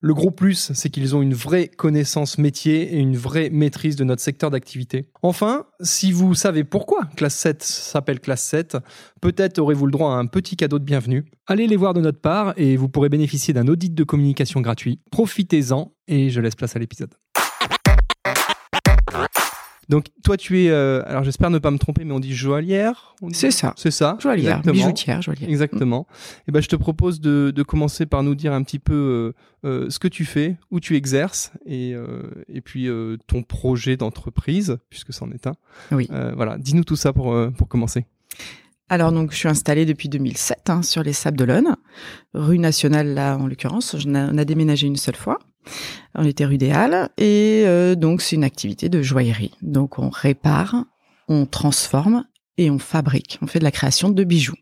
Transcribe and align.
Le 0.00 0.14
gros 0.14 0.30
plus, 0.30 0.70
c'est 0.74 0.90
qu'ils 0.90 1.16
ont 1.16 1.22
une 1.22 1.34
vraie 1.34 1.66
connaissance 1.66 2.38
métier 2.38 2.94
et 2.94 2.98
une 2.98 3.16
vraie 3.16 3.50
maîtrise 3.50 3.96
de 3.96 4.04
notre 4.04 4.22
secteur 4.22 4.48
d'activité. 4.48 5.10
Enfin, 5.22 5.66
si 5.80 6.12
vous 6.12 6.36
savez 6.36 6.62
pourquoi 6.62 7.08
Classe 7.16 7.34
7 7.34 7.64
s'appelle 7.64 8.20
Classe 8.20 8.44
7, 8.44 8.76
peut-être 9.20 9.58
aurez-vous 9.58 9.86
le 9.86 9.92
droit 9.92 10.12
à 10.12 10.18
un 10.18 10.26
petit 10.26 10.56
cadeau 10.56 10.78
de 10.78 10.84
bienvenue. 10.84 11.24
Allez 11.48 11.66
les 11.66 11.76
voir 11.76 11.94
de 11.94 12.00
notre 12.00 12.20
part 12.20 12.54
et 12.56 12.76
vous 12.76 12.88
pourrez 12.88 13.08
bénéficier 13.08 13.52
d'un 13.52 13.66
audit 13.66 13.92
de 13.92 14.04
communication 14.04 14.60
gratuit. 14.60 15.00
Profitez-en 15.10 15.92
et 16.06 16.30
je 16.30 16.40
laisse 16.40 16.54
place 16.54 16.76
à 16.76 16.78
l'épisode. 16.78 17.14
Donc 19.88 20.06
toi 20.22 20.36
tu 20.36 20.62
es, 20.64 20.70
euh, 20.70 21.02
alors 21.06 21.24
j'espère 21.24 21.48
ne 21.50 21.58
pas 21.58 21.70
me 21.70 21.78
tromper, 21.78 22.04
mais 22.04 22.12
on 22.12 22.20
dit 22.20 22.34
joaillière. 22.34 23.14
on 23.22 23.28
dit- 23.28 23.34
C'est 23.34 23.50
ça. 23.50 23.72
C'est 23.76 23.90
ça. 23.90 24.18
Joaillière, 24.20 24.58
exactement. 24.58 24.72
bijoutière, 24.74 25.22
joaillière. 25.22 25.48
Exactement. 25.48 26.06
Et 26.46 26.52
ben 26.52 26.60
je 26.60 26.68
te 26.68 26.76
propose 26.76 27.20
de, 27.20 27.50
de 27.54 27.62
commencer 27.62 28.04
par 28.04 28.22
nous 28.22 28.34
dire 28.34 28.52
un 28.52 28.62
petit 28.62 28.78
peu 28.78 29.34
euh, 29.64 29.68
euh, 29.68 29.90
ce 29.90 29.98
que 29.98 30.08
tu 30.08 30.24
fais, 30.26 30.56
où 30.70 30.78
tu 30.80 30.94
exerces, 30.94 31.52
et, 31.64 31.94
euh, 31.94 32.22
et 32.52 32.60
puis 32.60 32.86
euh, 32.88 33.16
ton 33.26 33.42
projet 33.42 33.96
d'entreprise, 33.96 34.76
puisque 34.90 35.12
c'en 35.14 35.30
est 35.30 35.46
un. 35.46 35.54
Oui. 35.90 36.06
Euh, 36.12 36.32
voilà, 36.36 36.58
dis-nous 36.58 36.84
tout 36.84 36.96
ça 36.96 37.12
pour, 37.14 37.32
euh, 37.32 37.48
pour 37.50 37.66
commencer. 37.68 38.04
Alors 38.90 39.12
donc 39.12 39.32
je 39.32 39.36
suis 39.36 39.48
installée 39.48 39.84
depuis 39.84 40.08
2007 40.08 40.70
hein, 40.70 40.82
sur 40.82 41.02
les 41.02 41.12
Sables 41.12 41.36
d'Olonne, 41.36 41.76
rue 42.34 42.58
nationale 42.58 43.08
là 43.14 43.36
en 43.36 43.46
l'occurrence. 43.46 43.96
Je 43.98 44.08
n'a- 44.08 44.30
On 44.32 44.38
a 44.38 44.44
déménagé 44.44 44.86
une 44.86 44.96
seule 44.96 45.16
fois. 45.16 45.38
On 46.14 46.24
était 46.24 46.44
Halles 46.72 47.08
et 47.18 47.64
euh, 47.66 47.94
donc 47.94 48.22
c'est 48.22 48.36
une 48.36 48.44
activité 48.44 48.88
de 48.88 49.02
joaillerie. 49.02 49.52
Donc 49.62 49.98
on 49.98 50.08
répare, 50.08 50.84
on 51.28 51.46
transforme 51.46 52.24
et 52.56 52.70
on 52.70 52.78
fabrique. 52.78 53.38
On 53.42 53.46
fait 53.46 53.58
de 53.58 53.64
la 53.64 53.70
création 53.70 54.08
de 54.10 54.24
bijoux. 54.24 54.56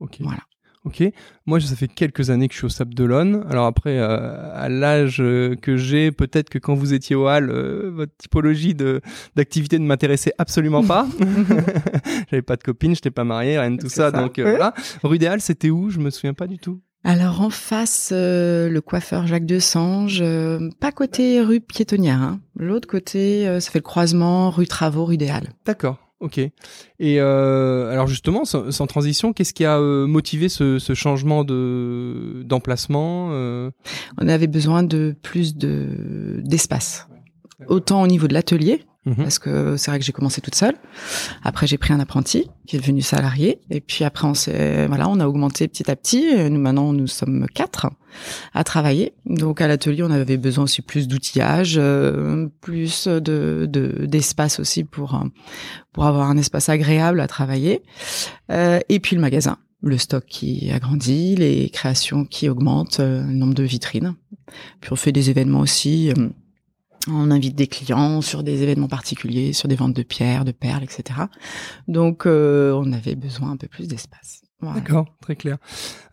Ok. 0.00 0.16
Voilà. 0.20 0.40
Ok. 0.84 1.02
Moi, 1.46 1.60
ça 1.60 1.74
fait 1.74 1.88
quelques 1.88 2.30
années 2.30 2.46
que 2.46 2.54
je 2.54 2.58
suis 2.58 2.66
au 2.66 2.68
Sable 2.68 2.94
d'Olonne. 2.94 3.44
Alors 3.50 3.66
après, 3.66 3.98
euh, 3.98 4.52
à 4.54 4.68
l'âge 4.68 5.20
euh, 5.20 5.56
que 5.56 5.76
j'ai, 5.76 6.12
peut-être 6.12 6.48
que 6.48 6.58
quand 6.58 6.74
vous 6.74 6.94
étiez 6.94 7.16
au 7.16 7.26
Hall, 7.28 7.50
euh, 7.50 7.90
votre 7.92 8.16
typologie 8.16 8.74
de 8.74 9.00
d'activité 9.34 9.80
ne 9.80 9.86
m'intéressait 9.86 10.32
absolument 10.38 10.84
pas. 10.84 11.08
J'avais 12.30 12.42
pas 12.42 12.54
de 12.54 12.62
copine, 12.62 12.92
je 12.94 12.98
n'étais 12.98 13.10
pas 13.10 13.24
marié, 13.24 13.58
rien 13.58 13.72
de 13.72 13.78
tout 13.80 13.88
ça. 13.88 14.10
ça. 14.12 14.22
Donc 14.22 14.38
euh, 14.38 14.44
Ouais. 14.44 14.50
voilà. 14.50 14.74
Rue 15.02 15.18
des 15.18 15.26
Halles, 15.26 15.40
c'était 15.40 15.70
où? 15.70 15.90
Je 15.90 15.98
me 15.98 16.10
souviens 16.10 16.34
pas 16.34 16.46
du 16.46 16.58
tout. 16.58 16.80
Alors 17.08 17.40
en 17.40 17.50
face, 17.50 18.10
euh, 18.12 18.68
le 18.68 18.80
coiffeur 18.80 19.28
Jacques 19.28 19.46
Desange, 19.46 20.18
euh, 20.22 20.70
pas 20.80 20.90
côté 20.90 21.40
rue 21.40 21.60
piétonnière. 21.60 22.20
Hein. 22.20 22.40
L'autre 22.56 22.88
côté, 22.88 23.46
euh, 23.46 23.60
ça 23.60 23.70
fait 23.70 23.78
le 23.78 23.84
croisement 23.84 24.50
rue 24.50 24.66
Travaux, 24.66 25.04
rue 25.04 25.16
des 25.16 25.28
Halles. 25.28 25.50
D'accord. 25.64 25.98
Ok. 26.18 26.38
Et 26.38 26.52
euh, 27.20 27.92
alors 27.92 28.08
justement, 28.08 28.44
sans, 28.44 28.72
sans 28.72 28.88
transition, 28.88 29.32
qu'est-ce 29.32 29.54
qui 29.54 29.64
a 29.64 29.78
euh, 29.78 30.08
motivé 30.08 30.48
ce, 30.48 30.80
ce 30.80 30.94
changement 30.94 31.44
de 31.44 32.42
d'emplacement 32.44 33.28
euh, 33.30 33.70
On 34.20 34.26
avait 34.26 34.48
besoin 34.48 34.82
de 34.82 35.14
plus 35.22 35.56
de 35.56 36.40
d'espace. 36.42 37.06
Autant 37.68 38.02
au 38.02 38.08
niveau 38.08 38.26
de 38.26 38.34
l'atelier, 38.34 38.82
mhm. 39.06 39.16
parce 39.16 39.38
que 39.38 39.76
c'est 39.76 39.90
vrai 39.90 39.98
que 39.98 40.04
j'ai 40.04 40.12
commencé 40.12 40.40
toute 40.40 40.54
seule. 40.54 40.74
Après, 41.42 41.66
j'ai 41.66 41.78
pris 41.78 41.92
un 41.94 42.00
apprenti 42.00 42.50
qui 42.66 42.76
est 42.76 42.80
devenu 42.80 43.00
salarié, 43.02 43.60
et 43.70 43.80
puis 43.80 44.04
après, 44.04 44.26
on 44.26 44.34
s'est 44.34 44.86
voilà, 44.86 45.08
on 45.08 45.20
a 45.20 45.26
augmenté 45.26 45.66
petit 45.68 45.90
à 45.90 45.96
petit. 45.96 46.24
Et 46.24 46.50
Nous 46.50 46.60
maintenant, 46.60 46.92
nous 46.92 47.06
sommes 47.06 47.46
quatre 47.54 47.88
à 48.54 48.64
travailler. 48.64 49.12
Donc 49.26 49.60
à 49.60 49.68
l'atelier, 49.68 50.02
on 50.02 50.10
avait 50.10 50.36
besoin 50.36 50.64
aussi 50.64 50.82
plus 50.82 51.08
d'outillage, 51.08 51.76
euh, 51.78 52.48
plus 52.60 53.06
de 53.08 53.66
de- 53.70 54.06
d'espace 54.06 54.60
aussi 54.60 54.84
pour 54.84 55.14
euh, 55.14 55.24
pour 55.92 56.04
avoir 56.06 56.28
un 56.30 56.36
espace 56.36 56.68
agréable 56.68 57.20
à 57.20 57.26
travailler. 57.26 57.82
Euh, 58.50 58.80
et 58.88 59.00
puis 59.00 59.16
le 59.16 59.22
magasin, 59.22 59.58
le 59.82 59.98
stock 59.98 60.24
qui 60.26 60.70
agrandit, 60.70 61.36
les 61.36 61.68
créations 61.70 62.24
qui 62.24 62.48
augmentent, 62.48 63.00
euh, 63.00 63.22
le 63.26 63.32
nombre 63.32 63.54
de 63.54 63.62
vitrines. 63.62 64.14
Puis 64.80 64.92
on 64.92 64.96
fait 64.96 65.12
des 65.12 65.30
événements 65.30 65.60
aussi. 65.60 66.12
On 67.08 67.30
invite 67.30 67.54
des 67.54 67.66
clients 67.66 68.20
sur 68.20 68.42
des 68.42 68.62
événements 68.62 68.88
particuliers, 68.88 69.52
sur 69.52 69.68
des 69.68 69.76
ventes 69.76 69.94
de 69.94 70.02
pierres, 70.02 70.44
de 70.44 70.52
perles, 70.52 70.84
etc. 70.84 71.20
Donc, 71.88 72.26
euh, 72.26 72.72
on 72.72 72.92
avait 72.92 73.14
besoin 73.14 73.50
un 73.50 73.56
peu 73.56 73.68
plus 73.68 73.88
d'espace. 73.88 74.45
Voilà. 74.60 74.80
D'accord, 74.80 75.06
très 75.20 75.36
clair. 75.36 75.58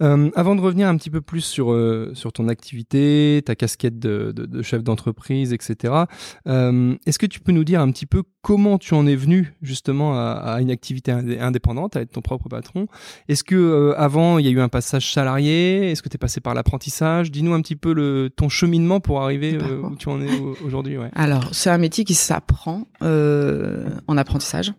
Euh, 0.02 0.30
avant 0.36 0.56
de 0.56 0.60
revenir 0.62 0.90
un 0.90 0.98
petit 0.98 1.10
peu 1.10 1.22
plus 1.22 1.40
sur, 1.42 1.72
euh, 1.72 2.12
sur 2.14 2.34
ton 2.34 2.50
activité, 2.50 3.42
ta 3.46 3.56
casquette 3.56 4.00
de, 4.00 4.34
de- 4.36 4.46
de 4.46 4.62
chef 4.62 4.84
d'entreprise, 4.84 5.54
etc., 5.54 5.94
euh, 6.48 6.96
est-ce 7.06 7.18
que 7.20 7.26
tu 7.26 7.40
peux 7.40 7.54
nous 7.54 7.64
dire 7.64 7.80
un 7.80 7.90
petit 7.90 8.06
peu 8.06 8.24
comment 8.42 8.78
tu 8.78 8.96
en 8.96 9.08
es 9.08 9.16
venu 9.16 9.54
justement 9.62 10.18
à, 10.20 10.32
à 10.34 10.62
une 10.62 10.72
activité 10.72 11.14
indé- 11.14 11.40
indépendante, 11.40 11.96
à 11.96 12.02
être 12.02 12.12
ton 12.12 12.22
propre 12.22 12.50
patron? 12.50 12.88
Est-ce 13.30 13.46
que 13.46 13.56
euh, 13.56 13.94
avant 13.98 14.38
il 14.40 14.46
y 14.46 14.50
a 14.50 14.52
eu 14.52 14.60
un 14.60 14.68
passage 14.70 15.14
salarié? 15.14 15.92
Est-ce 15.92 16.02
que 16.04 16.10
tu 16.10 16.16
es 16.16 16.18
passé 16.18 16.42
par 16.42 16.54
l'apprentissage? 16.54 17.32
Dis-nous 17.32 17.54
un 17.54 17.62
petit 17.62 17.78
peu 17.78 17.94
le, 17.94 18.30
ton 18.36 18.50
cheminement 18.50 19.00
pour 19.00 19.22
arriver 19.22 19.54
euh, 19.56 19.82
où 19.84 19.96
tu 19.96 20.10
en 20.10 20.22
es 20.22 20.30
au- 20.40 20.58
aujourd'hui. 20.66 20.98
Ouais. 20.98 21.10
Alors, 21.16 21.54
c'est 21.54 21.70
un 21.70 21.78
métier 21.78 22.04
qui 22.04 22.14
s'apprend 22.14 22.88
euh, 23.04 23.86
en 24.08 24.18
apprentissage. 24.18 24.74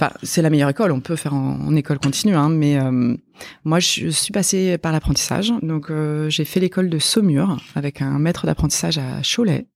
Enfin, 0.00 0.14
c'est 0.22 0.40
la 0.40 0.48
meilleure 0.48 0.70
école. 0.70 0.92
On 0.92 1.00
peut 1.00 1.16
faire 1.16 1.34
en, 1.34 1.76
école 1.76 1.98
continue, 1.98 2.34
hein, 2.34 2.48
mais 2.48 2.80
euh, 2.80 3.14
moi, 3.64 3.80
je 3.80 4.08
suis 4.08 4.32
passée 4.32 4.78
par 4.78 4.92
l'apprentissage. 4.92 5.52
Donc, 5.60 5.90
euh, 5.90 6.30
j'ai 6.30 6.46
fait 6.46 6.58
l'école 6.58 6.88
de 6.88 6.98
Saumur 6.98 7.58
avec 7.74 8.00
un 8.00 8.18
maître 8.18 8.46
d'apprentissage 8.46 8.96
à 8.96 9.20
Cholet. 9.22 9.66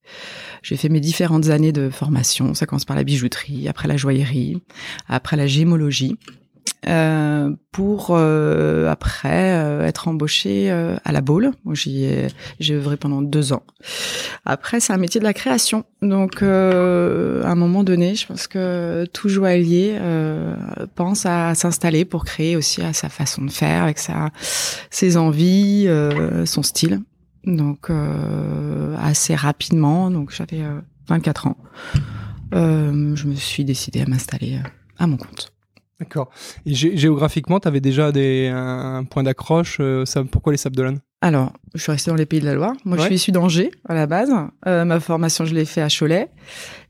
J'ai 0.63 0.79
fait 0.79 0.89
mes 0.89 1.01
différentes 1.01 1.51
années 1.51 1.73
de 1.73 1.91
formation. 1.91 2.55
Ça 2.55 2.65
commence 2.65 2.87
par 2.87 2.97
la 2.97 3.05
bijouterie, 3.05 3.69
après 3.69 3.87
la 3.87 3.99
joaillerie, 3.99 4.63
après 5.09 5.37
la 5.37 5.47
gémologie, 5.47 6.17
euh, 6.87 7.51
pour 7.73 8.09
euh, 8.11 8.91
après 8.91 9.59
euh, 9.59 9.87
être 9.87 10.09
embauchée 10.09 10.71
euh, 10.71 10.97
à 11.05 11.13
la 11.13 11.21
Baule. 11.21 11.53
J'y 11.73 12.05
ai, 12.05 12.29
j'ai 12.61 12.75
œuvré 12.75 12.97
pendant 12.97 13.23
deux 13.23 13.53
ans. 13.53 13.63
Après, 14.45 14.81
c'est 14.81 14.93
un 14.93 14.99
métier 14.99 15.19
de 15.19 15.25
la 15.25 15.33
création. 15.33 15.85
Donc, 16.03 16.43
euh, 16.43 17.43
à 17.45 17.51
un 17.51 17.55
moment 17.55 17.85
donné, 17.85 18.15
je 18.15 18.27
pense 18.27 18.47
que 18.47 19.07
tout 19.13 19.29
joaillier 19.29 19.97
euh, 19.99 20.55
pense 20.95 21.25
à 21.27 21.55
s'installer 21.55 22.05
pour 22.05 22.25
créer 22.25 22.57
aussi 22.57 22.83
à 22.83 22.93
sa 22.93 23.09
façon 23.09 23.43
de 23.45 23.51
faire, 23.51 23.83
avec 23.83 23.99
sa, 23.99 24.31
ses 24.91 25.17
envies, 25.17 25.89
son 26.45 26.63
style. 26.63 27.01
Donc, 27.45 27.91
assez 28.99 29.35
rapidement, 29.35 30.11
donc 30.11 30.33
j'avais 30.33 30.63
euh, 30.63 30.81
24 31.09 31.47
ans, 31.49 31.57
je 32.53 33.27
me 33.27 33.35
suis 33.35 33.65
décidée 33.65 34.03
à 34.03 34.07
m'installer 34.07 34.61
à 34.99 35.07
mon 35.07 35.17
compte. 35.17 35.54
D'accord. 36.05 36.31
Et 36.67 36.73
gé- 36.73 36.97
géographiquement, 36.97 37.59
tu 37.61 37.69
avais 37.69 37.81
déjà 37.81 38.13
des, 38.13 38.49
un, 38.49 38.97
un 38.99 39.05
point 39.05 39.23
d'accroche. 39.23 39.79
euh, 39.81 40.05
pourquoi 40.31 40.53
les 40.53 40.57
Sables 40.59 40.77
d'Olonne 40.77 41.01
Alors, 41.21 41.53
je 41.75 41.83
suis 41.83 41.91
restée 41.93 42.11
dans 42.11 42.17
les 42.17 42.27
pays 42.27 42.41
de 42.41 42.45
la 42.47 42.55
Loire. 42.55 42.73
Moi, 42.85 42.97
je 42.99 43.03
suis 43.07 43.15
issue 43.17 43.33
d'Angers 43.33 43.71
à 43.89 43.95
la 43.95 44.07
base. 44.07 44.31
Euh, 44.67 44.85
ma 44.85 45.01
formation, 45.01 45.45
je 45.45 45.55
l'ai 45.55 45.65
fait 45.65 45.81
à 45.83 45.89
Cholet. 45.89 46.29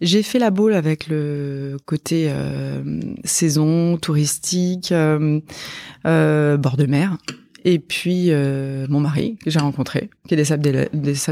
J'ai 0.01 0.23
fait 0.23 0.39
la 0.39 0.51
boule 0.51 0.75
avec 0.75 1.07
le 1.09 1.77
côté 1.87 2.27
euh, 2.29 2.83
saison 3.25 3.97
touristique, 3.97 4.93
bord 4.93 6.77
de 6.77 6.87
mer. 6.87 7.17
Et 7.67 7.79
puis 7.79 8.31
mon 8.31 9.01
mari 9.01 9.39
que 9.43 9.51
j'ai 9.51 9.59
rencontré, 9.59 10.11
qui 10.29 10.35
est 10.35 10.37
des 10.37 10.45
Sables 10.45 10.63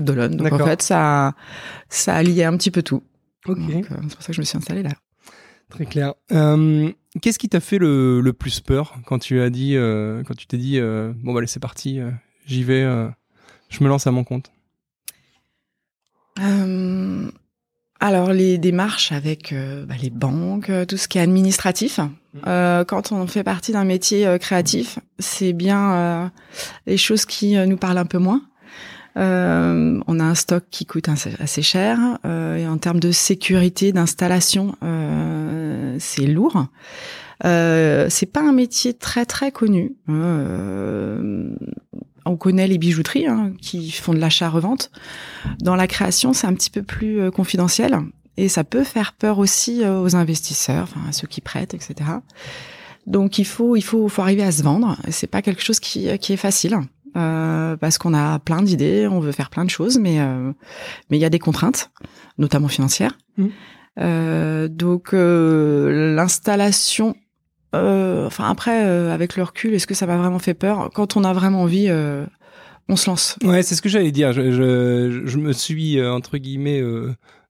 d'Olonne. 0.06 0.36
Donc 0.36 0.46
en 0.52 0.58
fait, 0.66 0.82
ça, 0.82 1.34
ça 1.90 2.14
a 2.14 2.22
lié 2.22 2.44
un 2.44 2.56
petit 2.56 2.70
peu 2.70 2.82
tout. 2.82 3.02
Ok. 3.46 3.58
C'est 3.70 3.88
pour 4.14 4.22
ça 4.22 4.26
que 4.28 4.32
je 4.32 4.40
me 4.40 4.44
suis 4.46 4.56
installée 4.56 4.82
là. 4.82 4.90
Très 5.72 5.86
clair. 5.86 6.14
Euh, 6.32 6.92
Qu'est-ce 7.20 7.38
qui 7.38 7.48
t'a 7.48 7.60
fait 7.60 7.78
le, 7.78 8.20
le 8.20 8.32
plus 8.32 8.60
peur 8.60 8.94
quand 9.06 9.18
tu 9.18 9.40
as 9.40 9.50
dit, 9.50 9.76
euh, 9.76 10.22
quand 10.22 10.34
tu 10.34 10.46
t'es 10.46 10.58
dit, 10.58 10.78
euh, 10.78 11.12
bon 11.16 11.32
bah 11.32 11.38
allez 11.38 11.46
c'est 11.46 11.60
parti, 11.60 11.98
j'y 12.46 12.62
vais, 12.62 12.82
je 13.68 13.82
me 13.82 13.88
lance 13.88 14.06
à 14.06 14.10
mon 14.10 14.22
compte? 14.24 14.50
Alors 18.00 18.32
les 18.32 18.58
démarches 18.58 19.12
avec 19.12 19.54
bah, 19.86 19.94
les 20.00 20.10
banques, 20.10 20.70
tout 20.88 20.96
ce 20.96 21.06
qui 21.08 21.18
est 21.18 21.22
administratif. 21.22 22.00
Euh, 22.46 22.84
quand 22.84 23.12
on 23.12 23.26
fait 23.26 23.44
partie 23.44 23.72
d'un 23.72 23.84
métier 23.84 24.36
créatif, 24.40 24.98
c'est 25.18 25.52
bien 25.52 26.32
les 26.86 26.96
choses 26.96 27.26
qui 27.26 27.56
nous 27.66 27.76
parlent 27.76 27.98
un 27.98 28.06
peu 28.06 28.18
moins. 28.18 28.42
Euh, 29.16 30.00
on 30.06 30.20
a 30.20 30.24
un 30.24 30.34
stock 30.34 30.64
qui 30.70 30.86
coûte 30.86 31.08
assez, 31.08 31.62
cher 31.62 31.98
euh, 32.24 32.56
et 32.56 32.66
en 32.66 32.78
termes 32.78 33.00
de 33.00 33.12
sécurité 33.12 33.92
d'installation, 33.92 34.74
euh, 34.82 35.96
c'est 35.98 36.26
lourd. 36.26 36.66
Euh, 37.44 38.06
c'est 38.08 38.26
pas 38.26 38.40
un 38.40 38.52
métier 38.52 38.94
très 38.94 39.26
très 39.26 39.50
connu. 39.50 39.96
Euh, 40.08 41.54
on 42.24 42.36
connaît 42.36 42.68
les 42.68 42.78
bijouteries 42.78 43.26
hein, 43.26 43.52
qui 43.60 43.90
font 43.90 44.14
de 44.14 44.18
l'achat-revente. 44.18 44.90
Dans 45.60 45.74
la 45.74 45.86
création, 45.86 46.32
c'est 46.32 46.46
un 46.46 46.54
petit 46.54 46.70
peu 46.70 46.82
plus 46.82 47.20
euh, 47.20 47.30
confidentiel 47.30 47.98
et 48.36 48.48
ça 48.48 48.64
peut 48.64 48.84
faire 48.84 49.12
peur 49.12 49.38
aussi 49.38 49.84
aux 49.84 50.16
investisseurs, 50.16 50.84
enfin 50.84 51.00
à 51.08 51.12
ceux 51.12 51.26
qui 51.26 51.42
prêtent, 51.42 51.74
etc. 51.74 51.94
Donc 53.06 53.38
il 53.38 53.44
faut 53.44 53.76
il 53.76 53.82
faut 53.82 54.08
faut 54.08 54.22
arriver 54.22 54.42
à 54.42 54.52
se 54.52 54.62
vendre. 54.62 54.96
C'est 55.10 55.26
pas 55.26 55.42
quelque 55.42 55.62
chose 55.62 55.80
qui 55.80 56.16
qui 56.18 56.32
est 56.32 56.38
facile. 56.38 56.78
Euh, 57.16 57.76
parce 57.76 57.98
qu'on 57.98 58.14
a 58.14 58.38
plein 58.38 58.62
d'idées, 58.62 59.06
on 59.06 59.20
veut 59.20 59.32
faire 59.32 59.50
plein 59.50 59.64
de 59.64 59.70
choses, 59.70 59.98
mais 59.98 60.20
euh, 60.20 60.52
mais 61.10 61.18
il 61.18 61.20
y 61.20 61.24
a 61.24 61.30
des 61.30 61.38
contraintes, 61.38 61.90
notamment 62.38 62.68
financières. 62.68 63.18
Mhm. 63.36 63.50
Euh, 64.00 64.68
donc 64.68 65.10
l'installation, 65.12 67.14
enfin 67.74 68.50
après 68.50 68.82
avec 68.82 69.36
le 69.36 69.42
recul, 69.42 69.74
est-ce 69.74 69.86
que 69.86 69.94
ça 69.94 70.06
m'a 70.06 70.16
vraiment 70.16 70.38
fait 70.38 70.54
peur? 70.54 70.90
Quand 70.94 71.16
on 71.16 71.24
a 71.24 71.32
vraiment 71.32 71.62
envie, 71.62 71.90
on 72.88 72.96
se 72.96 73.10
lance. 73.10 73.36
Ouais, 73.44 73.62
c'est 73.62 73.74
ce 73.74 73.82
que 73.82 73.90
j'allais 73.90 74.12
dire. 74.12 74.32
Je, 74.32 74.50
je, 74.50 75.22
je 75.26 75.38
me 75.38 75.52
suis 75.52 76.02
entre 76.02 76.38
guillemets 76.38 76.82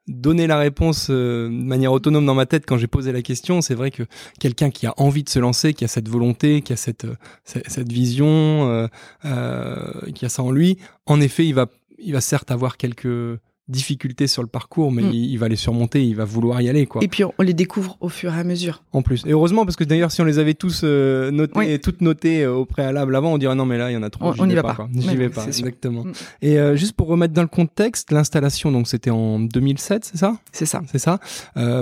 donné 0.09 0.47
la 0.47 0.59
réponse 0.59 1.09
euh, 1.11 1.49
de 1.49 1.65
manière 1.65 1.93
autonome 1.93 2.27
dans 2.27 2.35
ma 2.35 2.47
tête 2.47 2.65
quand 2.67 2.77
j'ai 2.77 2.87
posé 2.87 3.13
la 3.13 3.23
question. 3.23 3.61
C'est 3.61 3.75
vrai 3.75 3.91
que 3.91 4.03
quelqu'un 4.41 4.71
qui 4.71 4.87
a 4.87 4.95
envie 4.97 5.23
de 5.23 5.29
se 5.29 5.39
lancer, 5.39 5.75
qui 5.75 5.85
a 5.85 5.89
cette 5.89 6.09
volonté, 6.09 6.63
qui 6.63 6.73
a 6.73 6.77
cette 6.77 7.05
euh, 7.05 7.15
cette, 7.45 7.69
cette 7.71 7.93
vision, 7.93 8.69
euh, 8.69 8.89
euh, 9.25 10.11
qui 10.15 10.25
a 10.25 10.29
ça 10.29 10.43
en 10.43 10.51
lui, 10.51 10.79
en 11.07 11.21
effet, 11.21 11.47
il 11.47 11.55
va 11.55 11.67
il 11.99 12.13
va 12.13 12.21
certes 12.21 12.51
avoir 12.51 12.77
quelques 12.77 13.39
difficultés 13.73 14.27
sur 14.29 14.43
le 14.43 14.49
parcours, 14.49 14.93
mais 14.93 15.03
Mm. 15.03 15.11
il, 15.13 15.31
il 15.33 15.37
va 15.39 15.49
les 15.49 15.57
surmonter, 15.57 16.05
il 16.05 16.15
va 16.15 16.25
vouloir 16.25 16.61
y 16.63 16.69
aller, 16.69 16.87
quoi. 16.87 17.03
Et 17.03 17.09
puis 17.09 17.25
on, 17.25 17.33
on 17.39 17.43
les 17.43 17.55
découvre 17.55 17.97
au 18.01 18.09
fur 18.09 18.33
et 18.33 18.39
à 18.39 18.45
mesure. 18.45 18.85
En 18.93 19.03
plus. 19.03 19.25
Et 19.27 19.31
heureusement, 19.33 19.65
parce 19.65 19.77
que 19.77 19.85
d'ailleurs, 19.85 20.13
si 20.13 20.21
on 20.21 20.25
les 20.25 20.39
avait 20.39 20.55
tous 20.55 20.83
euh, 20.85 21.31
notés, 21.33 21.59
Oui. 21.59 21.81
toutes 21.81 22.01
notées 22.03 22.43
euh, 22.45 22.55
au 22.55 22.65
préalable 22.67 23.17
avant, 23.17 23.33
on 23.33 23.39
dirait 23.39 23.55
non, 23.57 23.67
mais 23.67 23.79
là, 23.79 23.91
il 23.91 23.95
y 23.95 23.97
en 23.97 24.03
a 24.05 24.11
trop. 24.11 24.33
On- 24.39 24.47
n'y 24.47 24.51
vais 24.55 24.61
va 24.61 24.63
pas. 24.63 24.75
quoi. 24.75 24.89
J'y 24.95 25.17
vais 25.17 25.29
pas, 25.31 25.41
sûr. 25.43 25.49
exactement. 25.49 26.05
Mm. 26.05 26.13
Et 26.43 26.59
euh, 26.59 26.77
juste 26.77 26.93
pour 26.95 27.09
remettre 27.09 27.35
dans 27.35 27.43
le 27.43 27.49
contexte, 27.49 28.13
l'installation, 28.13 28.71
donc 28.71 28.87
c'était 28.87 29.11
en 29.11 29.41
2007, 29.41 30.05
c'est 30.05 30.19
ça? 30.19 30.37
C'est 30.53 30.67
ça. 30.67 30.83
C'est 30.91 30.99
ça. 30.99 31.19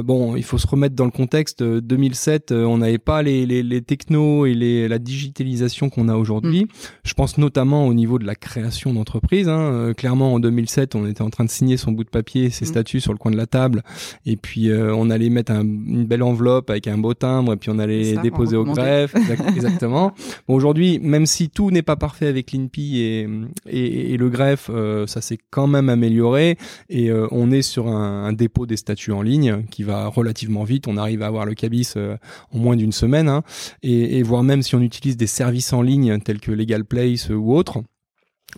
Bon, 0.04 0.36
il 0.36 0.44
faut 0.44 0.58
se 0.58 0.66
remettre 0.66 0.94
dans 0.94 1.04
le 1.04 1.10
contexte. 1.10 1.62
euh, 1.62 1.80
2007, 1.80 2.52
euh, 2.52 2.64
on 2.64 2.78
n'avait 2.78 2.98
pas 2.98 3.22
les, 3.22 3.44
les, 3.46 3.62
les 3.62 3.82
technos 3.82 4.46
et 4.46 4.54
les, 4.54 4.88
la 4.88 4.98
digitalisation 4.98 5.90
qu'on 5.90 6.08
a 6.08 6.14
aujourd'hui. 6.16 6.66
Je 7.04 7.14
pense 7.14 7.38
notamment 7.38 7.86
au 7.86 7.94
niveau 7.94 8.18
de 8.18 8.24
la 8.26 8.34
création 8.34 8.92
d'entreprise. 8.94 9.48
Hein. 9.48 9.92
Clairement, 9.96 10.34
en 10.34 10.40
2007, 10.40 10.94
on 10.94 11.06
était 11.06 11.22
en 11.22 11.30
train 11.30 11.44
de 11.44 11.50
signer 11.50 11.76
son 11.80 11.92
bout 11.92 12.04
de 12.04 12.08
papier, 12.10 12.50
ses 12.50 12.64
Mm. 12.64 12.68
statuts 12.68 13.00
sur 13.00 13.12
le 13.12 13.18
coin 13.18 13.32
de 13.32 13.36
la 13.36 13.46
table, 13.46 13.82
et 14.26 14.36
puis 14.36 14.70
euh, 14.70 14.94
on 14.94 15.10
allait 15.10 15.30
mettre 15.30 15.52
un- 15.52 15.62
une 15.62 16.04
belle 16.06 16.22
enveloppe 16.22 16.70
avec 16.70 16.86
un 16.86 16.98
beau 16.98 17.14
timbre, 17.14 17.54
et 17.54 17.56
puis 17.56 17.70
on 17.70 17.78
allait 17.78 18.14
ça, 18.14 18.22
déposer 18.22 18.56
on 18.56 18.60
au 18.60 18.64
greffe. 18.74 19.14
Exact- 19.16 19.48
exactement. 19.56 20.12
Bon, 20.46 20.54
aujourd'hui, 20.54 20.98
même 21.00 21.26
si 21.26 21.48
tout 21.50 21.70
n'est 21.70 21.82
pas 21.82 21.96
parfait 21.96 22.26
avec 22.28 22.52
l'INPI 22.52 23.00
et, 23.00 23.28
et, 23.68 24.12
et 24.12 24.16
le 24.16 24.28
greffe, 24.30 24.70
euh, 24.72 25.06
ça 25.06 25.20
s'est 25.20 25.38
quand 25.50 25.66
même 25.66 25.88
amélioré. 25.88 26.56
Et 26.88 27.10
euh, 27.10 27.26
on 27.30 27.50
est 27.50 27.62
sur 27.62 27.88
un, 27.88 28.24
un 28.26 28.32
dépôt 28.32 28.66
des 28.66 28.76
statuts 28.76 29.12
en 29.12 29.22
ligne 29.22 29.64
qui 29.70 29.82
va 29.82 30.06
relativement 30.06 30.64
vite. 30.64 30.86
On 30.88 30.96
arrive 30.96 31.22
à 31.22 31.26
avoir 31.26 31.46
le 31.46 31.54
cabis 31.54 31.94
en 32.52 32.58
moins 32.58 32.76
d'une 32.76 32.92
semaine. 32.92 33.28
hein. 33.28 33.42
et, 33.82 34.18
et 34.18 34.22
voire 34.22 34.42
même 34.42 34.62
si 34.62 34.74
on 34.74 34.80
utilise 34.80 35.16
des 35.16 35.26
services 35.26 35.72
en 35.72 35.82
ligne 35.82 36.18
tels 36.20 36.40
que 36.40 36.52
Legal 36.52 36.84
Place 36.84 37.30
ou 37.30 37.52
autres. 37.54 37.82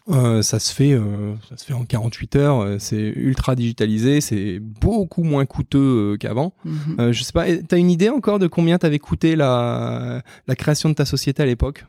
Euh, 0.08 0.42
ça 0.42 0.58
se 0.58 0.72
fait, 0.74 0.92
euh, 0.92 1.34
ça 1.48 1.56
se 1.56 1.64
fait 1.64 1.72
en 1.74 1.84
48 1.84 2.36
heures. 2.36 2.60
euh, 2.60 2.76
C'est 2.78 3.12
ultra 3.16 3.54
digitalisé, 3.54 4.20
c'est 4.20 4.58
beaucoup 4.58 5.22
moins 5.22 5.46
coûteux 5.46 6.12
euh, 6.12 6.16
qu'avant. 6.16 6.54
Euh, 6.98 7.12
je 7.12 7.22
sais 7.22 7.32
pas, 7.32 7.46
t'as 7.68 7.78
une 7.78 7.90
idée 7.90 8.08
encore 8.08 8.38
de 8.38 8.46
combien 8.46 8.78
t'avait 8.78 8.98
coûté 8.98 9.36
la, 9.36 10.22
la 10.46 10.56
création 10.56 10.88
de 10.88 10.94
ta 10.94 11.04
société 11.04 11.42
à 11.42 11.46
l'époque? 11.46 11.84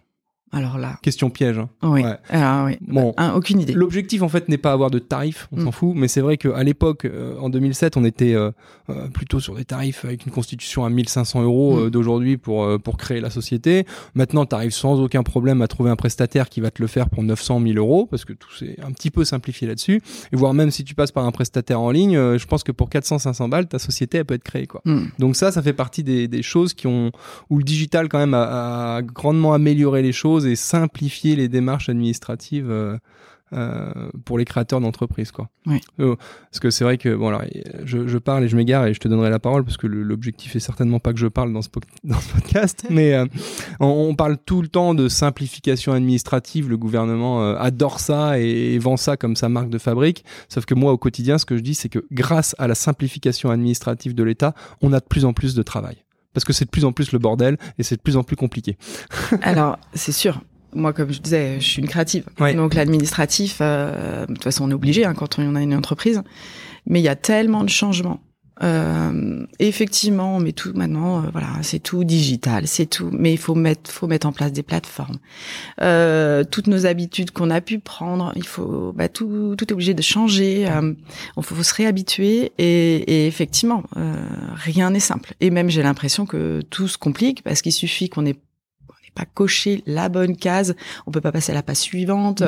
Alors 0.53 0.77
là, 0.77 0.97
Question 1.01 1.29
piège. 1.29 1.57
hein. 1.57 1.69
oui. 1.81 2.03
Ouais. 2.03 2.15
Ah, 2.29 2.63
oui. 2.65 2.77
Bon. 2.87 3.13
Ah, 3.17 3.35
aucune 3.35 3.59
idée. 3.59 3.73
L'objectif 3.73 4.21
en 4.21 4.29
fait 4.29 4.47
n'est 4.49 4.57
pas 4.57 4.71
avoir 4.71 4.91
de 4.91 4.99
tarifs, 4.99 5.47
on 5.51 5.57
Mm. 5.57 5.63
s'en 5.65 5.71
fout, 5.71 5.93
mais 5.95 6.07
c'est 6.07 6.21
vrai 6.21 6.37
qu'à 6.37 6.63
l'époque, 6.63 7.05
euh, 7.05 7.35
en 7.39 7.49
2007, 7.49 7.97
on 7.97 8.05
était 8.05 8.33
euh, 8.35 8.51
euh, 8.89 9.07
plutôt 9.09 9.39
sur 9.39 9.55
des 9.55 9.65
tarifs 9.65 10.05
avec 10.05 10.25
une 10.25 10.31
constitution 10.31 10.85
à 10.85 10.89
1500 10.89 11.41
euros 11.41 11.85
Mm. 11.85 11.89
d'aujourd'hui 11.89 12.37
pour 12.37 12.67
pour 12.83 12.97
créer 12.97 13.19
la 13.19 13.29
société. 13.31 13.85
Maintenant, 14.15 14.45
tu 14.45 14.55
arrives 14.55 14.71
sans 14.73 14.99
aucun 15.01 15.23
problème 15.23 15.61
à 15.61 15.67
trouver 15.67 15.89
un 15.89 15.95
prestataire 15.95 16.49
qui 16.49 16.61
va 16.61 16.69
te 16.71 16.81
le 16.81 16.87
faire 16.87 17.09
pour 17.09 17.23
900 17.23 17.59
000 17.61 17.73
euros 17.77 18.05
parce 18.05 18.23
que 18.25 18.33
tout 18.33 18.49
c'est 18.57 18.79
un 18.83 18.91
petit 18.91 19.09
peu 19.09 19.25
simplifié 19.25 19.67
là-dessus. 19.67 20.01
Et 20.31 20.35
voire 20.35 20.53
même 20.53 20.69
si 20.71 20.83
tu 20.83 20.93
passes 20.95 21.11
par 21.11 21.25
un 21.25 21.31
prestataire 21.31 21.79
en 21.81 21.89
ligne, 21.91 22.13
je 22.37 22.45
pense 22.45 22.63
que 22.63 22.71
pour 22.71 22.89
400-500 22.89 23.49
balles, 23.49 23.67
ta 23.67 23.79
société 23.79 24.19
elle 24.19 24.25
peut 24.25 24.35
être 24.35 24.43
créée 24.43 24.67
quoi. 24.67 24.81
Hmm. 24.85 25.05
Donc 25.19 25.35
ça, 25.35 25.51
ça 25.51 25.61
fait 25.63 25.73
partie 25.73 26.03
des, 26.03 26.27
des 26.27 26.43
choses 26.43 26.73
qui 26.73 26.85
ont 26.87 27.11
où 27.49 27.57
le 27.57 27.63
digital 27.63 28.07
quand 28.09 28.19
même 28.19 28.33
a, 28.35 28.95
a 28.97 29.01
grandement 29.01 29.53
amélioré 29.53 30.01
les 30.03 30.11
choses 30.11 30.42
et 30.45 30.55
simplifié 30.55 31.35
les 31.35 31.47
démarches 31.49 31.89
administratives 31.89 32.69
euh, 32.69 32.97
euh, 33.53 33.91
pour 34.25 34.39
les 34.39 34.45
créateurs 34.45 34.81
d'entreprises 34.81 35.31
quoi. 35.31 35.47
Oui. 35.67 35.79
Euh, 35.99 36.15
parce 36.49 36.59
que 36.59 36.71
c'est 36.71 36.83
vrai 36.83 36.97
que 36.97 37.13
bon 37.13 37.27
alors 37.27 37.43
je, 37.85 38.07
je 38.07 38.17
parle 38.17 38.43
et 38.45 38.47
je 38.47 38.55
m'égare 38.55 38.87
et 38.87 38.95
je 38.95 38.99
te 38.99 39.07
donnerai 39.07 39.29
la 39.29 39.37
parole 39.37 39.63
parce 39.63 39.77
que 39.77 39.85
l'objectif 39.85 40.55
est 40.55 40.59
certainement 40.59 40.99
pas 40.99 41.13
que 41.13 41.19
je 41.19 41.27
parle 41.27 41.53
dans 41.53 41.61
ce, 41.61 41.69
po- 41.69 41.79
dans 42.03 42.19
ce 42.19 42.33
podcast, 42.33 42.87
mais 42.89 43.13
euh, 43.13 43.25
on, 43.79 43.85
on 44.09 44.15
parle 44.15 44.37
tout 44.43 44.63
le 44.63 44.69
temps 44.69 44.95
de 44.95 45.07
simplification 45.07 45.93
administrative. 45.93 46.67
Le 46.67 46.77
gouvernement 46.77 47.43
euh, 47.43 47.55
adore 47.59 47.99
ça 47.99 48.39
et, 48.39 48.73
et 48.73 48.79
vend 48.79 48.97
ça 48.97 49.17
comme 49.17 49.35
sa 49.35 49.49
marque 49.49 49.69
de 49.69 49.77
fabrique. 49.77 50.25
Sauf 50.49 50.65
que 50.65 50.73
moi 50.73 50.91
au 50.91 50.97
quotidien, 50.97 51.37
ce 51.37 51.45
que 51.45 51.55
je 51.55 51.61
dis, 51.61 51.75
c'est 51.75 51.89
que 51.89 52.03
grâce 52.11 52.55
à 52.57 52.67
la 52.67 52.73
simplification 52.75 53.51
administrative 53.51 54.15
de 54.15 54.23
l'État, 54.23 54.55
on 54.81 54.93
a 54.93 54.99
de 54.99 55.05
plus 55.05 55.25
en 55.25 55.33
plus 55.33 55.53
de 55.53 55.61
travail. 55.61 55.97
Parce 56.33 56.43
que 56.45 56.53
c'est 56.53 56.65
de 56.65 56.69
plus 56.69 56.85
en 56.85 56.91
plus 56.91 57.11
le 57.11 57.19
bordel 57.19 57.57
et 57.77 57.83
c'est 57.83 57.95
de 57.95 58.01
plus 58.01 58.17
en 58.17 58.23
plus 58.23 58.35
compliqué. 58.35 58.77
Alors, 59.41 59.77
c'est 59.93 60.11
sûr. 60.11 60.41
Moi, 60.75 60.91
comme 60.93 61.11
je 61.11 61.21
disais, 61.21 61.59
je 61.59 61.65
suis 61.65 61.81
une 61.81 61.87
créative. 61.87 62.25
Ouais. 62.39 62.55
Donc, 62.55 62.73
l'administratif, 62.73 63.59
euh, 63.61 64.25
de 64.25 64.33
toute 64.33 64.43
façon, 64.43 64.65
on 64.65 64.71
est 64.71 64.73
obligé 64.73 65.05
hein, 65.05 65.13
quand 65.13 65.37
on 65.37 65.55
a 65.55 65.61
une 65.61 65.75
entreprise. 65.75 66.23
Mais 66.87 66.99
il 66.99 67.03
y 67.03 67.09
a 67.09 67.15
tellement 67.15 67.63
de 67.63 67.69
changements. 67.69 68.19
Euh, 68.61 69.45
effectivement, 69.59 70.37
on 70.37 70.39
met 70.39 70.51
tout 70.51 70.73
maintenant, 70.75 71.23
euh, 71.23 71.27
voilà, 71.31 71.47
c'est 71.63 71.79
tout 71.79 72.03
digital, 72.03 72.67
c'est 72.67 72.85
tout. 72.85 73.09
Mais 73.11 73.33
il 73.33 73.37
faut 73.37 73.55
mettre, 73.55 73.89
faut 73.89 74.07
mettre 74.07 74.27
en 74.27 74.31
place 74.31 74.51
des 74.51 74.63
plateformes. 74.63 75.17
Euh, 75.81 76.43
toutes 76.43 76.67
nos 76.67 76.85
habitudes 76.85 77.31
qu'on 77.31 77.49
a 77.49 77.61
pu 77.61 77.79
prendre, 77.79 78.31
il 78.35 78.45
faut, 78.45 78.93
bah, 78.93 79.09
tout, 79.09 79.55
tout 79.57 79.65
est 79.67 79.73
obligé 79.73 79.93
de 79.93 80.01
changer. 80.01 80.67
Euh, 80.69 80.93
il 81.37 81.43
faut, 81.43 81.63
se 81.63 81.73
réhabituer. 81.73 82.51
Et, 82.57 82.95
et 82.95 83.27
effectivement, 83.27 83.83
euh, 83.97 84.15
rien 84.53 84.91
n'est 84.91 84.99
simple. 84.99 85.33
Et 85.39 85.49
même, 85.49 85.69
j'ai 85.69 85.81
l'impression 85.81 86.25
que 86.25 86.61
tout 86.69 86.87
se 86.87 86.97
complique 86.97 87.43
parce 87.43 87.61
qu'il 87.61 87.73
suffit 87.73 88.09
qu'on 88.09 88.25
ait 88.25 88.35
on 88.35 88.52
pas 89.15 89.25
coché 89.31 89.83
la 89.85 90.09
bonne 90.09 90.35
case, 90.35 90.75
on 91.07 91.11
peut 91.11 91.21
pas 91.21 91.31
passer 91.31 91.51
à 91.51 91.55
la 91.55 91.63
page 91.63 91.77
suivante. 91.77 92.43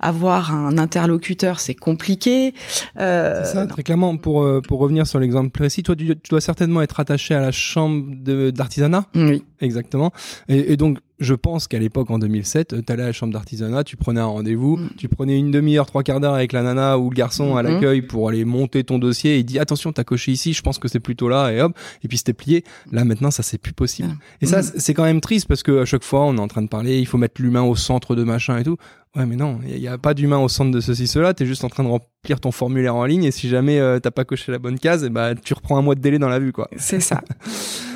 Avoir 0.00 0.54
un 0.54 0.78
interlocuteur, 0.78 1.60
c'est 1.60 1.74
compliqué. 1.74 2.54
Euh, 2.98 3.42
C'est 3.44 3.52
ça, 3.52 3.66
très 3.66 3.82
clairement. 3.82 4.16
Pour, 4.16 4.42
euh, 4.42 4.60
pour 4.60 4.80
revenir 4.80 5.06
sur 5.06 5.18
l'exemple 5.20 5.50
précis, 5.50 5.82
toi, 5.82 5.94
tu, 5.96 6.06
tu 6.06 6.30
dois 6.30 6.40
certainement 6.40 6.82
être 6.82 7.00
attaché 7.00 7.34
à 7.34 7.40
la 7.40 7.52
chambre 7.52 8.04
de- 8.10 8.50
d'artisanat. 8.50 9.04
Oui. 9.14 9.44
Exactement. 9.60 10.12
Et, 10.48 10.72
et 10.72 10.76
donc, 10.76 10.98
je 11.20 11.34
pense 11.34 11.66
qu'à 11.68 11.78
l'époque, 11.78 12.10
en 12.10 12.18
2007, 12.18 12.84
tu 12.86 12.92
allais 12.92 13.02
à 13.02 13.06
la 13.06 13.12
chambre 13.12 13.32
d'artisanat, 13.32 13.82
tu 13.84 13.96
prenais 13.96 14.20
un 14.20 14.26
rendez-vous, 14.26 14.76
Mm. 14.76 14.88
tu 14.96 15.08
prenais 15.08 15.36
une 15.38 15.50
demi-heure, 15.50 15.86
trois 15.86 16.02
quarts 16.02 16.20
d'heure 16.20 16.34
avec 16.34 16.52
la 16.52 16.62
nana 16.62 16.98
ou 16.98 17.10
le 17.10 17.14
garçon 17.14 17.56
à 17.56 17.62
Mhm. 17.62 17.68
l'accueil 17.68 18.02
pour 18.02 18.28
aller 18.28 18.44
monter 18.44 18.84
ton 18.84 18.98
dossier. 18.98 19.38
Et 19.38 19.42
dit, 19.42 19.58
attention, 19.58 19.92
t'as 19.92 20.04
coché 20.04 20.32
ici, 20.32 20.52
je 20.52 20.62
pense 20.62 20.78
que 20.78 20.86
c'est 20.88 21.00
plutôt 21.00 21.28
là, 21.28 21.50
et 21.52 21.60
hop. 21.60 21.76
Et 22.04 22.08
puis 22.08 22.18
c'était 22.18 22.32
plié. 22.34 22.64
Là, 22.92 23.04
maintenant, 23.04 23.30
ça, 23.30 23.42
c'est 23.42 23.58
plus 23.58 23.72
possible. 23.72 24.08
Ah. 24.12 24.22
Et 24.42 24.46
ça, 24.46 24.60
Mm. 24.60 24.70
c'est- 24.76 24.94
quand 24.94 25.04
même 25.04 25.20
triste 25.20 25.46
parce 25.48 25.62
que 25.62 25.80
à 25.80 25.84
chaque 25.84 26.04
fois, 26.04 26.24
on 26.24 26.36
est 26.36 26.40
en 26.40 26.48
train 26.48 26.62
de 26.62 26.68
parler, 26.68 26.98
il 26.98 27.06
faut 27.06 27.18
mettre 27.18 27.40
l'humain 27.42 27.62
au 27.62 27.74
centre 27.76 28.14
de 28.14 28.24
machin 28.24 28.58
et 28.58 28.62
tout. 28.64 28.76
Ouais, 29.16 29.26
mais 29.26 29.36
non, 29.36 29.58
il 29.66 29.80
n'y 29.80 29.88
a, 29.88 29.96
pas 29.98 30.14
d'humain 30.14 30.38
au 30.38 30.48
centre 30.48 30.70
de 30.70 30.80
ceci, 30.80 31.06
cela. 31.08 31.34
T'es 31.34 31.46
juste 31.46 31.64
en 31.64 31.68
train 31.68 31.82
de 31.82 31.88
remplir 31.88 32.38
ton 32.40 32.52
formulaire 32.52 32.94
en 32.94 33.04
ligne 33.06 33.24
et 33.24 33.30
si 33.30 33.48
jamais 33.48 33.80
euh, 33.80 33.98
t'as 33.98 34.10
pas 34.10 34.24
coché 34.24 34.52
la 34.52 34.58
bonne 34.58 34.78
case, 34.78 35.08
bah, 35.08 35.34
tu 35.34 35.54
reprends 35.54 35.78
un 35.78 35.82
mois 35.82 35.94
de 35.94 36.00
délai 36.00 36.18
dans 36.18 36.28
la 36.28 36.38
vue, 36.38 36.52
quoi. 36.52 36.68
C'est 36.76 37.00
ça. 37.00 37.22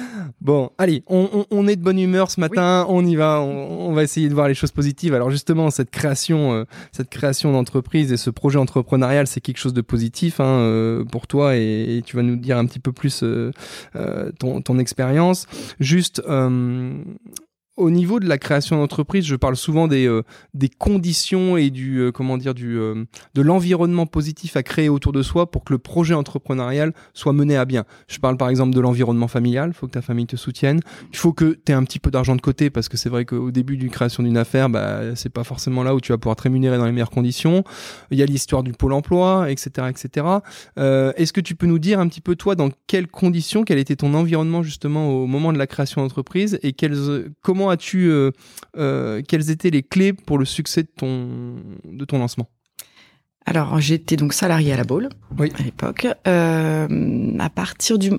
Bon, 0.43 0.71
allez, 0.77 1.05
on, 1.07 1.69
est 1.69 1.77
de 1.77 1.83
bonne 1.83 2.01
humeur 2.01 2.29
ce 2.29 2.41
matin, 2.41 2.85
on 2.89 3.07
y 3.07 3.15
va, 3.15 3.41
on, 3.41 3.93
va 3.93 4.03
essayer 4.03 4.29
de 4.29 4.35
voir 4.35 4.49
les 4.49 4.55
choses 4.55 4.73
positives. 4.73 5.15
Alors 5.15 5.31
justement, 5.31 5.71
cette 5.71 5.91
création, 5.91 6.53
euh, 6.53 6.65
cette 6.91 7.11
création 7.11 7.53
d'entreprise 7.53 8.11
et 8.11 8.17
ce 8.17 8.29
projet 8.29 8.59
entrepreneurial, 8.59 9.29
c'est 9.29 9.41
quelque 9.41 9.59
chose 9.59 9.73
de 9.73 9.83
positif 9.83 10.41
hein, 10.41 10.59
euh, 10.59 11.05
pour 11.05 11.29
toi 11.29 11.55
et, 11.55 12.03
tu 12.05 12.17
vas 12.17 12.25
nous 12.25 12.35
dire 12.35 12.59
un 12.59 12.67
petit 12.67 12.81
peu 12.81 12.91
plus 12.91 13.23
euh, 13.23 13.53
ton, 14.41 14.61
ton 14.63 14.81
expérience. 14.81 15.47
Juste, 15.79 16.21
au 17.77 17.91
niveau 17.91 18.21
de 18.21 18.29
la 18.29 18.37
création 18.37 18.77
d'entreprise, 18.77 19.25
je 19.25 19.37
parle 19.37 19.57
souvent 19.57 19.89
des, 19.89 20.07
euh, 20.07 20.23
conditions 20.79 21.57
et 21.57 21.71
du 21.71 21.99
euh, 21.99 22.13
comment 22.13 22.37
dire 22.37 22.55
du 22.55 22.79
euh, 22.79 23.05
de 23.35 23.43
l'environnement 23.43 24.07
positif 24.07 24.57
à 24.57 24.63
créer 24.63 24.89
autour 24.89 25.13
de 25.13 25.23
soi 25.23 25.51
pour 25.51 25.65
que 25.65 25.73
le 25.73 25.79
projet 25.79 26.15
entrepreneurial 26.15 26.93
soit 27.15 27.33
mené 27.33 27.57
à 27.57 27.65
bien. 27.65 27.85
Je 28.09 28.19
parle 28.19 28.37
par 28.37 28.51
exemple 28.51 28.75
de 28.75 28.81
l'environnement 28.81 29.29
familial, 29.29 29.71
il 29.71 29.75
faut 29.75 29.87
que 29.87 29.93
ta 29.93 30.03
famille 30.03 30.27
te 30.27 30.37
soutienne. 30.37 30.81
Il 31.11 31.17
faut 31.17 31.33
que 31.33 31.59
tu 31.65 31.73
aies 31.73 31.75
un 31.75 31.85
petit 31.85 31.99
peu 31.99 32.11
d'argent 32.11 32.37
de 32.37 32.43
côté 32.43 32.69
parce 32.69 32.89
que 32.89 32.97
c'est 32.97 33.09
vrai 33.09 33.25
qu'au 33.25 33.51
début 33.51 33.77
d'une 33.79 33.91
création 33.91 34.23
d'une 34.23 34.37
affaire, 34.37 34.69
bah 34.69 35.15
c'est 35.15 35.33
pas 35.33 35.45
forcément 35.45 35.83
là 35.83 35.95
où 35.95 36.01
tu 36.01 36.13
vas 36.13 36.19
pouvoir 36.19 36.37
te 36.37 36.43
rémunérer 36.43 36.77
dans 36.77 36.87
les 36.87 36.93
meilleures 36.93 37.11
conditions. 37.11 37.65
Il 38.11 38.19
y 38.19 38.23
a 38.23 38.27
l'histoire 38.27 38.63
du 38.63 38.73
pôle 38.73 38.93
emploi, 38.93 39.51
etc., 39.51 39.89
etc. 39.89 40.27
Est-ce 40.77 41.33
que 41.33 41.41
tu 41.41 41.55
peux 41.55 41.67
nous 41.67 41.79
dire 41.79 42.01
un 42.01 42.09
petit 42.09 42.21
peu 42.21 42.37
toi 42.37 42.55
dans 42.55 42.69
quelles 42.87 43.09
conditions, 43.09 43.65
quel 43.65 43.79
était 43.79 43.97
ton 43.97 44.13
environnement 44.15 44.63
justement 44.63 45.11
au 45.11 45.27
moment 45.27 45.53
de 45.53 45.59
la 45.59 45.67
création 45.67 46.03
d'entreprise 46.03 46.59
et 46.63 46.73
quelles 46.73 47.31
comment 47.41 47.62
as-tu, 47.71 48.11
euh, 48.11 48.31
euh, 48.77 49.23
quelles 49.27 49.51
étaient 49.51 49.71
les 49.71 49.83
clés 49.83 50.13
pour 50.13 50.39
le 50.39 50.45
succès 50.45 50.83
de 50.83 50.89
ton, 50.89 51.57
de 51.85 52.05
ton 52.05 52.19
lancement? 52.19 52.49
Alors, 53.45 53.81
j'étais 53.81 54.17
donc 54.17 54.33
salarié 54.35 54.73
à 54.73 54.77
la 54.77 54.85
Baule 54.85 55.09
à 55.39 55.63
l'époque. 55.63 56.07
Euh, 56.29 57.39
à 57.39 57.51
partir 57.51 57.99
du, 57.99 58.13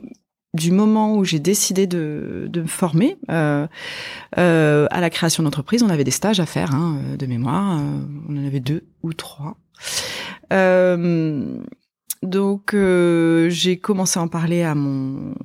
du 0.54 0.72
moment 0.72 1.16
où 1.16 1.24
j'ai 1.24 1.40
décidé 1.40 1.88
de, 1.88 2.48
de 2.50 2.62
me 2.62 2.68
former 2.68 3.18
à 3.30 3.70
la 4.36 5.10
création 5.10 5.44
d'entreprise, 5.44 5.82
on 5.82 5.90
avait 5.90 6.04
des 6.04 6.12
stages 6.12 6.42
à 6.42 6.46
faire 6.46 6.76
hein, 6.76 7.00
de 7.18 7.26
mémoire. 7.26 7.82
on 8.28 8.38
en 8.38 8.46
avait 8.46 8.60
deux 8.60 8.84
ou 9.02 9.14
trois. 9.14 9.58
donc, 12.22 12.76
j'ai 12.76 13.78
commencé 13.78 14.20
à 14.20 14.24
en 14.24 14.28
parler 14.28 14.64
à 14.64 14.76
mon 14.76 15.36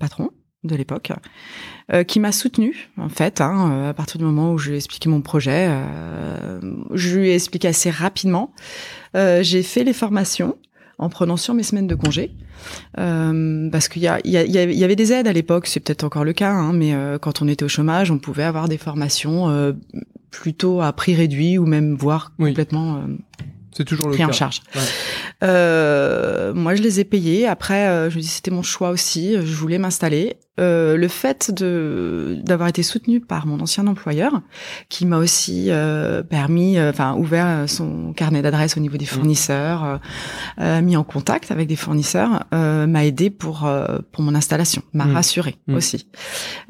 patron 0.00 0.30
de 0.64 0.76
l'époque, 0.76 1.12
euh, 1.92 2.04
qui 2.04 2.20
m'a 2.20 2.32
soutenu 2.32 2.90
en 2.98 3.08
fait 3.08 3.40
hein, 3.40 3.70
euh, 3.72 3.90
à 3.90 3.94
partir 3.94 4.18
du 4.18 4.24
moment 4.24 4.52
où 4.52 4.58
je 4.58 4.68
lui 4.68 4.74
ai 4.74 4.78
expliqué 4.78 5.08
mon 5.08 5.22
projet. 5.22 5.68
Euh, 5.70 6.60
je 6.92 7.16
lui 7.16 7.30
ai 7.30 7.34
expliqué 7.34 7.68
assez 7.68 7.90
rapidement. 7.90 8.52
j'ai 9.14 9.62
fait 9.62 9.84
les 9.84 9.92
formations 9.92 10.56
en 10.98 11.08
prenant 11.08 11.38
sur 11.38 11.54
mes 11.54 11.62
semaines 11.62 11.86
de 11.86 11.94
congé. 11.94 12.32
parce 12.94 13.88
qu'il 13.88 14.02
y, 14.02 14.08
a, 14.08 14.20
il 14.22 14.32
y, 14.32 14.84
avait 14.84 14.96
des 14.96 15.12
aides 15.14 15.26
à 15.26 15.32
l'époque, 15.32 15.66
c'est 15.66 15.80
peut-être 15.80 16.04
encore 16.04 16.24
le 16.24 16.34
cas, 16.34 16.52
hein, 16.52 16.74
mais 16.74 16.94
quand 17.22 17.40
on 17.40 17.48
était 17.48 17.64
au 17.64 17.68
chômage, 17.68 18.10
on 18.10 18.18
pouvait 18.18 18.42
avoir 18.42 18.68
des 18.68 18.76
formations 18.76 19.74
plutôt 20.30 20.82
à 20.82 20.92
prix 20.92 21.14
réduit 21.14 21.56
ou 21.56 21.64
même 21.64 21.94
voire 21.94 22.32
complètement 22.36 23.02
c'est 23.72 23.84
toujours 23.84 24.08
le 24.08 24.14
pris 24.14 24.24
en 24.24 24.32
charge. 24.32 24.62
Euh, 25.42 26.52
moi, 26.52 26.74
je 26.74 26.82
les 26.82 27.00
ai 27.00 27.04
payés. 27.04 27.46
Après, 27.46 27.88
euh, 27.88 28.10
je 28.10 28.16
me 28.16 28.20
dis 28.20 28.28
c'était 28.28 28.50
mon 28.50 28.62
choix 28.62 28.90
aussi. 28.90 29.34
Je 29.34 29.54
voulais 29.54 29.78
m'installer. 29.78 30.36
Euh, 30.60 30.96
le 30.96 31.08
fait 31.08 31.50
de 31.50 32.38
d'avoir 32.42 32.68
été 32.68 32.82
soutenu 32.82 33.20
par 33.20 33.46
mon 33.46 33.60
ancien 33.60 33.86
employeur, 33.86 34.42
qui 34.88 35.06
m'a 35.06 35.16
aussi 35.16 35.66
euh, 35.68 36.22
permis, 36.22 36.76
euh, 36.78 36.90
enfin 36.90 37.14
ouvert 37.14 37.64
son 37.66 38.12
carnet 38.12 38.42
d'adresses 38.42 38.76
au 38.76 38.80
niveau 38.80 38.98
des 38.98 39.06
mmh. 39.06 39.08
fournisseurs, 39.08 40.00
mis 40.58 40.96
en 40.96 41.04
contact 41.04 41.50
avec 41.50 41.68
des 41.68 41.76
fournisseurs, 41.76 42.44
m'a 42.52 43.04
aidé 43.04 43.30
pour 43.30 43.70
pour 44.12 44.22
mon 44.22 44.34
installation, 44.34 44.82
m'a 44.92 45.06
mmh. 45.06 45.12
rassuré 45.12 45.56
mmh. 45.66 45.74
aussi. 45.74 46.08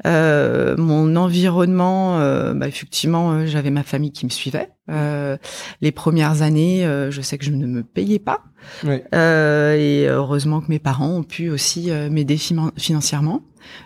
mon 0.05 1.15
environnement, 1.15 2.17
bah, 2.53 2.67
effectivement, 2.67 3.45
j'avais 3.45 3.71
ma 3.71 3.83
famille 3.83 4.11
qui 4.11 4.25
me 4.25 4.31
suivait. 4.31 4.69
les 4.87 5.91
premières 5.91 6.41
années, 6.41 6.87
je 7.09 7.21
sais 7.21 7.37
que 7.37 7.45
je 7.45 7.51
ne 7.51 7.65
me 7.65 7.83
payais 7.83 8.19
pas. 8.19 8.43
Euh, 8.85 9.75
et 9.75 10.07
heureusement 10.07 10.61
que 10.61 10.67
mes 10.69 10.79
parents 10.79 11.09
ont 11.09 11.23
pu 11.23 11.49
aussi 11.49 11.91
m'aider 12.09 12.37
financièrement. 12.77 13.41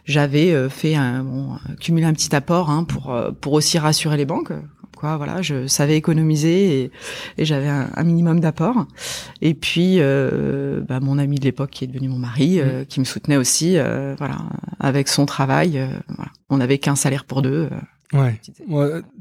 J'avais 0.05 0.53
euh, 0.53 0.69
fait 0.69 0.95
un 0.95 1.23
bon, 1.23 1.57
cumulé 1.79 2.05
un 2.05 2.13
petit 2.13 2.35
apport 2.35 2.69
hein, 2.69 2.83
pour 2.83 3.13
euh, 3.13 3.31
pour 3.31 3.53
aussi 3.53 3.77
rassurer 3.77 4.17
les 4.17 4.25
banques. 4.25 4.53
Quoi, 4.95 5.17
voilà, 5.17 5.41
je 5.41 5.67
savais 5.67 5.97
économiser 5.97 6.83
et, 6.83 6.91
et 7.37 7.43
j'avais 7.43 7.67
un, 7.67 8.03
minimum 8.03 8.39
d'apport. 8.39 8.85
Et 9.41 9.53
puis, 9.53 9.97
euh, 9.99 10.79
bah, 10.87 11.01
mon 11.01 11.17
ami 11.17 11.37
de 11.37 11.43
l'époque 11.43 11.71
qui 11.71 11.83
est 11.83 11.87
devenu 11.87 12.07
mon 12.07 12.17
mari, 12.17 12.61
euh, 12.61 12.85
qui 12.85 13.01
me 13.01 13.05
soutenait 13.05 13.35
aussi, 13.35 13.73
voilà, 14.17 14.37
avec 14.79 15.09
son 15.09 15.25
travail. 15.25 15.85
voilà. 16.07 16.31
On 16.49 16.57
n'avait 16.57 16.77
qu'un 16.77 16.95
salaire 16.95 17.25
pour 17.25 17.41
deux. 17.41 17.69
Ouais. 18.13 18.39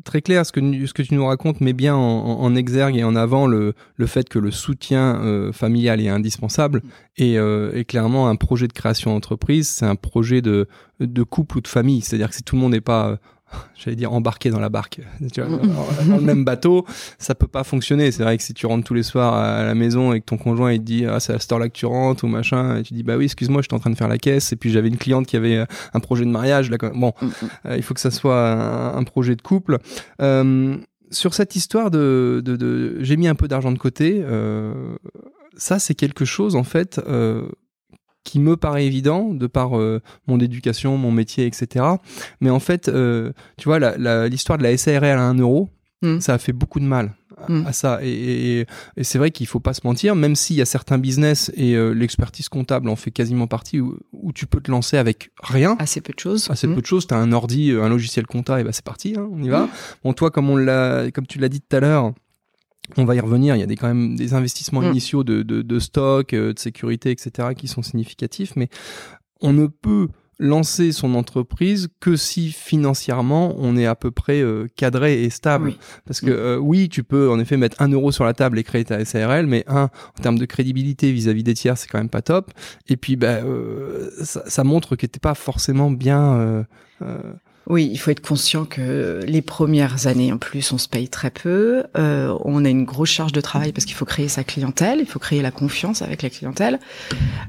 très 0.05 0.21
clair, 0.21 0.45
ce 0.45 0.53
que, 0.53 0.61
ce 0.87 0.93
que 0.93 1.03
tu 1.03 1.15
nous 1.15 1.25
racontes 1.25 1.61
met 1.61 1.73
bien 1.73 1.97
en, 1.97 2.55
exergue 2.55 2.97
et 2.97 3.05
en 3.05 3.17
avant 3.17 3.47
le, 3.47 3.75
le 3.97 4.07
fait 4.07 4.29
que 4.29 4.39
le 4.39 4.51
soutien 4.51 5.17
euh, 5.23 5.53
familial 5.53 6.01
est 6.01 6.09
indispensable 6.09 6.83
mm. 6.85 6.91
et, 7.17 7.39
euh, 7.39 7.73
et, 7.75 7.85
clairement 7.85 8.29
un 8.29 8.37
projet 8.37 8.69
de 8.69 8.73
création 8.73 9.13
d'entreprise, 9.13 9.69
c'est 9.69 9.87
un 9.87 9.97
projet 9.97 10.43
de, 10.43 10.69
de 11.01 11.23
couple 11.23 11.59
ou 11.59 11.61
de 11.61 11.69
famille. 11.69 12.03
C'est-à-dire 12.03 12.29
que 12.29 12.35
si 12.35 12.43
tout 12.43 12.57
le 12.57 12.61
monde 12.61 12.73
n'est 12.73 12.81
pas 12.81 13.19
j'allais 13.77 13.97
dire 13.97 14.13
embarqué 14.13 14.51
dans 14.51 14.61
la 14.61 14.69
barque, 14.69 15.01
tu 15.33 15.41
vois, 15.41 15.59
dans 16.07 16.17
le 16.17 16.23
même 16.23 16.45
bateau, 16.45 16.85
ça 17.19 17.35
peut 17.35 17.47
pas 17.47 17.65
fonctionner. 17.65 18.11
C'est 18.13 18.23
vrai 18.23 18.37
que 18.37 18.43
si 18.43 18.55
tu 18.55 18.67
rentres 18.67 18.85
tous 18.85 18.95
les 18.95 19.03
soirs 19.03 19.35
à 19.35 19.65
la 19.65 19.75
maison 19.75 20.13
et 20.13 20.21
que 20.21 20.27
ton 20.27 20.37
conjoint 20.37 20.73
il 20.73 20.79
te 20.79 20.85
dit 20.85 21.07
ah 21.07 21.21
c'est 21.21 21.35
à 21.35 21.39
cette 21.39 21.51
heure-là 21.53 21.69
que 21.69 21.75
tu 21.75 21.87
rentres 21.87 22.25
ou 22.25 22.29
machin, 22.29 22.79
et 22.79 22.83
tu 22.83 22.95
dis 22.95 23.03
bah 23.03 23.17
oui 23.17 23.25
excuse-moi 23.25 23.63
j'étais 23.63 23.75
en 23.75 23.79
train 23.79 23.91
de 23.91 23.97
faire 23.97 24.09
la 24.09 24.19
caisse 24.19 24.53
et 24.53 24.57
puis 24.57 24.71
j'avais 24.71 24.89
une 24.89 24.99
cliente 24.99 25.27
qui 25.27 25.37
avait 25.37 25.57
euh, 25.57 25.67
un 25.93 26.01
projet 26.01 26.25
de 26.25 26.31
mariage. 26.31 26.71
Là, 26.71 26.79
bon, 26.95 27.13
mm, 27.21 27.27
mm. 27.27 27.31
Euh, 27.67 27.77
il 27.77 27.83
faut 27.83 27.95
que 27.95 28.01
ça 28.01 28.11
soit 28.11 28.97
un, 28.97 29.05
projet 29.05 29.37
de 29.37 29.43
couple. 29.43 29.79
Euh, 30.21 30.77
sur 31.11 31.35
cette 31.35 31.55
histoire 31.57 31.91
de, 31.91 32.43
de, 32.45 32.57
de 32.57 32.97
j'ai 33.03 33.17
mis 33.17 33.29
un 33.29 33.35
peu 33.35 33.49
d'argent 33.49 33.73
de 33.73 33.79
côté. 33.79 34.21
Euh, 34.23 34.97
ça, 35.57 35.79
c'est 35.79 35.95
quelque 35.95 36.25
chose 36.25 36.57
en 36.57 36.65
fait 36.65 37.01
qui 38.25 38.41
me 38.41 38.57
paraît 38.57 38.87
évident 38.87 39.33
de 39.33 39.47
par 39.47 39.79
euh, 39.79 40.01
mon 40.27 40.41
éducation, 40.41 40.97
mon 40.97 41.13
métier, 41.13 41.47
etc. 41.47 41.85
Mais 42.41 42.51
en 42.51 42.61
fait, 42.61 42.89
euh, 42.89 43.33
tu 43.59 43.69
vois, 43.69 43.79
l'histoire 44.29 44.59
de 44.59 44.65
la 44.65 44.77
SARL 44.77 45.05
à 45.05 45.23
1 45.23 45.39
euro, 45.39 45.69
hmm. 46.03 46.21
ça 46.21 46.35
a 46.35 46.39
fait 46.39 46.53
beaucoup 46.53 46.81
de 46.81 46.87
mal 46.87 47.15
à, 47.37 47.53
hmm. 47.53 47.73
ça. 47.73 47.99
Et, 48.03 48.67
c'est 49.03 49.19
vrai 49.19 49.31
qu'il 49.31 49.47
faut 49.47 49.61
pas 49.61 49.75
se 49.75 49.83
mentir, 49.85 50.17
même 50.17 50.35
s'il 50.35 50.57
y 50.57 50.63
a 50.63 50.65
certains 50.65 50.99
business 50.99 51.53
et 51.55 51.75
euh, 51.75 51.91
l'expertise 51.91 52.49
comptable 52.49 52.89
en 52.89 52.97
fait 52.97 53.11
quasiment 53.11 53.47
partie 53.47 53.81
où, 53.81 53.99
tu 54.35 54.47
peux 54.47 54.61
te 54.61 54.71
lancer 54.71 54.97
avec 54.97 55.31
rien. 55.43 55.77
Assez 55.79 56.01
peu 56.01 56.13
de 56.15 56.19
choses. 56.19 56.51
Assez 56.51 56.67
peu 56.67 56.75
hmm. 56.75 56.81
de 56.81 56.87
choses. 56.87 57.07
Tu 57.07 57.15
as 57.15 57.19
un 57.19 57.33
ordi, 57.33 57.73
un 57.73 57.89
logiciel 57.91 58.27
comptable, 58.27 58.63
et 58.63 58.65
bah 58.65 58.73
c'est 58.73 58.85
parti, 58.85 59.15
hein, 59.19 59.29
on 59.31 59.43
y 59.43 59.49
va. 59.49 59.69
Bon, 60.03 60.15
toi, 60.15 60.31
comme, 60.31 60.49
on 60.49 60.57
l'a, 60.57 61.11
comme 61.13 61.27
tu 61.27 61.39
l'as 61.39 61.51
dit 61.51 61.61
tout 61.61 61.77
à 61.77 61.81
l'heure, 61.81 62.15
on 62.97 63.05
va 63.05 63.15
y 63.15 63.21
revenir. 63.21 63.57
Il 63.57 63.61
y 63.61 63.63
a 63.63 63.67
des, 63.67 63.77
quand 63.77 63.89
même 63.89 64.17
des 64.17 64.35
investissements 64.35 64.81
mm. 64.83 64.91
initiaux 64.91 65.25
de, 65.25 65.43
de, 65.43 65.79
stock, 65.79 66.33
euh, 66.33 66.53
de 66.53 66.59
sécurité, 66.59 67.11
etc., 67.11 67.49
qui 67.57 67.69
sont 67.69 67.83
significatifs. 67.83 68.55
Mais 68.57 68.69
on 69.41 69.53
ne 69.53 69.67
peut 69.67 70.09
lancer 70.41 70.91
son 70.91 71.15
entreprise 71.15 71.89
que 72.01 72.17
si 72.17 72.51
financièrement 72.51 73.55
on 73.57 73.77
est 73.77 73.87
à 73.87 73.95
peu 73.95 74.11
près 74.11 74.41
euh, 74.41 74.67
cadré 74.75 75.23
et 75.23 75.31
stable. 75.31 75.75
Parce 76.07 76.21
que 76.21 76.27
mm. 76.27 76.35
euh, 76.35 76.57
oui, 76.59 76.89
tu 76.89 77.05
peux 77.05 77.31
en 77.31 77.39
effet 77.39 77.57
mettre 77.57 77.81
un 77.81 77.89
euro 77.89 78.11
sur 78.11 78.25
la 78.25 78.35
table 78.35 78.59
et 78.59 78.65
créer 78.65 78.85
ta 78.85 79.05
SARL, 79.05 79.47
mais 79.47 79.65
un, 79.69 79.85
en 79.85 80.23
termes 80.23 80.39
de 80.39 80.45
crédibilité 80.45 81.13
vis-à-vis 81.13 81.45
des 81.45 81.55
tiers, 81.55 81.79
c'est 81.79 81.89
quand 81.89 81.99
même 81.99 82.09
pas 82.09 82.23
top. 82.23 82.51
Et 82.89 82.97
puis, 82.97 83.17
bah, 83.17 83.41
ça, 84.23 84.43
ça, 84.47 84.65
montre 84.65 84.97
que 84.97 85.07
t'es 85.07 85.21
pas 85.21 85.35
forcément 85.35 85.91
bien 85.91 86.67
oui, 87.67 87.89
il 87.91 87.97
faut 87.97 88.11
être 88.11 88.21
conscient 88.21 88.65
que 88.65 89.21
les 89.27 89.43
premières 89.43 90.07
années, 90.07 90.33
en 90.33 90.39
plus, 90.39 90.71
on 90.73 90.79
se 90.79 90.89
paye 90.89 91.09
très 91.09 91.31
peu. 91.31 91.85
Euh, 91.97 92.37
on 92.45 92.65
a 92.65 92.69
une 92.69 92.85
grosse 92.85 93.09
charge 93.11 93.33
de 93.33 93.41
travail 93.41 93.73
parce 93.73 93.87
qu'il 93.87 93.95
faut 93.95 94.05
créer 94.05 94.29
sa 94.29 94.45
clientèle, 94.45 94.99
il 95.01 95.07
faut 95.07 95.19
créer 95.19 95.41
la 95.41 95.51
confiance 95.51 96.03
avec 96.03 96.23
la 96.23 96.31
clientèle. 96.31 96.79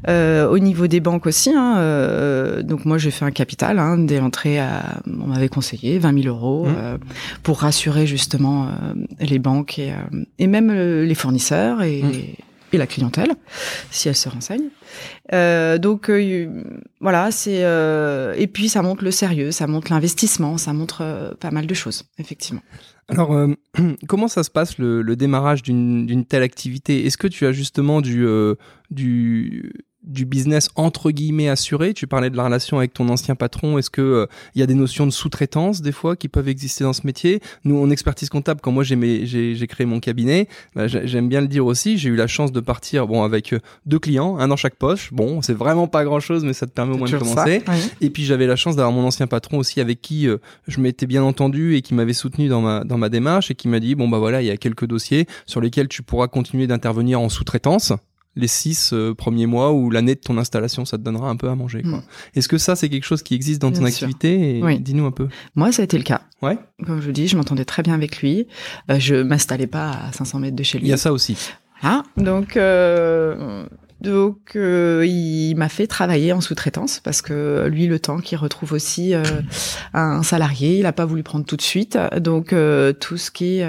Euh, 0.07 0.47
au 0.47 0.59
niveau 0.59 0.87
des 0.87 1.01
banques 1.01 1.25
aussi, 1.25 1.51
hein, 1.53 1.77
euh, 1.77 2.61
donc 2.63 2.85
moi 2.85 2.97
j'ai 2.97 3.11
fait 3.11 3.25
un 3.25 3.31
capital 3.31 3.79
hein, 3.79 4.05
entrées 4.21 4.59
à, 4.59 5.01
on 5.05 5.27
m'avait 5.27 5.49
conseillé 5.49 5.99
20 5.99 6.23
000 6.23 6.35
euros 6.35 6.65
mmh. 6.65 6.73
euh, 6.77 6.97
pour 7.43 7.59
rassurer 7.59 8.07
justement 8.07 8.67
euh, 8.67 8.69
les 9.19 9.39
banques 9.39 9.79
et, 9.79 9.91
euh, 9.91 10.23
et 10.39 10.47
même 10.47 10.71
les 10.71 11.15
fournisseurs 11.15 11.81
et, 11.81 12.01
mmh. 12.01 12.11
Et 12.73 12.77
la 12.77 12.87
clientèle 12.87 13.31
si 13.91 14.09
elle 14.09 14.15
se 14.15 14.29
renseigne. 14.29 14.69
Euh, 15.33 15.77
donc 15.77 16.09
euh, 16.09 16.63
voilà, 16.99 17.31
c'est 17.31 17.63
euh, 17.63 18.33
et 18.37 18.47
puis 18.47 18.69
ça 18.69 18.81
montre 18.81 19.03
le 19.03 19.11
sérieux, 19.11 19.51
ça 19.51 19.67
montre 19.67 19.91
l'investissement, 19.91 20.57
ça 20.57 20.73
montre 20.73 21.35
pas 21.39 21.51
mal 21.51 21.67
de 21.67 21.73
choses, 21.73 22.03
effectivement. 22.17 22.61
Alors, 23.07 23.35
comment 24.07 24.27
ça 24.27 24.43
se 24.43 24.49
passe 24.49 24.77
le, 24.77 25.15
démarrage 25.15 25.63
d'une 25.63 26.25
telle 26.25 26.43
activité? 26.43 27.05
Est-ce 27.05 27.17
que 27.17 27.27
tu 27.27 27.45
as 27.45 27.51
justement 27.51 28.01
du 28.01 28.25
du 30.05 30.25
business 30.25 30.69
entre 30.75 31.11
guillemets 31.11 31.49
assuré. 31.49 31.93
Tu 31.93 32.07
parlais 32.07 32.29
de 32.29 32.37
la 32.37 32.45
relation 32.45 32.77
avec 32.77 32.93
ton 32.93 33.09
ancien 33.09 33.35
patron. 33.35 33.77
Est-ce 33.77 33.89
que 33.89 34.27
il 34.53 34.59
y 34.59 34.63
a 34.63 34.67
des 34.67 34.73
notions 34.73 35.05
de 35.05 35.11
sous-traitance 35.11 35.81
des 35.81 35.91
fois 35.91 36.15
qui 36.15 36.27
peuvent 36.27 36.47
exister 36.47 36.83
dans 36.83 36.93
ce 36.93 37.05
métier? 37.05 37.41
Nous, 37.63 37.81
en 37.81 37.89
expertise 37.89 38.29
comptable, 38.29 38.61
quand 38.61 38.71
moi 38.71 38.83
j'ai 38.83 39.25
j'ai 39.25 39.67
créé 39.67 39.85
mon 39.85 39.99
cabinet, 39.99 40.47
bah, 40.75 40.87
j'aime 40.87 41.29
bien 41.29 41.41
le 41.41 41.47
dire 41.47 41.65
aussi. 41.65 41.97
J'ai 41.97 42.09
eu 42.09 42.15
la 42.15 42.27
chance 42.27 42.51
de 42.51 42.59
partir 42.59 43.07
bon 43.07 43.23
avec 43.23 43.55
deux 43.85 43.99
clients, 43.99 44.37
un 44.37 44.47
dans 44.47 44.55
chaque 44.55 44.75
poche. 44.75 45.11
Bon, 45.13 45.41
c'est 45.41 45.53
vraiment 45.53 45.87
pas 45.87 46.03
grand-chose, 46.03 46.43
mais 46.43 46.53
ça 46.53 46.65
te 46.65 46.71
permet 46.71 46.93
au 46.93 46.97
moins 46.97 47.09
de 47.09 47.17
commencer. 47.17 47.63
Et 48.01 48.09
puis 48.09 48.25
j'avais 48.25 48.47
la 48.47 48.55
chance 48.55 48.75
d'avoir 48.75 48.93
mon 48.93 49.05
ancien 49.05 49.27
patron 49.27 49.57
aussi 49.57 49.81
avec 49.81 50.01
qui 50.01 50.27
je 50.67 50.79
m'étais 50.79 51.07
bien 51.07 51.23
entendu 51.23 51.75
et 51.75 51.81
qui 51.81 51.93
m'avait 51.93 52.13
soutenu 52.13 52.47
dans 52.47 52.61
ma 52.61 52.83
dans 52.83 52.97
ma 52.97 53.09
démarche 53.09 53.51
et 53.51 53.55
qui 53.55 53.67
m'a 53.67 53.79
dit 53.79 53.95
bon 53.95 54.07
bah 54.07 54.19
voilà 54.19 54.41
il 54.41 54.45
y 54.45 54.51
a 54.51 54.57
quelques 54.57 54.85
dossiers 54.85 55.27
sur 55.45 55.61
lesquels 55.61 55.87
tu 55.87 56.03
pourras 56.03 56.27
continuer 56.27 56.67
d'intervenir 56.67 57.19
en 57.19 57.29
sous-traitance 57.29 57.93
les 58.35 58.47
six 58.47 58.91
euh, 58.93 59.13
premiers 59.13 59.45
mois 59.45 59.71
ou 59.71 59.89
l'année 59.89 60.15
de 60.15 60.19
ton 60.19 60.37
installation, 60.37 60.85
ça 60.85 60.97
te 60.97 61.03
donnera 61.03 61.29
un 61.29 61.35
peu 61.35 61.49
à 61.49 61.55
manger. 61.55 61.83
Mm. 61.83 62.01
Est-ce 62.35 62.47
que 62.47 62.57
ça, 62.57 62.75
c'est 62.75 62.89
quelque 62.89 63.05
chose 63.05 63.23
qui 63.23 63.33
existe 63.33 63.61
dans 63.61 63.71
ton 63.71 63.85
activité 63.85 64.59
oui. 64.61 64.79
Dis-nous 64.79 65.05
un 65.05 65.11
peu. 65.11 65.27
Moi, 65.55 65.71
ça 65.71 65.81
a 65.81 65.85
été 65.85 65.97
le 65.97 66.03
cas. 66.03 66.21
Ouais. 66.41 66.57
Comme 66.85 67.01
je 67.01 67.05
vous 67.05 67.11
dis, 67.11 67.27
je 67.27 67.37
m'entendais 67.37 67.65
très 67.65 67.83
bien 67.83 67.93
avec 67.93 68.21
lui. 68.21 68.47
Euh, 68.89 68.99
je 68.99 69.15
m'installais 69.15 69.67
pas 69.67 69.91
à 69.91 70.11
500 70.11 70.39
mètres 70.39 70.55
de 70.55 70.63
chez 70.63 70.79
lui. 70.79 70.87
Il 70.87 70.89
y 70.89 70.93
a 70.93 70.97
ça 70.97 71.13
aussi. 71.13 71.37
Ah, 71.81 72.03
donc 72.17 72.57
euh, 72.57 73.65
donc, 74.05 74.55
euh, 74.55 75.03
il 75.07 75.55
m'a 75.55 75.67
fait 75.67 75.87
travailler 75.87 76.31
en 76.31 76.39
sous-traitance 76.39 76.99
parce 76.99 77.23
que 77.23 77.67
lui, 77.67 77.87
le 77.87 77.99
temps 77.99 78.19
qu'il 78.19 78.37
retrouve 78.37 78.73
aussi 78.73 79.15
euh, 79.15 79.23
un 79.93 80.21
salarié, 80.21 80.77
il 80.77 80.83
n'a 80.83 80.93
pas 80.93 81.05
voulu 81.05 81.23
prendre 81.23 81.45
tout 81.45 81.57
de 81.57 81.61
suite. 81.61 81.97
Donc, 82.17 82.53
euh, 82.53 82.93
tout 82.93 83.17
ce 83.17 83.31
qui 83.31 83.59
est 83.59 83.67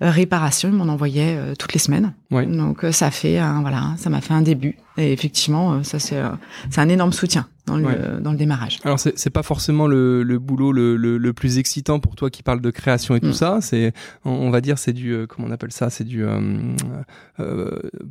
réparation, 0.00 0.70
il 0.70 0.74
m'en 0.74 0.90
envoyait 0.90 1.38
toutes 1.58 1.74
les 1.74 1.78
semaines. 1.78 2.14
Donc, 2.30 2.86
ça 2.90 3.10
fait 3.10 3.38
un, 3.38 3.60
voilà, 3.60 3.94
ça 3.98 4.08
m'a 4.08 4.20
fait 4.20 4.34
un 4.34 4.42
début. 4.42 4.76
Et 4.96 5.12
effectivement, 5.12 5.82
ça 5.82 5.98
c'est 5.98 6.20
c'est 6.68 6.80
un 6.80 6.88
énorme 6.88 7.12
soutien 7.12 7.46
dans 7.66 7.76
le 7.76 8.20
dans 8.20 8.32
le 8.32 8.36
démarrage. 8.36 8.80
Alors, 8.84 8.98
c'est 8.98 9.18
c'est 9.18 9.30
pas 9.30 9.42
forcément 9.42 9.86
le, 9.86 10.22
le 10.22 10.38
boulot 10.38 10.72
le, 10.72 10.96
le, 10.96 11.32
plus 11.32 11.58
excitant 11.58 12.00
pour 12.00 12.16
toi 12.16 12.28
qui 12.28 12.42
parle 12.42 12.60
de 12.60 12.70
création 12.70 13.14
et 13.14 13.20
tout 13.20 13.28
mm. 13.28 13.34
ça. 13.34 13.58
C'est 13.60 13.92
on, 14.24 14.50
va 14.50 14.60
dire 14.60 14.78
c'est 14.78 14.92
du 14.92 15.26
comment 15.28 15.48
on 15.48 15.50
appelle 15.50 15.72
ça? 15.72 15.90
C'est 15.90 16.04
du 16.04 16.24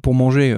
pour 0.02 0.14
manger 0.14 0.56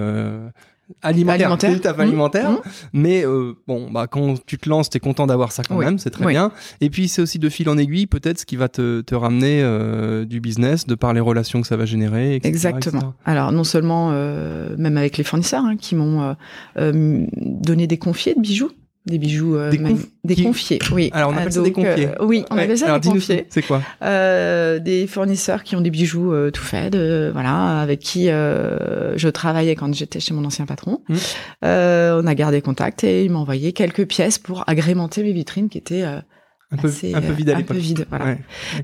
alimentaire, 1.01 1.51
alimentaire. 1.51 1.97
Mmh. 1.97 2.01
alimentaire. 2.01 2.51
Mmh. 2.51 2.59
Mais 2.93 3.25
euh, 3.25 3.53
bon, 3.67 3.89
bah 3.91 4.07
quand 4.07 4.35
tu 4.45 4.57
te 4.57 4.69
lances, 4.69 4.89
t'es 4.89 4.99
content 4.99 5.27
d'avoir 5.27 5.51
ça 5.51 5.63
quand 5.63 5.77
même, 5.77 5.97
c'est 5.97 6.09
très 6.09 6.25
bien. 6.27 6.51
Et 6.79 6.89
puis 6.89 7.07
c'est 7.07 7.21
aussi 7.21 7.39
de 7.39 7.49
fil 7.49 7.69
en 7.69 7.77
aiguille, 7.77 8.07
peut-être 8.07 8.39
ce 8.39 8.45
qui 8.45 8.55
va 8.55 8.69
te, 8.69 9.01
te 9.01 9.15
ramener 9.15 9.61
euh, 9.61 10.25
du 10.25 10.39
business, 10.39 10.85
de 10.85 10.95
par 10.95 11.13
les 11.13 11.19
relations 11.19 11.61
que 11.61 11.67
ça 11.67 11.77
va 11.77 11.85
générer. 11.85 12.39
Exactement. 12.43 13.13
Alors 13.25 13.51
non 13.51 13.63
seulement, 13.63 14.09
euh, 14.13 14.75
même 14.77 14.97
avec 14.97 15.17
les 15.17 15.23
fournisseurs 15.23 15.65
hein, 15.65 15.75
qui 15.77 15.95
m'ont 15.95 16.35
donné 16.75 17.87
des 17.87 17.97
confiés 17.97 18.35
de 18.35 18.41
bijoux 18.41 18.71
des 19.07 19.17
bijoux 19.17 19.55
euh, 19.55 19.71
des, 20.23 20.43
confiés 20.43 20.79
oui. 20.91 21.09
Alors 21.13 21.31
on 21.31 21.37
appelle 21.37 21.51
ça 21.51 21.61
des 21.61 21.71
confiés. 21.71 22.07
euh, 22.07 22.25
oui 22.25 22.45
on 22.51 22.57
appelle 22.57 22.77
ça 22.77 22.99
des 22.99 23.09
confiés. 23.09 23.47
c'est 23.49 23.63
quoi 23.63 23.81
euh, 24.03 24.77
des 24.77 25.07
fournisseurs 25.07 25.63
qui 25.63 25.75
ont 25.75 25.81
des 25.81 25.89
bijoux 25.89 26.31
euh, 26.31 26.51
tout 26.51 26.61
faits 26.61 26.93
de, 26.93 27.31
voilà 27.33 27.81
avec 27.81 27.99
qui 27.99 28.27
je 28.27 29.27
travaillais 29.29 29.75
quand 29.75 29.93
j'étais 29.93 30.19
chez 30.19 30.33
mon 30.33 30.45
ancien 30.45 30.65
patron. 30.65 31.01
Mmh. 31.09 31.15
on 31.63 32.27
a 32.27 32.35
gardé 32.35 32.61
contact 32.61 33.03
et 33.03 33.25
il 33.25 33.31
m'a 33.31 33.39
envoyé 33.39 33.73
quelques 33.73 34.05
pièces 34.05 34.37
pour 34.37 34.63
agrémenter 34.67 35.23
mes 35.23 35.31
vitrines 35.31 35.69
qui 35.69 35.77
étaient 35.77 36.05
un 36.71 36.77
peu, 36.77 36.87
un 36.87 37.21
peu 37.21 37.33
vide 37.33 37.49
à 37.49 37.55
l'époque. 37.55 37.71
Un 37.71 37.79
peu 37.79 37.79
vide, 37.79 38.05
voilà. 38.09 38.35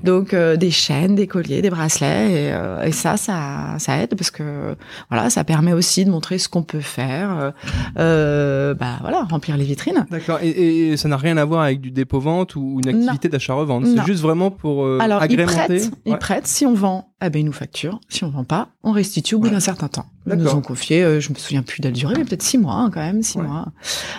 Donc 0.04 0.34
euh, 0.34 0.56
des 0.56 0.70
chaînes, 0.70 1.14
des 1.14 1.26
colliers, 1.26 1.62
des 1.62 1.70
bracelets, 1.70 2.30
et, 2.30 2.52
euh, 2.52 2.82
et, 2.82 2.92
ça, 2.92 3.16
ça, 3.16 3.76
ça 3.78 3.96
aide 4.02 4.14
parce 4.14 4.30
que 4.30 4.76
voilà, 5.10 5.30
ça 5.30 5.42
permet 5.44 5.72
aussi 5.72 6.04
de 6.04 6.10
montrer 6.10 6.38
ce 6.38 6.48
qu'on 6.48 6.62
peut 6.62 6.80
faire, 6.80 7.30
euh, 7.30 7.50
euh 7.98 8.74
bah 8.74 8.98
voilà, 9.00 9.22
remplir 9.22 9.56
les 9.56 9.64
vitrines. 9.64 10.06
D'accord. 10.10 10.38
Et, 10.42 10.90
et, 10.90 10.96
ça 10.98 11.08
n'a 11.08 11.16
rien 11.16 11.36
à 11.38 11.44
voir 11.44 11.62
avec 11.62 11.80
du 11.80 11.90
dépôt-vente 11.90 12.56
ou 12.56 12.80
une 12.84 12.88
activité 12.88 13.28
d'achat-revente. 13.28 13.86
C'est 13.86 14.04
juste 14.06 14.22
vraiment 14.22 14.50
pour 14.50 14.86
Alors, 15.00 15.22
agrémenter. 15.22 15.82
Ils 16.04 16.18
prêtent, 16.18 16.46
Si 16.46 16.66
on 16.66 16.74
vend, 16.74 17.12
eh 17.24 17.30
ben 17.30 17.40
ils 17.40 17.44
nous 17.44 17.52
facturent. 17.52 18.00
Si 18.08 18.24
on 18.24 18.30
vend 18.30 18.44
pas, 18.44 18.68
on 18.82 18.92
restitue 18.92 19.34
au 19.34 19.38
bout 19.38 19.50
d'un 19.50 19.60
certain 19.60 19.88
temps. 19.88 20.06
Ils 20.30 20.36
nous 20.36 20.54
ont 20.54 20.60
confié, 20.60 21.20
je 21.20 21.30
me 21.30 21.34
souviens 21.36 21.62
plus 21.62 21.80
de 21.80 21.88
la 21.88 21.92
durée, 21.92 22.14
mais 22.16 22.24
peut-être 22.24 22.42
six 22.42 22.58
mois 22.58 22.74
hein, 22.74 22.90
quand 22.92 23.00
même, 23.00 23.22
six 23.22 23.38
mois, 23.38 23.66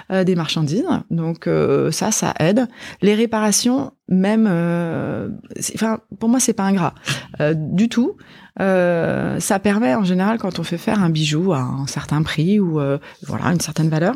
des 0.09 0.35
marchandises. 0.35 0.85
Donc 1.09 1.49
ça, 1.91 2.11
ça 2.11 2.33
aide. 2.39 2.67
Les 3.01 3.15
réparations 3.15 3.91
même, 4.09 4.47
euh, 4.49 5.29
enfin, 5.75 5.99
pour 6.19 6.29
moi, 6.29 6.39
c'est 6.39 6.53
pas 6.53 6.63
ingrat 6.63 6.95
euh, 7.39 7.53
du 7.55 7.89
tout. 7.89 8.17
Euh, 8.59 9.39
ça 9.39 9.59
permet 9.59 9.95
en 9.95 10.03
général 10.03 10.39
quand 10.39 10.59
on 10.59 10.63
fait 10.63 10.79
faire 10.79 11.01
un 11.01 11.09
bijou 11.09 11.53
à 11.53 11.59
un 11.59 11.87
certain 11.87 12.23
prix 12.23 12.59
ou 12.59 12.81
voilà 13.25 13.45
une 13.45 13.61
certaine 13.61 13.89
valeur. 13.89 14.15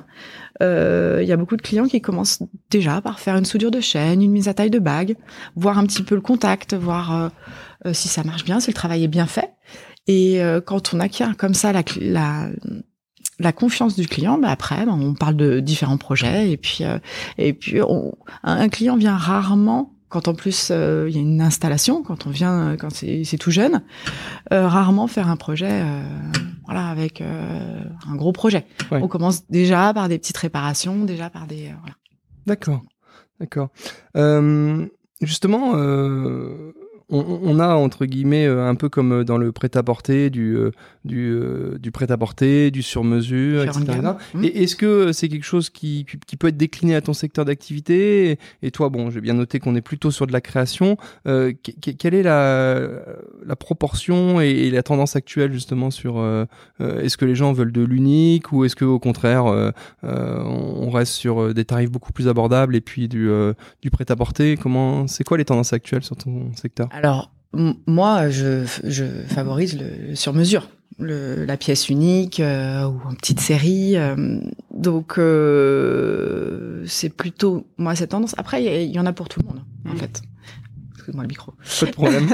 Il 0.59 1.25
y 1.25 1.31
a 1.31 1.37
beaucoup 1.37 1.55
de 1.55 1.61
clients 1.61 1.87
qui 1.87 2.01
commencent 2.01 2.41
déjà 2.69 3.01
par 3.01 3.19
faire 3.19 3.37
une 3.37 3.45
soudure 3.45 3.71
de 3.71 3.79
chaîne, 3.79 4.21
une 4.21 4.31
mise 4.31 4.47
à 4.47 4.53
taille 4.53 4.69
de 4.69 4.79
bague, 4.79 5.15
voir 5.55 5.77
un 5.77 5.85
petit 5.85 6.03
peu 6.03 6.15
le 6.15 6.21
contact, 6.21 6.73
voir 6.73 7.31
si 7.91 8.07
ça 8.07 8.23
marche 8.23 8.43
bien, 8.43 8.59
si 8.59 8.69
le 8.69 8.75
travail 8.75 9.03
est 9.03 9.09
bien 9.09 9.27
fait. 9.27 9.53
Et 10.07 10.41
quand 10.65 10.93
on 10.93 10.99
acquiert 10.99 11.37
comme 11.37 11.53
ça 11.53 11.71
la, 11.71 11.83
la 12.01 12.49
la 13.39 13.51
confiance 13.51 13.95
du 13.95 14.07
client, 14.07 14.37
bah 14.37 14.49
après, 14.49 14.85
bah, 14.85 14.93
on 14.93 15.13
parle 15.13 15.35
de 15.35 15.59
différents 15.59 15.97
projets 15.97 16.51
et 16.51 16.57
puis 16.57 16.83
euh, 16.83 16.97
et 17.37 17.53
puis 17.53 17.79
un 18.43 18.69
client 18.69 18.95
vient 18.95 19.17
rarement 19.17 19.93
quand 20.09 20.27
en 20.27 20.35
plus 20.35 20.69
euh, 20.71 21.07
il 21.09 21.15
y 21.15 21.17
a 21.17 21.21
une 21.21 21.41
installation, 21.41 22.03
quand 22.03 22.27
on 22.27 22.29
vient 22.29 22.77
quand 22.77 22.89
c'est 22.91 23.37
tout 23.39 23.51
jeune, 23.51 23.83
euh, 24.51 24.67
rarement 24.67 25.07
faire 25.07 25.29
un 25.29 25.35
projet, 25.37 25.83
voilà, 26.65 26.87
avec 26.87 27.21
un 27.21 28.15
gros 28.15 28.31
projet. 28.31 28.65
On 28.91 29.07
commence 29.07 29.47
déjà 29.49 29.93
par 29.93 30.09
des 30.09 30.19
petites 30.19 30.37
réparations, 30.37 31.03
déjà 31.03 31.29
par 31.29 31.47
des. 31.47 31.73
Voilà. 31.79 31.95
D'accord, 32.45 32.81
d'accord. 33.39 33.69
justement 35.21 35.73
on, 37.09 37.59
a 37.59 37.75
entre 37.75 38.05
guillemets 38.05 38.45
euh, 38.45 38.67
un 38.67 38.75
peu 38.75 38.89
comme 38.89 39.11
euh, 39.11 39.23
dans 39.23 39.37
le 39.37 39.51
prêt-à-porter 39.51 40.29
du 40.29 40.55
euh, 40.55 40.71
du, 41.05 41.39
du 41.79 41.91
prêt-à-porter, 41.91 42.71
du 42.71 42.81
sur-mesure, 42.81 43.63
etc. 43.63 43.83
Mmh. 44.33 44.43
Et 44.43 44.63
est-ce 44.63 44.75
que 44.75 45.11
c'est 45.11 45.29
quelque 45.29 45.45
chose 45.45 45.69
qui, 45.69 46.05
qui, 46.25 46.37
peut 46.37 46.47
être 46.47 46.57
décliné 46.57 46.95
à 46.95 47.01
ton 47.01 47.13
secteur 47.13 47.45
d'activité? 47.45 48.37
Et, 48.61 48.71
toi, 48.71 48.89
bon, 48.89 49.09
j'ai 49.09 49.21
bien 49.21 49.33
noté 49.33 49.59
qu'on 49.59 49.75
est 49.75 49.81
plutôt 49.81 50.11
sur 50.11 50.27
de 50.27 50.31
la 50.31 50.41
création. 50.41 50.97
quelle 51.23 52.13
est 52.13 52.23
la, 52.23 52.87
la 53.45 53.55
proportion 53.55 54.41
et, 54.41 54.71
la 54.71 54.83
tendance 54.83 55.15
actuelle 55.15 55.53
justement 55.53 55.91
sur 55.91 56.23
est-ce 56.79 57.17
que 57.17 57.25
les 57.25 57.35
gens 57.35 57.53
veulent 57.53 57.71
de 57.71 57.83
l'unique 57.83 58.51
ou 58.51 58.65
est-ce 58.65 58.75
que 58.75 58.85
au 58.85 58.99
contraire 58.99 59.73
on 60.03 60.89
reste 60.89 61.13
sur 61.13 61.53
des 61.53 61.65
tarifs 61.65 61.91
beaucoup 61.91 62.11
plus 62.11 62.27
abordables 62.27 62.75
et 62.75 62.81
puis 62.81 63.07
du, 63.07 63.29
du 63.81 63.91
prêt-à-porter? 63.91 64.57
Comment 64.57 65.07
c'est 65.07 65.23
quoi 65.23 65.37
les 65.37 65.45
tendances 65.45 65.73
actuelles 65.73 66.03
sur 66.03 66.15
ton 66.15 66.53
secteur? 66.55 66.89
Alors, 66.91 67.31
moi, 67.85 68.29
je, 68.29 68.65
favorise 69.27 69.77
le, 69.79 70.15
sur-mesure, 70.15 70.69
la 70.99 71.57
pièce 71.57 71.89
unique 71.89 72.39
euh, 72.39 72.85
ou 72.85 73.01
en 73.05 73.13
petite 73.13 73.39
série. 73.39 73.97
Euh, 73.97 74.39
donc, 74.71 75.17
euh, 75.17 76.83
c'est 76.87 77.09
plutôt 77.09 77.67
moi 77.77 77.95
cette 77.95 78.11
tendance. 78.11 78.35
Après, 78.37 78.63
il 78.63 78.91
y, 78.91 78.99
en 78.99 79.05
a 79.05 79.13
pour 79.13 79.29
tout 79.29 79.39
le 79.41 79.47
monde, 79.47 79.63
en 79.89 79.95
fait. 79.95 80.21
Excuse-moi 80.93 81.23
le 81.23 81.27
micro. 81.27 81.53
Pas 81.79 81.85
de 81.85 81.91
problème. 81.91 82.27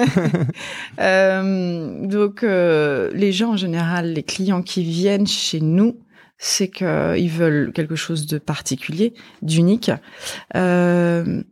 donc, 2.09 2.41
les 2.43 3.31
gens 3.31 3.53
en 3.53 3.57
général, 3.57 4.13
les 4.13 4.23
clients 4.23 4.61
qui 4.61 4.83
viennent 4.83 5.27
chez 5.27 5.59
nous, 5.59 5.97
c'est 6.39 6.69
qu'ils 6.69 7.29
veulent 7.29 7.71
quelque 7.73 7.95
chose 7.95 8.25
de 8.25 8.37
particulier, 8.37 9.13
d'unique. 9.41 9.91
Euh, 10.55 11.43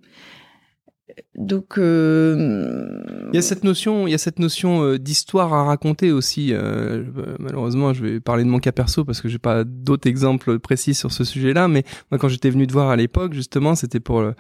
donc 1.38 1.78
euh, 1.78 3.04
il 3.32 3.36
y 3.36 3.38
a 3.38 3.42
cette 3.44 3.64
notion, 3.64 4.08
il 4.08 4.12
y 4.12 4.14
a 4.16 4.18
cette 4.18 4.40
notion 4.40 4.84
euh, 4.84 4.98
d'histoire 4.98 5.54
à 5.54 5.64
raconter 5.64 6.12
aussi. 6.12 6.50
Euh, 6.52 7.04
malheureusement, 7.40 7.94
je 7.94 8.04
vais 8.04 8.20
parler 8.20 8.44
de 8.44 8.50
mon 8.50 8.60
cas 8.60 8.72
perso 8.72 9.06
parce 9.06 9.22
que 9.22 9.30
j'ai 9.30 9.38
pas 9.38 9.64
d'autres 9.64 10.10
exemples 10.10 10.58
précis 10.58 10.96
sur 10.96 11.12
ce 11.12 11.24
sujet-là. 11.24 11.68
Mais 11.68 11.84
moi, 12.12 12.18
quand 12.18 12.28
j'étais 12.28 12.50
venu 12.50 12.66
te 12.66 12.74
voir 12.74 12.90
à 12.90 12.96
l'époque, 12.96 13.34
justement, 13.34 13.76
c'était 13.76 14.00
pour 14.00 14.22
le 14.22 14.34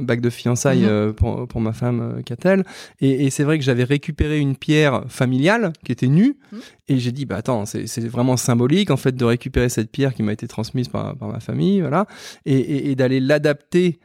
bac 0.00 0.20
de 0.20 0.30
fiançailles 0.30 0.84
mhm. 0.84 1.14
pour, 1.14 1.48
pour 1.48 1.60
ma 1.60 1.72
femme 1.72 2.22
Catel. 2.24 2.64
Et, 3.00 3.26
et 3.26 3.30
c'est 3.30 3.44
vrai 3.44 3.58
que 3.58 3.64
j'avais 3.64 3.84
récupéré 3.84 4.38
une 4.38 4.56
pierre 4.56 5.04
familiale 5.08 5.72
qui 5.84 5.92
était 5.92 6.08
nue. 6.08 6.36
Mhm. 6.52 6.60
Et 6.88 6.98
j'ai 6.98 7.12
dit, 7.12 7.24
bah 7.24 7.36
attends, 7.36 7.66
c'est 7.66 8.08
vraiment 8.08 8.36
symbolique 8.36 8.90
en 8.90 8.96
fait 8.96 9.14
de 9.14 9.24
récupérer 9.24 9.68
cette 9.68 9.90
pierre 9.90 10.12
qui 10.12 10.24
m'a 10.24 10.32
été 10.32 10.48
transmise 10.48 10.88
par, 10.88 11.16
par 11.16 11.28
ma 11.28 11.38
famille, 11.38 11.80
voilà, 11.80 12.06
et, 12.46 12.58
et, 12.58 12.90
et 12.90 12.96
d'aller 12.96 13.20
l'adapter 13.20 14.00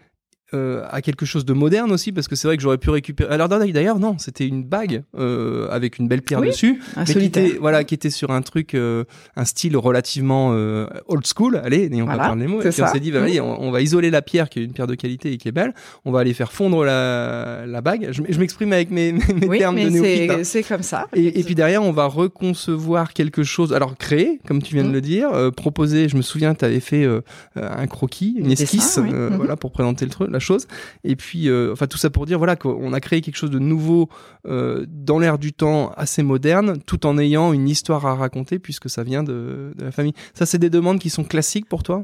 euh, 0.53 0.83
à 0.91 1.01
quelque 1.01 1.25
chose 1.25 1.43
de 1.45 1.53
moderne 1.53 1.91
aussi 1.91 2.11
parce 2.11 2.27
que 2.27 2.35
c'est 2.35 2.47
vrai 2.47 2.55
que 2.57 2.61
j'aurais 2.63 2.77
pu 2.77 2.89
récupérer. 2.89 3.33
Alors 3.33 3.49
d'ailleurs 3.49 3.99
non, 3.99 4.17
c'était 4.19 4.47
une 4.47 4.63
bague 4.63 5.03
euh, 5.17 5.67
avec 5.71 5.97
une 5.97 6.07
belle 6.07 6.21
pierre 6.21 6.39
Oui, 6.39 6.47
dessus, 6.49 6.81
Un 6.95 7.03
mais 7.07 7.13
qui 7.13 7.25
était, 7.25 7.57
voilà, 7.59 7.83
qui 7.83 7.95
était 7.95 8.09
sur 8.11 8.29
un 8.31 8.41
truc, 8.41 8.73
euh, 8.75 9.03
un 9.35 9.45
style 9.45 9.75
relativement 9.77 10.51
euh, 10.53 10.85
old 11.07 11.25
school. 11.25 11.59
Allez, 11.63 11.89
n'ayons 11.89 12.05
pas 12.05 12.17
peur 12.17 12.35
des 12.35 12.47
mots. 12.47 12.61
Et 12.61 12.69
puis 12.69 12.81
on 12.83 12.87
s'est 12.87 12.99
dit, 12.99 13.11
bah, 13.11 13.23
allez, 13.23 13.39
on, 13.41 13.61
on 13.61 13.71
va 13.71 13.81
isoler 13.81 14.09
la 14.11 14.21
pierre 14.21 14.49
qui 14.49 14.59
est 14.59 14.63
une 14.63 14.73
pierre 14.73 14.87
de 14.87 14.95
qualité 14.95 15.33
et 15.33 15.37
qui 15.37 15.47
est 15.47 15.51
belle. 15.51 15.73
On 16.05 16.11
va 16.11 16.19
aller 16.19 16.33
faire 16.33 16.51
fondre 16.51 16.83
la, 16.85 17.65
la 17.65 17.81
bague. 17.81 18.09
Je, 18.11 18.21
je 18.27 18.39
m'exprime 18.39 18.71
avec 18.73 18.91
mes, 18.91 19.11
mes 19.13 19.47
Oui, 19.47 19.57
termes 19.57 19.75
de 19.81 19.89
néophyte. 19.89 20.29
hein. 20.31 20.33
c'est 20.43 20.43
c'est 20.55 20.63
comme 20.63 20.83
ça. 20.83 21.07
Et, 21.15 21.39
et 21.39 21.43
puis 21.43 21.55
derrière, 21.55 21.83
on 21.83 21.91
va 21.91 22.05
reconcevoir 22.05 23.13
quelque 23.13 23.43
chose. 23.43 23.73
Alors 23.73 23.97
créer, 23.97 24.39
comme 24.47 24.61
tu 24.61 24.75
viens 24.75 24.83
de 24.83 24.89
Mhm. 24.89 24.93
le 24.93 25.01
dire, 25.01 25.29
euh, 25.33 25.51
proposer. 25.51 26.07
Je 26.07 26.15
me 26.17 26.21
souviens, 26.21 26.53
tu 26.55 26.63
avais 26.65 26.79
fait 26.79 27.03
euh, 27.03 27.21
un 27.55 27.87
croquis, 27.87 28.35
une 28.37 28.47
Un 28.47 28.49
esquisse, 28.51 28.99
oui. 29.01 29.09
Mhm. 29.11 29.35
voilà, 29.37 29.55
pour 29.55 29.71
présenter 29.71 30.05
le 30.05 30.11
truc, 30.11 30.29
la 30.35 30.39
chose. 30.39 30.67
Et 31.03 31.15
puis, 31.15 31.49
euh, 31.49 31.73
enfin, 31.73 31.87
tout 31.87 31.97
ça 31.97 32.09
pour 32.09 32.25
dire, 32.25 32.37
voilà, 32.37 32.55
qu'on 32.55 32.93
a 32.93 32.99
créé 32.99 33.21
quelque 33.21 33.37
chose 33.37 33.51
de 33.51 33.59
nouveau 33.59 34.09
euh, 34.47 34.85
dans 34.87 35.19
l'air 35.19 35.37
du 35.37 35.53
temps, 35.53 35.91
assez 35.97 36.23
moderne, 36.23 36.77
tout 36.85 37.05
en 37.05 37.17
ayant 37.17 37.53
une 37.53 37.67
histoire 37.67 38.05
à 38.05 38.15
raconter, 38.15 38.59
puisque 38.59 38.89
ça 38.89 39.03
vient 39.03 39.23
de, 39.23 39.73
de 39.75 39.83
la 39.83 39.91
famille. 39.91 40.13
Ça, 40.33 40.45
c'est 40.45 40.59
des 40.59 40.69
demandes 40.69 40.99
qui 40.99 41.09
sont 41.09 41.23
classiques 41.23 41.67
pour 41.67 41.83
toi? 41.83 42.03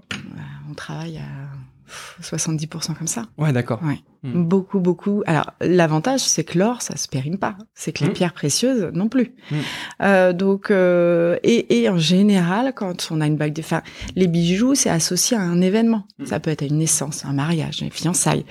On 0.69 0.73
travaille 0.73 1.17
à 1.17 1.27
pff, 1.85 2.19
70% 2.21 2.95
comme 2.95 3.07
ça. 3.07 3.25
Ouais, 3.37 3.51
d'accord. 3.53 3.81
Ouais. 3.83 3.99
Mm. 4.23 4.43
Beaucoup, 4.43 4.79
beaucoup. 4.79 5.23
Alors, 5.25 5.51
l'avantage, 5.61 6.19
c'est 6.19 6.43
que 6.43 6.59
l'or, 6.59 6.81
ça 6.83 6.95
se 6.95 7.07
périme 7.07 7.37
pas. 7.39 7.55
C'est 7.73 7.91
que 7.91 8.03
les 8.03 8.11
Mm. 8.11 8.13
pierres 8.13 8.33
précieuses 8.33 8.91
non 8.93 9.09
plus. 9.09 9.33
Mm. 9.49 9.55
Euh, 10.03 10.33
donc, 10.33 10.69
euh, 10.69 11.37
et, 11.43 11.81
et 11.81 11.89
en 11.89 11.97
général, 11.97 12.73
quand 12.75 13.07
on 13.09 13.19
a 13.19 13.25
une 13.25 13.35
bague 13.37 13.53
de, 13.53 13.61
enfin, 13.61 13.81
les 14.15 14.27
bijoux, 14.27 14.75
c'est 14.75 14.91
associé 14.91 15.35
à 15.37 15.41
un 15.41 15.59
événement. 15.61 16.05
Ça 16.25 16.39
peut 16.39 16.51
être 16.51 16.61
une 16.61 16.77
naissance, 16.77 17.25
un 17.25 17.33
mariage, 17.33 17.81
une 17.81 17.89
fiançailles, 17.89 18.45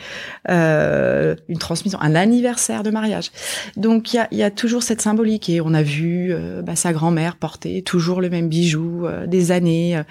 euh, 0.48 1.37
une 1.48 1.59
transmission, 1.59 2.00
un 2.02 2.16
anniversaire 2.16 2.83
de 2.83 2.90
mariage. 2.90 3.30
Donc, 3.76 4.12
il 4.12 4.16
y 4.16 4.18
a, 4.18 4.28
y 4.33 4.42
a 4.42 4.50
toujours 4.50 4.83
cette 4.83 5.00
symbolique. 5.00 5.48
Et 5.48 5.61
on 5.61 5.72
a 5.72 5.83
vu 5.83 6.33
euh, 6.33 6.62
bah, 6.62 6.74
sa 6.74 6.92
grand-mère 6.92 7.37
porter 7.37 7.83
toujours 7.83 8.20
le 8.20 8.28
même 8.28 8.48
bijou 8.48 9.06
euh, 9.06 9.26
des 9.26 9.52
années. 9.52 10.02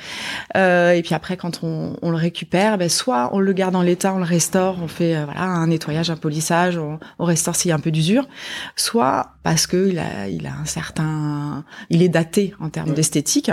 Euh, 0.56 0.92
et 0.94 1.02
puis 1.02 1.16
après, 1.16 1.36
quand 1.36 1.60
on, 1.64 1.98
on 2.02 2.12
le 2.12 2.18
récupère, 2.18 2.78
ben, 2.78 2.88
soit 2.88 3.30
on 3.34 3.40
le 3.40 3.52
garde 3.52 3.76
en 3.76 3.82
l'état, 3.82 4.14
on 4.14 4.20
le 4.20 4.24
restaure, 4.24 4.78
on 4.82 4.88
fait 4.88 5.22
voilà 5.26 5.49
un 5.50 5.68
nettoyage, 5.68 6.10
un 6.10 6.16
polissage, 6.18 6.78
on, 6.78 7.00
on 7.20 7.26
restaure 7.26 7.56
s'il 7.56 7.70
y 7.70 7.72
a 7.72 7.76
un 7.76 7.80
peu 7.80 7.92
d'usure, 7.92 8.28
soit 8.76 9.34
parce 9.44 9.68
que 9.68 9.90
il 9.90 10.00
a, 10.00 10.28
il 10.28 10.46
a 10.48 10.54
un 10.54 10.66
certain, 10.66 11.64
il 11.90 12.02
est 12.02 12.10
daté 12.10 12.54
en 12.60 12.70
termes 12.70 12.90
Ouais. 12.90 12.96
d'esthétique, 12.96 13.52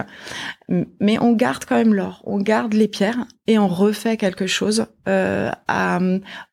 mais 1.01 1.19
on 1.21 1.33
garde 1.33 1.65
quand 1.65 1.77
même 1.77 1.95
l'or, 1.95 2.23
on 2.25 2.39
garde 2.39 2.75
les 2.75 2.89
pierres 2.89 3.25
et 3.47 3.59
on 3.59 3.69
refait 3.69 4.17
quelque 4.17 4.47
chose 4.47 4.87
euh, 5.09 5.51
à 5.69 6.01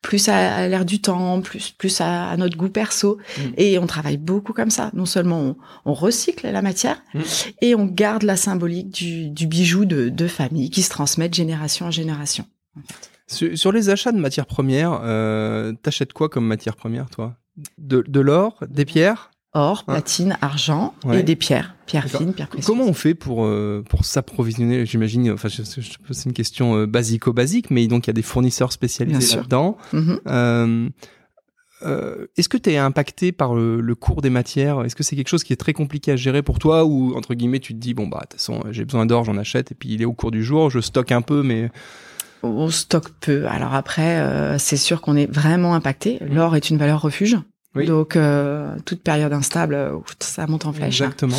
plus 0.02 0.28
à, 0.28 0.54
à 0.54 0.68
l'air 0.68 0.84
du 0.84 1.00
temps, 1.00 1.40
plus 1.40 1.70
plus 1.72 2.00
à, 2.00 2.28
à 2.30 2.36
notre 2.36 2.56
goût 2.56 2.68
perso, 2.68 3.18
Mm. 3.38 3.40
et 3.56 3.78
on 3.78 3.86
travaille 3.86 4.16
beaucoup 4.18 4.52
comme 4.52 4.70
ça. 4.70 4.90
Non 4.94 5.06
seulement 5.06 5.40
on, 5.40 5.56
on 5.84 5.94
recycle 5.94 6.48
la 6.50 6.62
matière, 6.62 7.02
Mm. 7.14 7.20
et 7.62 7.74
on 7.74 7.86
garde 7.86 8.22
la 8.22 8.36
symbolique 8.36 8.90
du, 8.90 9.28
du 9.30 9.46
bijou 9.46 9.84
de, 9.84 10.08
de 10.08 10.26
famille 10.28 10.70
qui 10.70 10.82
se 10.82 10.90
transmet 10.90 11.28
de 11.28 11.34
génération 11.34 11.86
en 11.86 11.90
génération. 11.90 12.44
Sur, 13.26 13.56
sur 13.56 13.72
les 13.72 13.90
achats 13.90 14.12
de 14.12 14.18
matières 14.18 14.46
premières, 14.46 15.00
euh, 15.02 15.72
t'achètes 15.82 16.12
quoi 16.12 16.28
comme 16.28 16.46
matière 16.46 16.76
première, 16.76 17.08
toi? 17.10 17.36
De, 17.78 18.04
de 18.06 18.20
l'or, 18.20 18.58
des 18.68 18.84
pierres? 18.84 19.30
Or, 19.56 19.84
Ah. 19.86 19.92
platine, 19.92 20.36
argent 20.40 20.94
Ouais. 21.04 21.20
et 21.20 21.22
des 21.22 21.36
pierres, 21.36 21.76
pierres 21.86 22.08
fines, 22.08 22.32
pierres 22.34 22.48
précieuses. 22.48 22.66
Comment 22.66 22.84
on 22.84 22.92
fait 22.92 23.14
pour 23.14 23.44
euh, 23.46 23.84
pour 23.88 24.04
s'approvisionner 24.04 24.84
J'imagine, 24.84 25.30
enfin, 25.30 25.48
je- 25.48 25.62
je- 25.62 25.80
je- 25.80 26.12
c'est 26.12 26.24
une 26.24 26.32
question 26.32 26.76
euh, 26.76 26.86
basico-basique, 26.86 27.70
mais 27.70 27.86
donc 27.86 28.06
il 28.06 28.08
y 28.08 28.10
a 28.10 28.14
des 28.14 28.22
fournisseurs 28.22 28.72
spécialisés 28.72 29.36
là-dedans. 29.36 29.76
Mhm. 29.92 30.20
Euh, 30.26 30.88
Est-ce 32.36 32.48
que 32.48 32.56
tu 32.56 32.70
es 32.70 32.78
impacté 32.78 33.30
par 33.30 33.54
le, 33.54 33.80
le 33.80 33.94
cours 33.94 34.22
des 34.22 34.30
matières? 34.30 34.82
Est-ce 34.84 34.96
que 34.96 35.02
c'est 35.02 35.16
quelque 35.16 35.28
chose 35.28 35.44
qui 35.44 35.52
est 35.52 35.56
très 35.56 35.74
compliqué 35.74 36.12
à 36.12 36.16
gérer 36.16 36.42
pour 36.42 36.58
toi 36.58 36.84
ou 36.84 37.14
entre 37.14 37.34
guillemets 37.34 37.60
tu 37.60 37.74
te 37.74 37.78
dis 37.78 37.92
bon 37.94 38.06
bah 38.06 38.20
de 38.22 38.28
toute 38.28 38.32
façon 38.40 38.62
j'ai 38.70 38.84
besoin 38.86 39.04
d'or 39.06 39.24
j'en 39.24 39.36
achète 39.36 39.72
et 39.72 39.74
puis 39.74 39.90
il 39.92 40.00
est 40.00 40.06
au 40.06 40.14
cours 40.14 40.30
du 40.30 40.42
jour 40.42 40.70
je 40.70 40.80
stocke 40.80 41.12
un 41.12 41.20
peu 41.20 41.42
mais 41.42 41.70
On 42.44 42.68
stocke 42.70 43.08
peu. 43.20 43.46
Alors 43.48 43.74
après, 43.74 44.18
euh, 44.18 44.58
c'est 44.58 44.76
sûr 44.76 45.00
qu'on 45.00 45.16
est 45.16 45.30
vraiment 45.30 45.74
impacté. 45.74 46.18
L'or 46.20 46.56
est 46.56 46.70
une 46.70 46.76
valeur 46.76 47.00
refuge. 47.00 47.38
Oui. 47.74 47.86
Donc, 47.86 48.14
euh, 48.14 48.68
toute 48.84 49.02
période 49.02 49.32
instable, 49.32 49.74
euh, 49.74 49.96
ça 50.20 50.46
monte 50.46 50.64
en 50.64 50.72
flèche. 50.72 51.00
hein. 51.00 51.06
exactement 51.06 51.36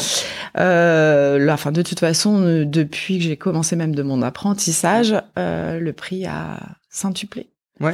Euh, 0.58 1.38
là, 1.39 1.54
enfin, 1.54 1.72
de 1.72 1.82
toute 1.82 2.00
façon, 2.00 2.41
euh, 2.41 2.65
depuis 2.65 3.20
que 3.20 3.24
j'ai 3.24 3.38
commencé 3.38 3.78
même 3.78 3.96
de 3.96 4.04
mon 4.04 4.22
apprentissage, 4.22 5.15
euh, 5.39 5.80
le 5.80 5.94
prix 5.94 6.26
a 6.26 6.60
centuplé. 6.89 7.48
Ouais. 7.82 7.94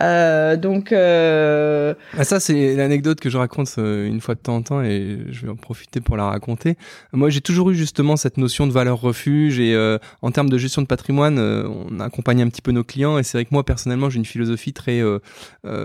Euh, 0.00 0.56
donc, 0.56 0.92
euh, 0.92 1.94
Ah, 2.18 2.24
ça, 2.24 2.40
c'est 2.40 2.74
l'anecdote 2.74 3.20
que 3.20 3.30
je 3.30 3.38
raconte 3.38 3.76
euh, 3.78 4.06
une 4.06 4.20
fois 4.20 4.34
de 4.34 4.40
temps 4.40 4.56
en 4.56 4.62
temps 4.62 4.82
et 4.82 5.18
je 5.30 5.42
vais 5.46 5.52
en 5.52 5.56
profiter 5.56 6.00
pour 6.00 6.16
la 6.16 6.24
raconter. 6.24 6.76
Moi, 7.12 7.30
j'ai 7.30 7.40
toujours 7.40 7.70
eu 7.70 7.76
justement 7.76 8.16
cette 8.16 8.38
notion 8.38 8.66
de 8.66 8.72
valeur 8.72 9.00
refuge 9.00 9.60
et 9.60 9.74
euh, 9.74 9.98
en 10.22 10.32
termes 10.32 10.50
de 10.50 10.58
gestion 10.58 10.82
de 10.82 10.88
patrimoine, 10.88 11.38
euh, 11.38 11.68
on 11.68 12.00
accompagne 12.00 12.42
un 12.42 12.48
petit 12.48 12.62
peu 12.62 12.72
nos 12.72 12.82
clients 12.82 13.18
et 13.18 13.22
c'est 13.22 13.38
vrai 13.38 13.44
que 13.44 13.50
moi, 13.52 13.64
personnellement, 13.64 14.10
j'ai 14.10 14.18
une 14.18 14.26
philosophie 14.26 14.72
très 14.72 15.00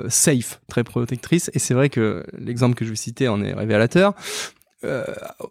safe, 0.09 0.59
très 0.67 0.83
protectrice 0.83 1.51
et 1.53 1.59
c'est 1.59 1.73
vrai 1.73 1.89
que 1.89 2.23
l'exemple 2.39 2.75
que 2.75 2.83
je 2.85 2.89
vais 2.89 2.95
citer 2.95 3.27
en 3.27 3.43
est 3.43 3.53
révélateur. 3.53 4.13
Euh, 4.83 5.03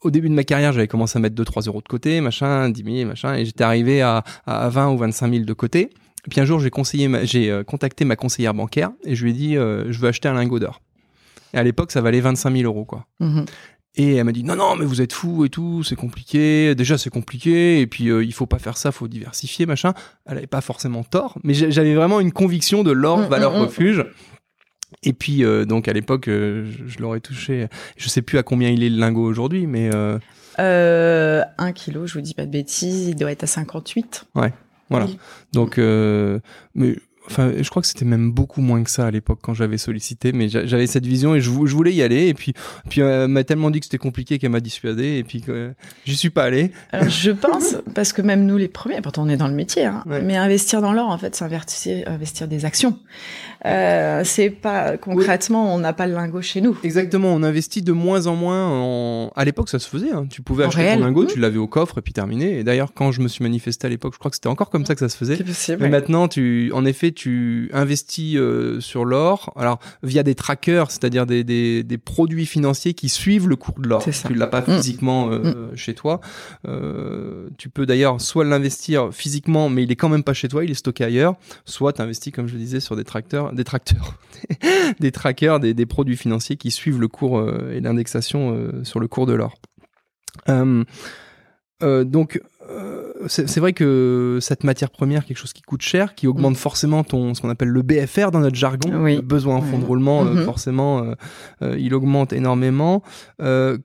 au 0.02 0.10
début 0.10 0.28
de 0.28 0.34
ma 0.34 0.44
carrière, 0.44 0.72
j'avais 0.72 0.88
commencé 0.88 1.18
à 1.18 1.20
mettre 1.20 1.34
2-3 1.34 1.66
euros 1.66 1.80
de 1.82 1.88
côté, 1.88 2.20
machin, 2.20 2.68
10 2.68 2.84
000, 2.98 3.08
machin, 3.08 3.34
et 3.34 3.44
j'étais 3.44 3.64
arrivé 3.64 4.00
à, 4.02 4.22
à 4.46 4.68
20 4.68 4.90
ou 4.90 4.98
25 4.98 5.32
000 5.32 5.44
de 5.44 5.52
côté. 5.52 5.90
Et 6.26 6.30
puis 6.30 6.40
un 6.40 6.44
jour, 6.44 6.58
j'ai 6.60 6.70
ma- 7.08 7.18
euh, 7.34 7.64
contacté 7.64 8.04
ma 8.04 8.16
conseillère 8.16 8.54
bancaire 8.54 8.90
et 9.04 9.14
je 9.14 9.24
lui 9.24 9.30
ai 9.30 9.34
dit, 9.34 9.56
euh, 9.56 9.92
je 9.92 9.98
veux 9.98 10.08
acheter 10.08 10.28
un 10.28 10.34
lingot 10.34 10.58
d'or. 10.58 10.80
Et 11.52 11.58
à 11.58 11.62
l'époque, 11.62 11.92
ça 11.92 12.00
valait 12.00 12.20
25 12.20 12.50
000 12.56 12.64
euros, 12.64 12.84
quoi. 12.84 13.06
mhm. 13.20 13.44
Et 13.96 14.16
elle 14.16 14.24
m'a 14.24 14.32
dit, 14.32 14.42
non, 14.42 14.56
non, 14.56 14.74
mais 14.74 14.84
vous 14.84 15.00
êtes 15.02 15.12
fous 15.12 15.44
et 15.44 15.48
tout, 15.50 15.84
c'est 15.84 15.94
compliqué. 15.94 16.74
Déjà, 16.74 16.98
c'est 16.98 17.10
compliqué. 17.10 17.80
Et 17.80 17.86
puis, 17.86 18.08
euh, 18.08 18.24
il 18.24 18.32
faut 18.34 18.46
pas 18.46 18.58
faire 18.58 18.76
ça, 18.76 18.90
faut 18.90 19.06
diversifier, 19.06 19.66
machin. 19.66 19.94
Elle 20.26 20.38
avait 20.38 20.48
pas 20.48 20.60
forcément 20.62 21.04
tort, 21.04 21.38
mais 21.44 21.54
j'a- 21.54 21.70
j'avais 21.70 21.94
vraiment 21.94 22.18
une 22.18 22.32
conviction 22.32 22.82
de 22.82 22.90
l'or, 22.90 23.18
Mm, 23.18 23.26
valeur 23.28 23.52
mm, 23.52 23.56
mm. 23.58 23.60
refuge. 23.60 24.04
Et 25.04 25.12
puis, 25.12 25.44
euh, 25.44 25.64
donc, 25.64 25.86
à 25.86 25.92
l'époque, 25.92 26.26
euh, 26.26 26.64
je, 26.72 26.88
je 26.88 26.98
l'aurais 26.98 27.20
touché. 27.20 27.68
Je 27.96 28.08
sais 28.08 28.22
plus 28.22 28.38
à 28.38 28.42
combien 28.42 28.68
il 28.70 28.82
est 28.82 28.90
le 28.90 28.98
lingot 28.98 29.22
aujourd'hui, 29.24 29.68
mais 29.68 29.90
euh, 29.94 30.18
un 31.58 31.72
kilo, 31.72 32.06
je 32.08 32.14
vous 32.14 32.20
dis 32.20 32.34
pas 32.34 32.46
de 32.46 32.50
bêtises, 32.50 33.06
il 33.08 33.14
doit 33.14 33.30
être 33.30 33.44
à 33.44 33.46
58. 33.46 34.24
Voilà. 34.90 35.06
Oui. 35.06 35.18
Donc, 35.52 35.78
euh, 35.78 36.38
mais 36.74 36.96
enfin, 37.26 37.52
je 37.58 37.68
crois 37.70 37.80
que 37.80 37.88
c'était 37.88 38.04
même 38.04 38.30
beaucoup 38.32 38.60
moins 38.60 38.82
que 38.84 38.90
ça 38.90 39.06
à 39.06 39.10
l'époque 39.10 39.38
quand 39.40 39.54
j'avais 39.54 39.78
sollicité, 39.78 40.32
mais 40.32 40.48
j'a- 40.50 40.66
j'avais 40.66 40.86
cette 40.86 41.06
vision 41.06 41.34
et 41.34 41.40
je, 41.40 41.48
vou- 41.48 41.66
je 41.66 41.74
voulais 41.74 41.94
y 41.94 42.02
aller. 42.02 42.26
Et 42.28 42.34
puis, 42.34 42.52
puis 42.90 43.00
euh, 43.00 43.24
elle 43.24 43.30
m'a 43.30 43.44
tellement 43.44 43.70
dit 43.70 43.80
que 43.80 43.86
c'était 43.86 43.96
compliqué 43.98 44.38
qu'elle 44.38 44.50
m'a 44.50 44.60
dissuadé. 44.60 45.16
Et 45.16 45.24
puis, 45.24 45.40
que 45.40 45.72
j'y 46.04 46.16
suis 46.16 46.28
pas 46.30 46.44
allé. 46.44 46.70
Alors, 46.92 47.08
je 47.08 47.30
pense, 47.30 47.76
parce 47.94 48.12
que 48.12 48.20
même 48.20 48.44
nous 48.44 48.58
les 48.58 48.68
premiers, 48.68 49.00
pourtant 49.00 49.22
on 49.24 49.28
est 49.30 49.38
dans 49.38 49.48
le 49.48 49.54
métier, 49.54 49.86
hein, 49.86 50.02
Ouais. 50.06 50.20
mais 50.20 50.36
investir 50.36 50.82
dans 50.82 50.92
l'or, 50.92 51.08
en 51.08 51.16
fait, 51.18 51.34
c'est 51.34 51.44
investir, 51.44 52.06
investir 52.08 52.46
des 52.46 52.66
actions. 52.66 52.98
Euh, 53.66 54.22
c'est 54.24 54.50
pas 54.50 54.96
concrètement, 54.98 55.74
on 55.74 55.78
n'a 55.78 55.92
pas 55.92 56.06
le 56.06 56.14
lingot 56.14 56.42
chez 56.42 56.60
nous. 56.60 56.76
Exactement, 56.84 57.28
on 57.32 57.42
investit 57.42 57.80
de 57.82 57.92
moins 57.92 58.26
en 58.26 58.36
moins. 58.36 58.66
En... 58.68 59.32
À 59.36 59.44
l'époque, 59.44 59.68
ça 59.70 59.78
se 59.78 59.88
faisait. 59.88 60.10
hein. 60.12 60.26
Tu 60.28 60.42
pouvais 60.42 60.64
En 60.64 60.68
acheter 60.68 60.82
réel. 60.82 60.98
ton 60.98 61.04
lingot, 61.06 61.22
Mmh. 61.24 61.28
tu 61.28 61.38
l'avais 61.40 61.58
au 61.58 61.66
coffre 61.66 61.98
et 61.98 62.02
puis 62.02 62.12
terminé. 62.12 62.58
Et 62.58 62.64
d'ailleurs, 62.64 62.92
quand 62.94 63.10
je 63.12 63.20
me 63.22 63.28
suis 63.28 63.42
manifesté 63.42 63.86
à 63.86 63.90
l'époque, 63.90 64.12
je 64.14 64.18
crois 64.18 64.30
que 64.30 64.36
c'était 64.36 64.48
encore 64.48 64.68
comme 64.70 64.84
ça 64.84 64.94
que 64.94 65.00
ça 65.00 65.08
se 65.08 65.16
faisait. 65.16 65.36
C'est 65.36 65.44
possible. 65.44 65.78
Mais 65.78 65.84
ouais. 65.84 65.90
maintenant, 65.90 66.28
tu, 66.28 66.70
en 66.74 66.84
effet, 66.84 67.12
tu 67.12 67.70
investis 67.72 68.36
euh, 68.36 68.80
sur 68.80 69.04
l'or, 69.04 69.52
alors 69.56 69.78
via 70.02 70.22
des 70.22 70.34
trackers, 70.34 70.90
c'est-à-dire 70.90 71.24
des, 71.26 71.42
des, 71.44 71.82
des 71.82 71.98
produits 71.98 72.46
financiers 72.46 72.92
qui 72.94 73.08
suivent 73.08 73.48
le 73.48 73.56
cours 73.56 73.78
de 73.80 73.88
l'or. 73.88 74.04
Tu 74.26 74.34
l'as 74.34 74.46
pas 74.46 74.60
Mm. 74.60 74.76
physiquement 74.76 75.28
euh, 75.30 75.68
chez 75.74 75.94
toi. 75.94 76.20
Euh, 76.68 77.48
tu 77.58 77.68
peux 77.68 77.86
d'ailleurs 77.86 78.20
soit 78.20 78.44
l'investir 78.44 79.08
physiquement, 79.12 79.68
mais 79.68 79.82
il 79.82 79.92
est 79.92 79.96
quand 79.96 80.08
même 80.08 80.22
pas 80.22 80.32
chez 80.34 80.48
toi, 80.48 80.64
il 80.64 80.70
est 80.70 80.74
stocké 80.74 81.04
ailleurs. 81.04 81.34
Soit 81.64 81.92
tu 81.94 82.02
investis, 82.02 82.32
comme 82.32 82.46
je 82.46 82.54
le 82.54 82.58
disais, 82.60 82.80
sur 82.80 82.96
des 82.96 83.04
tracteurs, 83.04 83.52
des 83.54 83.64
tracteurs, 83.64 84.18
des 85.00 85.12
trackers, 85.12 85.60
des, 85.60 85.74
des 85.74 85.86
produits 85.86 86.16
financiers 86.16 86.56
qui 86.56 86.70
suivent 86.70 87.00
le 87.00 87.08
cours 87.08 87.38
euh, 87.38 87.70
et 87.72 87.80
l'indexation 87.80 88.54
euh, 88.54 88.84
sur 88.84 89.00
le 89.00 89.08
cours 89.08 89.26
de 89.26 89.32
l'or. 89.34 89.54
Euh, 90.48 90.84
euh, 91.82 92.04
donc, 92.04 92.40
c'est 93.26 93.58
vrai 93.58 93.72
que 93.74 94.38
cette 94.40 94.64
matière 94.64 94.90
première, 94.90 95.24
quelque 95.26 95.36
chose 95.36 95.52
qui 95.52 95.60
coûte 95.62 95.82
cher, 95.82 96.14
qui 96.14 96.26
augmente 96.26 96.56
forcément 96.56 97.04
ton, 97.04 97.34
ce 97.34 97.40
qu'on 97.42 97.50
appelle 97.50 97.68
le 97.68 97.82
BFR 97.82 98.30
dans 98.30 98.40
notre 98.40 98.56
jargon, 98.56 99.02
Oui. 99.02 99.16
le 99.16 99.20
besoin 99.22 99.56
en 99.56 99.60
fonds 99.62 99.78
de 99.78 99.84
roulement, 99.84 100.24
euh, 100.24 100.30
Mhm. 100.34 100.44
forcément, 100.44 101.02
euh, 101.02 101.14
euh, 101.62 101.76
il 101.78 101.94
augmente 101.94 102.32
énormément. 102.32 103.02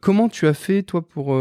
Comment 0.01 0.29
tu 0.29 0.47
as 0.47 0.53
fait, 0.53 0.84
toi, 0.84 1.01
pour 1.08 1.38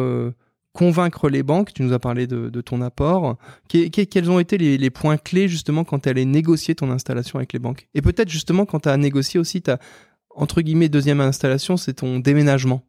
convaincre 0.79 1.29
les 1.29 1.43
banques 1.43 1.73
Tu 1.75 1.83
nous 1.83 1.93
as 1.93 1.99
parlé 1.99 2.29
de, 2.29 2.51
de 2.51 2.61
ton 2.61 2.81
apport. 2.83 3.37
Que- 3.69 3.89
que- 3.89 4.03
quels 4.03 4.31
ont 4.31 4.39
été 4.39 4.57
les, 4.59 4.79
les 4.79 4.91
points 4.91 5.17
clés, 5.17 5.49
justement, 5.49 5.83
quand 5.83 5.99
tu 6.01 6.09
allais 6.09 6.25
négocier 6.25 6.77
ton 6.77 6.91
installation 6.93 7.39
avec 7.41 7.53
les 7.53 7.59
banques? 7.59 7.89
Et 7.95 8.03
peut-être, 8.03 8.29
justement, 8.29 8.65
quand 8.65 8.81
tu 8.81 8.89
as 8.89 8.97
négocié 8.97 9.41
aussi 9.41 9.61
ta, 9.61 9.79
entre 10.37 10.61
guillemets, 10.63 10.89
deuxième 10.89 11.21
installation, 11.21 11.77
c'est 11.77 11.95
ton 11.95 12.21
déménagement. 12.21 12.83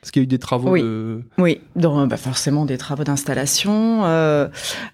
Parce 0.00 0.12
qu'il 0.12 0.20
y 0.20 0.22
a 0.22 0.24
eu 0.24 0.28
des 0.28 0.38
travaux 0.38 0.70
Oui. 0.70 0.82
de... 0.82 1.22
Oui, 1.36 1.60
donc 1.76 2.08
bah, 2.08 2.16
forcément 2.16 2.64
des 2.64 2.78
travaux 2.78 3.04
d'installation. 3.04 4.04
Euh, 4.04 4.48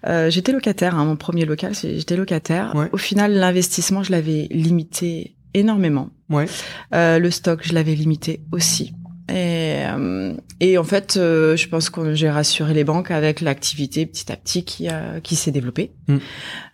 euh, 0.07 0.29
j'étais 0.31 0.51
locataire, 0.51 0.95
hein, 0.95 1.05
mon 1.05 1.15
premier 1.17 1.45
local, 1.45 1.73
j'étais 1.75 2.17
locataire. 2.17 2.73
Ouais. 2.75 2.89
Au 2.91 2.97
final, 2.97 3.31
l'investissement, 3.33 4.01
je 4.03 4.11
l'avais 4.11 4.47
limité 4.51 5.35
énormément. 5.53 6.09
Ouais. 6.29 6.47
Euh, 6.95 7.19
le 7.19 7.29
stock, 7.31 7.61
je 7.63 7.73
l'avais 7.73 7.95
limité 7.95 8.41
aussi. 8.51 8.91
Et, 9.29 9.83
euh, 9.85 10.33
et 10.59 10.77
en 10.77 10.83
fait, 10.83 11.17
euh, 11.17 11.55
je 11.57 11.67
pense 11.67 11.89
que 11.89 12.13
j'ai 12.13 12.29
rassuré 12.29 12.73
les 12.73 12.83
banques 12.83 13.11
avec 13.11 13.41
l'activité 13.41 14.05
petit 14.05 14.31
à 14.31 14.37
petit 14.37 14.63
qui, 14.63 14.87
a- 14.87 15.19
qui 15.21 15.35
s'est 15.35 15.51
développée. 15.51 15.91
Mm. 16.07 16.17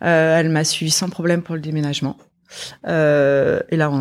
Euh, 0.04 0.40
elle 0.40 0.50
m'a 0.50 0.64
suivi 0.64 0.92
sans 0.92 1.10
problème 1.10 1.42
pour 1.42 1.56
le 1.56 1.62
déménagement. 1.62 2.18
Euh, 2.88 3.60
et 3.70 3.78
là, 3.78 3.92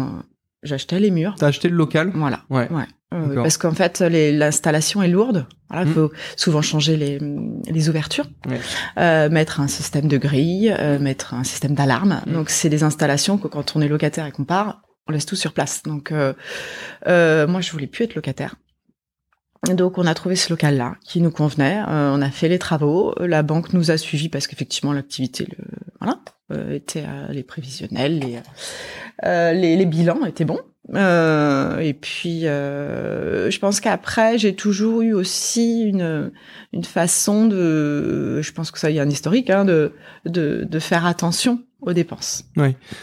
j'achetais 0.62 1.00
les 1.00 1.10
murs. 1.10 1.34
T'as 1.38 1.48
acheté 1.48 1.68
le 1.68 1.76
local? 1.76 2.10
Voilà. 2.14 2.40
Ouais. 2.50 2.68
Ouais. 2.70 2.84
Euh, 3.14 3.34
parce 3.42 3.58
qu'en 3.58 3.72
fait, 3.72 4.00
l'installation 4.00 5.02
est 5.02 5.08
lourde. 5.08 5.46
Voilà, 5.68 5.84
il 5.84 5.90
Mm. 5.90 5.94
faut 5.94 6.12
souvent 6.36 6.62
changer 6.62 6.96
les, 6.96 7.18
les 7.66 7.88
ouvertures, 7.88 8.26
Ouais. 8.48 8.60
euh, 8.98 9.28
mettre 9.28 9.60
un 9.60 9.68
système 9.68 10.08
de 10.08 10.16
grille, 10.18 10.74
euh, 10.78 10.98
mettre 10.98 11.34
un 11.34 11.44
système 11.44 11.74
d'alarme. 11.74 12.20
Mm. 12.26 12.32
Donc, 12.32 12.50
c'est 12.50 12.68
des 12.70 12.82
installations 12.84 13.36
que 13.38 13.48
quand 13.48 13.76
on 13.76 13.80
est 13.82 13.88
locataire 13.88 14.26
et 14.26 14.32
qu'on 14.32 14.44
part, 14.44 14.82
on 15.08 15.12
laisse 15.12 15.26
tout 15.26 15.36
sur 15.36 15.52
place. 15.52 15.82
Donc, 15.82 16.12
euh, 16.12 16.32
euh, 17.06 17.46
moi, 17.46 17.60
je 17.60 17.72
voulais 17.72 17.86
plus 17.86 18.04
être 18.04 18.14
locataire. 18.14 18.56
Donc, 19.72 19.96
on 19.96 20.06
a 20.06 20.14
trouvé 20.14 20.34
ce 20.34 20.50
local-là 20.52 20.96
qui 21.04 21.20
nous 21.20 21.30
convenait. 21.30 21.78
Euh, 21.88 22.10
on 22.12 22.20
a 22.20 22.30
fait 22.30 22.48
les 22.48 22.58
travaux. 22.58 23.14
La 23.20 23.42
banque 23.42 23.72
nous 23.72 23.92
a 23.92 23.96
suivis 23.96 24.28
parce 24.28 24.48
qu'effectivement, 24.48 24.92
l'activité, 24.92 25.46
le, 25.46 25.64
voilà, 26.00 26.18
euh, 26.50 26.74
était 26.74 27.04
euh, 27.06 27.28
les 27.30 27.44
prévisionnels, 27.44 28.18
les, 28.18 28.38
euh, 29.24 29.52
les, 29.52 29.76
les 29.76 29.86
bilans 29.86 30.24
étaient 30.26 30.44
bons. 30.44 30.60
Et 30.88 31.94
puis, 31.94 32.40
je 32.42 33.58
pense 33.60 33.80
qu'après, 33.80 34.36
j'ai 34.36 34.56
toujours 34.56 35.02
eu 35.02 35.12
aussi 35.12 35.82
une 35.82 36.32
une 36.72 36.84
façon 36.84 37.46
de, 37.46 38.40
je 38.42 38.52
pense 38.52 38.72
que 38.72 38.80
ça 38.80 38.90
y 38.90 38.98
a 38.98 39.02
un 39.02 39.08
historique, 39.08 39.48
hein, 39.48 39.64
de 39.64 39.92
de, 40.26 40.66
de 40.68 40.78
faire 40.80 41.06
attention 41.06 41.62
aux 41.82 41.92
dépenses. 41.92 42.44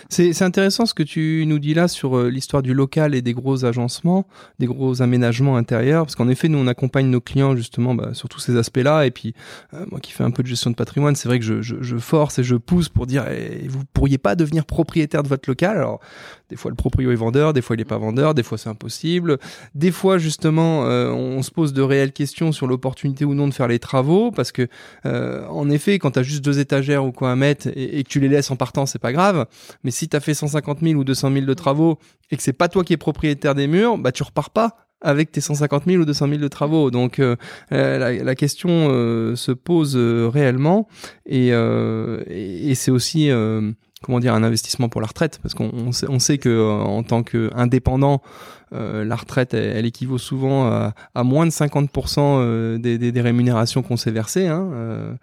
C'est 0.08 0.34
c'est 0.34 0.46
intéressant 0.46 0.86
ce 0.86 0.94
que 0.94 1.04
tu 1.04 1.44
nous 1.46 1.60
dis 1.60 1.74
là 1.74 1.88
sur 1.88 2.18
euh, 2.18 2.30
l'histoire 2.30 2.64
du 2.64 2.74
local 2.74 3.14
et 3.14 3.22
des 3.22 3.34
gros 3.34 3.66
agencements, 3.66 4.26
des 4.58 4.66
gros 4.66 5.02
aménagements 5.02 5.58
intérieurs, 5.58 6.06
parce 6.06 6.16
qu'en 6.16 6.30
effet, 6.30 6.48
nous, 6.48 6.58
on 6.58 6.68
accompagne 6.68 7.08
nos 7.08 7.22
clients 7.22 7.56
justement 7.56 7.94
bah, 7.94 8.14
sur 8.14 8.30
tous 8.30 8.40
ces 8.40 8.56
aspects-là. 8.58 9.06
Et 9.06 9.12
puis, 9.12 9.34
euh, 9.74 9.86
moi 9.92 10.00
qui 10.00 10.12
fais 10.12 10.24
un 10.24 10.32
peu 10.32 10.44
de 10.44 10.48
gestion 10.48 10.72
de 10.72 10.76
patrimoine, 10.76 11.16
c'est 11.16 11.28
vrai 11.28 11.40
que 11.40 11.46
je, 11.46 11.62
je, 11.62 11.76
je 11.82 11.98
force 11.98 12.40
et 12.40 12.44
je 12.44 12.56
pousse 12.56 12.90
pour 12.90 13.06
dire, 13.06 13.26
eh, 13.30 13.68
vous 13.68 13.84
pourriez 13.94 14.18
pas 14.18 14.36
devenir 14.36 14.66
propriétaire 14.66 15.24
de 15.24 15.28
votre 15.28 15.50
local. 15.50 15.78
Alors, 15.78 16.00
des 16.50 16.56
fois, 16.56 16.72
le 16.72 16.76
proprio 16.76 17.12
est 17.12 17.16
vendeur, 17.16 17.54
des 17.54 17.62
fois, 17.62 17.76
il 17.76 17.82
est 17.82 17.86
pas 17.86 17.98
vendeur, 17.98 18.34
des 18.34 18.44
fois, 18.44 18.58
c'est 18.58 18.70
impossible. 18.70 19.38
Des 19.76 19.92
fois, 19.92 20.18
justement, 20.18 20.86
euh, 20.86 21.12
on 21.12 21.42
se 21.44 21.52
pose 21.52 21.74
de 21.74 21.82
réelles 21.82 22.12
questions 22.12 22.52
sur 22.52 22.68
l'opportunité 22.68 23.24
ou 23.24 23.36
non 23.36 23.48
de 23.48 23.54
faire 23.54 23.68
les 23.68 23.80
travaux, 23.80 24.32
parce 24.32 24.52
que, 24.52 24.68
euh, 25.06 25.46
en 25.48 25.70
effet, 25.70 26.00
quand 26.00 26.12
tu 26.12 26.20
as 26.20 26.24
juste 26.24 26.44
deux 26.44 26.60
étagères 26.60 27.06
ou 27.06 27.12
quoi 27.12 27.32
à 27.32 27.36
mettre 27.36 27.68
et, 27.76 28.04
que 28.04 28.10
tu 28.10 28.20
les 28.20 28.30
laisses 28.30 28.50
en 28.50 28.56
partant, 28.56 28.86
c'est 28.86 29.00
pas 29.00 29.14
grave. 29.14 29.46
Mais 29.84 29.92
si 29.92 30.10
tu 30.10 30.16
as 30.16 30.20
fait 30.20 30.34
150 30.34 30.80
000 30.82 31.00
ou 31.00 31.04
200 31.04 31.32
000 31.32 31.46
de 31.46 31.54
travaux 31.54 32.00
et 32.32 32.38
que 32.38 32.44
c'est 32.44 32.54
pas 32.54 32.68
toi 32.68 32.84
qui 32.84 32.94
es 32.94 32.98
propriétaire 32.98 33.56
des 33.56 33.68
murs, 33.68 33.98
bah 33.98 34.12
tu 34.12 34.24
repars 34.24 34.50
pas 34.50 34.90
avec 35.02 35.32
tes 35.32 35.42
150 35.42 35.84
000 35.86 36.02
ou 36.02 36.06
200 36.06 36.28
000 36.28 36.40
de 36.40 36.48
travaux. 36.48 36.92
Donc 36.92 37.20
euh, 37.20 37.36
la, 37.70 38.36
question 38.36 38.90
euh, 38.92 39.36
se 39.36 39.52
pose 39.52 39.96
euh, 39.96 40.28
réellement 40.28 40.88
et, 41.26 41.52
c'est 42.76 42.92
aussi 42.92 43.30
comment 44.04 44.20
dire 44.20 44.34
un 44.34 44.44
investissement 44.44 44.90
pour 44.90 45.02
la 45.02 45.08
retraite 45.08 45.40
parce 45.42 45.54
qu'on 45.54 45.70
on 45.74 45.92
sait, 45.92 46.08
on 46.10 46.20
sait 46.20 46.38
que 46.38 46.50
euh, 46.50 46.72
en 46.72 47.04
tant 47.04 47.24
qu'indépendant 47.24 48.22
euh, 48.74 49.04
la 49.04 49.16
retraite 49.16 49.54
elle, 49.54 49.76
elle 49.78 49.86
équivaut 49.86 50.18
souvent 50.18 50.68
à, 50.68 50.94
à 51.16 51.24
moins 51.24 51.46
de 51.46 51.52
50% 51.52 52.20
euh, 52.20 52.78
des, 52.78 52.98
des, 52.98 53.12
des 53.12 53.22
rémunérations 53.22 53.82
qu'on 53.82 53.98
s'est 53.98 54.12
versées. 54.12 54.48
Hein, 54.48 54.70
euh, 54.74 55.14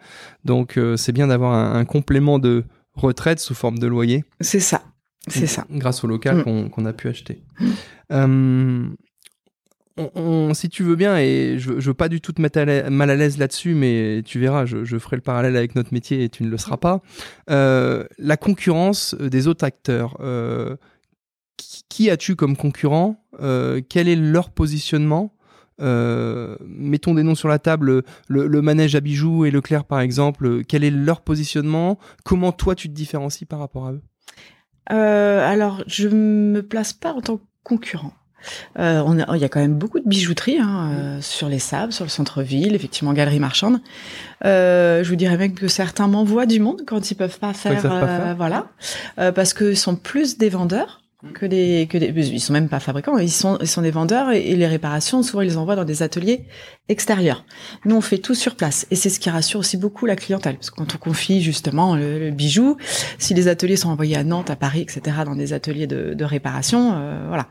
donc 0.44 0.78
c'est 0.96 1.12
bien 1.12 1.28
d'avoir 1.28 1.52
un, 1.54 1.74
un 1.78 1.84
complément 1.84 2.38
de 2.38 2.64
retraite 2.94 3.40
sous 3.40 3.54
forme 3.54 3.78
de 3.78 3.86
loyer. 3.86 4.24
C'est 4.40 4.60
ça, 4.60 4.82
c'est 5.28 5.46
ça. 5.46 5.64
Grâce 5.70 6.02
au 6.04 6.06
local 6.06 6.38
Mm. 6.38 6.42
qu'on 6.44 6.68
qu'on 6.68 6.84
a 6.86 6.92
pu 6.92 7.08
acheter. 7.08 7.42
Euh, 8.12 8.86
on- 9.96 10.54
si 10.54 10.68
tu 10.68 10.82
veux 10.82 10.96
bien, 10.96 11.16
et 11.18 11.56
je, 11.58 11.80
je 11.80 11.90
veux 11.90 11.94
pas 11.94 12.08
du 12.08 12.20
tout 12.20 12.32
te 12.32 12.42
mettre 12.42 12.60
mal 12.90 13.10
à 13.10 13.14
l'aise 13.14 13.38
là-dessus, 13.38 13.74
mais 13.74 14.22
tu 14.24 14.38
verras, 14.38 14.66
je, 14.66 14.98
ferai 14.98 15.16
le 15.16 15.22
parallèle 15.22 15.56
avec 15.56 15.74
notre 15.74 15.92
métier 15.92 16.24
et 16.24 16.28
tu 16.28 16.42
ne 16.42 16.48
le 16.50 16.58
seras 16.58 16.76
pas. 16.76 17.00
Euh, 17.50 18.04
la 18.18 18.36
concurrence 18.36 19.14
des 19.14 19.46
autres 19.46 19.64
acteurs. 19.64 20.16
euh, 20.20 20.76
qui, 21.88 22.10
as-tu 22.10 22.36
comme 22.36 22.56
concurrent? 22.56 23.24
Euh, 23.40 23.80
Quel 23.88 24.08
est 24.08 24.16
leur 24.16 24.50
positionnement? 24.50 25.32
Mettons 25.78 27.14
des 27.14 27.22
noms 27.22 27.34
sur 27.34 27.48
la 27.48 27.58
table, 27.58 28.02
le, 28.28 28.62
manège 28.62 28.94
à 28.94 29.00
bijoux 29.00 29.44
et 29.46 29.50
Leclerc 29.50 29.84
par 29.84 30.00
exemple, 30.00 30.64
quel 30.64 30.84
est 30.84 30.90
leur 30.90 31.22
positionnement? 31.22 31.98
Comment 32.24 32.52
toi 32.52 32.74
tu 32.74 32.88
te 32.88 32.94
différencies 32.94 33.46
par 33.46 33.58
rapport 33.58 33.86
à 33.86 33.92
eux? 33.92 34.02
Alors, 34.88 35.82
je 35.86 36.08
me 36.08 36.60
place 36.60 36.92
pas 36.92 37.12
en 37.12 37.20
tant 37.20 37.38
que 37.38 37.42
concurrent. 37.62 38.12
Euh, 38.78 39.02
on 39.04 39.18
a- 39.18 39.36
il 39.36 39.40
y 39.40 39.44
a 39.44 39.48
quand 39.48 39.60
même 39.60 39.74
beaucoup 39.74 39.98
de 39.98 40.08
bijouterie 40.08 40.58
hein, 40.60 40.90
euh, 40.92 41.20
sur 41.20 41.48
les 41.48 41.58
sables, 41.58 41.92
sur 41.92 42.04
le 42.04 42.10
centre-ville, 42.10 42.74
effectivement 42.74 43.12
galerie 43.12 43.40
marchande. 43.40 43.80
Euh, 44.44 45.02
je 45.02 45.08
vous 45.08 45.16
dirais 45.16 45.36
même 45.36 45.54
que 45.54 45.68
certains 45.68 46.06
m'envoient 46.08 46.46
du 46.46 46.60
monde 46.60 46.82
quand 46.86 47.10
ils 47.10 47.14
peuvent 47.14 47.38
pas 47.38 47.52
faire, 47.54 47.80
pas 47.82 47.88
euh, 48.02 48.24
faire. 48.24 48.36
voilà, 48.36 48.66
Euh, 49.18 49.32
parce 49.32 49.52
qu'ils 49.54 49.76
sont 49.76 49.96
plus 49.96 50.38
des 50.38 50.48
vendeurs 50.48 51.00
que 51.34 51.46
des 51.46 51.88
que 51.90 51.98
des 51.98 52.08
ils 52.28 52.40
sont 52.40 52.52
même 52.52 52.68
pas 52.68 52.78
fabricants 52.78 53.16
ils 53.18 53.32
sont 53.32 53.58
ils 53.60 53.66
sont 53.66 53.82
des 53.82 53.90
vendeurs 53.90 54.30
et, 54.30 54.50
et 54.50 54.54
les 54.54 54.66
réparations 54.66 55.22
souvent 55.24 55.40
ils 55.42 55.48
les 55.48 55.56
envoient 55.56 55.74
dans 55.74 55.84
des 55.84 56.02
ateliers 56.02 56.44
extérieurs 56.88 57.44
nous 57.84 57.96
on 57.96 58.00
fait 58.00 58.18
tout 58.18 58.34
sur 58.34 58.54
place. 58.54 58.86
Et 58.90 58.96
c'est 58.96 59.08
ce 59.08 59.18
qui 59.18 59.28
rassure 59.30 59.60
aussi 59.60 59.76
beaucoup 59.76 60.06
la 60.06 60.16
clientèle. 60.16 60.56
Parce 60.56 60.70
que 60.70 60.76
quand 60.76 60.94
on 60.94 60.98
confie 60.98 61.42
justement 61.42 61.96
le, 61.96 62.18
le 62.18 62.30
bijou 62.30 62.76
si 63.18 63.34
les 63.34 63.48
ateliers 63.48 63.76
sont 63.76 63.88
envoyés 63.90 64.16
à 64.16 64.24
Nantes 64.24 64.50
à 64.50 64.56
Paris 64.56 64.80
etc 64.82 65.16
dans 65.24 65.34
des 65.36 65.52
ateliers 65.52 65.86
de, 65.86 66.14
de 66.14 66.24
réparation 66.24 66.92
euh, 66.96 67.24
voilà. 67.28 67.48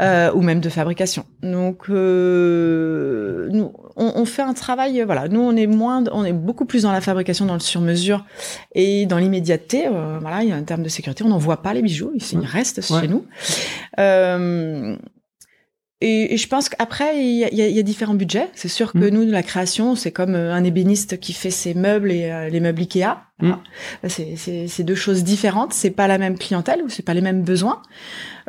Euh, 0.00 0.32
ou 0.34 0.42
même 0.42 0.60
de 0.60 0.68
fabrication. 0.68 1.24
Donc 1.42 1.88
euh, 1.88 3.48
nous 3.50 3.72
on, 3.96 4.12
on 4.16 4.24
fait 4.24 4.42
un 4.42 4.54
travail 4.54 5.02
voilà. 5.04 5.28
Nous 5.28 5.40
on 5.40 5.56
est 5.56 5.66
moins 5.66 6.04
on 6.12 6.24
est 6.24 6.32
beaucoup 6.32 6.64
plus 6.66 6.82
dans 6.82 6.92
la 6.92 7.00
fabrication 7.00 7.46
dans 7.46 7.54
le 7.54 7.60
sur 7.60 7.80
mesure 7.80 8.24
et 8.74 9.06
dans 9.06 9.18
l'immédiateté. 9.18 9.86
Euh, 9.86 10.18
voilà 10.20 10.42
il 10.42 10.48
y 10.48 10.52
a 10.52 10.56
un 10.56 10.62
terme 10.62 10.82
de 10.82 10.88
sécurité. 10.88 11.24
On 11.24 11.28
n'envoie 11.28 11.62
pas 11.62 11.72
les 11.74 11.82
bijoux. 11.82 12.12
Ils, 12.14 12.38
restent 12.44 12.76
Ouais. 12.90 13.00
chez 13.00 13.08
nous. 13.08 13.24
Euh, 13.98 14.96
et, 16.00 16.34
et 16.34 16.36
je 16.36 16.46
pense 16.48 16.68
qu'après, 16.68 17.24
il 17.24 17.38
y 17.38 17.54
y 17.54 17.72
y 17.72 17.78
a 17.78 17.82
différents 17.82 18.14
budgets. 18.14 18.48
C'est 18.54 18.68
sûr 18.68 18.92
que 18.92 18.98
Mm. 18.98 19.08
nous, 19.08 19.24
la 19.30 19.42
création, 19.42 19.94
c'est 19.94 20.12
comme 20.12 20.34
euh, 20.34 20.52
un 20.52 20.62
ébéniste 20.64 21.18
qui 21.20 21.32
fait 21.32 21.50
ses 21.50 21.74
meubles 21.74 22.10
et 22.12 22.30
euh, 22.30 22.48
les 22.48 22.60
meubles 22.60 22.80
Ikea. 22.82 23.16
C'est 24.08 24.36
c'est 24.68 24.82
deux 24.84 24.94
choses 24.94 25.24
différentes. 25.24 25.72
C'est 25.72 25.90
pas 25.90 26.06
la 26.06 26.18
même 26.18 26.36
clientèle 26.38 26.82
ou 26.82 26.88
c'est 26.88 27.02
pas 27.02 27.14
les 27.14 27.20
mêmes 27.22 27.42
besoins. 27.42 27.82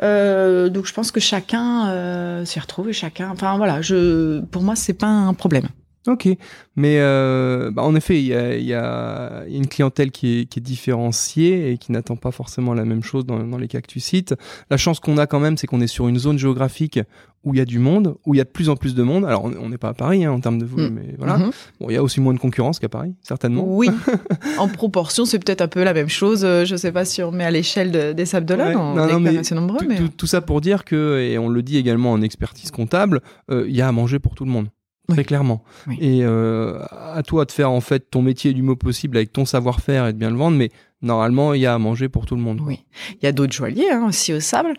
Euh, 0.02 0.68
donc 0.68 0.86
je 0.86 0.92
pense 0.94 1.10
que 1.10 1.20
chacun 1.20 1.88
euh, 1.88 2.44
s'y 2.44 2.60
retrouve 2.60 2.88
et 2.88 2.92
chacun. 2.92 3.30
Enfin 3.30 3.56
voilà, 3.56 3.80
je 3.82 4.40
pour 4.46 4.62
moi 4.62 4.76
c'est 4.76 4.92
pas 4.94 5.06
un 5.06 5.34
problème. 5.34 5.68
Ok, 6.08 6.26
mais 6.74 6.96
euh, 7.00 7.70
bah, 7.70 7.82
en 7.82 7.94
effet, 7.94 8.18
il 8.18 8.26
y 8.26 8.34
a, 8.34 8.56
il 8.56 8.64
y 8.64 8.74
a 8.74 9.44
une 9.48 9.66
clientèle 9.68 10.10
qui 10.10 10.40
est, 10.40 10.44
qui 10.46 10.58
est 10.58 10.62
différenciée 10.62 11.70
et 11.72 11.78
qui 11.78 11.92
n'attend 11.92 12.16
pas 12.16 12.30
forcément 12.30 12.72
la 12.74 12.84
même 12.84 13.02
chose 13.02 13.26
dans, 13.26 13.38
dans 13.44 13.58
les 13.58 13.68
cas 13.68 13.80
que 13.80 13.86
tu 13.86 14.00
cites. 14.00 14.34
La 14.70 14.76
chance 14.78 14.98
qu'on 15.00 15.18
a 15.18 15.26
quand 15.26 15.38
même, 15.40 15.56
c'est 15.56 15.66
qu'on 15.66 15.80
est 15.80 15.86
sur 15.86 16.08
une 16.08 16.18
zone 16.18 16.38
géographique 16.38 16.98
où 17.44 17.54
il 17.54 17.58
y 17.58 17.60
a 17.60 17.64
du 17.64 17.78
monde, 17.78 18.16
où 18.26 18.34
il 18.34 18.38
y 18.38 18.40
a 18.40 18.44
de 18.44 18.48
plus 18.48 18.68
en 18.68 18.74
plus 18.76 18.94
de 18.96 19.02
monde. 19.02 19.24
Alors, 19.24 19.44
on 19.44 19.68
n'est 19.68 19.78
pas 19.78 19.90
à 19.90 19.94
Paris 19.94 20.24
hein, 20.24 20.32
en 20.32 20.40
termes 20.40 20.58
de 20.58 20.64
volume, 20.64 20.94
mais 20.94 21.14
voilà. 21.18 21.38
Mhm. 21.38 21.50
Bon, 21.80 21.86
il 21.88 21.92
y 21.92 21.96
a 21.96 22.02
aussi 22.02 22.20
moins 22.20 22.34
de 22.34 22.38
concurrence 22.40 22.78
qu'à 22.80 22.88
Paris, 22.88 23.14
certainement. 23.22 23.62
Oui, 23.64 23.88
en 24.58 24.66
proportion, 24.68 25.24
c'est 25.24 25.38
peut-être 25.38 25.60
un 25.62 25.68
peu 25.68 25.84
la 25.84 25.94
même 25.94 26.08
chose. 26.08 26.44
Euh, 26.44 26.64
Je 26.64 26.74
sais 26.74 26.90
pas 26.90 27.04
si 27.04 27.22
on 27.22 27.30
met 27.30 27.44
à 27.44 27.50
l'échelle 27.50 27.92
de- 27.92 28.12
des 28.12 28.26
Sables 28.26 28.44
d'Olonne, 28.46 28.68
Ouais. 28.68 28.76
on 28.76 28.94
Non, 28.94 29.08
est 29.08 29.12
non, 29.12 29.20
mais 29.20 29.38
assez 29.38 29.54
nombreux. 29.54 29.78
Tout, 29.78 29.86
mais... 29.88 29.96
tout- 29.96 30.08
tout 30.08 30.26
ça 30.26 30.40
pour 30.40 30.60
dire 30.60 30.84
que, 30.84 31.20
et 31.20 31.38
on 31.38 31.48
le 31.48 31.62
dit 31.62 31.76
également 31.76 32.10
en 32.12 32.22
expertise 32.22 32.70
comptable, 32.72 33.20
euh, 33.50 33.64
il 33.68 33.76
y 33.76 33.82
a 33.82 33.88
à 33.88 33.92
manger 33.92 34.18
pour 34.18 34.34
tout 34.34 34.44
le 34.44 34.50
monde. 34.50 34.68
Très 35.08 35.18
Oui. 35.18 35.24
clairement. 35.24 35.64
Oui. 35.86 35.96
Et 36.00 36.20
euh, 36.22 36.78
à 36.92 37.22
toi 37.22 37.44
de 37.46 37.52
faire 37.52 37.70
en 37.70 37.80
fait 37.80 38.10
ton 38.10 38.20
métier 38.22 38.52
du 38.52 38.62
mot 38.62 38.76
possible 38.76 39.16
avec 39.16 39.32
ton 39.32 39.44
savoir-faire 39.46 40.06
et 40.06 40.12
de 40.12 40.18
bien 40.18 40.30
le 40.30 40.36
vendre, 40.36 40.56
mais 40.58 40.70
normalement 41.00 41.54
il 41.54 41.60
y 41.62 41.66
a 41.66 41.74
à 41.74 41.78
manger 41.78 42.08
pour 42.10 42.26
tout 42.26 42.36
le 42.36 42.42
monde. 42.42 42.60
Oui, 42.60 42.84
il 43.12 43.24
y 43.24 43.26
a 43.26 43.32
d'autres 43.32 43.52
joailliers 43.54 43.90
hein, 43.90 44.06
aussi 44.08 44.32
au 44.34 44.40
sable, 44.40 44.74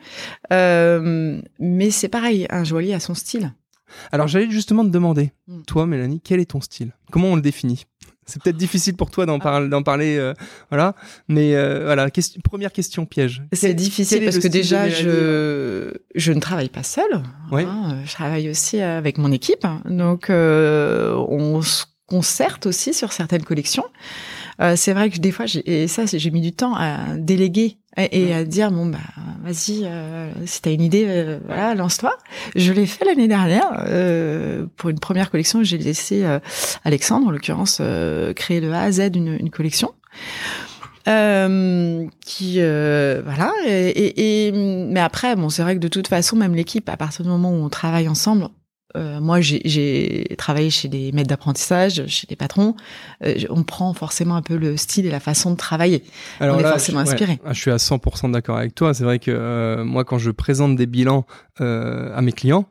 Euh, 0.54 1.42
mais 1.60 1.92
c'est 1.92 2.10
pareil, 2.10 2.46
un 2.50 2.63
joaillier 2.63 2.94
a 2.94 3.00
son 3.00 3.13
style. 3.13 3.54
Alors 4.12 4.28
j'allais 4.28 4.50
justement 4.52 4.84
te 4.84 4.89
demander, 4.89 5.32
Mm. 5.48 5.62
toi 5.63 5.88
Mélanie, 5.88 6.22
quel 6.24 6.39
est 6.39 6.46
ton 6.52 6.62
style? 6.62 6.92
Comment 7.12 7.30
on 7.30 7.36
le 7.36 7.42
définit? 7.42 7.86
C'est 8.30 8.42
peut-être 8.42 8.56
difficile 8.58 8.96
pour 8.96 9.12
toi 9.12 9.26
d'en 9.26 9.38
Ah. 9.38 9.44
parler, 9.44 9.68
d'en 9.70 9.84
parler, 9.84 10.18
euh, 10.18 10.34
voilà. 10.70 10.96
Mais 11.28 11.56
euh, 11.56 11.84
voilà, 11.86 12.10
question- 12.10 12.39
première 12.42 12.72
question 12.72 13.06
piège. 13.06 13.44
C'est 13.54 13.74
difficile 13.74 14.24
parce 14.24 14.39
que 14.39 14.48
déjà, 14.48 14.88
je 14.89 15.92
je 16.15 16.32
ne 16.32 16.39
travaille 16.39 16.70
pas 16.70 16.84
seule. 16.84 17.22
Oui. 17.52 17.63
hein, 17.63 17.98
je 18.06 18.12
travaille 18.13 18.50
aussi 18.50 18.80
avec 18.80 19.18
mon 19.18 19.32
équipe, 19.32 19.65
donc 19.86 20.30
euh, 20.30 21.13
on 21.28 21.62
se 21.62 21.86
concerte 22.08 22.65
aussi 22.65 22.94
sur 22.94 23.12
certaines 23.12 23.44
collections. 23.44 23.86
Euh, 24.62 24.76
c'est 24.76 24.93
vrai 24.93 25.10
que 25.10 25.19
des 25.19 25.32
fois, 25.32 25.45
et 25.65 25.88
ça, 25.88 26.06
j'ai 26.06 26.32
mis 26.32 26.41
du 26.41 26.52
temps 26.52 26.76
à 26.76 27.15
déléguer 27.17 27.78
et, 27.98 28.34
à 28.34 28.43
dire 28.43 28.72
bon 28.72 28.86
bah 28.86 29.00
vas-y, 29.43 29.84
euh, 29.86 30.32
si 30.45 30.62
t'as 30.62 30.72
une 30.72 30.82
idée, 30.82 31.06
euh, 31.08 31.39
voilà, 31.45 31.76
lance-toi. 31.76 32.17
Je 32.56 32.72
l'ai 32.72 32.86
fait 32.86 33.06
l'année 33.06 33.28
dernière 33.28 33.86
euh, 33.88 34.65
pour 34.78 34.89
une 34.89 35.00
première 35.00 35.32
collection. 35.32 35.63
J'ai 35.63 35.78
laissé 35.78 36.26
Alexandre, 36.84 37.28
en 37.28 37.32
l'occurrence, 37.32 37.82
créer 38.36 38.62
de 38.62 38.69
A 38.72 38.82
à 38.82 38.91
Z 38.91 39.12
une, 39.15 39.38
une 39.39 39.50
collection. 39.50 39.93
Euh, 41.08 42.06
qui 42.26 42.56
voilà 42.60 43.54
et, 43.65 44.48
et, 44.48 44.52
mais 44.52 45.00
après 45.00 45.36
bon 45.36 45.50
c'est 45.50 45.63
vrai 45.63 45.74
que 45.76 45.80
de 45.80 45.88
toute 45.88 46.08
façon 46.08 46.36
même 46.36 46.54
l'équipe 46.54 46.88
à 46.89 46.98
partir 46.98 47.24
du 47.24 47.32
moment 47.32 47.52
où 47.52 47.63
on 47.63 47.69
travaille 47.69 48.10
ensemble 48.10 48.50
euh, 48.97 49.19
moi, 49.19 49.39
j'ai 49.41 50.36
travaillé 50.38 50.69
chez 50.69 50.88
des 50.88 51.12
maîtres 51.12 51.30
d'apprentissage, 51.30 52.06
chez 52.08 52.25
des 52.28 52.36
patrons. 52.36 52.75
Euh, 53.23 53.36
on 53.49 53.63
prend 53.63 53.93
forcément 53.93 54.36
un 54.36 54.41
peu 54.41 54.58
le 54.58 54.78
style 54.78 55.06
et 55.06 55.12
la 55.12 55.19
façon 55.19 55.52
de 55.52 55.58
travailler. 55.58 56.04
Alors 56.39 56.58
on 56.58 56.60
est 56.60 56.63
forcément 56.63 56.99
inspiré. 56.99 57.39
Ah, 57.45 57.54
je 57.54 57.60
suis 57.60 57.71
à 57.71 57.78
100% 57.78 58.32
d'accord 58.32 58.58
avec 58.58 58.73
toi. 58.73 58.93
C'est 58.93 59.04
vrai 59.04 59.19
que 59.19 59.32
euh, 59.32 59.84
moi, 59.84 60.04
quand 60.06 60.17
je 60.17 60.32
présente 60.32 60.75
des 60.75 60.88
bilans 60.88 61.25
à 61.60 62.21
mes 62.21 62.32
clients, 62.32 62.65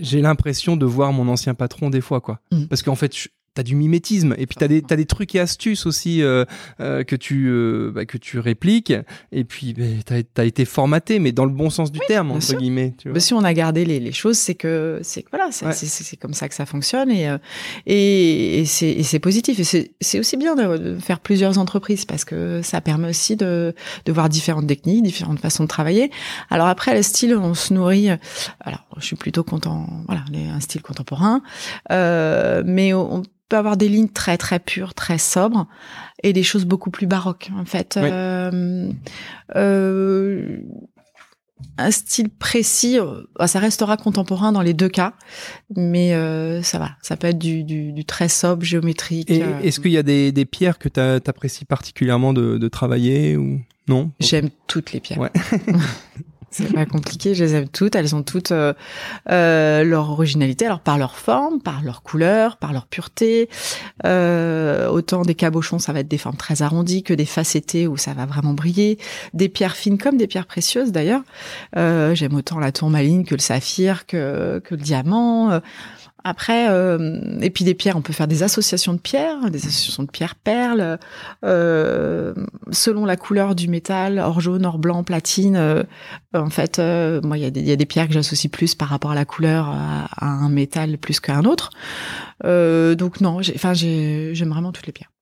j'ai 0.00 0.20
l'impression 0.20 0.76
de 0.76 0.86
voir 0.86 1.12
mon 1.12 1.28
ancien 1.28 1.54
patron 1.54 1.90
des 1.90 2.00
fois, 2.00 2.20
quoi. 2.20 2.40
Mmh. 2.50 2.64
Parce 2.64 2.82
qu'en 2.82 2.96
fait, 2.96 3.16
je, 3.16 3.28
t'as 3.54 3.62
du 3.62 3.76
mimétisme. 3.76 4.34
Et 4.36 4.46
puis 4.46 4.56
t'as 4.58 4.68
des 4.68 4.82
t'as 4.82 4.96
des 4.96 5.06
trucs 5.06 5.34
et 5.34 5.40
astuces 5.40 5.86
aussi 5.86 6.22
euh, 6.22 6.44
euh, 6.80 7.04
que 7.04 7.16
tu 7.16 7.46
euh, 7.48 7.92
bah, 7.94 8.04
que 8.04 8.18
tu 8.18 8.38
répliques. 8.40 8.92
Et 9.32 9.44
puis 9.44 9.74
bah, 9.74 9.84
t'as 10.04 10.42
as 10.42 10.44
été 10.44 10.64
formaté 10.64 11.20
mais 11.20 11.32
dans 11.32 11.44
le 11.44 11.52
bon 11.52 11.70
sens 11.70 11.92
du 11.92 12.00
terme 12.08 12.32
entre 12.32 12.54
guillemets 12.56 12.94
tu 12.98 13.08
vois. 13.08 13.20
si 13.20 13.32
on 13.32 13.44
a 13.44 13.54
gardé 13.54 13.84
les, 13.84 14.00
les 14.00 14.12
choses 14.12 14.36
c'est 14.36 14.56
que 14.56 14.98
c'est 15.02 15.24
voilà 15.30 15.50
c'est 15.52 15.72
c'est 15.72 16.16
comme 16.16 16.34
ça 16.34 16.48
que 16.48 16.54
ça 16.54 16.66
fonctionne. 16.66 17.10
Et 17.10 17.28
et, 17.86 18.60
et 18.60 18.64
c'est 18.64 19.02
c'est 19.02 19.20
positif. 19.20 19.60
Et 19.60 19.64
c'est 19.64 19.92
c'est 20.00 20.18
aussi 20.18 20.36
bien 20.36 20.56
de, 20.56 20.98
faire 20.98 21.20
plusieurs 21.20 21.58
entreprises 21.58 22.04
parce 22.04 22.24
que 22.24 22.60
ça 22.62 22.80
permet 22.80 23.08
aussi 23.08 23.36
de 23.36 23.74
de 24.04 24.12
voir 24.12 24.28
différentes 24.28 24.66
techniques 24.66 25.04
différentes 25.04 25.38
façons 25.38 25.62
de 25.62 25.68
travailler. 25.68 26.10
Alors 26.50 26.66
après 26.66 26.94
le 26.94 27.02
style 27.02 27.36
on 27.36 27.54
se 27.54 27.72
nourrit 27.72 28.08
alors 28.60 28.84
je 28.98 29.04
suis 29.04 29.16
plutôt 29.16 29.44
content 29.44 29.86
voilà 30.06 30.24
un 30.34 30.60
style 30.60 30.82
contemporain 30.82 31.42
mais 31.90 32.92
on 32.94 33.22
avoir 33.56 33.76
des 33.76 33.88
lignes 33.88 34.08
très 34.08 34.36
très 34.36 34.58
pures, 34.58 34.94
très 34.94 35.18
sobres, 35.18 35.66
et 36.22 36.32
des 36.32 36.42
choses 36.42 36.64
beaucoup 36.64 36.90
plus 36.90 37.06
baroques. 37.06 37.50
En 37.56 37.64
fait, 37.64 37.96
euh, 37.96 38.90
euh, 39.56 40.58
un 41.78 41.90
style 41.90 42.30
précis, 42.30 42.98
euh, 42.98 43.22
bah, 43.38 43.46
ça 43.46 43.58
restera 43.58 43.96
contemporain 43.96 44.52
dans 44.52 44.62
les 44.62 44.74
deux 44.74 44.88
cas, 44.88 45.14
mais 45.76 46.10
ça 46.62 46.78
va, 46.78 46.90
ça 47.02 47.16
peut 47.16 47.28
être 47.28 47.38
du, 47.38 47.64
du, 47.64 48.04
très 48.04 48.28
sobre, 48.28 48.64
géométrique. 48.64 49.30
Est-ce 49.30 49.80
qu'il 49.80 49.92
y 49.92 49.98
a 49.98 50.02
des, 50.02 50.32
des 50.32 50.44
pierres 50.44 50.78
que 50.78 50.88
tu 50.88 51.00
apprécies 51.00 51.64
particulièrement 51.64 52.32
de, 52.32 52.58
de 52.58 52.68
travailler 52.68 53.36
ou 53.36 53.60
non? 53.88 54.10
J'aime 54.20 54.50
toutes 54.66 54.92
les 54.92 55.00
pierres. 55.00 55.18
Ouais. 55.18 55.32
C'est 56.54 56.72
pas 56.72 56.86
compliqué, 56.86 57.34
je 57.34 57.42
les 57.42 57.54
aime 57.56 57.68
toutes. 57.68 57.96
Elles 57.96 58.14
ont 58.14 58.22
toutes 58.22 58.52
euh, 58.52 58.74
euh, 59.28 59.82
leur 59.82 60.10
originalité, 60.10 60.66
alors 60.66 60.78
par 60.78 60.98
leur 60.98 61.16
forme, 61.16 61.60
par 61.60 61.82
leur 61.82 62.04
couleur, 62.04 62.58
par 62.58 62.72
leur 62.72 62.86
pureté. 62.86 63.48
Euh, 64.06 64.86
autant 64.88 65.22
des 65.22 65.34
cabochons, 65.34 65.80
ça 65.80 65.92
va 65.92 65.98
être 65.98 66.08
des 66.08 66.16
formes 66.16 66.36
très 66.36 66.62
arrondies 66.62 67.02
que 67.02 67.12
des 67.12 67.24
facettées 67.24 67.88
où 67.88 67.96
ça 67.96 68.14
va 68.14 68.24
vraiment 68.24 68.52
briller. 68.52 68.98
Des 69.32 69.48
pierres 69.48 69.74
fines 69.74 69.98
comme 69.98 70.16
des 70.16 70.28
pierres 70.28 70.46
précieuses 70.46 70.92
d'ailleurs. 70.92 71.22
J'aime 71.74 72.34
autant 72.34 72.60
la 72.60 72.70
tourmaline 72.70 73.24
que 73.24 73.34
le 73.34 73.40
saphir, 73.40 74.06
que 74.06 74.62
le 74.70 74.76
diamant. 74.76 75.60
Après, 76.26 76.70
euh, 76.70 77.38
et 77.42 77.50
puis 77.50 77.66
des 77.66 77.74
pierres, 77.74 77.98
on 77.98 78.00
peut 78.00 78.14
faire 78.14 78.26
des 78.26 78.42
associations 78.42 78.94
de 78.94 78.98
pierres, 78.98 79.50
des 79.50 79.58
associations 79.58 80.04
de 80.04 80.10
pierres 80.10 80.36
perles, 80.36 80.98
euh, 81.44 82.32
selon 82.70 83.04
la 83.04 83.16
couleur 83.16 83.54
du 83.54 83.68
métal, 83.68 84.18
or 84.18 84.40
jaune, 84.40 84.64
or 84.64 84.78
blanc, 84.78 85.04
platine. 85.04 85.56
Euh, 85.56 85.82
en 86.32 86.48
fait, 86.48 86.78
euh, 86.78 87.20
moi, 87.22 87.36
il 87.36 87.42
y, 87.42 87.72
a 87.72 87.76
des, 87.76 87.86
pierres 87.86 88.08
que 88.08 88.14
j'associe 88.14 88.50
plus 88.50 88.74
par 88.74 88.88
rapport 88.88 89.10
à 89.10 89.14
la 89.14 89.26
couleur 89.26 89.68
à, 89.68 90.08
un 90.18 90.48
métal 90.48 90.96
plus 90.96 91.20
qu'à 91.20 91.36
un 91.36 91.44
autre. 91.44 91.68
donc 92.42 93.20
non, 93.20 93.40
enfin, 93.54 93.74
j'aime 93.74 94.48
vraiment 94.48 94.72
toutes 94.72 94.86
les 94.86 94.92
pierres. 94.92 95.12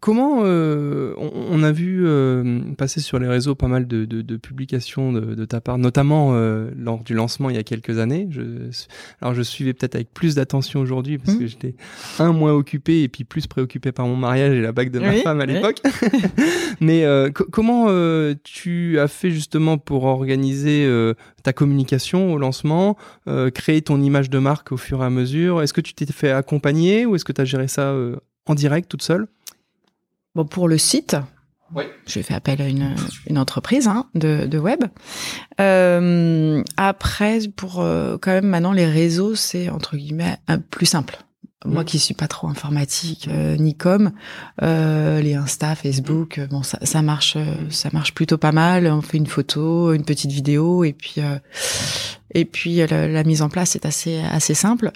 Comment 0.00 0.40
euh, 0.44 1.14
on, 1.16 1.62
a 1.62 1.72
vu 1.72 2.06
euh, 2.06 2.60
passer 2.76 3.00
sur 3.00 3.18
les 3.18 3.26
réseaux 3.26 3.54
pas 3.54 3.68
mal 3.68 3.86
de, 3.86 4.36
publications 4.36 5.12
de, 5.12 5.44
ta 5.44 5.60
part, 5.60 5.78
notamment 5.78 6.30
euh, 6.32 6.70
lors 6.76 7.02
du 7.02 7.14
lancement 7.14 7.50
il 7.50 7.56
y 7.56 7.58
a 7.58 7.62
quelques 7.62 7.98
années. 7.98 8.26
Je, 8.30 8.42
alors 9.20 9.34
je 9.34 9.42
suivais 9.42 9.72
peut-être 9.72 9.94
avec 9.94 10.12
plus 10.12 10.34
d'attention 10.34 10.80
aujourd'hui 10.80 11.18
parce 11.18 11.36
mmh. 11.36 11.40
que 11.40 11.46
j'étais 11.46 11.74
un 12.18 12.32
moins 12.32 12.52
occupé 12.52 13.02
et 13.02 13.08
puis 13.08 13.24
plus 13.24 13.46
préoccupé 13.46 13.92
par 13.92 14.06
mon 14.06 14.16
mariage 14.16 14.54
et 14.54 14.60
la 14.60 14.72
bague 14.72 14.90
de 14.90 14.98
ma 14.98 15.12
femme 15.14 15.40
à 15.40 15.46
l'époque. 15.46 15.80
Mais 16.80 17.04
comment 17.32 17.86
tu 18.42 18.98
as 18.98 19.08
fait 19.08 19.30
justement 19.30 19.78
pour 19.78 20.04
organiser 20.04 20.88
ta 21.42 21.52
communication 21.52 22.32
au 22.32 22.38
lancement, 22.38 22.96
créer 23.54 23.82
ton 23.82 24.00
image 24.00 24.30
de 24.30 24.38
marque 24.38 24.72
au 24.72 24.76
fur 24.76 25.02
et 25.02 25.06
à 25.06 25.10
mesure? 25.10 25.62
Est-ce 25.62 25.72
que 25.72 25.80
tu 25.80 25.94
t'es 25.94 26.06
fait 26.06 26.30
accompagner 26.30 27.06
ou 27.06 27.14
est-ce 27.14 27.24
que 27.24 27.32
tu 27.32 27.40
as 27.40 27.44
géré 27.44 27.68
ça 27.68 27.94
en 28.46 28.54
direct 28.54 28.88
toute 28.88 29.02
seule? 29.02 29.26
Bon, 30.36 30.44
pour 30.44 30.68
le 30.68 30.76
site, 30.76 31.16
oui. 31.74 31.84
j'ai 32.06 32.22
fait 32.22 32.34
appel 32.34 32.60
à 32.60 32.68
une, 32.68 32.94
une 33.26 33.38
entreprise 33.38 33.88
hein, 33.88 34.04
de, 34.14 34.44
de, 34.44 34.58
web. 34.58 34.84
Euh, 35.62 36.62
après, 36.76 37.40
pour 37.56 37.80
euh, 37.80 38.18
quand 38.20 38.32
même 38.32 38.44
maintenant 38.44 38.72
les 38.72 38.84
réseaux, 38.84 39.34
c'est 39.34 39.70
entre 39.70 39.96
guillemets 39.96 40.36
un, 40.46 40.58
plus 40.58 40.84
simple. 40.84 41.16
Moi 41.64 41.84
qui 41.84 41.98
suis 41.98 42.12
pas 42.12 42.28
trop 42.28 42.48
informatique 42.48 43.28
euh, 43.28 43.56
ni 43.56 43.74
com, 43.74 44.12
euh, 44.62 45.22
les 45.22 45.34
Insta, 45.34 45.74
Facebook, 45.74 46.38
bon 46.50 46.62
ça, 46.62 46.78
ça 46.82 47.00
marche, 47.00 47.38
ça 47.70 47.88
marche 47.94 48.12
plutôt 48.12 48.36
pas 48.36 48.52
mal. 48.52 48.86
On 48.88 49.00
fait 49.00 49.16
une 49.16 49.26
photo, 49.26 49.94
une 49.94 50.04
petite 50.04 50.30
vidéo 50.30 50.84
et 50.84 50.92
puis 50.92 51.16
et 52.34 52.44
puis 52.44 52.86
la, 52.86 53.08
la, 53.08 53.24
mise 53.24 53.40
en 53.40 53.48
place 53.48 53.74
est 53.74 53.86
assez 53.86 54.20
assez 54.20 54.52
simple. 54.52 54.92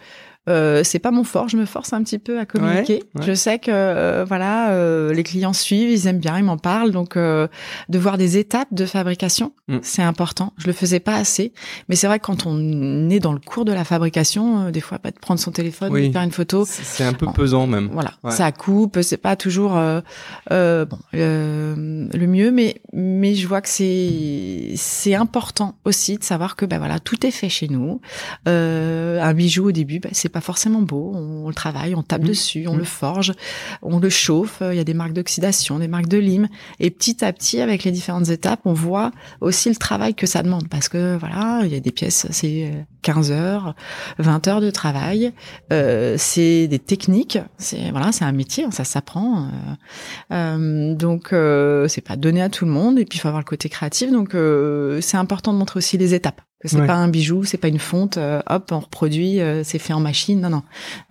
Euh, 0.48 0.82
c'est 0.84 0.98
pas 0.98 1.10
mon 1.10 1.24
fort. 1.24 1.48
Je 1.48 1.56
me 1.56 1.66
force 1.66 1.92
un 1.92 2.02
petit 2.02 2.18
peu 2.18 2.38
à 2.38 2.46
communiquer. 2.46 3.02
Je 3.20 3.34
sais 3.34 3.58
que 3.58 3.70
euh, 3.70 4.24
voilà, 4.26 4.70
euh, 4.70 5.12
les 5.12 5.22
clients 5.22 5.52
suivent, 5.52 5.90
ils 5.90 6.06
aiment 6.06 6.18
bien, 6.18 6.38
ils 6.38 6.44
m'en 6.44 6.56
parlent. 6.56 6.92
Donc, 6.92 7.16
de 7.16 7.48
voir 7.98 8.18
des 8.18 8.38
étapes 8.38 8.72
de 8.72 8.86
fabrication, 8.86 9.52
mm. 9.68 9.78
c'est 9.82 10.02
important. 10.02 10.52
Je 10.56 10.66
le 10.66 10.72
faisais 10.72 11.00
pas 11.00 11.14
assez, 11.14 11.52
mais 11.88 11.96
c'est 11.96 12.06
vrai 12.06 12.18
que 12.18 12.26
quand 12.26 12.46
on 12.46 13.10
est 13.10 13.20
dans 13.20 13.32
le 13.32 13.38
cours 13.38 13.64
de 13.64 13.72
la 13.72 13.84
fabrication, 13.84 14.70
des 14.70 14.80
fois, 14.80 14.98
pas 14.98 15.10
de 15.10 15.18
prendre 15.18 15.40
son 15.40 15.50
téléphone, 15.50 15.92
de 15.92 16.12
faire 16.12 16.22
une 16.22 16.32
photo, 16.32 16.64
c'est 16.66 17.04
un 17.04 17.12
peu 17.12 17.26
pesant 17.32 17.66
même. 17.66 17.90
Voilà, 17.92 18.12
ça 18.30 18.50
coupe. 18.52 18.98
C'est 19.02 19.18
pas 19.18 19.36
toujours 19.36 19.72
bon 19.72 20.98
le 21.12 22.26
mieux, 22.26 22.50
mais 22.50 22.80
mais 22.92 23.34
je 23.34 23.46
vois 23.46 23.60
que 23.60 23.68
c'est 23.68 24.72
c'est 24.76 25.14
important 25.14 25.76
aussi 25.84 26.16
de 26.16 26.24
savoir 26.24 26.56
que 26.56 26.64
ben 26.64 26.78
voilà, 26.78 26.98
tout 26.98 27.26
est 27.26 27.30
fait 27.30 27.48
chez 27.48 27.68
nous. 27.68 28.00
un 28.46 29.34
bijou 29.34 29.68
au 29.68 29.72
début, 29.72 30.00
ben, 30.00 30.10
c'est 30.12 30.29
pas 30.30 30.40
forcément 30.40 30.82
beau. 30.82 31.12
On, 31.14 31.48
le 31.48 31.54
travaille, 31.54 31.94
on 31.94 32.02
tape 32.02 32.22
mmh. 32.22 32.26
dessus, 32.26 32.66
on 32.68 32.74
mmh. 32.74 32.78
le 32.78 32.84
forge, 32.84 33.32
on 33.82 33.98
le 33.98 34.08
chauffe. 34.08 34.62
Il 34.62 34.76
y 34.76 34.80
a 34.80 34.84
des 34.84 34.94
marques 34.94 35.12
d'oxydation, 35.12 35.78
des 35.78 35.88
marques 35.88 36.08
de 36.08 36.18
lime. 36.18 36.48
Et 36.78 36.90
petit 36.90 37.24
à 37.24 37.32
petit, 37.32 37.60
avec 37.60 37.84
les 37.84 37.90
différentes 37.90 38.28
étapes, 38.28 38.60
on 38.64 38.72
voit 38.72 39.10
aussi 39.40 39.68
le 39.68 39.76
travail 39.76 40.14
que 40.14 40.26
ça 40.26 40.42
demande. 40.42 40.68
Parce 40.68 40.88
que 40.88 41.16
voilà, 41.18 41.62
il 41.64 41.72
y 41.72 41.76
a 41.76 41.80
des 41.80 41.92
pièces, 41.92 42.26
c'est 42.30 42.86
15 43.02 43.32
heures, 43.32 43.74
20 44.18 44.48
heures 44.48 44.60
de 44.60 44.70
travail. 44.70 45.32
Euh, 45.72 46.14
c'est 46.18 46.68
des 46.68 46.78
techniques. 46.78 47.38
C'est 47.58 47.90
voilà, 47.90 48.12
c'est 48.12 48.24
un 48.24 48.32
métier, 48.32 48.66
ça 48.70 48.84
s'apprend. 48.84 49.44
Euh, 49.44 50.34
euh 50.34 50.94
donc 50.94 51.32
euh, 51.32 51.88
c'est 51.88 52.00
pas 52.00 52.16
donné 52.16 52.42
à 52.42 52.48
tout 52.48 52.64
le 52.64 52.70
monde. 52.70 52.98
Et 52.98 53.04
puis 53.04 53.18
il 53.18 53.20
faut 53.20 53.28
avoir 53.28 53.40
le 53.40 53.46
côté 53.46 53.68
créatif. 53.68 54.10
Donc 54.10 54.34
euh, 54.34 55.00
c'est 55.00 55.16
important 55.16 55.52
de 55.52 55.58
montrer 55.58 55.78
aussi 55.78 55.98
les 55.98 56.14
étapes 56.14 56.40
que 56.60 56.68
c'est 56.68 56.86
pas 56.86 56.96
un 56.96 57.08
bijou, 57.08 57.44
c'est 57.44 57.56
pas 57.56 57.68
une 57.68 57.78
fonte, 57.78 58.18
euh, 58.18 58.40
hop, 58.48 58.70
on 58.72 58.80
reproduit, 58.80 59.40
euh, 59.40 59.64
c'est 59.64 59.78
fait 59.78 59.94
en 59.94 60.00
machine. 60.00 60.40
Non, 60.40 60.50
non. 60.50 60.62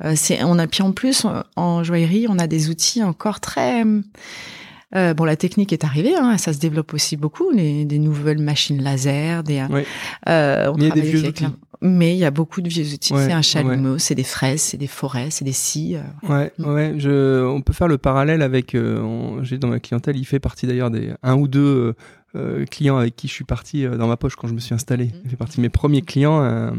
Euh, 0.04 0.14
c'est, 0.16 0.44
on 0.44 0.60
a 0.60 0.68
puis 0.68 0.84
en 0.84 0.92
plus 0.92 1.26
en 1.56 1.84
joaillerie, 1.84 2.28
on 2.30 2.38
a 2.38 2.46
des 2.46 2.70
outils 2.70 3.04
encore 3.04 3.40
très. 3.40 3.84
bon, 3.84 5.24
la 5.24 5.36
technique 5.36 5.74
est 5.74 5.84
arrivée, 5.84 6.16
hein, 6.16 6.38
ça 6.38 6.54
se 6.54 6.60
développe 6.60 6.94
aussi 6.94 7.18
beaucoup, 7.18 7.50
les, 7.50 7.86
des 7.86 7.98
nouvelles 7.98 8.40
machines 8.40 8.82
laser, 8.82 9.44
des. 9.44 9.64
Oui. 9.70 9.82
on 10.28 10.76
il 10.78 10.84
y 10.84 10.92
a 10.92 10.94
des 10.94 11.02
vieux 11.02 11.28
outils. 11.28 11.48
Mais 11.82 12.14
il 12.14 12.20
y 12.20 12.26
a 12.26 12.32
beaucoup 12.32 12.60
de 12.62 12.68
vieux 12.68 12.94
outils. 12.94 13.14
c'est 13.16 13.32
un 13.32 13.42
chalumeau, 13.42 13.98
c'est 13.98 14.14
des 14.14 14.24
fraises, 14.24 14.62
c'est 14.62 14.78
des 14.78 14.88
forêts, 14.88 15.30
c'est 15.32 15.46
des 15.46 15.54
scies. 15.54 15.98
ouais, 16.28 16.52
ouais. 16.60 16.96
Je, 16.98 17.44
on 17.46 17.62
peut 17.62 17.74
faire 17.74 17.88
le 17.88 17.98
parallèle 17.98 18.44
avec. 18.44 18.78
j'ai 19.42 19.58
dans 19.58 19.70
ma 19.70 19.80
clientèle, 19.80 20.16
il 20.16 20.26
fait 20.26 20.40
partie 20.40 20.68
d'ailleurs 20.68 20.92
des 20.92 21.14
un 21.24 21.36
ou 21.36 21.48
deux 21.48 21.96
euh, 22.36 22.65
client 22.65 22.98
avec 22.98 23.15
qui 23.15 23.28
je 23.28 23.34
suis 23.34 23.44
parti 23.44 23.86
euh, 23.86 23.98
dans 23.98 24.08
ma 24.08 24.18
poche 24.18 24.36
quand 24.36 24.48
je 24.48 24.54
me 24.54 24.60
suis 24.60 24.76
installé. 24.76 25.06
Mhm. 25.06 25.22
Il 25.24 25.30
fait 25.32 25.36
partie 25.36 25.58
de 25.58 25.62
mes 25.62 25.70
premiers 25.70 26.02
clients, 26.02 26.42
un, 26.42 26.74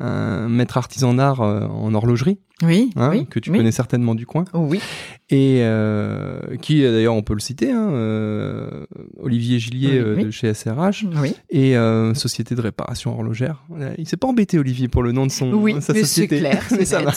un 0.00 0.48
maître 0.48 0.78
artisan 0.78 1.14
d'art 1.14 1.42
euh, 1.42 1.66
en 1.66 1.94
horlogerie, 1.94 2.38
Oui, 2.62 2.90
hein, 2.96 3.10
oui. 3.10 3.26
que 3.26 3.38
tu 3.38 3.50
oui. 3.50 3.58
connais 3.58 3.70
certainement 3.70 4.14
du 4.14 4.24
coin, 4.24 4.46
Oui. 4.54 4.80
et 5.28 5.58
euh, 5.60 6.40
qui 6.62 6.84
euh, 6.86 6.92
d'ailleurs 6.92 7.14
on 7.14 7.20
peut 7.22 7.34
le 7.34 7.40
citer, 7.40 7.70
hein, 7.70 7.90
euh, 7.90 8.86
Olivier 9.20 9.58
Gillier 9.58 10.02
Oui. 10.02 10.24
de 10.24 10.30
chez 10.30 10.54
SRH. 10.54 11.04
Et 11.50 11.76
euh, 11.76 12.14
société 12.14 12.54
de 12.54 12.62
réparation 12.62 13.12
horlogère. 13.12 13.62
Il 13.98 14.08
s'est 14.08 14.16
pas 14.16 14.26
embêté 14.28 14.58
Olivier 14.58 14.88
pour 14.88 15.02
le 15.02 15.12
nom 15.12 15.26
de 15.26 15.30
son 15.32 15.52
Oui, 15.52 15.72
sa 15.82 15.92
mais 15.92 15.98
c'est 16.00 16.04
société. 16.06 16.38
clair. 16.38 16.64
Mais 16.70 16.78
C'est 16.78 16.84
ça 16.86 17.00
bien. 17.02 17.10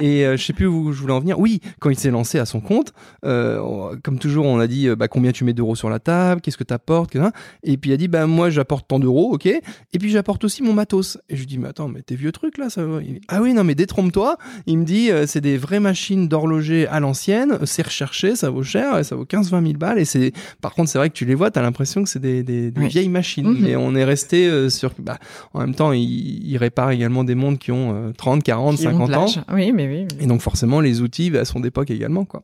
Et 0.00 0.22
je 0.36 0.42
sais 0.44 0.52
plus 0.52 0.66
où 0.66 0.90
je 0.92 1.00
voulais 1.00 1.12
en 1.12 1.20
venir. 1.20 1.38
Oui, 1.38 1.60
quand 1.78 1.90
il 1.90 1.98
s'est 1.98 2.10
lancé 2.10 2.40
à 2.40 2.44
son 2.44 2.60
compte, 2.60 2.92
comme 3.22 4.18
toujours, 4.18 4.46
on 4.46 4.58
a 4.58 4.66
dit 4.66 4.88
bah, 4.96 5.06
combien 5.06 5.30
tu 5.30 5.44
mets 5.44 5.52
d'euros 5.52 5.76
sur 5.76 5.90
la 5.90 6.00
table, 6.00 6.40
qu'est-ce 6.40 6.56
que 6.58 6.64
tu 6.64 6.74
apportes, 6.74 7.16
et 7.62 7.76
puis 7.76 7.90
il 7.90 7.92
a 7.94 7.96
dit 7.96 8.08
bah 8.08 8.26
moi 8.26 8.50
j'apporte 8.50 8.88
tant 8.88 8.98
d'euros, 8.98 9.32
ok, 9.32 9.46
et 9.46 9.62
puis 10.00 10.10
j'apporte 10.10 10.42
aussi 10.42 10.62
mon 10.64 10.72
matos. 10.72 11.18
Et 11.28 11.36
je 11.36 11.40
lui 11.40 11.46
dis 11.46 11.58
mais 11.58 11.68
attends 11.68 11.86
mais 11.86 12.02
tes 12.02 12.16
vieux 12.16 12.32
trucs 12.32 12.58
là, 12.58 12.68
ça 12.68 12.84
va. 12.84 13.00
Dit, 13.00 13.20
ah 13.28 13.40
oui 13.40 13.52
non 13.54 13.62
mais 13.62 13.76
détrompe-toi. 13.76 14.36
Il 14.66 14.78
me 14.78 14.84
dit 14.84 15.10
euh, 15.10 15.26
c'est 15.26 15.40
des 15.40 15.56
vraies 15.56 15.80
machines 15.80 16.28
d'horloger 16.28 16.86
à 16.86 17.00
l'ancienne, 17.00 17.58
c'est 17.64 17.82
recherché, 17.82 18.36
ça 18.36 18.50
vaut 18.50 18.62
cher, 18.62 19.04
ça 19.04 19.16
vaut 19.16 19.24
15-20 19.24 19.48
000 19.66 19.72
balles. 19.78 19.98
Et 19.98 20.04
c'est 20.04 20.32
par 20.60 20.74
contre 20.74 20.90
c'est 20.90 20.98
vrai 20.98 21.08
que 21.10 21.14
tu 21.14 21.24
les 21.24 21.34
vois, 21.34 21.50
t'as 21.50 21.62
l'impression 21.62 22.02
que 22.02 22.08
c'est 22.08 22.18
des, 22.20 22.42
des- 22.42 22.70
des 22.70 22.80
Oui. 22.80 22.88
vieilles 22.88 23.08
machines. 23.08 23.46
Mhm. 23.48 23.58
Mais 23.60 23.76
on 23.76 23.94
est 23.94 24.04
resté 24.04 24.48
euh, 24.48 24.68
sur 24.70 24.92
bah, 24.98 25.18
en 25.54 25.60
même 25.60 25.74
temps 25.74 25.92
il, 25.92 26.00
il 26.02 26.56
répare 26.56 26.90
également 26.90 27.24
des 27.24 27.34
montres 27.34 27.58
qui 27.58 27.72
ont 27.72 27.94
euh, 28.08 28.12
30, 28.16 28.42
40, 28.42 28.76
Qui 28.76 28.86
ont 28.86 28.90
de 28.92 29.12
50 29.12 29.14
ans. 29.14 29.26
Oui, 29.52 29.72
mais 29.72 29.86
oui. 29.88 30.06
Et 30.20 30.26
donc 30.26 30.40
forcément, 30.40 30.80
les 30.80 31.00
outils 31.00 31.30
bah, 31.30 31.44
sont 31.44 31.60
d'époque 31.60 31.90
également. 31.90 32.24
quoi. 32.24 32.42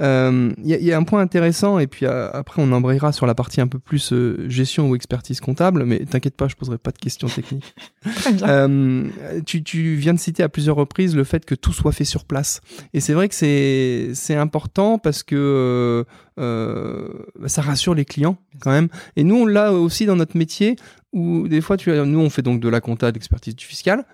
Euh, 0.00 0.52
Il 0.62 0.68
y, 0.70 0.74
a- 0.74 0.78
il 0.78 0.84
y 0.84 0.92
a 0.92 0.96
un 0.98 1.02
point 1.04 1.20
intéressant, 1.20 1.78
et 1.78 1.86
puis 1.86 2.06
euh, 2.06 2.30
après 2.32 2.62
on 2.62 2.70
embrayera 2.72 3.12
sur 3.12 3.26
la 3.26 3.34
partie 3.34 3.60
un 3.60 3.66
peu 3.66 3.78
plus 3.78 4.12
euh, 4.12 4.48
gestion 4.48 4.88
ou 4.90 4.94
expertise 4.96 5.40
comptable, 5.40 5.84
mais 5.84 6.00
t'inquiète 6.00 6.34
pas, 6.36 6.48
je 6.48 6.54
poserai 6.56 6.78
pas 6.78 6.90
de 6.90 6.98
questions 6.98 7.28
techniques. 7.28 7.74
Très 8.16 8.32
bien. 8.32 8.46
Euh, 8.48 9.04
tu, 9.44 9.62
tu 9.62 9.94
viens 9.96 10.14
de 10.14 10.18
citer 10.18 10.42
à 10.42 10.48
plusieurs 10.48 10.76
reprises 10.76 11.16
le 11.16 11.24
fait 11.26 11.44
que 11.44 11.54
tout 11.54 11.72
soit 11.72 11.92
fait 11.92 12.04
sur 12.04 12.24
place. 12.24 12.60
Et 12.94 13.00
c'est 13.00 13.12
vrai 13.12 13.28
que 13.28 13.34
c'est 13.34 14.10
c'est 14.14 14.34
important 14.34 14.98
parce 14.98 15.22
que 15.22 15.36
euh, 15.36 16.04
euh, 16.40 17.08
bah, 17.38 17.48
ça 17.48 17.62
rassure 17.62 17.94
les 17.94 18.04
clients 18.04 18.38
quand 18.60 18.70
même. 18.70 18.88
Et 19.16 19.24
nous, 19.24 19.36
on 19.36 19.46
l'a 19.46 19.72
aussi 19.72 20.06
dans 20.06 20.16
notre 20.16 20.36
métier 20.36 20.76
où 21.12 21.48
des 21.48 21.60
fois, 21.60 21.76
tu 21.76 21.90
nous, 21.90 22.20
on 22.20 22.30
fait 22.30 22.42
donc 22.42 22.60
de 22.60 22.68
la 22.68 22.80
compta, 22.80 23.10
de 23.10 23.16
l'expertise 23.16 23.54
du 23.54 23.64
fiscal, 23.64 24.04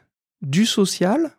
du 0.40 0.66
social, 0.66 1.30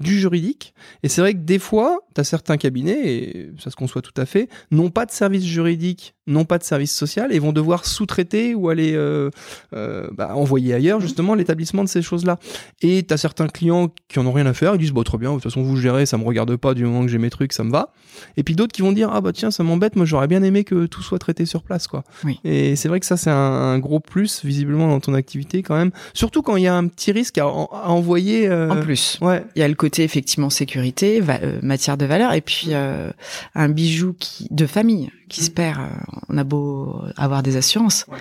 du 0.00 0.18
juridique. 0.18 0.74
Et 1.02 1.08
c'est 1.08 1.20
vrai 1.20 1.34
que 1.34 1.38
des 1.38 1.58
fois, 1.58 2.00
tu 2.14 2.20
as 2.20 2.24
certains 2.24 2.56
cabinets, 2.56 3.00
et 3.06 3.50
ça 3.62 3.70
se 3.70 3.76
conçoit 3.76 4.02
tout 4.02 4.18
à 4.20 4.26
fait, 4.26 4.48
n'ont 4.70 4.90
pas 4.90 5.06
de 5.06 5.12
service 5.12 5.44
juridique, 5.44 6.14
n'ont 6.26 6.44
pas 6.44 6.58
de 6.58 6.64
service 6.64 6.92
social 6.96 7.32
et 7.32 7.38
vont 7.38 7.52
devoir 7.52 7.84
sous-traiter 7.84 8.54
ou 8.54 8.70
aller 8.70 8.94
euh, 8.94 9.28
euh, 9.74 10.08
bah, 10.12 10.34
envoyer 10.34 10.72
ailleurs 10.74 11.00
justement 11.00 11.34
l'établissement 11.34 11.84
de 11.84 11.88
ces 11.88 12.00
choses-là. 12.02 12.38
Et 12.82 13.04
tu 13.06 13.12
as 13.12 13.18
certains 13.18 13.46
clients 13.46 13.88
qui 14.08 14.18
en 14.18 14.26
ont 14.26 14.32
rien 14.32 14.46
à 14.46 14.54
faire, 14.54 14.74
ils 14.74 14.78
disent 14.78 14.92
bah, 14.92 15.02
très 15.04 15.18
bien, 15.18 15.30
de 15.30 15.34
toute 15.34 15.44
façon 15.44 15.62
vous 15.62 15.76
gérez, 15.76 16.06
ça 16.06 16.16
me 16.18 16.24
regarde 16.24 16.56
pas 16.56 16.72
du 16.74 16.84
moment 16.84 17.02
que 17.02 17.08
j'ai 17.08 17.18
mes 17.18 17.30
trucs, 17.30 17.52
ça 17.52 17.62
me 17.62 17.70
va. 17.70 17.92
Et 18.36 18.42
puis 18.42 18.54
d'autres 18.54 18.72
qui 18.72 18.80
vont 18.82 18.92
dire 18.92 19.10
ah 19.12 19.20
bah 19.20 19.32
tiens, 19.32 19.50
ça 19.50 19.62
m'embête, 19.64 19.96
moi 19.96 20.06
j'aurais 20.06 20.26
bien 20.28 20.42
aimé 20.42 20.64
que 20.64 20.86
tout 20.86 21.02
soit 21.02 21.18
traité 21.18 21.44
sur 21.46 21.62
place 21.62 21.86
quoi. 21.88 22.04
Oui. 22.24 22.40
Et 22.42 22.74
c'est 22.74 22.88
vrai 22.88 23.00
que 23.00 23.06
ça 23.06 23.16
c'est 23.18 23.30
un, 23.30 23.34
un 23.36 23.78
gros 23.78 24.00
plus 24.00 24.44
visiblement 24.44 24.88
dans 24.88 25.00
ton 25.00 25.14
activité 25.14 25.62
quand 25.62 25.76
même, 25.76 25.90
surtout 26.14 26.40
quand 26.42 26.56
il 26.56 26.62
y 26.62 26.68
a 26.68 26.74
un 26.74 26.86
petit 26.88 27.12
risque 27.12 27.36
à, 27.38 27.46
en- 27.46 27.68
à 27.72 27.88
envoyer. 27.90 28.48
euh, 28.48 28.70
En 28.70 28.80
plus. 28.80 29.18
Ouais. 29.20 29.44
Il 29.56 29.60
y 29.60 29.62
a 29.62 29.68
le 29.68 29.74
côté 29.84 30.02
effectivement 30.04 30.50
sécurité, 30.50 31.20
va- 31.20 31.40
euh, 31.42 31.58
matière 31.62 31.96
de 31.96 32.06
valeur, 32.06 32.32
et 32.32 32.40
puis 32.40 32.68
euh, 32.70 33.10
un 33.54 33.68
bijou 33.68 34.14
qui 34.18 34.46
de 34.50 34.66
famille 34.66 35.10
qui 35.28 35.42
se 35.44 35.50
perd. 35.50 35.78
euh, 35.80 35.88
on 36.28 36.38
a 36.38 36.44
beau 36.44 37.02
avoir 37.16 37.42
des 37.42 37.56
assurances, 37.56 38.06
Ouais. 38.08 38.18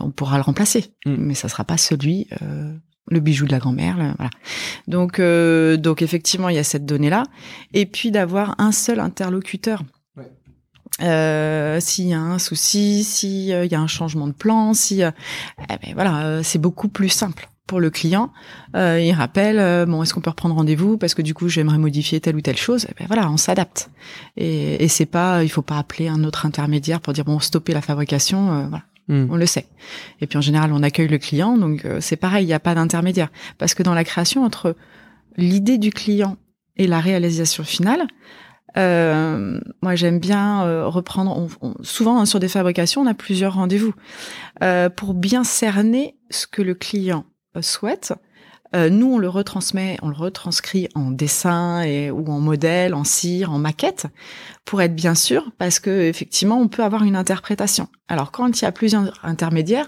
on 0.00 0.10
pourra 0.10 0.36
le 0.36 0.42
remplacer, 0.42 0.82
Mm. 1.06 1.14
mais 1.18 1.34
ça 1.34 1.48
sera 1.48 1.64
pas 1.64 1.76
celui, 1.78 2.28
le 3.08 3.20
bijou 3.20 3.46
de 3.46 3.52
la 3.52 3.58
grand-mère. 3.58 3.96
Voilà. 4.18 4.30
Donc, 4.88 5.18
euh, 5.18 5.76
donc 5.76 6.02
effectivement, 6.02 6.48
il 6.48 6.56
y 6.56 6.58
a 6.58 6.64
cette 6.64 6.84
donnée-là, 6.86 7.22
et 7.72 7.86
puis 7.86 8.10
d'avoir 8.10 8.54
un 8.58 8.72
seul 8.72 8.98
interlocuteur. 9.00 9.82
Ouais. 10.16 10.30
Euh, 11.02 11.78
s'il 11.80 12.06
y 12.08 12.14
a 12.14 12.20
un 12.20 12.38
souci, 12.38 13.04
s'il 13.04 13.46
y 13.48 13.74
a 13.74 13.80
un 13.80 13.86
changement 13.86 14.26
de 14.28 14.32
plan, 14.32 14.74
si 14.74 15.00
eh 15.02 15.76
ben 15.82 15.92
voilà, 15.94 16.42
c'est 16.42 16.58
beaucoup 16.60 16.88
plus 16.88 17.08
simple 17.10 17.48
pour 17.66 17.80
le 17.80 17.90
client. 17.90 18.32
Euh, 18.76 19.00
il 19.00 19.12
rappelle, 19.12 19.58
euh, 19.58 19.86
bon, 19.86 20.02
est-ce 20.02 20.14
qu'on 20.14 20.20
peut 20.20 20.30
reprendre 20.30 20.54
rendez-vous 20.54 20.96
parce 20.98 21.14
que 21.14 21.22
du 21.22 21.34
coup 21.34 21.48
j'aimerais 21.48 21.78
modifier 21.78 22.20
telle 22.20 22.36
ou 22.36 22.40
telle 22.40 22.56
chose. 22.56 22.86
Eh 22.90 22.94
ben 22.98 23.06
voilà, 23.08 23.30
on 23.30 23.36
s'adapte. 23.36 23.90
Et, 24.36 24.82
et 24.84 24.88
c'est 24.88 25.06
pas, 25.06 25.42
il 25.42 25.48
faut 25.48 25.62
pas 25.62 25.78
appeler 25.78 26.08
un 26.08 26.22
autre 26.24 26.46
intermédiaire 26.46 27.00
pour 27.00 27.12
dire 27.12 27.24
bon, 27.24 27.38
stopper 27.40 27.72
la 27.74 27.80
fabrication. 27.82 28.52
euh, 28.52 28.66
voilà, 28.68 28.84
Hmm. 29.08 29.28
on 29.30 29.36
le 29.36 29.46
sait. 29.46 29.66
Et 30.20 30.26
puis 30.26 30.36
en 30.36 30.40
général, 30.40 30.72
on 30.72 30.82
accueille 30.82 31.06
le 31.06 31.18
client, 31.18 31.56
donc 31.56 31.84
euh, 31.84 31.98
c'est 32.00 32.16
pareil, 32.16 32.42
il 32.42 32.48
n'y 32.48 32.52
a 32.54 32.58
pas 32.58 32.74
d'intermédiaire 32.74 33.28
parce 33.56 33.72
que 33.72 33.84
dans 33.84 33.94
la 33.94 34.02
création 34.02 34.42
entre 34.44 34.74
l'idée 35.36 35.78
du 35.78 35.90
client 35.90 36.36
et 36.76 36.88
la 36.88 36.98
réalisation 36.98 37.62
finale. 37.62 38.02
Euh, 38.76 39.60
moi, 39.80 39.94
j'aime 39.94 40.18
bien 40.18 40.64
euh, 40.64 40.86
reprendre. 40.88 41.36
on- 41.36 41.48
on- 41.68 41.74
souvent, 41.82 42.18
hein, 42.18 42.26
sur 42.26 42.40
des 42.40 42.48
fabrications, 42.48 43.00
on 43.02 43.06
a 43.06 43.14
plusieurs 43.14 43.54
rendez-vous 43.54 43.94
euh, 44.62 44.90
pour 44.90 45.14
bien 45.14 45.44
cerner 45.44 46.16
ce 46.30 46.46
que 46.46 46.60
le 46.62 46.74
client 46.74 47.24
souhaite. 47.62 48.12
Euh, 48.74 48.90
nous, 48.90 49.14
on 49.14 49.18
le 49.18 49.28
retransmet, 49.28 49.96
on 50.02 50.08
le 50.08 50.16
retranscrit 50.16 50.88
en 50.96 51.10
dessin 51.12 51.82
et, 51.82 52.10
ou 52.10 52.26
en 52.26 52.40
modèle, 52.40 52.94
en 52.94 53.04
cire, 53.04 53.52
en 53.52 53.58
maquette, 53.58 54.06
pour 54.64 54.82
être 54.82 54.94
bien 54.94 55.14
sûr, 55.14 55.50
parce 55.56 55.78
que 55.78 55.90
effectivement, 56.08 56.58
on 56.60 56.66
peut 56.68 56.82
avoir 56.82 57.04
une 57.04 57.14
interprétation. 57.16 57.86
Alors, 58.08 58.32
quand 58.32 58.60
il 58.60 58.64
y 58.64 58.66
a 58.66 58.72
plusieurs 58.72 59.12
intermédiaires, 59.22 59.86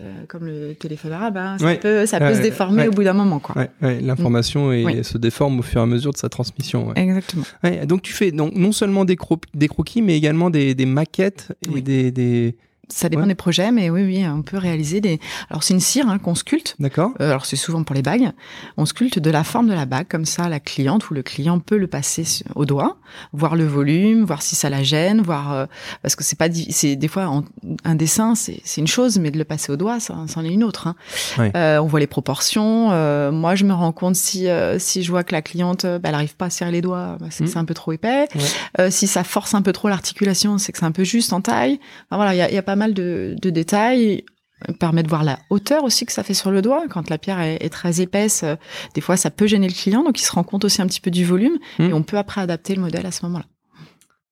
euh, 0.00 0.24
comme 0.28 0.46
le 0.46 0.74
téléphone 0.74 1.12
arabe, 1.12 1.36
hein, 1.36 1.56
ça 1.58 1.64
Ouais. 1.66 1.76
peut, 1.76 2.06
ça 2.06 2.18
peut 2.20 2.26
Ouais, 2.26 2.36
se 2.36 2.40
déformer 2.42 2.82
ouais. 2.82 2.88
au 2.88 2.92
bout 2.92 3.02
d'un 3.04 3.12
moment, 3.12 3.38
quoi. 3.38 3.54
L'information 3.82 4.68
Oui. 4.68 5.04
se 5.04 5.18
déforme 5.18 5.58
au 5.58 5.62
fur 5.62 5.80
et 5.80 5.82
à 5.82 5.86
mesure 5.86 6.12
de 6.12 6.16
sa 6.18 6.28
transmission. 6.30 6.94
Exactement. 6.94 7.44
Donc 7.86 8.00
tu 8.02 8.12
fais 8.14 8.30
donc, 8.32 8.54
non 8.54 8.72
seulement 8.72 9.04
des, 9.04 9.16
cro- 9.16 9.40
des 9.52 9.68
croquis, 9.68 10.00
mais 10.00 10.16
également 10.16 10.48
des, 10.48 10.74
des 10.74 10.86
maquettes 10.86 11.52
et 11.66 11.70
Oui. 11.70 11.82
des, 11.82 12.12
des... 12.12 12.56
Ça 12.92 13.08
dépend 13.08 13.22
Ouais. 13.22 13.28
des 13.28 13.34
projets, 13.34 13.70
mais 13.72 13.90
oui, 13.90 14.02
oui, 14.04 14.24
on 14.26 14.42
peut 14.42 14.56
réaliser 14.58 15.00
des. 15.00 15.20
Alors 15.50 15.62
c'est 15.62 15.74
une 15.74 15.80
cire 15.80 16.08
hein, 16.08 16.18
qu'on 16.18 16.34
sculpte. 16.34 16.74
D'accord 16.78 17.12
Euh, 17.20 17.30
alors 17.30 17.46
c'est 17.46 17.56
souvent 17.56 17.82
pour 17.84 17.94
les 17.94 18.02
bagues. 18.02 18.30
On 18.76 18.84
sculpte 18.86 19.18
de 19.18 19.30
la 19.30 19.44
forme 19.44 19.68
de 19.68 19.74
la 19.74 19.86
bague, 19.86 20.06
comme 20.08 20.24
ça 20.24 20.48
la 20.48 20.60
cliente 20.60 21.10
ou 21.10 21.14
le 21.14 21.22
client 21.22 21.58
peut 21.60 21.76
le 21.76 21.86
passer 21.86 22.24
au 22.54 22.64
doigt, 22.66 22.96
voir 23.32 23.56
le 23.56 23.64
volume, 23.66 24.24
voir 24.24 24.42
si 24.42 24.56
ça 24.56 24.70
la 24.70 24.82
gêne, 24.82 25.20
voir 25.20 25.52
euh, 25.52 25.66
parce 26.02 26.16
que 26.16 26.24
c'est 26.24 26.38
pas 26.38 26.48
c'est 26.70 26.96
des 26.96 27.08
fois 27.08 27.26
en- 27.28 27.44
un 27.84 27.94
dessin 27.94 28.34
c'est 28.34 28.60
une 28.78 28.86
chose, 28.86 29.18
mais 29.18 29.30
de 29.30 29.38
le 29.38 29.44
passer 29.44 29.70
au 29.72 29.76
doigt 29.76 30.00
ça 30.00 30.14
c'en 30.28 30.44
est 30.44 30.52
une 30.52 30.64
autre. 30.64 30.86
Hein. 30.88 30.94
Ouais. 31.38 31.52
Euh, 31.56 31.78
on 31.78 31.86
voit 31.86 32.00
les 32.00 32.06
proportions. 32.06 32.90
euh, 32.92 33.30
moi 33.30 33.54
je 33.54 33.64
me 33.64 33.72
rends 33.72 33.92
compte 33.92 34.16
si 34.16 34.48
euh, 34.48 34.78
si 34.78 35.02
je 35.02 35.10
vois 35.10 35.24
que 35.24 35.32
la 35.32 35.42
cliente 35.42 35.84
euh, 35.84 35.98
bah, 35.98 36.08
elle 36.10 36.14
arrive 36.14 36.34
pas 36.36 36.46
à 36.46 36.50
serrer 36.50 36.72
les 36.72 36.80
doigts, 36.82 37.16
bah, 37.20 37.26
c'est 37.30 37.44
que 37.44 37.50
c'est 37.50 37.58
un 37.58 37.64
peu 37.64 37.74
trop 37.74 37.92
épais. 37.92 38.26
Ouais. 38.34 38.40
Euh, 38.80 38.90
si 38.90 39.06
ça 39.06 39.24
force 39.24 39.54
un 39.54 39.62
peu 39.62 39.72
trop 39.72 39.88
l'articulation, 39.88 40.58
c'est 40.58 40.72
que 40.72 40.78
c'est 40.78 40.84
un 40.84 40.92
peu 40.92 41.04
juste 41.04 41.32
en 41.32 41.40
taille. 41.40 41.78
Enfin, 42.10 42.16
voilà, 42.16 42.34
il 42.34 42.38
y 42.38 42.42
a, 42.42 42.48
il 42.50 42.54
y 42.54 42.58
a 42.58 42.62
pas 42.62 42.76
mal 42.80 42.94
de, 42.94 43.36
de 43.40 43.50
détails. 43.50 44.24
Euh, 44.68 44.74
permet 44.74 45.02
de 45.02 45.08
voir 45.08 45.24
la 45.24 45.38
hauteur 45.48 45.84
aussi 45.84 46.04
que 46.04 46.12
ça 46.12 46.22
fait 46.22 46.34
sur 46.34 46.50
le 46.50 46.60
doigt. 46.60 46.84
Quand 46.90 47.08
la 47.08 47.16
pierre 47.16 47.40
est, 47.40 47.64
est 47.64 47.70
très 47.70 48.02
épaisse, 48.02 48.42
euh, 48.42 48.56
des 48.94 49.00
fois 49.00 49.16
ça 49.16 49.30
peut 49.30 49.46
gêner 49.46 49.68
le 49.68 49.72
client, 49.72 50.02
donc 50.04 50.20
il 50.20 50.24
se 50.24 50.32
rend 50.32 50.44
compte 50.44 50.66
aussi 50.66 50.82
un 50.82 50.86
petit 50.86 51.00
peu 51.00 51.10
du 51.10 51.24
volume 51.24 51.56
Mm. 51.78 51.84
et 51.84 51.92
on 51.94 52.02
peut 52.02 52.18
après 52.18 52.42
adapter 52.42 52.74
le 52.74 52.82
modèle 52.82 53.06
à 53.06 53.10
ce 53.10 53.24
moment-là. 53.24 53.46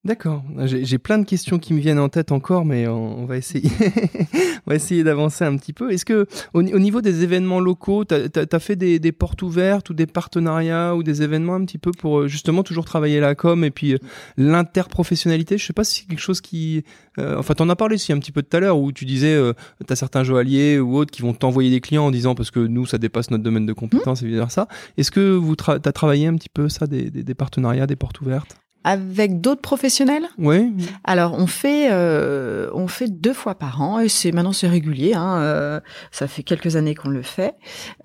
D'accord. 0.05 0.43
J'ai 0.65 0.97
plein 0.99 1.19
de 1.19 1.25
questions 1.25 1.59
qui 1.59 1.75
me 1.75 1.81
viennent 1.81 1.99
en 1.99 2.09
tête 2.09 2.31
encore, 2.33 2.65
mais 2.65 2.87
on, 2.87 3.19
on 3.19 3.25
va 3.27 3.37
essayer, 3.37 3.69
on 4.67 4.71
va 4.71 4.77
essayer 4.77 5.03
d'avancer 5.05 5.45
un 5.45 5.55
petit 5.57 5.73
peu. 5.75 5.91
Est-ce 5.93 6.05
que 6.07 6.27
au, 6.55 6.63
ni- 6.63 6.73
au 6.73 6.79
niveau 6.79 7.03
des 7.03 7.25
événements 7.25 7.61
locaux, 7.61 8.05
tu 8.05 8.15
as, 8.15 8.59
fait 8.61 8.77
des, 8.77 9.01
des 9.01 9.13
portes 9.13 9.43
ouvertes 9.43 9.91
ou 9.91 9.95
des 9.95 10.07
partenariats 10.07 10.95
ou 10.95 11.03
des 11.03 11.23
événements 11.23 11.57
un 11.57 11.65
petit 11.65 11.79
peu 11.79 11.91
pour 11.91 12.21
euh, 12.21 12.29
justement 12.29 12.63
toujours 12.63 12.85
travailler 12.87 13.19
la 13.21 13.35
com 13.35 13.65
et 13.65 13.71
puis 13.73 13.95
euh, 13.95 13.99
l'interprofessionnalité? 14.37 15.59
Je 15.59 15.67
sais 15.67 15.73
pas 15.73 15.85
si 15.85 16.01
c'est 16.03 16.07
quelque 16.07 16.21
chose 16.21 16.41
qui, 16.41 16.85
euh, 17.19 17.37
enfin, 17.37 17.55
t'en 17.55 17.69
as 17.69 17.77
parlé 17.77 17.97
aussi 17.97 18.13
un 18.13 18.19
petit 18.19 18.33
peu 18.33 18.43
tout 18.43 18.57
à 18.57 18.61
l'heure 18.61 18.79
où 18.79 18.93
tu 18.93 19.05
disais, 19.05 19.35
euh, 19.35 19.53
t'as 19.87 19.97
certains 19.97 20.23
joailliers 20.25 20.79
ou 20.79 20.97
autres 20.97 21.11
qui 21.11 21.23
vont 21.23 21.35
t'envoyer 21.35 21.71
des 21.71 21.81
clients 21.81 22.07
en 22.07 22.11
disant 22.13 22.35
parce 22.37 22.53
que 22.53 22.61
nous 22.61 22.87
ça 22.87 22.99
dépasse 22.99 23.31
notre 23.31 23.43
domaine 23.45 23.67
de 23.67 23.73
compétence 23.73 24.23
et 24.23 24.27
vice 24.27 24.37
versa. 24.37 24.69
Est-ce 24.97 25.11
que 25.11 25.39
tra- 25.55 25.81
t'as 25.81 25.93
travaillé 25.93 26.29
un 26.29 26.37
petit 26.37 26.49
peu 26.49 26.69
ça 26.69 26.87
des, 26.87 27.11
des, 27.11 27.25
des 27.25 27.35
partenariats, 27.35 27.87
des 27.89 27.97
portes 27.97 28.21
ouvertes? 28.21 28.57
Avec 28.85 29.41
d'autres 29.41 29.61
professionnels 29.61 30.25
Oui. 30.39 30.73
Alors 31.05 31.35
on 31.35 31.47
fait 31.47 31.89
euh, 31.91 32.71
on 32.73 32.87
fait 32.89 33.09
deux 33.09 33.33
fois 33.33 33.55
par 33.55 33.83
an 33.83 33.99
et 33.99 34.09
c'est 34.09 34.33
maintenant 34.33 34.53
c'est 34.53 34.69
régulier. 34.69 35.15
Hein, 35.15 35.39
euh, 35.41 35.81
ça 36.11 36.29
fait 36.29 36.43
quelques 36.43 36.77
années 36.77 36.95
qu'on 36.95 37.09
le 37.09 37.23
fait. 37.23 37.55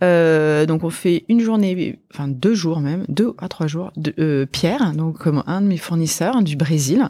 Euh, 0.04 0.66
donc 0.66 0.84
on 0.84 0.90
fait 0.90 1.26
une 1.30 1.40
journée, 1.40 2.00
enfin 2.14 2.28
deux 2.28 2.56
jours 2.56 2.80
même, 2.80 3.06
deux 3.08 3.34
à 3.38 3.48
trois 3.48 3.68
jours. 3.68 3.92
De, 3.96 4.14
euh, 4.20 4.46
Pierre, 4.46 4.94
donc 4.94 5.20
comme 5.20 5.44
un 5.48 5.62
de 5.62 5.68
mes 5.68 5.78
fournisseurs 5.78 6.42
du 6.42 6.56
Brésil, 6.56 7.10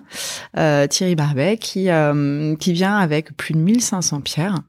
euh, 0.57 0.85
Thierry 0.87 1.15
Barbet, 1.15 1.57
qui 1.57 1.89
euh, 1.89 2.55
qui 2.57 2.73
vient 2.73 2.97
avec 2.97 3.35
plus 3.37 3.53
de 3.53 3.59
1500 3.59 4.21
pierres. 4.21 4.59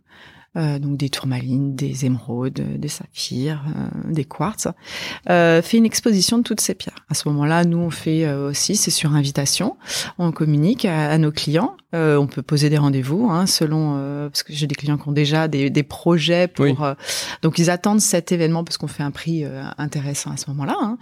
Euh, 0.56 0.78
donc 0.78 0.96
des 0.96 1.08
tourmalines, 1.08 1.74
des 1.74 2.04
émeraudes, 2.04 2.62
des 2.78 2.88
saphirs, 2.88 3.62
euh, 3.68 4.12
des 4.12 4.24
quartz, 4.24 4.68
euh, 5.30 5.62
fait 5.62 5.76
une 5.78 5.86
exposition 5.86 6.38
de 6.38 6.42
toutes 6.42 6.60
ces 6.60 6.74
pierres. 6.74 7.04
À 7.08 7.14
ce 7.14 7.28
moment-là, 7.28 7.64
nous 7.64 7.78
on 7.78 7.90
fait 7.90 8.24
euh, 8.24 8.50
aussi, 8.50 8.76
c'est 8.76 8.90
sur 8.90 9.14
invitation, 9.14 9.76
on 10.18 10.32
communique 10.32 10.84
à, 10.84 11.10
à 11.10 11.18
nos 11.18 11.32
clients. 11.32 11.76
Euh, 11.94 12.16
on 12.16 12.26
peut 12.26 12.42
poser 12.42 12.70
des 12.70 12.78
rendez-vous 12.78 13.28
hein, 13.30 13.46
selon 13.46 13.94
parce 14.28 14.42
que 14.42 14.52
j'ai 14.52 14.66
des 14.66 14.74
clients 14.74 14.98
qui 14.98 15.08
ont 15.08 15.12
déjà 15.12 15.46
des, 15.46 15.70
des 15.70 15.82
projets 15.84 16.48
pour 16.48 16.64
Oui. 16.64 16.74
donc 17.42 17.58
ils 17.58 17.70
attendent 17.70 18.00
cet 18.00 18.32
événement 18.32 18.64
parce 18.64 18.78
qu'on 18.78 18.88
fait 18.88 19.04
un 19.04 19.12
prix 19.12 19.44
intéressant 19.78 20.32
à 20.32 20.36
ce 20.36 20.50
moment-là. 20.50 20.76
Hein. 20.80 20.98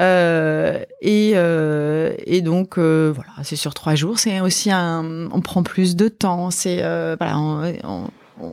Euh, 0.00 0.82
et, 1.02 1.32
euh, 1.34 2.14
et 2.24 2.40
donc 2.42 2.78
euh, 2.78 3.12
voilà, 3.14 3.30
c'est 3.42 3.56
sur 3.56 3.74
trois 3.74 3.94
jours. 3.94 4.18
C'est 4.18 4.40
aussi 4.40 4.70
un, 4.70 5.28
on 5.32 5.40
prend 5.40 5.62
plus 5.62 5.96
de 5.96 6.08
temps. 6.08 6.50
C'est 6.50 6.82
euh, 6.82 7.16
voilà, 7.18 7.38
on, 7.38 7.72
on, 7.84 8.04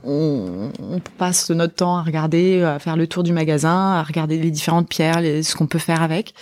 on, 0.03 0.71
on 0.79 0.99
passe 1.17 1.49
notre 1.49 1.75
temps 1.75 1.97
à 1.97 2.03
regarder, 2.03 2.61
à 2.63 2.79
faire 2.79 2.95
le 2.95 3.07
tour 3.07 3.23
du 3.23 3.33
magasin, 3.33 3.93
à 3.93 4.03
regarder 4.03 4.37
les 4.37 4.51
différentes 4.51 4.89
pierres, 4.89 5.21
les, 5.21 5.43
ce 5.43 5.55
qu'on 5.55 5.67
peut 5.67 5.79
faire 5.79 6.01
avec. 6.01 6.33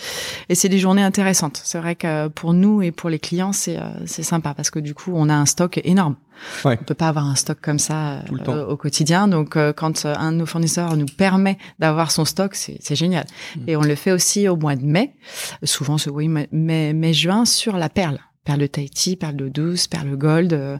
Et 0.48 0.54
c'est 0.54 0.68
des 0.68 0.78
journées 0.78 1.02
intéressantes. 1.02 1.60
C'est 1.64 1.78
vrai 1.78 1.94
que 1.94 2.28
pour 2.28 2.52
nous 2.52 2.82
et 2.82 2.92
pour 2.92 3.10
les 3.10 3.18
clients, 3.18 3.52
c'est 3.52 3.78
euh, 3.78 3.82
c'est 4.06 4.22
sympa 4.22 4.54
parce 4.54 4.70
que 4.70 4.78
du 4.78 4.94
coup, 4.94 5.12
on 5.14 5.28
a 5.28 5.34
un 5.34 5.46
stock 5.46 5.80
énorme. 5.84 6.16
Ouais. 6.64 6.78
On 6.80 6.84
peut 6.84 6.94
pas 6.94 7.08
avoir 7.08 7.26
un 7.26 7.34
stock 7.34 7.58
comme 7.60 7.78
ça 7.78 8.22
euh, 8.48 8.66
au 8.66 8.76
quotidien. 8.76 9.28
Donc, 9.28 9.56
euh, 9.56 9.72
quand 9.72 10.04
euh, 10.04 10.14
un 10.16 10.32
de 10.32 10.38
nos 10.38 10.46
fournisseurs 10.46 10.96
nous 10.96 11.06
permet 11.06 11.58
d'avoir 11.78 12.10
son 12.10 12.24
stock, 12.24 12.54
c'est 12.54 12.78
c'est 12.80 12.96
génial. 12.96 13.26
Mm. 13.56 13.60
Et 13.68 13.76
on 13.76 13.82
le 13.82 13.94
fait 13.94 14.12
aussi 14.12 14.48
au 14.48 14.56
mois 14.56 14.76
de 14.76 14.84
mai. 14.84 15.14
Souvent, 15.62 15.98
c'est 15.98 16.10
oui, 16.10 16.28
mai, 16.28 16.48
mai, 16.52 16.92
mai, 16.92 17.12
juin 17.12 17.44
sur 17.44 17.76
la 17.76 17.88
perle. 17.88 18.18
Perle 18.46 18.60
de 18.60 18.66
Tahiti, 18.68 19.16
perle 19.16 19.34
d'eau 19.34 19.48
douce, 19.48 19.88
perle 19.88 20.16
gold, 20.16 20.52
euh, 20.52 20.78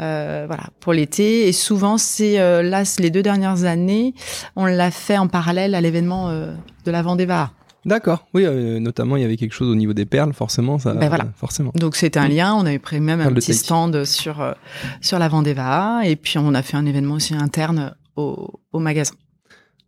euh, 0.00 0.44
voilà 0.46 0.64
pour 0.80 0.92
l'été. 0.92 1.48
Et 1.48 1.52
souvent, 1.52 1.96
c'est 1.98 2.38
euh, 2.38 2.62
là 2.62 2.84
c'est 2.84 3.02
les 3.02 3.10
deux 3.10 3.22
dernières 3.22 3.64
années, 3.64 4.14
on 4.54 4.66
l'a 4.66 4.90
fait 4.90 5.16
en 5.18 5.26
parallèle 5.26 5.74
à 5.74 5.80
l'événement 5.80 6.28
euh, 6.28 6.52
de 6.84 6.90
la 6.90 7.02
Vendée. 7.02 7.26
D'accord. 7.86 8.26
Oui, 8.34 8.44
notamment 8.80 9.16
il 9.16 9.22
y 9.22 9.24
avait 9.24 9.36
quelque 9.36 9.54
chose 9.54 9.68
au 9.68 9.74
niveau 9.74 9.94
des 9.94 10.06
perles, 10.06 10.32
forcément. 10.32 10.78
Ça, 10.78 10.92
Ben 10.92 11.08
voilà. 11.08 11.26
Forcément. 11.36 11.72
Donc 11.74 11.96
c'était 11.96 12.18
un 12.18 12.28
lien. 12.28 12.54
On 12.54 12.66
avait 12.66 12.78
pris 12.78 13.00
même 13.00 13.20
un 13.20 13.24
Perle 13.24 13.34
petit 13.36 13.46
Tahiti. 13.46 13.64
stand 13.64 14.04
sur 14.04 14.54
sur 15.00 15.18
la 15.18 15.28
Vendée. 15.28 15.54
Et 16.04 16.16
puis 16.16 16.38
on 16.38 16.52
a 16.52 16.62
fait 16.62 16.76
un 16.76 16.84
événement 16.84 17.14
aussi 17.14 17.34
interne 17.34 17.94
au, 18.16 18.60
au 18.72 18.78
magasin. 18.78 19.14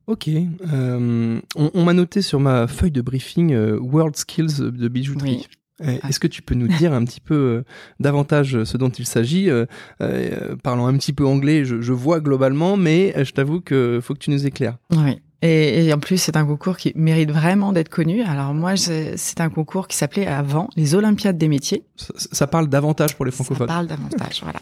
Ok. 0.08 0.28
Euh, 0.28 1.38
on 1.54 1.70
on 1.74 1.84
m'a 1.84 1.92
noté 1.92 2.22
sur 2.22 2.40
ma 2.40 2.66
feuille 2.66 2.90
de 2.90 3.02
briefing 3.02 3.52
euh, 3.52 3.78
World 3.78 4.16
Skills 4.16 4.58
de 4.58 4.88
bijouterie. 4.88 5.36
Oui. 5.42 5.57
Euh, 5.84 5.96
Est-ce 6.08 6.18
que 6.20 6.26
tu 6.26 6.42
peux 6.42 6.54
nous 6.54 6.66
dire 6.68 6.92
un 6.92 7.04
petit 7.04 7.20
peu 7.20 7.34
euh, 7.34 7.64
davantage 8.00 8.64
ce 8.64 8.76
dont 8.76 8.88
il 8.90 9.06
s'agit 9.06 9.48
euh, 9.48 9.66
euh, 10.02 10.56
Parlant 10.62 10.86
un 10.86 10.96
petit 10.96 11.12
peu 11.12 11.24
anglais, 11.26 11.64
je, 11.64 11.80
je 11.80 11.92
vois 11.92 12.20
globalement, 12.20 12.76
mais 12.76 13.14
euh, 13.16 13.24
je 13.24 13.32
t'avoue 13.32 13.60
que 13.60 14.00
faut 14.02 14.14
que 14.14 14.18
tu 14.18 14.30
nous 14.30 14.44
éclaires. 14.46 14.76
Oui. 14.90 15.20
Et, 15.40 15.86
et 15.86 15.92
en 15.92 16.00
plus, 16.00 16.16
c'est 16.18 16.36
un 16.36 16.44
concours 16.44 16.76
qui 16.76 16.92
mérite 16.96 17.30
vraiment 17.30 17.72
d'être 17.72 17.90
connu. 17.90 18.22
Alors 18.22 18.54
moi, 18.54 18.74
c'est 18.76 19.40
un 19.40 19.50
concours 19.50 19.86
qui 19.86 19.96
s'appelait 19.96 20.26
avant 20.26 20.68
les 20.74 20.96
Olympiades 20.96 21.38
des 21.38 21.46
métiers. 21.46 21.84
Ça, 21.94 22.12
ça 22.16 22.46
parle 22.48 22.66
davantage 22.66 23.14
pour 23.14 23.24
les 23.24 23.30
Ça 23.30 23.44
francophones. 23.44 23.68
parle 23.68 23.86
davantage, 23.86 24.40
voilà. 24.42 24.58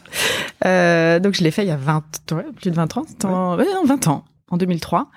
Euh, 0.66 1.18
donc 1.18 1.32
je 1.34 1.42
l'ai 1.42 1.50
fait 1.50 1.62
il 1.64 1.68
y 1.68 1.70
a 1.70 1.78
20, 1.78 2.04
ouais, 2.32 2.44
plus 2.56 2.70
de 2.70 2.76
20 2.76 2.94
ans, 2.98 3.06
en- 3.24 3.56
ouais, 3.56 3.64
non, 3.74 3.84
20 3.86 4.06
ans, 4.08 4.24
en 4.50 4.58
2003, 4.58 5.10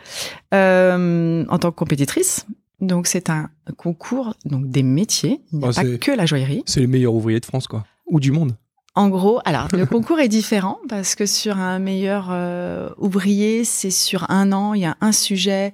euh, 0.53 1.45
en 1.49 1.59
tant 1.59 1.71
que 1.71 1.75
compétitrice. 1.75 2.45
Donc 2.81 3.07
c'est 3.07 3.29
un 3.29 3.49
concours 3.77 4.35
donc 4.45 4.69
des 4.69 4.83
métiers. 4.83 5.41
Il 5.51 5.59
n'y 5.59 5.65
a 5.65 5.69
Oh, 5.69 5.73
pas 5.73 5.97
que 5.97 6.11
la 6.11 6.25
joaillerie. 6.25 6.63
C'est 6.65 6.79
les 6.79 6.87
meilleurs 6.87 7.13
ouvriers 7.13 7.39
de 7.39 7.45
France, 7.45 7.67
quoi. 7.67 7.85
Ou 8.07 8.19
du 8.19 8.31
monde. 8.31 8.55
En 8.95 9.09
gros, 9.09 9.39
alors 9.45 9.67
le 9.71 9.85
concours 9.85 10.19
est 10.19 10.27
différent 10.27 10.79
parce 10.89 11.15
que 11.15 11.25
sur 11.25 11.57
un 11.57 11.79
meilleur 11.79 12.29
euh, 12.31 12.89
ouvrier, 12.97 13.63
c'est 13.63 13.91
sur 13.91 14.29
un 14.31 14.51
an, 14.51 14.73
il 14.73 14.81
y 14.81 14.85
a 14.85 14.97
un 14.99 15.11
sujet 15.11 15.73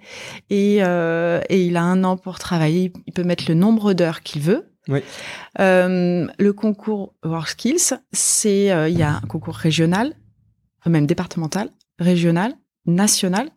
et, 0.49 0.83
euh, 0.83 1.39
et 1.49 1.65
il 1.65 1.77
a 1.77 1.83
un 1.83 2.03
an 2.03 2.17
pour 2.17 2.39
travailler. 2.39 2.91
Il 3.07 3.13
peut 3.13 3.23
mettre 3.23 3.45
le 3.47 3.55
nombre 3.55 3.93
d'heures 3.93 4.21
qu'il 4.21 4.41
veut. 4.41 4.67
Oui. 4.87 4.99
Euh, 5.59 6.27
le 6.37 6.53
concours 6.53 7.15
WorkSkills, 7.23 7.95
c'est 8.11 8.71
euh, 8.71 8.89
il 8.89 8.97
y 8.97 9.03
a 9.03 9.15
un 9.15 9.21
concours 9.27 9.55
régional, 9.55 10.13
même 10.85 11.07
départemental, 11.07 11.71
régional, 11.97 12.53
national 12.85 13.49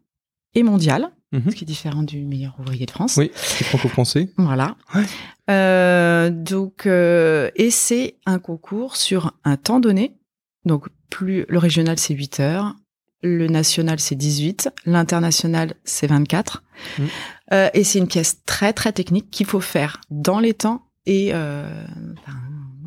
et 0.54 0.62
mondial, 0.62 1.10
Mhm. 1.32 1.50
ce 1.50 1.56
qui 1.56 1.64
est 1.64 1.66
différent 1.66 2.02
du 2.02 2.24
meilleur 2.24 2.56
ouvrier 2.58 2.86
de 2.86 2.90
France. 2.90 3.16
Oui, 3.16 3.30
c'est 3.34 3.64
franco-français. 3.64 4.30
Voilà. 4.38 4.76
Ouais. 4.94 5.04
Euh, 5.50 6.30
donc, 6.30 6.86
euh, 6.86 7.50
et 7.54 7.70
c'est 7.70 8.16
un 8.24 8.38
concours 8.38 8.96
sur 8.96 9.32
un 9.44 9.56
temps 9.56 9.80
donné. 9.80 10.14
Donc, 10.64 10.88
plus 11.10 11.44
le 11.48 11.58
régional 11.58 11.98
c'est 11.98 12.14
8 12.14 12.40
heures, 12.40 12.74
le 13.22 13.46
national 13.46 14.00
c'est 14.00 14.14
18, 14.14 14.70
l'international 14.86 15.74
c'est 15.84 16.06
24. 16.06 16.62
Mhm. 16.98 17.08
Euh, 17.52 17.70
et 17.74 17.84
c'est 17.84 17.98
une 17.98 18.08
pièce 18.08 18.42
très 18.46 18.72
très 18.72 18.92
technique 18.92 19.30
qu'il 19.30 19.46
faut 19.46 19.60
faire 19.60 20.00
dans 20.10 20.38
les 20.38 20.54
temps 20.54 20.86
et 21.06 21.32
enfin, 21.32 22.38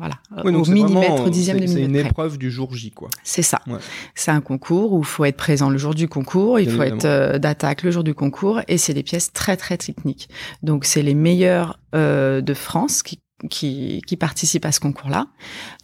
voilà 0.02 0.16
Oui, 0.44 0.52
au 0.54 0.64
millimètre, 0.64 1.12
vraiment- 1.12 1.28
dixième 1.28 1.58
de 1.60 1.66
c'est- 1.66 1.74
C'est 1.74 1.78
une 1.80 1.86
millimètre. 1.92 2.04
près. 2.14 2.24
épreuve 2.24 2.38
du 2.38 2.50
jour 2.50 2.74
J, 2.74 2.90
quoi. 2.90 3.08
C'est 3.22 3.42
ça. 3.42 3.60
Ouais. 3.68 3.78
C'est 4.16 4.30
un 4.32 4.40
concours 4.40 4.92
où 4.92 4.98
il 5.00 5.04
faut 5.06 5.24
être 5.24 5.36
présent 5.36 5.70
le 5.70 5.78
jour 5.78 5.94
du 5.94 6.08
concours, 6.08 6.58
il 6.58 6.66
Bien 6.66 6.74
faut 6.76 6.82
évidemment. 6.82 6.98
être 6.98 7.04
euh, 7.34 7.38
d'attaque 7.38 7.82
le 7.82 7.90
jour 7.92 8.02
du 8.02 8.12
concours, 8.14 8.60
et 8.66 8.78
c'est 8.78 8.94
des 8.94 9.02
pièces 9.04 9.32
très 9.32 9.56
très 9.56 9.76
techniques. 9.78 10.28
Donc 10.62 10.84
c'est 10.84 11.02
les 11.02 11.14
meilleurs 11.14 11.78
euh, 11.94 12.40
de 12.40 12.54
France 12.54 13.02
qui, 13.02 13.20
qui, 13.50 14.02
qui 14.06 14.16
participent 14.16 14.64
à 14.64 14.72
ce 14.72 14.80
concours-là. 14.80 15.26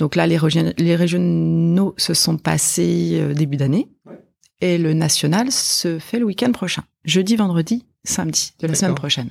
Donc 0.00 0.16
là, 0.16 0.26
les, 0.26 0.38
les 0.78 0.96
régionaux 0.96 1.94
se 1.96 2.14
sont 2.14 2.36
passés 2.38 3.18
euh, 3.20 3.34
début 3.34 3.56
d'année, 3.56 3.88
Ouais. 4.06 4.18
et 4.60 4.78
le 4.78 4.94
national 4.94 5.52
se 5.52 5.98
fait 5.98 6.18
le 6.18 6.24
week-end 6.24 6.50
prochain, 6.52 6.82
jeudi, 7.04 7.36
vendredi, 7.36 7.84
samedi 8.08 8.52
de 8.60 8.66
la 8.66 8.74
semaine 8.74 8.94
prochaine, 8.94 9.30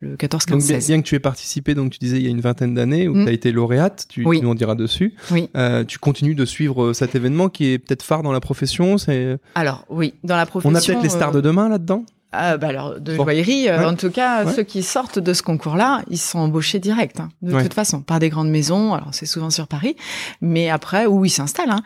le 0.00 0.16
14, 0.16 0.46
Donc 0.46 0.58
15, 0.60 0.68
bien, 0.68 0.76
16. 0.80 0.86
bien 0.88 1.02
que 1.02 1.06
tu 1.06 1.14
aies 1.14 1.20
participé, 1.20 1.74
donc 1.74 1.92
tu 1.92 1.98
disais 1.98 2.16
il 2.18 2.22
y 2.24 2.26
a 2.26 2.30
une 2.30 2.40
vingtaine 2.40 2.74
d'années, 2.74 3.08
où 3.08 3.14
Mm. 3.14 3.24
tu 3.24 3.28
as 3.28 3.32
été 3.32 3.52
lauréate, 3.52 4.06
tu, 4.08 4.24
Oui. 4.26 4.38
tu 4.38 4.44
nous 4.44 4.50
en 4.50 4.54
diras 4.54 4.74
dessus. 4.74 5.14
Oui. 5.30 5.48
Euh, 5.56 5.84
tu 5.84 5.98
continues 5.98 6.34
de 6.34 6.44
suivre 6.44 6.84
euh, 6.86 6.92
cet 6.94 7.14
événement 7.14 7.48
qui 7.48 7.72
est 7.72 7.78
peut-être 7.78 8.02
phare 8.02 8.22
dans 8.22 8.32
la 8.32 8.40
profession. 8.40 8.98
C'est... 8.98 9.36
Alors 9.54 9.84
oui, 9.88 10.14
dans 10.24 10.36
la 10.36 10.46
profession. 10.46 10.70
On 10.70 10.74
a 10.74 10.80
peut-être 10.80 11.02
les 11.02 11.08
stars 11.08 11.30
euh, 11.30 11.32
de 11.34 11.40
demain 11.40 11.68
là-dedans? 11.68 12.04
Ah, 12.36 12.56
bah 12.56 12.66
alors, 12.66 12.98
de 13.00 13.16
Bon. 13.16 13.22
joaillerie, 13.22 13.68
euh, 13.68 13.78
Ouais. 13.78 13.84
en 13.84 13.94
tout 13.94 14.10
cas, 14.10 14.44
Ouais. 14.44 14.52
ceux 14.52 14.64
qui 14.64 14.82
sortent 14.82 15.20
de 15.20 15.32
ce 15.32 15.42
concours-là, 15.44 16.02
ils 16.10 16.18
sont 16.18 16.40
embauchés 16.40 16.80
direct, 16.80 17.20
hein, 17.20 17.28
de 17.42 17.54
Ouais. 17.54 17.62
toute 17.62 17.74
façon, 17.74 18.00
par 18.02 18.18
des 18.18 18.28
grandes 18.28 18.50
maisons. 18.50 18.92
Alors, 18.92 19.10
c'est 19.12 19.24
souvent 19.26 19.50
sur 19.50 19.68
Paris, 19.68 19.94
mais 20.40 20.68
après, 20.68 21.06
où 21.06 21.24
ils 21.24 21.30
s'installent. 21.30 21.70
Hein. 21.70 21.82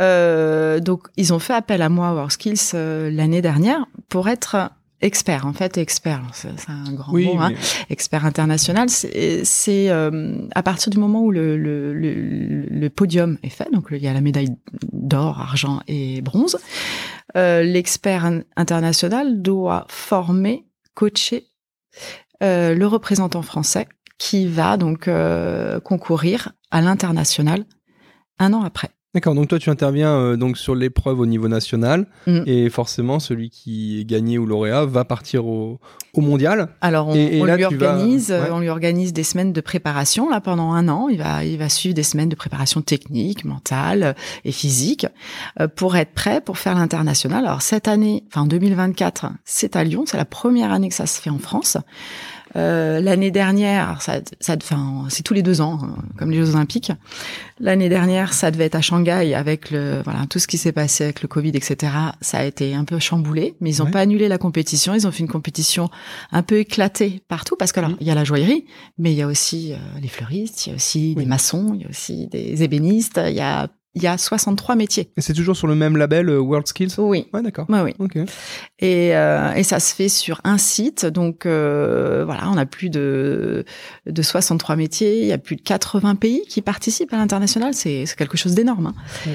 Euh, 0.00 0.80
donc, 0.80 1.06
ils 1.16 1.32
ont 1.32 1.38
fait 1.38 1.54
appel 1.54 1.82
à 1.82 1.88
moi, 1.88 2.08
à 2.08 2.14
WorkSkills, 2.14 2.54
euh, 2.74 3.10
l'année 3.12 3.42
dernière, 3.42 3.86
pour 4.08 4.28
être 4.28 4.70
expert, 5.02 5.46
en 5.46 5.52
fait, 5.52 5.76
expert. 5.78 6.18
Alors, 6.20 6.34
C'est 6.34 6.70
un 6.70 6.92
grand 6.92 7.12
Oui, 7.12 7.26
mot, 7.26 7.38
hein 7.40 7.50
mais- 7.50 7.56
expert 7.90 8.24
international, 8.24 8.88
c'est 8.88 9.90
euh, 9.90 10.46
à 10.54 10.62
partir 10.62 10.90
du 10.90 10.98
moment 10.98 11.22
où 11.22 11.30
le, 11.30 11.56
le, 11.56 11.92
le, 11.92 12.62
le 12.68 12.90
podium 12.90 13.38
est 13.42 13.48
fait, 13.50 13.70
donc 13.72 13.88
il 13.90 13.98
y 14.02 14.08
a 14.08 14.12
la 14.14 14.20
médaille 14.20 14.56
d'or, 14.92 15.40
argent 15.40 15.80
et 15.88 16.22
bronze, 16.22 16.58
euh, 17.36 17.62
l'expert 17.62 18.24
in- 18.24 18.42
international 18.56 19.42
doit 19.42 19.86
former, 19.88 20.64
coacher 20.94 21.46
euh, 22.42 22.74
le 22.74 22.86
représentant 22.86 23.42
français 23.42 23.86
qui 24.18 24.46
va 24.46 24.76
donc 24.76 25.08
euh, 25.08 25.80
concourir 25.80 26.52
à 26.70 26.80
l'international 26.80 27.64
un 28.38 28.52
an 28.52 28.62
après. 28.62 28.90
D'accord, 29.14 29.34
donc 29.34 29.48
toi 29.48 29.58
tu 29.58 29.68
interviens 29.68 30.08
euh, 30.12 30.36
donc 30.36 30.56
sur 30.56 30.74
l'épreuve 30.74 31.20
au 31.20 31.26
niveau 31.26 31.46
national 31.46 32.06
Mm. 32.26 32.40
et 32.46 32.70
forcément 32.70 33.18
celui 33.20 33.50
qui 33.50 34.00
est 34.00 34.04
gagné 34.06 34.38
ou 34.38 34.46
lauréat 34.46 34.86
va 34.86 35.04
partir 35.04 35.46
au, 35.46 35.80
au 36.14 36.20
mondial. 36.22 36.68
Alors 36.80 37.08
on, 37.08 37.14
Et- 37.14 37.36
et 37.36 37.42
on 37.42 37.44
là, 37.44 37.56
lui 37.56 37.64
vas- 37.64 37.90
organise, 37.90 38.30
euh, 38.32 38.44
ouais. 38.44 38.50
on 38.52 38.60
lui 38.60 38.70
organise 38.70 39.12
des 39.12 39.22
semaines 39.22 39.52
de 39.52 39.60
préparation 39.60 40.30
là 40.30 40.40
pendant 40.40 40.72
un 40.72 40.88
an. 40.88 41.08
Il 41.10 41.18
va, 41.18 41.44
il 41.44 41.58
va 41.58 41.68
suivre 41.68 41.94
des 41.94 42.02
semaines 42.04 42.30
de 42.30 42.34
préparation 42.36 42.80
technique, 42.80 43.44
mentale 43.44 44.02
euh, 44.02 44.12
et 44.46 44.52
physique 44.52 45.06
euh, 45.60 45.68
pour 45.68 45.94
être 45.96 46.12
prêt 46.14 46.40
pour 46.40 46.56
faire 46.56 46.74
l'international. 46.74 47.44
Alors 47.44 47.60
cette 47.60 47.88
année, 47.88 48.24
enfin 48.28 48.42
en 48.42 48.46
2024, 48.46 49.26
c'est 49.44 49.76
à 49.76 49.84
Lyon. 49.84 50.04
C'est 50.06 50.16
la 50.16 50.24
première 50.24 50.72
année 50.72 50.88
que 50.88 50.94
ça 50.94 51.06
se 51.06 51.20
fait 51.20 51.30
en 51.30 51.38
France. 51.38 51.76
Euh, 52.56 53.00
L'année 53.00 53.30
dernière, 53.30 54.02
ça, 54.02 54.20
ça, 54.40 54.56
enfin, 54.56 55.06
c'est 55.08 55.22
tous 55.22 55.34
les 55.34 55.42
deux 55.42 55.60
ans, 55.60 55.78
hein, 55.82 55.96
comme 56.18 56.30
les 56.30 56.36
Jeux 56.38 56.54
Olympiques. 56.54 56.92
L'année 57.60 57.88
dernière, 57.88 58.32
ça 58.34 58.50
devait 58.50 58.64
être 58.66 58.74
à 58.74 58.80
Shanghai 58.80 59.34
avec 59.34 59.70
le, 59.70 60.02
voilà, 60.04 60.26
tout 60.28 60.38
ce 60.38 60.46
qui 60.46 60.58
s'est 60.58 60.72
passé 60.72 61.04
avec 61.04 61.22
le 61.22 61.28
Covid, 61.28 61.50
etc. 61.50 61.92
Ça 62.20 62.38
a 62.38 62.44
été 62.44 62.74
un 62.74 62.84
peu 62.84 62.98
chamboulé, 62.98 63.54
mais 63.60 63.70
ils 63.74 63.78
n'ont 63.78 63.86
Ouais. 63.86 63.90
pas 63.90 64.00
annulé 64.00 64.28
la 64.28 64.38
compétition. 64.38 64.94
Ils 64.94 65.06
ont 65.06 65.12
fait 65.12 65.20
une 65.20 65.28
compétition 65.28 65.88
un 66.30 66.42
peu 66.42 66.58
éclatée 66.58 67.22
partout 67.28 67.56
parce 67.58 67.72
que 67.72 67.80
alors, 67.80 67.92
Mm. 67.92 67.96
il 68.00 68.06
y 68.06 68.10
a 68.10 68.14
la 68.14 68.24
joaillerie, 68.24 68.64
mais 68.98 69.12
il 69.12 69.16
y 69.16 69.22
a 69.22 69.26
aussi 69.26 69.72
euh, 69.72 69.76
les 70.00 70.08
fleuristes, 70.08 70.66
il 70.66 70.70
y 70.70 70.72
a 70.72 70.76
aussi 70.76 71.14
Oui. 71.16 71.22
des 71.24 71.28
maçons, 71.28 71.72
il 71.74 71.82
y 71.82 71.84
a 71.84 71.88
aussi 71.88 72.26
des 72.28 72.62
ébénistes. 72.62 73.20
Il 73.26 73.34
y 73.34 73.40
a, 73.40 73.68
il 73.94 74.02
y 74.02 74.06
a 74.06 74.16
63 74.16 74.74
métiers. 74.74 75.10
Et 75.16 75.20
c'est 75.20 75.34
toujours 75.34 75.56
sur 75.56 75.66
le 75.66 75.74
même 75.74 75.96
label 75.96 76.28
euh, 76.28 76.38
World 76.40 76.66
Skills? 76.66 76.94
Oui. 76.98 77.28
Ouais, 77.34 77.42
d'accord. 77.42 77.66
Oui, 77.68 77.78
oui. 77.80 77.94
Ok. 77.98 78.16
Et, 78.78 79.14
euh, 79.16 79.52
et 79.54 79.62
ça 79.62 79.80
se 79.80 79.94
fait 79.94 80.08
sur 80.08 80.40
un 80.44 80.58
site. 80.58 81.04
Donc 81.06 81.44
euh, 81.46 82.24
voilà, 82.24 82.48
on 82.48 82.56
a 82.56 82.64
plus 82.66 82.88
de, 82.90 83.64
de 84.06 84.22
63 84.22 84.76
métiers. 84.76 85.20
Il 85.20 85.26
y 85.26 85.32
a 85.32 85.38
plus 85.38 85.56
de 85.56 85.62
80 85.62 86.14
pays 86.16 86.42
qui 86.48 86.62
participent 86.62 87.12
à 87.12 87.16
l'international. 87.16 87.74
C'est 87.74 88.06
c'est 88.06 88.16
quelque 88.16 88.36
chose 88.36 88.54
d'énorme. 88.54 88.86
hein. 88.86 88.94
Ouais. 89.26 89.32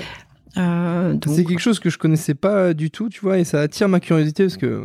Euh, 0.57 1.15
C'est 1.27 1.43
quelque 1.45 1.59
chose 1.59 1.79
que 1.79 1.89
je 1.89 1.97
connaissais 1.97 2.33
pas 2.33 2.73
du 2.73 2.89
tout, 2.91 3.09
tu 3.09 3.21
vois, 3.21 3.37
et 3.37 3.43
ça 3.43 3.59
attire 3.61 3.87
ma 3.89 3.99
curiosité 3.99 4.43
parce 4.45 4.57
que 4.57 4.81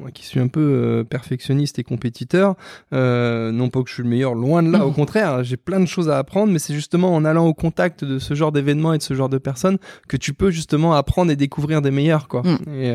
moi 0.00 0.10
qui 0.12 0.24
suis 0.24 0.40
un 0.40 0.48
peu 0.48 0.60
euh, 0.60 1.04
perfectionniste 1.04 1.78
et 1.78 1.82
compétiteur, 1.84 2.54
euh, 2.92 3.50
non 3.52 3.68
pas 3.68 3.82
que 3.82 3.88
je 3.88 3.94
suis 3.94 4.02
le 4.02 4.08
meilleur, 4.08 4.34
loin 4.34 4.62
de 4.62 4.70
là, 4.70 4.86
au 4.86 4.92
contraire, 5.00 5.42
j'ai 5.44 5.56
plein 5.56 5.80
de 5.80 5.86
choses 5.86 6.08
à 6.08 6.18
apprendre, 6.18 6.52
mais 6.52 6.58
c'est 6.58 6.74
justement 6.74 7.14
en 7.14 7.24
allant 7.24 7.46
au 7.46 7.54
contact 7.54 8.04
de 8.04 8.18
ce 8.18 8.34
genre 8.34 8.52
d'événements 8.52 8.92
et 8.92 8.98
de 8.98 9.02
ce 9.02 9.14
genre 9.14 9.28
de 9.28 9.38
personnes 9.38 9.78
que 10.08 10.16
tu 10.16 10.32
peux 10.32 10.50
justement 10.50 10.94
apprendre 10.94 11.30
et 11.32 11.36
découvrir 11.36 11.82
des 11.82 11.90
meilleurs, 11.90 12.28
quoi. 12.28 12.42
Mm. 12.42 12.58
Et, 12.74 12.94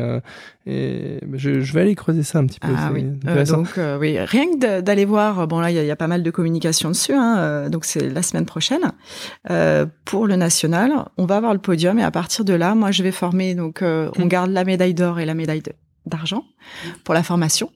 et 0.66 1.18
je, 1.34 1.60
je 1.60 1.72
vais 1.72 1.80
aller 1.82 1.94
creuser 1.94 2.22
ça 2.22 2.38
un 2.38 2.46
petit 2.46 2.60
peu. 2.60 2.68
Ah 2.76 2.90
oui. 2.92 3.04
Donc 3.56 3.78
oui, 4.00 4.18
rien 4.18 4.44
que 4.54 4.58
d'a- 4.58 4.80
d'aller 4.82 5.04
voir. 5.04 5.46
Bon 5.48 5.60
là, 5.60 5.70
il 5.70 5.74
y, 5.74 5.78
a- 5.78 5.82
il 5.82 5.88
y 5.88 5.90
a 5.90 5.96
pas 5.96 6.06
mal 6.06 6.22
de 6.22 6.30
communication 6.30 6.88
dessus. 6.90 7.14
Hein, 7.14 7.68
donc 7.68 7.84
c'est 7.84 8.08
la 8.08 8.22
semaine 8.22 8.46
prochaine 8.46 8.80
pour 10.04 10.26
le 10.26 10.36
national. 10.36 10.92
On 11.18 11.26
va 11.26 11.36
avoir 11.36 11.52
le 11.52 11.58
podium 11.58 11.98
et 11.98 12.02
à 12.04 12.10
partir 12.22 12.44
de 12.44 12.52
là, 12.54 12.74
moi 12.76 12.90
je 12.92 13.02
vais 13.02 13.10
former. 13.12 13.54
Donc 13.56 13.82
euh, 13.82 14.08
on 14.18 14.26
garde 14.26 14.50
la 14.50 14.64
médaille 14.64 14.94
d'or 14.94 15.18
et 15.18 15.26
la 15.26 15.34
médaille 15.34 15.62
de- 15.62 15.72
d'argent 16.06 16.44
pour 17.04 17.14
la 17.14 17.22
formation 17.22 17.70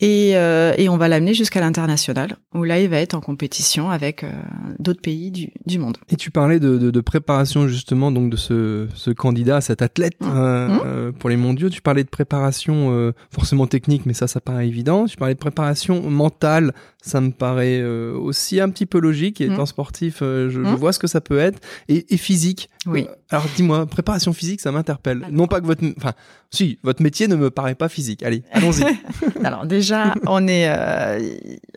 et, 0.00 0.36
euh, 0.36 0.74
et 0.76 0.88
on 0.88 0.96
va 0.96 1.08
l'amener 1.08 1.32
jusqu'à 1.34 1.60
l'international 1.60 2.36
où 2.54 2.64
là 2.64 2.80
il 2.80 2.88
va 2.88 2.98
être 2.98 3.14
en 3.14 3.20
compétition 3.20 3.90
avec 3.90 4.24
euh, 4.24 4.30
d'autres 4.78 5.00
pays 5.00 5.30
du, 5.30 5.50
du 5.66 5.78
monde. 5.78 5.96
Et 6.10 6.16
tu 6.16 6.30
parlais 6.30 6.60
de, 6.60 6.76
de, 6.76 6.90
de 6.90 7.00
préparation 7.00 7.68
justement 7.68 8.10
donc 8.12 8.30
de 8.30 8.36
ce, 8.36 8.88
ce 8.94 9.10
candidat, 9.10 9.60
cet 9.60 9.80
athlète 9.82 10.16
euh, 10.22 10.68
Mhm. 10.68 10.80
euh, 10.84 11.12
pour 11.12 11.30
les 11.30 11.36
mondiaux. 11.36 11.68
Tu 11.70 11.80
parlais 11.80 12.04
de 12.04 12.08
préparation 12.08 13.12
forcément 13.30 13.66
technique, 13.66 14.06
mais 14.06 14.12
ça, 14.14 14.26
ça 14.26 14.40
paraît 14.40 14.66
évident. 14.68 15.06
Tu 15.06 15.16
parlais 15.16 15.34
de 15.34 15.38
préparation 15.38 16.08
mentale, 16.10 16.72
ça 17.02 17.20
me 17.20 17.30
paraît 17.30 17.82
aussi 17.82 18.60
un 18.60 18.68
petit 18.70 18.86
peu 18.86 19.00
logique. 19.00 19.40
Et 19.40 19.46
Mhm. 19.46 19.54
étant 19.54 19.66
sportif, 19.66 20.16
je, 20.20 20.50
je 20.50 20.74
vois 20.74 20.92
ce 20.92 20.98
que 20.98 21.06
ça 21.06 21.20
peut 21.20 21.38
être. 21.38 21.60
Et, 21.88 22.12
et 22.14 22.16
physique. 22.16 22.68
Oui. 22.86 23.06
Alors 23.30 23.46
dis-moi, 23.56 23.86
préparation 23.86 24.32
physique, 24.32 24.60
ça 24.60 24.72
m'interpelle. 24.72 25.26
Non 25.30 25.46
pas 25.46 25.60
que 25.60 25.66
votre, 25.66 25.84
enfin, 25.96 26.12
si 26.50 26.78
votre 26.82 27.02
métier 27.02 27.28
ne 27.28 27.36
me 27.36 27.50
paraît 27.62 27.74
pas 27.74 27.88
physique. 27.88 28.22
Allez, 28.22 28.42
allons-y. 28.52 28.84
Alors 29.44 29.66
déjà, 29.66 30.14
on 30.26 30.46
est 30.48 30.66
euh, 30.68 31.20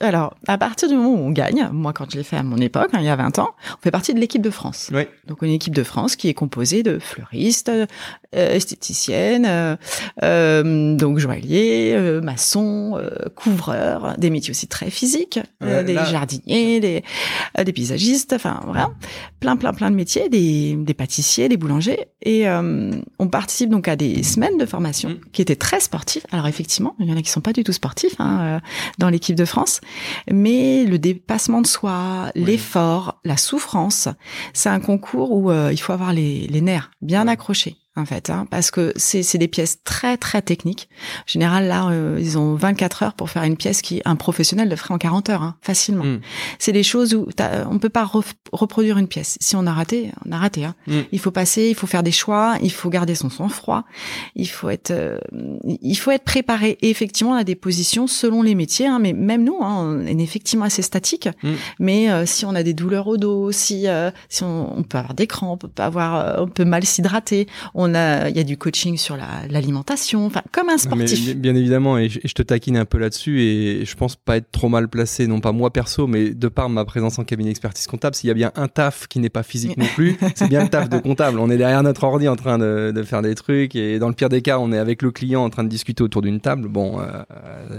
alors 0.01 0.35
à 0.47 0.57
partir 0.57 0.87
du 0.89 0.95
moment 0.95 1.13
où 1.13 1.17
on 1.27 1.31
gagne, 1.31 1.69
moi 1.71 1.93
quand 1.93 2.09
je 2.11 2.17
l'ai 2.17 2.23
fait 2.23 2.37
à 2.37 2.43
mon 2.43 2.57
époque, 2.57 2.89
hein, 2.93 2.99
il 2.99 3.05
y 3.05 3.09
a 3.09 3.15
20 3.15 3.39
ans, 3.39 3.49
on 3.79 3.81
fait 3.81 3.91
partie 3.91 4.13
de 4.13 4.19
l'équipe 4.19 4.41
de 4.41 4.49
France. 4.49 4.89
ouais. 4.93 5.09
Donc 5.27 5.41
une 5.41 5.51
équipe 5.51 5.73
de 5.75 5.83
France 5.83 6.15
qui 6.15 6.27
est 6.29 6.33
composée 6.33 6.83
de 6.83 6.99
fleuristes, 6.99 7.69
euh, 7.69 7.85
esthéticiennes, 8.33 9.77
euh, 10.23 10.95
donc 10.95 11.19
joailliers, 11.19 11.97
maçons, 12.21 12.99
couvreurs, 13.35 14.15
des 14.17 14.29
métiers 14.29 14.51
aussi 14.51 14.67
très 14.67 14.89
physiques, 14.89 15.39
des 15.61 15.93
là- 15.93 16.03
jardiniers, 16.05 16.79
des, 16.79 17.03
des 17.63 17.73
paysagistes, 17.73 18.33
enfin 18.33 18.61
voilà, 18.65 18.89
plein 19.39 19.55
plein 19.55 19.73
plein 19.73 19.89
de 19.91 19.95
métiers, 19.95 20.29
des, 20.29 20.75
des 20.75 20.93
pâtissiers, 20.93 21.49
des 21.49 21.57
boulangers, 21.57 22.07
et 22.21 22.45
on 22.49 23.27
participe 23.27 23.69
donc 23.69 23.87
à 23.87 23.95
des 23.95 24.23
semaines 24.23 24.57
de 24.57 24.65
formation 24.65 25.09
Mm. 25.09 25.19
qui 25.33 25.41
étaient 25.41 25.55
très 25.55 25.74
sportives. 25.79 26.23
Alors 26.31 26.47
effectivement, 26.47 26.95
il 26.99 27.07
y 27.07 27.13
en 27.13 27.17
a 27.17 27.21
qui 27.21 27.29
sont 27.29 27.41
pas 27.41 27.53
du 27.53 27.63
tout 27.63 27.73
sportifs 27.73 28.15
hein, 28.19 28.39
euh, 28.41 28.59
dans 28.97 29.09
l'équipe 29.09 29.35
de 29.35 29.45
France, 29.45 29.81
mais 30.31 30.85
le 30.85 30.99
dépassement 30.99 31.61
de 31.61 31.67
soi, 31.67 32.31
l'effort, 32.35 33.19
la 33.23 33.37
souffrance, 33.37 34.07
c'est 34.53 34.69
un 34.69 34.79
concours 34.79 35.31
où 35.31 35.51
euh, 35.51 35.71
il 35.71 35.77
faut 35.77 35.93
avoir 35.93 36.13
les, 36.13 36.47
les 36.47 36.61
nerfs 36.61 36.91
bien 37.01 37.27
accrochés 37.27 37.77
en 37.97 38.05
fait, 38.05 38.29
hein, 38.29 38.45
parce 38.49 38.71
que 38.71 38.93
c'est 38.97 39.37
des 39.37 39.47
pièces 39.47 39.79
très 39.83 40.17
très 40.17 40.41
techniques. 40.41 40.89
En 41.19 41.27
général, 41.27 41.67
là, 41.67 41.87
euh, 41.89 42.17
ils 42.19 42.37
ont 42.37 42.55
24 42.55 43.03
heures 43.03 43.13
pour 43.13 43.29
faire 43.29 43.43
une 43.43 43.55
pièce 43.57 43.81
qui 43.81 44.01
un 44.05 44.15
professionnel 44.15 44.69
le 44.69 44.75
ferait 44.75 44.93
en 44.93 44.97
40 44.97 45.29
heures, 45.29 45.43
hein, 45.43 45.55
facilement. 45.61 46.03
Mm. 46.03 46.19
C'est 46.59 46.71
des 46.73 46.83
choses 46.83 47.13
où 47.13 47.27
t'as- 47.35 47.65
on 47.69 47.79
peut 47.79 47.89
pas 47.89 48.09
reproduire 48.51 48.97
une 48.97 49.07
pièce. 49.07 49.37
Si 49.39 49.55
on 49.55 49.65
a 49.65 49.73
raté, 49.73 50.11
on 50.27 50.31
a 50.31 50.37
raté. 50.37 50.65
Hein. 50.65 50.75
Mm. 50.87 50.99
Il 51.11 51.19
faut 51.19 51.31
passer, 51.31 51.69
il 51.69 51.75
faut 51.75 51.87
faire 51.87 52.03
des 52.03 52.11
choix, 52.11 52.55
il 52.61 52.71
faut 52.71 52.89
garder 52.89 53.15
son 53.15 53.29
sang-froid, 53.29 53.85
il 54.35 54.47
faut 54.49 54.69
être, 54.69 54.91
euh, 54.91 55.17
il 55.81 55.95
faut 55.95 56.11
être 56.11 56.25
préparé. 56.25 56.77
Et 56.81 56.89
effectivement, 56.89 57.31
on 57.33 57.37
a 57.37 57.43
des 57.43 57.55
positions 57.55 58.07
selon 58.07 58.41
les 58.41 58.55
métiers, 58.55 58.87
hein, 58.87 58.99
mais 58.99 59.13
même 59.13 59.43
nous, 59.43 59.57
hein, 59.61 60.01
on 60.03 60.05
est 60.05 60.19
effectivement 60.21 60.65
assez 60.65 60.81
statique. 60.81 61.29
Mm. 61.43 61.51
Mais 61.79 62.11
euh, 62.11 62.25
si 62.25 62.45
on 62.45 62.55
a 62.55 62.63
des 62.63 62.73
douleurs 62.73 63.07
au 63.07 63.17
dos, 63.17 63.51
si 63.51 63.87
euh, 63.87 64.11
si 64.29 64.43
on, 64.43 64.77
on 64.79 64.83
peut 64.83 64.97
avoir 64.97 65.13
des 65.13 65.27
crampes, 65.27 65.63
on 65.63 65.69
peut 65.69 65.83
avoir, 65.83 66.15
euh, 66.15 66.43
on 66.43 66.47
peut 66.47 66.65
mal 66.65 66.83
s'hydrater. 66.85 67.47
On 67.73 67.84
a, 67.93 68.29
il 68.29 68.35
y 68.35 68.39
a 68.39 68.43
du 68.43 68.57
coaching 68.57 68.97
sur 68.97 69.15
la- 69.17 69.45
l'alimentation, 69.49 70.25
enfin 70.25 70.41
comme 70.51 70.69
un 70.69 70.77
sportif. 70.77 71.25
bi- 71.25 71.35
bien 71.35 71.55
évidemment, 71.55 71.97
et 71.97 72.09
je, 72.09 72.33
te 72.33 72.41
taquine 72.41 72.77
un 72.77 72.85
peu 72.85 72.97
là-dessus, 72.97 73.41
et 73.41 73.85
je 73.85 73.95
pense 73.95 74.15
pas 74.15 74.37
être 74.37 74.49
trop 74.51 74.69
mal 74.69 74.87
placé, 74.87 75.27
non 75.27 75.39
pas 75.41 75.51
moi 75.51 75.71
perso, 75.71 76.07
mais 76.07 76.29
de 76.31 76.47
par 76.47 76.69
ma 76.69 76.85
présence 76.85 77.19
en 77.19 77.23
cabinet 77.23 77.49
expertise 77.51 77.85
comptable, 77.87 78.15
s'il 78.15 78.27
y 78.29 78.31
a 78.31 78.33
bien 78.33 78.51
un 78.55 78.67
taf 78.67 79.07
qui 79.07 79.19
n'est 79.19 79.29
pas 79.29 79.43
physique 79.43 79.77
non 79.77 79.85
plus, 79.95 80.17
c'est 80.35 80.47
bien 80.47 80.63
le 80.63 80.69
taf 80.69 80.89
de 80.89 80.97
comptable. 80.97 81.39
On 81.39 81.49
est 81.49 81.57
derrière 81.57 81.83
notre 81.83 82.03
ordi 82.05 82.27
en 82.27 82.35
train 82.35 82.57
de, 82.57 82.91
de 82.95 83.03
faire 83.03 83.21
des 83.21 83.35
trucs, 83.35 83.75
et 83.75 83.99
dans 83.99 84.07
le 84.07 84.13
pire 84.15 84.29
des 84.29 84.41
cas, 84.41 84.57
on 84.59 84.71
est 84.71 84.77
avec 84.77 85.01
le 85.01 85.11
client 85.11 85.43
en 85.43 85.49
train 85.49 85.63
de 85.63 85.69
discuter 85.69 86.03
autour 86.03 86.21
d'une 86.21 86.39
table. 86.39 86.67
Bon, 86.69 86.99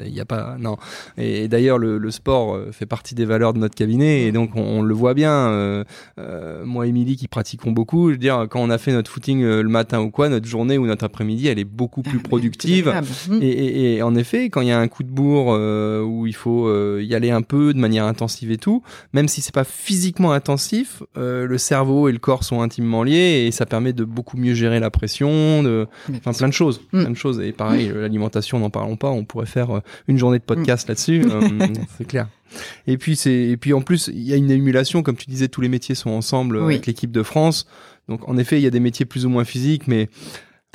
il 0.05 0.13
n'y 0.13 0.21
a 0.21 0.25
pas, 0.25 0.57
non. 0.59 0.77
Et, 1.17 1.49
d'ailleurs, 1.49 1.79
le, 1.79 1.99
le 1.99 2.11
sport 2.11 2.55
euh, 2.55 2.71
fait 2.73 2.87
partie 2.87 3.15
des 3.15 3.25
valeurs 3.25 3.53
de 3.55 3.59
notre 3.59 3.75
cabinet, 3.75 4.23
et 4.23 4.33
donc 4.33 4.51
on, 4.57 4.63
on 4.63 4.83
le 4.83 4.95
voit 4.95 5.15
bien. 5.15 5.33
euh, 5.33 5.85
euh, 6.19 6.65
moi, 6.65 6.87
Émilie, 6.87 7.17
qui 7.17 7.29
pratiquons 7.29 7.71
beaucoup, 7.73 8.09
je 8.09 8.13
veux 8.13 8.19
dire, 8.19 8.47
quand 8.51 8.61
on 8.61 8.71
a 8.71 8.79
fait 8.79 8.93
notre 8.93 9.11
footing 9.11 9.43
euh, 9.43 9.63
le 9.63 9.69
matin 9.69 9.96
ou 10.01 10.11
quoi, 10.11 10.29
notre 10.29 10.47
journée 10.47 10.79
ou 10.79 10.87
notre 10.87 11.05
après-midi, 11.05 11.49
elle 11.49 11.59
est 11.59 11.65
beaucoup 11.65 12.03
plus 12.03 12.13
Ah, 12.15 12.21
mais 12.23 12.29
productive. 12.29 12.89
agréable. 12.89 13.07
Mm. 13.29 13.39
Et, 13.43 13.47
et- 13.49 13.95
et 13.97 14.03
en 14.03 14.15
effet, 14.15 14.51
quand 14.51 14.61
il 14.61 14.69
y 14.69 14.71
a 14.73 14.79
un 14.79 14.89
coup 14.89 15.03
de 15.03 15.09
bourre 15.11 15.53
euh, 15.53 16.03
où 16.03 16.27
il 16.27 16.35
faut 16.35 16.67
euh, 16.69 17.03
y 17.03 17.15
aller 17.15 17.31
un 17.31 17.43
peu 17.43 17.73
de 17.75 17.79
manière 17.79 18.05
intensive 18.05 18.51
et 18.51 18.57
tout, 18.59 18.83
même 19.13 19.29
si 19.29 19.41
c'est 19.41 19.55
pas 19.55 19.65
physiquement 19.65 20.33
intensif, 20.33 21.03
euh, 21.17 21.47
le 21.47 21.59
cerveau 21.59 22.09
et 22.09 22.13
le 22.13 22.19
corps 22.19 22.45
sont 22.45 22.61
intimement 22.63 23.03
liés 23.03 23.45
et 23.47 23.51
ça 23.51 23.67
permet 23.67 23.93
de 23.93 24.05
beaucoup 24.05 24.37
mieux 24.37 24.55
gérer 24.55 24.81
la 24.81 24.91
pression, 24.91 25.63
de, 25.63 25.87
enfin 26.11 26.33
plein 26.33 26.49
de 26.49 26.53
choses, 26.53 26.81
Mm. 26.93 27.01
plein 27.03 27.11
de 27.11 27.17
choses. 27.17 27.41
Et 27.41 27.53
pareil, 27.53 27.91
l'alimentation, 27.95 28.59
n'en 28.59 28.71
parlons 28.71 28.97
pas, 28.97 29.11
on 29.11 29.25
pourrait 29.25 29.47
faire 29.47 29.81
une 30.09 30.19
journée 30.19 30.39
de 30.39 30.45
podcast 30.45 30.89
là-dessus, 30.89 31.25
c'est 31.99 32.07
clair. 32.07 32.29
Et 32.87 32.97
puis 32.99 33.17
c'est 33.17 33.33
et 33.35 33.57
puis 33.57 33.73
en 33.73 33.81
plus 33.83 34.09
il 34.13 34.23
y 34.23 34.33
a 34.33 34.37
une 34.37 34.51
émulation 34.51 35.03
comme 35.03 35.17
tu 35.17 35.27
disais 35.29 35.49
tous 35.49 35.61
les 35.61 35.69
métiers 35.69 35.95
sont 35.95 36.11
ensemble 36.11 36.59
Oui. 36.59 36.75
avec 36.75 36.87
l'équipe 36.87 37.11
de 37.13 37.23
France. 37.23 37.67
Donc 38.09 38.29
en 38.29 38.37
effet 38.37 38.59
il 38.59 38.63
y 38.63 38.67
a 38.67 38.71
des 38.71 38.81
métiers 38.81 39.05
plus 39.07 39.27
ou 39.27 39.29
moins 39.29 39.45
physiques 39.45 39.89
mais 39.89 40.09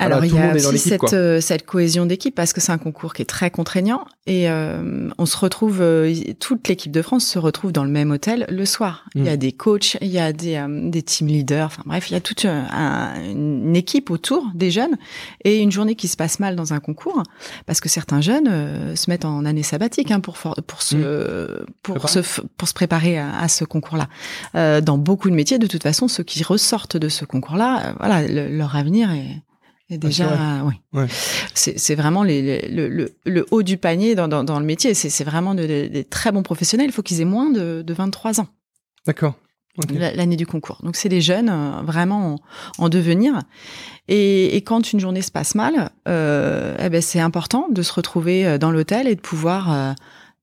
Alors 0.06 0.18
tout 0.20 0.24
il 0.26 0.34
y 0.34 0.38
a 0.38 0.54
aussi 0.54 0.78
cette, 0.78 1.12
euh, 1.12 1.40
cette 1.40 1.64
cohésion 1.66 2.06
d'équipe 2.06 2.34
parce 2.34 2.52
que 2.52 2.60
c'est 2.60 2.72
un 2.72 2.78
concours 2.78 3.14
qui 3.14 3.22
est 3.22 3.26
très 3.26 3.50
contraignant 3.50 4.04
et 4.26 4.48
euh, 4.50 5.08
on 5.18 5.26
se 5.26 5.36
retrouve, 5.36 5.80
euh, 5.80 6.14
toute 6.40 6.68
l'équipe 6.68 6.92
de 6.92 7.02
France 7.02 7.24
se 7.26 7.38
retrouve 7.38 7.72
dans 7.72 7.84
le 7.84 7.90
même 7.90 8.10
hôtel 8.10 8.46
le 8.48 8.64
soir. 8.66 9.04
Il 9.14 9.24
y 9.24 9.28
a 9.28 9.34
Mm. 9.34 9.36
des 9.38 9.52
coachs, 9.52 9.96
il 10.00 10.08
y 10.08 10.18
a 10.18 10.32
des, 10.32 10.56
euh, 10.56 10.90
des 10.90 11.02
team 11.02 11.26
leaders, 11.28 11.66
enfin 11.66 11.82
bref, 11.86 12.10
il 12.10 12.14
y 12.14 12.16
a 12.16 12.20
toute 12.20 12.44
un- 12.44 13.14
une 13.24 13.74
équipe 13.76 14.10
autour 14.10 14.46
des 14.54 14.70
jeunes 14.70 14.96
et 15.44 15.58
une 15.60 15.72
journée 15.72 15.94
qui 15.94 16.08
se 16.08 16.16
passe 16.16 16.38
mal 16.40 16.56
dans 16.56 16.72
un 16.72 16.80
concours 16.80 17.22
parce 17.66 17.80
que 17.80 17.88
certains 17.88 18.20
jeunes 18.20 18.94
se 18.96 19.10
mettent 19.10 19.24
en 19.24 19.44
année 19.44 19.62
sabbatique 19.62 20.10
hein, 20.10 20.20
pour 20.20 20.36
for- 20.38 20.56
pour 20.66 20.82
se 20.82 21.62
pour 21.82 21.94
Préparer. 21.96 22.22
se 22.22 22.40
pour 22.56 22.68
se 22.68 22.74
préparer 22.74 23.18
à, 23.18 23.38
à 23.38 23.48
ce 23.48 23.64
concours-là. 23.64 24.08
Euh, 24.54 24.80
dans 24.80 24.98
beaucoup 24.98 25.30
de 25.30 25.34
métiers, 25.34 25.58
de 25.58 25.66
toute 25.66 25.82
façon, 25.82 26.08
ceux 26.08 26.22
qui 26.22 26.42
ressortent 26.44 26.96
de 26.96 27.08
ce 27.08 27.24
concours-là, 27.24 27.94
voilà, 27.98 28.26
le- 28.26 28.48
leur 28.56 28.76
avenir 28.76 29.10
est, 29.12 29.42
déjà, 29.98 30.26
vrai. 30.26 30.60
oui. 30.64 31.00
Ouais. 31.00 31.06
C'est 31.54 31.94
vraiment 31.94 32.22
les, 32.22 32.42
les- 32.42 32.68
le, 32.68 32.88
le, 32.88 33.14
le 33.24 33.46
haut 33.50 33.62
du 33.62 33.76
panier 33.76 34.14
dans, 34.14 34.28
dans, 34.28 34.44
dans 34.44 34.58
le 34.60 34.66
métier. 34.66 34.94
C'est 34.94 35.24
vraiment 35.24 35.54
de- 35.54 35.66
de- 35.66 35.86
des 35.88 36.04
très 36.04 36.32
bons 36.32 36.42
professionnels. 36.42 36.86
Il 36.88 36.92
faut 36.92 37.02
qu'ils 37.02 37.20
aient 37.20 37.24
moins 37.26 37.50
de, 37.50 37.82
de 37.82 37.94
23 37.94 38.40
ans 38.40 38.48
D'accord. 39.06 39.34
L'année 39.98 40.36
du 40.36 40.46
concours. 40.46 40.78
Donc 40.82 40.96
c'est 40.96 41.08
des 41.08 41.22
jeunes 41.22 41.48
euh, 41.48 41.80
vraiment 41.82 42.34
en, 42.78 42.84
en 42.84 42.88
devenir. 42.90 43.40
Et, 44.06 44.54
et 44.54 44.60
quand 44.62 44.92
une 44.92 45.00
journée 45.00 45.22
se 45.22 45.30
passe 45.30 45.54
mal, 45.54 45.90
euh, 46.08 46.76
eh 46.78 46.90
ben 46.90 47.00
c'est 47.00 47.20
important 47.20 47.68
de 47.70 47.80
se 47.82 47.92
retrouver 47.94 48.46
euh, 48.46 48.58
dans 48.58 48.70
l'hôtel 48.70 49.08
et 49.08 49.14
de 49.14 49.20
pouvoir 49.20 49.72
euh, 49.72 49.92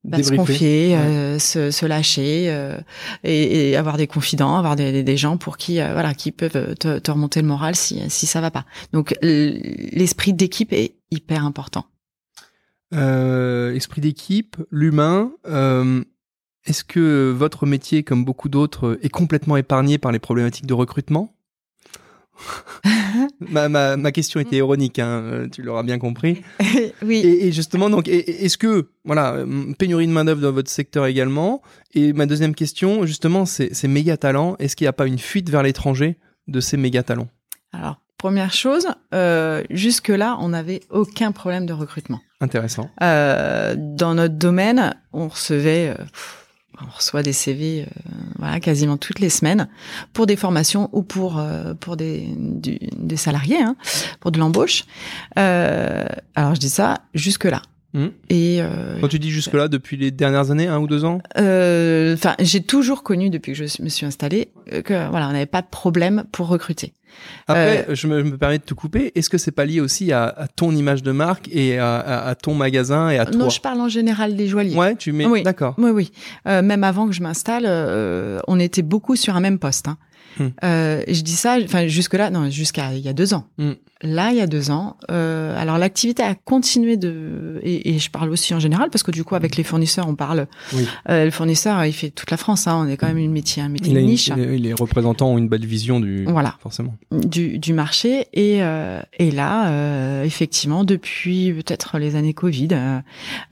bah, 0.06 0.24
se 0.24 0.34
confier, 0.34 0.96
euh, 0.96 1.40
se, 1.40 1.72
se 1.72 1.86
lâcher 1.86 2.46
euh, 2.48 2.78
et, 3.24 3.72
et 3.72 3.76
avoir 3.76 3.98
des 3.98 4.08
confidents, 4.08 4.58
avoir 4.58 4.78
des, 4.78 5.18
gens 5.18 5.36
pour 5.36 5.58
qui 5.58 5.82
euh, 5.82 5.92
voilà 5.92 6.14
qui 6.14 6.32
peuvent 6.32 6.76
te, 6.76 7.00
te 7.00 7.12
remonter 7.12 7.42
le 7.42 7.48
moral 7.48 7.76
si 7.76 8.02
si 8.10 8.26
ça 8.26 8.40
va 8.40 8.50
pas. 8.50 8.66
Donc 8.94 9.14
l'esprit 9.22 10.34
d'équipe 10.34 10.72
est 10.72 10.96
hyper 11.12 11.44
important. 11.46 11.86
Esprit 12.92 14.02
d'équipe, 14.02 14.58
l'humain. 14.72 15.32
Est-ce 16.66 16.84
que 16.84 17.32
votre 17.32 17.66
métier, 17.66 18.04
comme 18.04 18.26
beaucoup 18.26 18.50
d'autres, 18.50 19.00
est 19.02 19.10
complètement 19.10 19.58
épargné 19.58 19.98
par 19.98 20.12
les 20.12 20.20
problématiques 20.20 20.66
de 20.66 20.74
recrutement? 20.74 21.34
ma, 23.40 23.70
ma, 23.70 23.98
ma 23.98 24.12
question 24.12 24.40
était 24.40 24.58
ironique, 24.58 25.00
hein, 25.00 25.22
euh, 25.24 25.48
tu 25.50 25.62
l'auras 25.62 25.84
bien 25.84 26.00
compris. 26.00 26.42
oui. 27.02 27.18
Et, 27.18 27.48
et 27.48 27.52
justement, 27.52 27.90
donc, 27.90 28.08
est-ce 28.08 28.58
que, 28.58 28.90
voilà, 29.06 29.34
euh, 29.34 29.74
pénurie 29.78 30.08
de 30.08 30.12
main-d'œuvre 30.12 30.42
dans 30.42 30.52
votre 30.52 30.70
secteur 30.70 31.06
également? 31.06 31.62
Et 31.94 32.14
ma 32.14 32.26
deuxième 32.26 32.56
question, 32.56 33.06
justement, 33.06 33.46
c'est 33.46 33.74
ces 33.74 33.88
méga 33.88 34.18
talents. 34.18 34.56
Est-ce 34.60 34.76
qu'il 34.76 34.86
n'y 34.86 34.90
a 34.90 34.94
pas 34.94 35.08
une 35.08 35.20
fuite 35.20 35.50
vers 35.50 35.64
l'étranger 35.64 36.18
de 36.48 36.60
ces 36.60 36.78
méga 36.78 37.04
talents 37.04 37.28
Alors 37.74 38.00
première 38.20 38.54
chose, 38.54 38.88
euh, 39.16 39.64
jusque 39.72 40.10
là 40.10 40.38
on 40.40 40.50
n'avait 40.50 40.82
aucun 40.92 41.32
problème 41.32 41.66
de 41.66 41.74
recrutement. 41.74 42.20
Intéressant. 42.42 42.90
Euh, 43.02 43.76
dans 43.78 44.14
notre 44.14 44.36
domaine, 44.36 44.94
on 45.14 45.30
recevait 45.30 45.90
euh, 45.90 46.04
pff, 46.04 46.49
on 46.86 46.96
reçoit 46.96 47.24
des 47.24 47.34
CV 47.34 47.84
euh, 47.84 47.86
voilà, 48.38 48.60
quasiment 48.60 48.98
toutes 48.98 49.20
les 49.20 49.30
semaines 49.30 49.68
pour 50.14 50.26
des 50.26 50.36
formations 50.36 50.90
ou 50.92 51.04
pour 51.04 51.40
euh, 51.40 51.74
pour 51.74 51.98
des, 51.98 52.28
des 52.38 53.18
salariés, 53.18 53.62
hein, 53.62 53.76
pour 54.20 54.32
de 54.32 54.40
l'embauche. 54.40 54.86
Euh, 55.38 56.06
alors 56.36 56.56
je 56.56 56.60
dis 56.60 56.70
ça 56.70 57.00
jusque 57.14 57.46
là. 57.46 57.62
Mmh. 57.94 58.06
Et 58.30 58.58
euh, 58.62 59.00
Quand 59.02 59.08
tu 59.08 59.18
dis 59.18 59.32
jusque-là, 59.32 59.68
depuis 59.68 59.98
les 59.98 60.12
dernières 60.12 60.52
années, 60.52 60.68
un 60.68 60.80
ou 60.80 60.88
deux 60.88 61.06
ans 61.06 61.22
euh, 61.40 62.14
enfin, 62.14 62.36
j'ai 62.40 62.62
toujours 62.62 63.02
connu 63.02 63.32
depuis 63.32 63.54
que 63.54 63.66
je 63.66 63.82
me 63.82 63.90
suis 63.90 64.06
installée 64.06 64.50
euh, 64.72 64.82
que 64.84 65.10
voilà, 65.10 65.28
on 65.28 65.32
n'avait 65.32 65.48
pas 65.48 65.64
de 65.64 65.68
problème 65.68 66.24
pour 66.32 66.48
recruter. 66.48 66.94
Après, 67.48 67.86
je, 67.90 68.08
me, 68.08 68.20
je 68.20 68.24
me 68.32 68.38
permets 68.38 68.58
de 68.60 68.64
te 68.64 68.74
couper. 68.74 69.12
Est-ce 69.16 69.30
que 69.30 69.38
c'est 69.38 69.52
pas 69.52 69.66
lié 69.66 69.82
aussi 69.82 70.12
à, 70.12 70.26
à 70.26 70.48
ton 70.48 70.72
image 70.72 71.04
de 71.04 71.12
marque 71.12 71.50
et 71.52 71.78
à, 71.80 71.96
à, 71.98 72.28
à 72.30 72.36
ton 72.36 72.54
magasin 72.54 73.10
et 73.10 73.18
à 73.18 73.26
toi 73.26 73.36
Non, 73.36 73.50
je 73.50 73.60
parle 73.62 73.82
en 73.82 73.90
général 73.90 74.36
des 74.36 74.48
joailliers. 74.48 74.76
Ouais, 74.78 74.96
tu 74.96 75.12
mets. 75.12 75.26
Oui. 75.26 75.44
D'accord. 75.44 75.76
Oui, 75.78 75.92
oui. 75.92 76.12
Euh, 76.48 76.62
même 76.62 76.84
avant 76.84 77.08
que 77.08 77.14
je 77.14 77.22
m'installe, 77.22 77.64
euh, 77.66 78.40
on 78.48 78.60
était 78.60 78.82
beaucoup 78.82 79.16
sur 79.16 79.36
un 79.36 79.40
même 79.40 79.60
poste. 79.60 79.88
Hein. 79.88 79.98
Euh, 80.64 81.02
je 81.08 81.22
dis 81.22 81.32
ça, 81.34 81.58
enfin 81.64 81.88
jusque 81.88 82.14
là, 82.14 82.30
non, 82.30 82.50
jusqu'à 82.50 82.94
il 82.94 83.00
y 83.02 83.08
a 83.10 83.14
deux 83.14 83.34
ans. 83.34 83.46
Hmm. 83.58 83.74
Là, 84.02 84.32
il 84.32 84.38
y 84.38 84.42
a 84.42 84.48
deux 84.48 84.72
ans. 84.72 84.96
Euh, 85.12 85.60
alors 85.62 85.78
l'activité 85.78 86.24
a 86.24 86.34
continué 86.34 86.96
de, 86.96 87.60
et, 87.64 87.94
et 87.96 88.00
je 88.00 88.10
parle 88.10 88.30
aussi 88.32 88.54
en 88.54 88.60
général 88.60 88.90
parce 88.90 89.04
que 89.04 89.12
du 89.12 89.26
coup 89.26 89.36
avec 89.36 89.58
les 89.58 89.64
fournisseurs, 89.64 90.08
on 90.08 90.16
parle. 90.16 90.48
Oui. 90.74 90.88
Euh, 91.10 91.26
le 91.26 91.32
fournisseur, 91.32 91.84
il 91.84 91.92
fait 91.92 92.10
toute 92.10 92.32
la 92.32 92.38
France. 92.38 92.66
Hein, 92.68 92.86
on 92.86 92.90
est 92.90 92.96
quand 92.96 93.08
même 93.08 93.18
une 93.18 93.32
métier, 93.32 93.62
un 93.62 93.68
métier 93.70 93.94
de 93.94 94.00
une- 94.00 94.06
niche 94.06 94.32
a- 94.32 94.36
les 94.38 94.74
représentants 94.74 95.32
ont 95.34 95.38
une 95.38 95.50
belle 95.50 95.66
vision 95.66 96.00
du. 96.00 96.24
Voilà. 96.26 96.56
Forcément. 96.62 96.96
du, 97.12 97.60
du 97.60 97.74
marché. 97.74 98.28
Et, 98.34 98.64
euh, 98.64 99.02
et 99.18 99.32
là, 99.32 99.70
euh, 99.72 100.24
effectivement, 100.24 100.86
depuis 100.86 101.52
peut-être 101.54 101.98
les 102.00 102.16
années 102.16 102.34
Covid, 102.34 102.70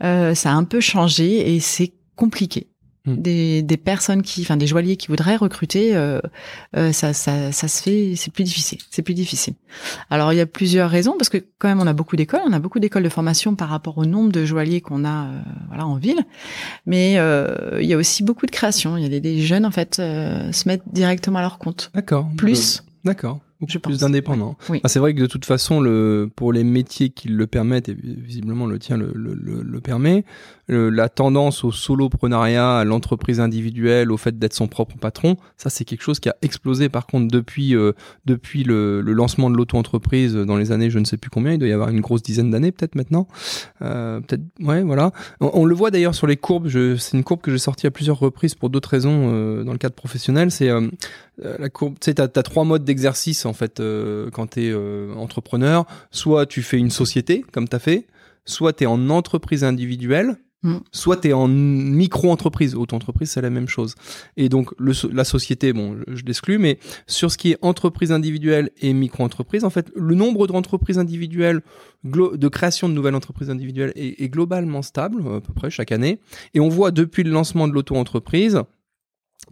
ça 0.02 0.52
a 0.52 0.54
un 0.54 0.64
peu 0.64 0.80
changé 0.80 1.54
et 1.56 1.60
c'est 1.60 1.92
compliqué. 2.16 2.68
Hmm. 3.08 3.16
Des, 3.16 3.62
des 3.64 3.78
personnes 3.78 4.22
qui, 4.22 4.42
enfin 4.42 4.58
des 4.58 4.68
joailliers 4.68 4.98
qui 4.98 5.08
voudraient 5.08 5.38
recruter, 5.38 5.96
euh, 5.96 6.20
euh, 6.76 6.92
ça, 6.92 7.14
ça, 7.14 7.54
ça 7.54 7.68
se 7.70 7.82
fait, 7.82 8.14
c'est 8.18 8.34
plus 8.34 8.44
difficile. 8.44 8.80
C'est 8.92 9.02
plus 9.02 9.14
difficile. 9.14 9.54
Alors 10.10 10.34
il 10.34 10.36
y 10.36 10.42
a 10.42 10.46
plusieurs 10.46 10.90
raisons 10.90 11.16
parce 11.18 11.30
que 11.30 11.38
quand 11.58 11.70
même 11.70 11.80
on 11.80 11.88
a 11.88 11.94
beaucoup 11.94 12.18
d'écoles, 12.18 12.42
on 12.46 12.52
a 12.52 12.60
beaucoup 12.60 12.80
d'écoles 12.80 13.04
de 13.04 13.10
formation 13.10 13.56
par 13.56 13.70
rapport 13.70 13.98
au 13.98 14.06
nombre 14.06 14.34
de 14.34 14.44
joailliers 14.44 14.82
qu'on 14.82 15.06
a, 15.06 15.28
euh, 15.28 15.42
voilà, 15.70 15.88
en 15.88 15.96
ville. 15.96 16.22
Mais 16.86 17.18
euh, 17.18 17.80
il 17.80 17.88
y 17.88 17.94
a 17.94 17.98
aussi 17.98 18.24
beaucoup 18.24 18.46
de 18.46 18.52
création. 18.52 18.98
Il 18.98 19.04
y 19.04 19.06
a 19.06 19.10
des, 19.10 19.22
des 19.22 19.40
jeunes 19.40 19.66
en 19.66 19.72
fait 19.72 20.00
euh, 20.00 20.52
se 20.52 20.68
mettent 20.68 20.84
directement 20.92 21.40
à 21.40 21.44
leur 21.44 21.60
compte. 21.60 21.92
D'accord. 21.94 22.30
Plus. 22.36 22.80
Euh, 22.80 22.92
D'accord. 23.06 23.40
Je 23.68 23.80
plus 23.80 24.00
d'indépendants. 24.02 24.56
Oui. 24.70 24.82
Ah, 24.84 24.88
c'est 24.88 25.00
vrai 25.00 25.16
que 25.16 25.20
de 25.20 25.26
toute 25.26 25.46
façon, 25.46 25.82
le, 25.82 26.30
pour 26.36 26.54
les 26.54 26.64
métiers 26.64 27.10
qui 27.10 27.28
le 27.28 27.48
permettent, 27.48 27.90
et 27.90 27.96
visiblement 27.96 28.68
le 28.68 28.78
tien 28.78 28.98
le, 28.98 29.12
le, 29.16 29.34
le 29.64 29.82
permet, 29.82 30.26
le- 30.68 30.90
la 30.90 31.10
tendance 31.10 31.64
au 31.64 31.72
soloprenariat, 31.72 32.78
à 32.78 32.84
l'entreprise 32.84 33.40
individuelle, 33.40 34.12
au 34.12 34.18
fait 34.18 34.38
d'être 34.38 34.54
son 34.54 34.68
propre 34.68 34.98
patron, 34.98 35.36
ça 35.58 35.70
c'est 35.70 35.86
quelque 35.86 36.02
chose 36.04 36.20
qui 36.20 36.30
a 36.30 36.36
explosé 36.42 36.90
par 36.90 37.08
contre 37.08 37.32
depuis, 37.32 37.76
euh, 37.76 37.94
depuis 38.26 38.64
le, 38.64 39.02
le 39.02 39.14
lancement 39.14 39.50
de 39.50 39.56
l'auto-entreprise 39.58 40.36
dans 40.36 40.58
les 40.58 40.72
années 40.72 40.90
je 40.90 41.00
ne 41.00 41.06
sais 41.06 41.18
plus 41.18 41.30
combien, 41.30 41.54
il 41.54 41.58
doit 41.60 41.68
y 41.68 41.72
avoir 41.74 41.90
une 41.90 42.02
grosse 42.02 42.22
dizaine 42.22 42.52
d'années 42.52 42.72
peut-être 42.72 42.96
maintenant. 42.96 43.28
Euh, 43.82 44.20
peut-être, 44.22 44.42
ouais, 44.62 44.84
voilà. 44.84 45.12
On, 45.40 45.66
le 45.66 45.76
voit 45.76 45.92
d'ailleurs 45.92 46.16
sur 46.16 46.28
les 46.28 46.38
courbes, 46.38 46.68
c'est 46.70 47.18
une 47.18 47.24
courbe 47.24 47.42
que 47.42 47.52
j'ai 47.52 47.58
sortie 47.58 47.88
à 47.88 47.92
plusieurs 47.92 48.20
reprises 48.20 48.56
pour 48.56 48.70
d'autres 48.70 48.90
raisons 48.90 49.32
euh, 49.34 49.64
dans 49.64 49.72
le 49.72 49.78
cadre 49.78 49.96
professionnel, 49.96 50.52
c'est 50.52 50.70
euh, 50.70 50.88
euh, 51.46 51.56
la 51.60 51.70
courbe, 51.70 51.94
tu 51.94 52.06
sais, 52.06 52.14
t'as, 52.16 52.28
t'as 52.28 52.44
trois 52.44 52.64
modes 52.64 52.84
d'exercice 52.84 53.46
en 53.46 53.54
fait 53.54 53.80
euh, 53.80 54.30
quand 54.32 54.48
t'es 54.48 54.70
euh, 54.70 55.14
entrepreneur. 55.16 55.86
Soit 56.12 56.46
tu 56.46 56.62
fais 56.62 56.78
une 56.78 56.90
société 56.90 57.46
comme 57.52 57.68
t'as 57.68 57.80
fait, 57.80 58.08
soit 58.46 58.74
t'es 58.74 58.86
en 58.86 59.10
entreprise 59.10 59.64
individuelle, 59.64 60.38
Mm. 60.68 60.80
soit 60.92 61.18
t'es 61.18 61.32
en 61.32 61.48
micro-entreprise. 61.48 62.76
Auto-entreprise, 62.76 63.32
c'est 63.32 63.42
la 63.42 63.50
même 63.50 63.70
chose. 63.70 63.96
Et 64.36 64.50
donc 64.50 64.72
la 64.80 65.24
société, 65.24 65.72
bon, 65.72 65.98
je, 66.08 66.26
l'exclus, 66.26 66.58
mais 66.58 66.78
sur 67.08 67.32
ce 67.32 67.38
qui 67.38 67.52
est 67.52 67.58
entreprise 67.62 68.12
individuelle 68.12 68.72
et 68.82 68.92
micro-entreprise, 68.92 69.64
en 69.64 69.70
fait, 69.70 69.90
le 69.96 70.14
nombre 70.14 70.46
d'entreprises 70.46 71.00
individuelles, 71.00 71.62
de 72.04 72.48
création 72.50 72.90
de 72.90 72.94
nouvelles 72.94 73.16
entreprises 73.16 73.50
individuelles 73.50 73.94
est 73.96 74.30
globalement 74.30 74.82
stable 74.82 75.24
à 75.38 75.40
peu 75.40 75.54
près 75.54 75.70
chaque 75.70 75.94
année. 75.94 76.20
Et 76.54 76.60
on 76.60 76.68
voit 76.68 76.92
depuis 76.92 77.24
le 77.24 77.32
lancement 77.32 77.68
de 77.68 77.74
l'auto-entreprise 77.74 78.62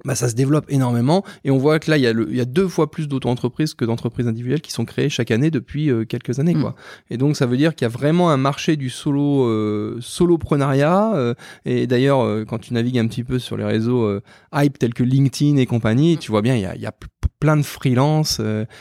bah, 0.06 0.16
ça 0.16 0.30
se 0.30 0.36
développe 0.36 0.66
énormément 0.70 1.26
et 1.44 1.52
on 1.52 1.58
voit 1.58 1.80
que 1.80 1.90
là 1.92 1.98
il 1.98 2.04
y 2.04 2.08
a, 2.08 2.14
le, 2.14 2.28
il 2.30 2.36
y 2.38 2.42
a 2.42 2.46
deux 2.46 2.68
fois 2.68 2.90
plus 2.90 3.08
d'auto-entreprises 3.08 3.74
que 3.74 3.84
d'entreprises 3.84 4.28
individuelles 4.28 4.62
qui 4.62 4.72
sont 4.72 4.86
créées 4.86 5.10
chaque 5.10 5.32
année 5.32 5.52
depuis 5.52 5.90
euh, 5.90 6.06
quelques 6.06 6.40
années 6.40 6.56
Mm. 6.56 6.62
quoi. 6.62 6.76
Et 7.10 7.18
donc 7.18 7.36
ça 7.36 7.46
veut 7.46 7.58
dire 7.58 7.76
qu'il 7.76 7.86
y 7.86 7.90
a 7.90 7.90
vraiment 7.90 8.30
un 8.30 8.38
marché 8.38 8.76
du 8.78 8.90
solo 8.90 9.46
euh, 9.50 9.98
soloprenariat 10.02 11.14
euh, 11.16 11.34
et 11.66 11.88
d'ailleurs 11.88 12.22
euh, 12.24 12.46
quand 12.46 12.60
tu 12.60 12.74
navigues 12.74 13.00
un 13.00 13.08
petit 13.08 13.24
peu 13.24 13.40
sur 13.40 13.58
les 13.58 13.64
réseaux 13.66 14.20
hype 14.54 14.78
tels 14.78 14.94
que 14.94 15.04
LinkedIn 15.04 15.58
et 15.58 15.66
compagnie, 15.66 16.18
tu 16.18 16.32
vois 16.32 16.42
bien 16.42 16.56
il 16.56 16.62
y 16.62 16.66
a, 16.66 16.76
il 16.76 16.82
y 16.82 16.86
a 16.86 16.92
p- 16.92 17.08
plein 17.40 17.58
de 17.58 17.64
freelance 17.64 18.40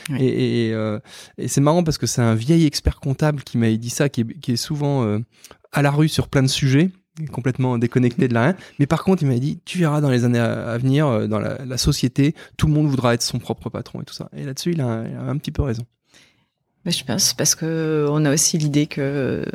Oui. 0.09 0.17
et, 0.19 0.69
et, 0.69 0.75
et 1.37 1.47
c'est 1.47 1.61
marrant 1.61 1.83
parce 1.83 1.97
que 1.97 2.05
c'est 2.07 2.21
un 2.21 2.35
vieil 2.35 2.65
expert 2.65 2.99
comptable 2.99 3.43
qui 3.43 3.57
m'avait 3.57 3.77
dit 3.77 3.89
ça 3.89 4.09
qui 4.09 4.21
est, 4.21 4.39
qui 4.39 4.51
est 4.53 4.57
souvent 4.57 5.19
à 5.71 5.81
la 5.81 5.91
rue 5.91 6.07
sur 6.07 6.27
plein 6.29 6.43
de 6.43 6.47
sujets 6.47 6.89
complètement 7.31 7.77
déconnecté 7.77 8.27
de 8.27 8.33
la 8.33 8.43
rien. 8.43 8.55
Mais 8.79 8.85
par 8.85 9.03
contre, 9.03 9.23
il 9.23 9.27
m'a 9.29 9.39
dit, 9.39 9.59
tu 9.65 9.77
verras 9.77 10.01
dans 10.01 10.09
les 10.09 10.25
années 10.25 10.39
à, 10.39 10.77
venir, 10.77 11.07
euh, 11.07 11.27
dans 11.27 11.39
la, 11.39 11.77
société, 11.77 12.35
tout 12.57 12.67
le 12.67 12.73
monde 12.73 12.87
voudra 12.87 13.13
être 13.13 13.21
son 13.21 13.39
propre 13.39 13.69
patron 13.69 14.01
et 14.01 14.05
tout 14.05 14.13
ça. 14.13 14.29
Et 14.35 14.43
là-dessus, 14.43 14.71
il, 14.71 14.81
a- 14.81 15.03
un 15.27 15.37
petit 15.37 15.51
peu 15.51 15.61
raison. 15.61 15.83
Je 16.85 17.03
pense 17.03 17.33
parce 17.33 17.55
que 17.55 18.05
on 18.11 18.25
a 18.25 18.33
aussi 18.33 18.59
l'idée 18.59 18.85
que 18.85 19.01
euh, 19.01 19.45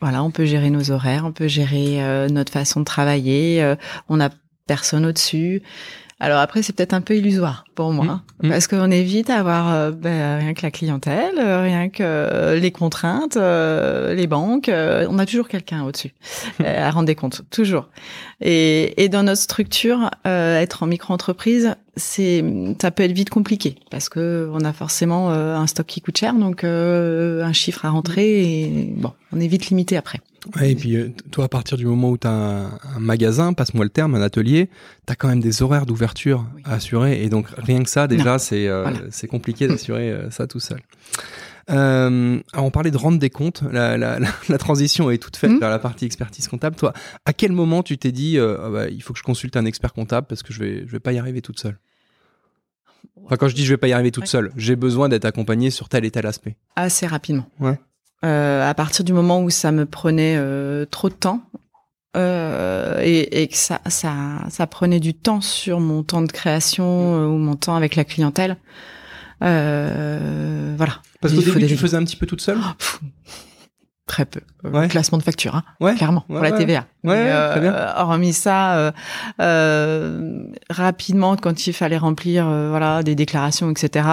voilà, 0.00 0.22
on 0.22 0.30
peut 0.30 0.44
gérer 0.44 0.70
nos 0.70 0.92
horaires, 0.92 1.24
on 1.24 1.32
peut 1.32 1.48
gérer 1.48 2.02
euh, 2.04 2.28
notre 2.28 2.52
façon 2.52 2.78
de 2.78 2.84
travailler, 2.84 3.74
on 4.08 4.20
a 4.20 4.30
personne 4.66 5.04
au-dessus. 5.04 5.62
Alors 6.18 6.38
après, 6.38 6.62
c'est 6.62 6.72
peut-être 6.74 6.94
un 6.94 7.02
peu 7.02 7.14
illusoire 7.14 7.64
pour 7.74 7.92
moi, 7.92 8.04
Mmh, 8.06 8.08
hein, 8.08 8.22
mmh. 8.42 8.48
parce 8.48 8.66
qu'on 8.68 8.90
évite 8.90 9.28
à 9.28 9.36
avoir 9.38 9.74
euh, 9.74 9.90
ben, 9.90 10.38
rien 10.38 10.54
que 10.54 10.62
la 10.62 10.70
clientèle, 10.70 11.38
euh, 11.38 11.60
rien 11.60 11.90
que 11.90 12.02
euh, 12.02 12.58
les 12.58 12.70
contraintes, 12.70 13.36
euh, 13.36 14.14
les 14.14 14.26
banques. 14.26 14.70
on 14.72 15.18
a 15.18 15.26
toujours 15.26 15.48
quelqu'un 15.48 15.84
au-dessus 15.84 16.14
euh, 16.62 16.86
à 16.86 16.90
rendre 16.90 17.06
des 17.06 17.14
comptes, 17.14 17.42
toujours. 17.50 17.88
Et, 18.40 19.02
et 19.02 19.08
dans 19.10 19.24
notre 19.24 19.42
structure, 19.42 20.10
euh, 20.26 20.58
être 20.58 20.82
en 20.82 20.86
micro-entreprise, 20.86 21.74
c'est 21.96 22.44
ça 22.80 22.90
peut 22.90 23.02
être 23.02 23.12
vite 23.12 23.30
compliqué 23.30 23.76
parce 23.90 24.08
que 24.08 24.48
on 24.52 24.60
a 24.64 24.72
forcément 24.72 25.30
euh, 25.32 25.56
un 25.56 25.66
stock 25.66 25.86
qui 25.86 26.00
coûte 26.00 26.18
cher, 26.18 26.34
donc 26.34 26.62
euh, 26.64 27.42
un 27.42 27.52
chiffre 27.52 27.84
à 27.84 27.90
rentrer 27.90 28.42
et 28.64 28.92
bon, 28.96 29.12
on 29.32 29.40
est 29.40 29.46
vite 29.48 29.66
limité 29.68 29.96
après. 29.96 30.20
Ouais, 30.54 30.70
et 30.70 30.74
puis, 30.76 30.94
euh, 30.94 31.12
toi, 31.32 31.46
à 31.46 31.48
partir 31.48 31.76
du 31.76 31.86
moment 31.86 32.10
où 32.10 32.18
tu 32.18 32.28
as 32.28 32.30
un, 32.30 32.66
un 32.66 33.00
magasin, 33.00 33.52
passe-moi 33.52 33.84
le 33.84 33.90
terme, 33.90 34.14
un 34.14 34.22
atelier, 34.22 34.68
tu 35.04 35.12
as 35.12 35.16
quand 35.16 35.26
même 35.26 35.40
des 35.40 35.60
horaires 35.60 35.86
d'ouverture 35.86 36.46
Oui. 36.54 36.62
à 36.64 36.74
assurer. 36.74 37.24
Et 37.24 37.28
donc, 37.28 37.48
rien 37.58 37.82
que 37.82 37.90
ça, 37.90 38.06
déjà, 38.06 38.38
c'est 38.38 38.68
euh, 38.68 38.82
Voilà. 38.82 38.98
c'est 39.10 39.26
compliqué 39.26 39.66
d'assurer 39.66 40.08
euh, 40.12 40.30
ça 40.30 40.46
tout 40.46 40.60
seul. 40.60 40.78
Euh, 41.68 42.38
alors 42.52 42.64
on 42.64 42.70
parlait 42.70 42.92
de 42.92 42.96
rendre 42.96 43.18
des 43.18 43.28
comptes, 43.30 43.64
la, 43.72 43.98
la, 43.98 44.20
la, 44.20 44.28
la 44.48 44.58
transition 44.58 45.10
est 45.10 45.18
toute 45.18 45.36
faite 45.36 45.50
Mhm. 45.50 45.58
vers 45.58 45.70
la 45.70 45.80
partie 45.80 46.04
expertise 46.04 46.46
comptable. 46.46 46.76
Toi, 46.76 46.92
à 47.24 47.32
quel 47.32 47.50
moment 47.50 47.82
tu 47.82 47.98
t'es 47.98 48.12
dit, 48.12 48.38
ah 48.38 48.68
bah, 48.70 48.88
il 48.88 49.02
faut 49.02 49.12
que 49.14 49.18
je 49.18 49.24
consulte 49.24 49.56
un 49.56 49.64
expert 49.64 49.92
comptable 49.92 50.28
parce 50.28 50.44
que 50.44 50.52
je 50.52 50.60
vais, 50.62 50.84
je 50.86 50.92
vais 50.92 51.00
pas 51.00 51.12
y 51.12 51.18
arriver 51.18 51.42
toute 51.42 51.58
seule? 51.58 51.76
Enfin, 53.26 53.36
quand 53.36 53.48
je 53.48 53.54
dis 53.54 53.64
je 53.66 53.72
vais 53.74 53.76
pas 53.76 53.88
y 53.88 53.92
arriver 53.92 54.10
toute 54.12 54.22
Ouais. 54.22 54.28
seule, 54.28 54.52
j'ai 54.56 54.76
besoin 54.76 55.08
d'être 55.08 55.24
accompagné 55.24 55.70
sur 55.70 55.88
tel 55.88 56.04
et 56.04 56.10
tel 56.10 56.26
aspect. 56.26 56.56
Assez 56.76 57.06
rapidement. 57.06 57.46
Ouais. 57.60 57.78
Euh, 58.24 58.68
à 58.68 58.72
partir 58.72 59.04
du 59.04 59.12
moment 59.12 59.42
où 59.42 59.50
ça 59.50 59.72
me 59.72 59.84
prenait 59.84 60.36
euh, 60.38 60.86
trop 60.86 61.08
de 61.10 61.14
temps 61.14 61.42
euh, 62.16 63.00
et, 63.02 63.42
et 63.42 63.48
que 63.48 63.56
ça, 63.56 63.80
ça, 63.88 64.14
ça 64.48 64.66
prenait 64.66 65.00
du 65.00 65.12
temps 65.12 65.42
sur 65.42 65.80
mon 65.80 66.02
temps 66.02 66.22
de 66.22 66.32
création 66.32 67.26
ou 67.26 67.36
mon 67.36 67.56
temps 67.56 67.76
avec 67.76 67.94
la 67.94 68.04
clientèle. 68.04 68.56
Voilà. 69.40 71.02
Parce 71.20 71.34
qu'au 71.34 71.42
début, 71.42 71.66
tu 71.66 71.76
faisais 71.76 71.96
un 71.96 72.04
petit 72.04 72.16
peu 72.16 72.26
toute 72.26 72.40
seule? 72.40 72.58
Très 74.06 74.24
peu. 74.24 74.40
Euh, 74.64 74.70
Ouais. 74.70 74.88
Classement 74.88 75.18
de 75.18 75.22
facture, 75.24 75.56
hein, 75.56 75.64
Ouais. 75.80 75.94
clairement, 75.94 76.24
Ouais, 76.28 76.36
pour 76.36 76.44
la. 76.44 76.52
TVA. 76.52 76.80
Ouais, 77.04 77.24
Mais, 77.24 77.24
ouais, 77.24 77.50
très 77.50 77.60
bien. 77.60 77.72
euh, 77.74 77.92
hormis 77.96 78.32
ça, 78.32 78.76
euh, 78.76 78.92
euh, 79.40 80.42
rapidement, 80.70 81.36
quand 81.36 81.66
il 81.66 81.72
fallait 81.72 81.98
remplir 81.98 82.46
voilà, 82.46 83.02
des 83.02 83.14
déclarations, 83.14 83.70
etc., 83.70 84.06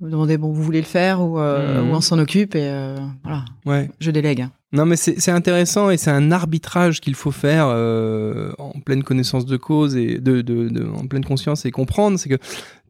on 0.00 0.04
me 0.06 0.10
demandait, 0.10 0.36
bon, 0.36 0.52
vous 0.52 0.62
voulez 0.62 0.80
le 0.80 0.86
faire 0.86 1.20
ou, 1.22 1.38
euh, 1.38 1.82
Mhm. 1.82 1.90
ou 1.90 1.94
on 1.94 2.00
s'en 2.00 2.18
occupe 2.18 2.54
et 2.54 2.68
euh, 2.68 2.96
voilà, 3.22 3.44
Ouais. 3.64 3.90
je 4.00 4.10
délègue. 4.10 4.42
hein. 4.42 4.50
Non, 4.72 4.84
mais 4.84 4.96
c'est 4.96 5.18
c'est 5.20 5.30
intéressant 5.30 5.88
et 5.90 5.96
c'est 5.96 6.10
un 6.10 6.32
arbitrage 6.32 7.00
qu'il 7.00 7.14
faut 7.14 7.30
faire 7.30 7.66
euh, 7.70 8.52
en 8.58 8.72
pleine 8.80 9.04
connaissance 9.04 9.46
de 9.46 9.56
cause 9.56 9.96
et 9.96 10.18
de, 10.18 10.42
de, 10.42 10.68
de- 10.68 10.86
en 10.86 11.06
pleine 11.06 11.24
conscience 11.24 11.64
et 11.64 11.70
comprendre. 11.70 12.18
C'est 12.18 12.28
que 12.28 12.36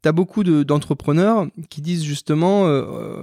tu 0.07 0.13
beaucoup 0.13 0.45
de- 0.45 0.63
d'entrepreneurs 0.63 1.47
qui 1.71 1.81
disent 1.81 2.05
justement 2.05 2.67
euh, 2.67 3.23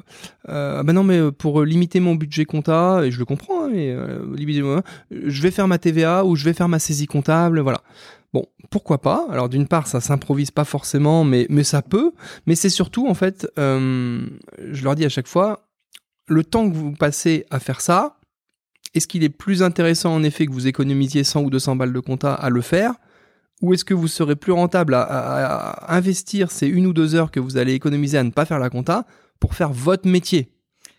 euh, 0.50 0.80
ah 0.80 0.84
ben 0.84 0.94
non, 0.94 1.04
mais 1.04 1.32
pour 1.32 1.64
limiter 1.64 2.00
mon 2.00 2.16
budget 2.16 2.46
compta, 2.46 3.02
et 3.06 3.12
je 3.12 3.20
le 3.20 3.26
comprends, 3.26 3.66
hein, 3.66 3.70
mais 3.72 3.92
euh, 3.92 4.82
je 5.12 5.42
vais 5.42 5.52
faire 5.52 5.68
ma 5.68 5.78
TVA 5.78 6.26
ou 6.26 6.36
je 6.36 6.46
vais 6.46 6.54
faire 6.54 6.70
ma 6.70 6.80
saisie 6.80 7.08
comptable, 7.08 7.60
voilà. 7.60 7.82
Bon, 8.34 8.48
pourquoi 8.72 9.00
pas? 9.00 9.28
Alors 9.30 9.48
d'une 9.48 9.68
part, 9.68 9.86
ça 9.86 10.02
s'improvise 10.02 10.50
pas 10.50 10.66
forcément, 10.66 11.24
mais, 11.24 11.46
mais 11.50 11.64
ça 11.64 11.84
peut. 11.84 12.12
Mais 12.48 12.56
c'est 12.56 12.70
surtout, 12.70 13.08
en 13.08 13.14
fait, 13.14 13.48
euh, 13.60 14.26
je 14.72 14.84
leur 14.84 14.96
dis 14.96 15.06
à 15.06 15.10
chaque 15.10 15.28
fois, 15.28 15.68
le 16.28 16.44
temps 16.44 16.68
que 16.70 16.76
vous 16.76 16.94
passez 16.94 17.46
à 17.52 17.60
faire 17.60 17.80
ça, 17.82 18.18
est-ce 18.96 19.08
qu'il 19.08 19.24
est 19.24 19.30
plus 19.30 19.62
intéressant 19.62 20.14
en 20.16 20.24
effet 20.24 20.46
que 20.48 20.52
vous 20.52 20.68
économisiez 20.68 21.24
100 21.24 21.42
ou 21.44 21.50
200 21.52 21.76
balles 21.76 21.94
de 21.94 22.00
compta 22.00 22.34
à 22.34 22.50
le 22.50 22.62
faire 22.62 22.94
ou 23.64 23.74
est-ce 23.74 23.86
que 23.86 23.94
vous 23.94 24.10
serez 24.10 24.36
plus 24.36 24.52
rentable 24.52 24.94
à, 24.94 25.02
à 25.02 25.96
investir 25.96 26.52
ces 26.52 26.68
une 26.68 26.86
ou 26.86 26.94
deux 26.94 27.16
heures 27.16 27.32
que 27.32 27.40
vous 27.40 27.58
allez 27.58 27.74
économiser 27.74 28.18
à 28.18 28.24
ne 28.24 28.30
pas 28.30 28.46
faire 28.46 28.60
la 28.60 28.70
compta 28.70 29.06
pour 29.40 29.56
faire 29.56 29.72
votre 29.72 30.08
métier? 30.08 30.50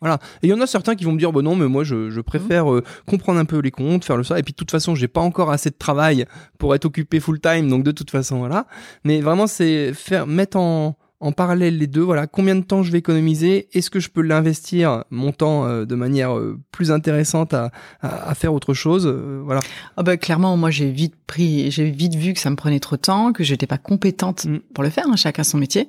Voilà. 0.00 0.18
Et 0.42 0.46
il 0.46 0.50
y 0.50 0.52
en 0.54 0.60
a 0.60 0.66
certains 0.66 0.96
qui 0.96 1.04
vont 1.04 1.12
me 1.12 1.18
dire, 1.18 1.30
bon 1.30 1.42
non, 1.42 1.56
mais 1.56 1.68
moi 1.68 1.84
je, 1.84 2.10
je 2.10 2.20
préfère 2.22 2.72
euh, 2.72 2.82
comprendre 3.06 3.38
un 3.38 3.44
peu 3.44 3.58
les 3.58 3.70
comptes, 3.70 4.04
faire 4.04 4.16
le 4.16 4.24
ça. 4.24 4.38
Et 4.38 4.42
puis 4.42 4.52
de 4.52 4.56
toute 4.56 4.70
façon, 4.70 4.94
j'ai 4.94 5.08
pas 5.08 5.20
encore 5.20 5.50
assez 5.50 5.68
de 5.68 5.76
travail 5.78 6.24
pour 6.58 6.74
être 6.74 6.86
occupé 6.86 7.20
full 7.20 7.38
time, 7.38 7.68
donc 7.68 7.84
de 7.84 7.90
toute 7.90 8.10
façon, 8.10 8.38
voilà. 8.38 8.66
Mais 9.04 9.20
vraiment, 9.20 9.46
c'est 9.46 9.92
faire 9.92 10.26
mettre 10.26 10.56
en 10.56 10.96
en 11.20 11.32
parallèle 11.32 11.78
les 11.78 11.86
deux. 11.86 12.02
Voilà, 12.02 12.26
combien 12.26 12.54
de 12.54 12.62
temps 12.62 12.82
je 12.82 12.92
vais 12.92 12.98
économiser 12.98 13.68
Est-ce 13.72 13.90
que 13.90 14.00
je 14.00 14.10
peux 14.10 14.20
l'investir 14.20 15.04
mon 15.10 15.32
temps 15.32 15.66
euh, 15.66 15.84
de 15.84 15.94
manière 15.94 16.36
euh, 16.36 16.60
plus 16.70 16.90
intéressante 16.90 17.54
à, 17.54 17.70
à, 18.02 18.34
faire 18.34 18.52
autre 18.52 18.74
chose 18.74 19.06
euh, 19.06 19.40
Voilà. 19.44 19.60
Ah 19.96 20.02
bah, 20.02 20.16
clairement, 20.16 20.56
moi 20.56 20.70
j'ai 20.70 20.90
vite 20.90 21.14
pris, 21.26 21.70
j'ai 21.70 21.90
vite 21.90 22.14
vu 22.14 22.34
que 22.34 22.40
ça 22.40 22.50
me 22.50 22.56
prenait 22.56 22.80
trop 22.80 22.96
de 22.96 23.00
temps, 23.00 23.32
que 23.32 23.44
j'étais 23.44 23.66
pas 23.66 23.78
compétente 23.78 24.44
mm. 24.44 24.58
pour 24.74 24.84
le 24.84 24.90
faire. 24.90 25.06
Hein, 25.08 25.16
chacun 25.16 25.44
son 25.44 25.58
métier, 25.58 25.88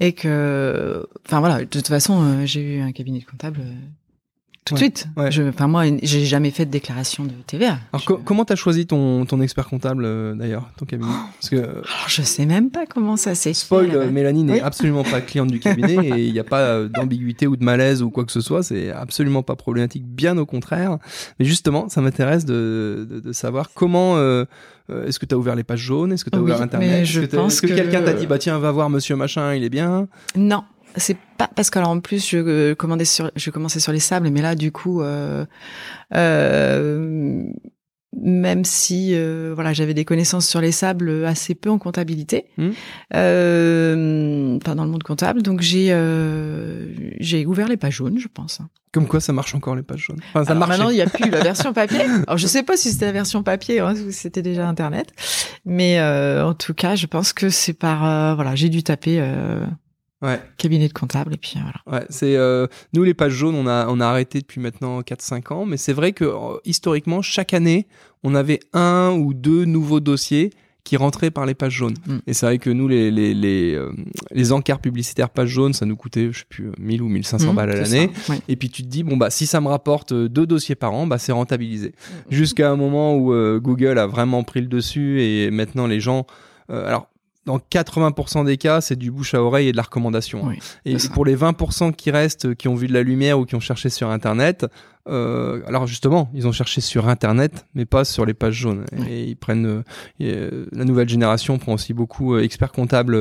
et 0.00 0.12
que, 0.12 1.06
enfin 1.26 1.40
voilà, 1.40 1.60
de 1.60 1.64
toute 1.64 1.88
façon, 1.88 2.44
j'ai 2.44 2.76
eu 2.76 2.80
un 2.80 2.92
cabinet 2.92 3.20
de 3.20 3.24
comptable 3.24 3.60
tout 4.68 4.74
de 4.74 4.78
suite. 4.78 5.08
Enfin 5.16 5.66
moi, 5.66 5.84
j'ai 6.02 6.24
jamais 6.24 6.50
fait 6.50 6.66
de 6.66 6.70
déclaration 6.70 7.24
de 7.24 7.32
TVA. 7.46 7.78
Alors 7.92 8.22
comment 8.24 8.44
t'as 8.44 8.56
choisi 8.56 8.86
ton, 8.86 9.24
ton 9.26 9.40
expert 9.40 9.68
comptable 9.68 10.04
euh, 10.04 10.34
d'ailleurs, 10.34 10.70
ton 10.76 10.84
cabinet? 10.84 11.10
Parce 11.40 11.50
que 11.50 11.56
alors, 11.56 12.08
je 12.08 12.22
sais 12.22 12.46
même 12.46 12.70
pas 12.70 12.86
comment 12.86 13.16
ça 13.16 13.34
s'est 13.34 13.54
Spoil, 13.54 13.90
fait, 13.90 14.10
Mélanie 14.10 14.44
n'est 14.44 14.60
absolument 14.60 15.04
pas 15.04 15.20
cliente 15.20 15.50
du 15.50 15.60
cabinet 15.60 15.96
et 16.18 16.26
il 16.26 16.32
n'y 16.32 16.38
a 16.38 16.44
pas 16.44 16.60
euh, 16.60 16.88
d'ambiguïté 16.88 17.46
ou 17.46 17.56
de 17.56 17.64
malaise 17.64 18.02
ou 18.02 18.10
quoi 18.10 18.24
que 18.24 18.32
ce 18.32 18.40
soit. 18.40 18.62
C'est 18.62 18.90
absolument 18.90 19.42
pas 19.42 19.56
problématique, 19.56 20.04
bien 20.06 20.36
au 20.38 20.46
contraire. 20.46 20.98
Mais 21.38 21.44
justement, 21.44 21.88
ça 21.88 22.00
m'intéresse 22.00 22.44
de, 22.44 23.06
de, 23.08 23.20
de, 23.20 23.32
savoir 23.32 23.70
comment. 23.74 24.16
Euh, 24.16 24.44
est-ce 25.06 25.18
que 25.18 25.26
tu 25.26 25.34
as 25.34 25.38
ouvert 25.38 25.54
les 25.54 25.64
pages 25.64 25.80
jaunes? 25.80 26.12
Est-ce 26.12 26.24
que 26.24 26.30
tu 26.30 26.38
as 26.38 26.40
ouvert 26.40 26.62
Internet? 26.62 27.02
Est-ce 27.02 27.18
que, 27.18 27.24
est 27.24 27.60
que, 27.60 27.66
que 27.66 27.74
quelqu'un 27.74 28.02
t'a 28.02 28.14
dit 28.14 28.26
bah 28.26 28.38
tiens 28.38 28.58
va 28.58 28.72
voir 28.72 28.88
Monsieur 28.88 29.16
Machin, 29.16 29.54
il 29.54 29.62
est 29.62 29.68
bien? 29.68 30.08
Non, 30.34 30.64
c'est 30.98 31.16
pas 31.36 31.48
parce 31.54 31.70
que 31.70 31.78
alors 31.78 31.90
en 31.90 32.00
plus 32.00 32.28
je 32.28 32.38
euh, 32.38 32.74
commandais 32.74 33.04
sur 33.04 33.30
je 33.36 33.50
commençais 33.50 33.80
sur 33.80 33.92
les 33.92 34.00
sables 34.00 34.30
mais 34.30 34.42
là 34.42 34.54
du 34.54 34.72
coup 34.72 35.02
euh, 35.02 35.44
euh, 36.14 37.44
même 38.16 38.64
si 38.64 39.10
euh, 39.12 39.52
voilà 39.54 39.72
j'avais 39.72 39.94
des 39.94 40.04
connaissances 40.04 40.48
sur 40.48 40.60
les 40.60 40.72
sables 40.72 41.24
assez 41.26 41.54
peu 41.54 41.70
en 41.70 41.78
comptabilité 41.78 42.46
mmh. 42.56 42.68
euh, 43.14 44.56
enfin 44.56 44.74
dans 44.74 44.84
le 44.84 44.90
monde 44.90 45.02
comptable 45.02 45.42
donc 45.42 45.60
j'ai 45.60 45.88
j'ai 47.20 47.46
ouvert 47.46 47.68
les 47.68 47.76
pages 47.76 47.96
jaunes 47.96 48.18
je 48.18 48.28
pense. 48.28 48.60
Comme 48.90 49.06
quoi 49.06 49.20
ça 49.20 49.34
marche 49.34 49.54
encore 49.54 49.76
les 49.76 49.82
pages 49.82 50.06
jaunes. 50.06 50.20
Enfin, 50.30 50.46
ça 50.46 50.54
marche 50.54 50.70
maintenant 50.70 50.88
il 50.88 50.96
y 50.96 51.02
a 51.02 51.06
plus 51.06 51.28
la 51.28 51.42
version 51.42 51.72
papier. 51.74 52.00
Alors 52.26 52.38
je 52.38 52.46
sais 52.46 52.62
pas 52.62 52.78
si 52.78 52.90
c'était 52.90 53.04
la 53.04 53.12
version 53.12 53.42
papier 53.42 53.80
hein, 53.80 53.94
ou 53.94 54.10
c'était 54.10 54.42
déjà 54.42 54.66
internet 54.66 55.12
mais 55.66 56.00
en 56.00 56.54
tout 56.54 56.74
cas 56.74 56.96
je 56.96 57.06
pense 57.06 57.32
que 57.34 57.50
c'est 57.50 57.74
par 57.74 58.34
voilà 58.34 58.54
j'ai 58.54 58.70
dû 58.70 58.82
taper 58.82 59.22
Ouais. 60.20 60.40
Cabinet 60.56 60.88
de 60.88 60.92
comptable 60.92 61.34
et 61.34 61.36
puis 61.36 61.54
voilà. 61.54 62.00
Ouais, 62.00 62.06
c'est 62.10 62.36
euh, 62.36 62.66
nous 62.92 63.04
les 63.04 63.14
pages 63.14 63.32
jaunes, 63.32 63.54
on 63.54 63.68
a 63.68 63.86
on 63.88 64.00
a 64.00 64.06
arrêté 64.06 64.40
depuis 64.40 64.60
maintenant 64.60 65.00
4 65.02 65.22
5 65.22 65.52
ans, 65.52 65.64
mais 65.64 65.76
c'est 65.76 65.92
vrai 65.92 66.12
que 66.12 66.24
euh, 66.24 66.58
historiquement 66.64 67.22
chaque 67.22 67.54
année, 67.54 67.86
on 68.24 68.34
avait 68.34 68.58
un 68.72 69.12
ou 69.12 69.32
deux 69.32 69.64
nouveaux 69.64 70.00
dossiers 70.00 70.50
qui 70.82 70.96
rentraient 70.96 71.30
par 71.30 71.46
les 71.46 71.54
pages 71.54 71.74
jaunes. 71.74 71.94
Mm. 72.06 72.16
Et 72.26 72.34
c'est 72.34 72.46
vrai 72.46 72.58
que 72.58 72.70
nous 72.70 72.88
les 72.88 73.12
les 73.12 73.32
les, 73.32 73.74
euh, 73.74 73.92
les 74.32 74.50
encarts 74.50 74.80
publicitaires 74.80 75.30
pages 75.30 75.50
jaunes, 75.50 75.72
ça 75.72 75.86
nous 75.86 75.96
coûtait 75.96 76.30
je 76.32 76.40
sais 76.40 76.46
plus 76.48 76.72
1000 76.80 77.00
ou 77.02 77.08
1500 77.08 77.52
mm, 77.52 77.54
balles 77.54 77.70
à 77.70 77.76
l'année. 77.76 78.10
Et 78.48 78.56
puis 78.56 78.70
tu 78.70 78.82
te 78.82 78.88
dis 78.88 79.04
bon 79.04 79.16
bah 79.16 79.30
si 79.30 79.46
ça 79.46 79.60
me 79.60 79.68
rapporte 79.68 80.12
deux 80.12 80.46
dossiers 80.46 80.74
par 80.74 80.94
an, 80.94 81.06
bah 81.06 81.18
c'est 81.18 81.30
rentabilisé. 81.32 81.90
Mm. 81.90 82.34
Jusqu'à 82.34 82.72
un 82.72 82.76
moment 82.76 83.14
où 83.14 83.32
Google 83.60 83.98
a 83.98 84.08
vraiment 84.08 84.42
pris 84.42 84.62
le 84.62 84.66
dessus 84.66 85.22
et 85.22 85.52
maintenant 85.52 85.86
les 85.86 86.00
gens 86.00 86.26
alors 86.68 87.08
dans 87.48 87.58
80% 87.58 88.44
des 88.44 88.58
cas, 88.58 88.82
c'est 88.82 88.94
du 88.94 89.10
bouche 89.10 89.32
à 89.32 89.42
oreille 89.42 89.68
et 89.68 89.72
de 89.72 89.76
la 89.78 89.82
recommandation. 89.82 90.50
et 90.84 90.96
pour 91.14 91.24
les 91.24 91.34
20% 91.34 91.94
qui 91.94 92.10
restent, 92.10 92.54
qui 92.54 92.68
ont 92.68 92.74
vu 92.74 92.88
de 92.88 92.92
la 92.92 93.02
lumière 93.02 93.38
ou 93.38 93.46
qui 93.46 93.54
ont 93.54 93.60
cherché 93.60 93.88
sur 93.88 94.10
Internet, 94.10 94.66
euh, 95.08 95.62
alors 95.66 95.86
justement, 95.86 96.30
ils 96.34 96.46
ont 96.46 96.52
cherché 96.52 96.80
sur 96.80 97.08
Internet, 97.08 97.66
mais 97.74 97.86
pas 97.86 98.04
sur 98.04 98.26
les 98.26 98.34
pages 98.34 98.54
jaunes. 98.54 98.84
Et 99.08 99.24
ils 99.24 99.36
prennent 99.36 99.66
euh, 99.66 99.82
euh, 100.20 100.66
la 100.72 100.84
nouvelle 100.84 101.08
génération 101.08 101.58
prend 101.58 101.74
aussi 101.74 101.94
beaucoup 101.94 102.34
euh, 102.34 102.42
expert 102.42 102.72
comptable, 102.72 103.16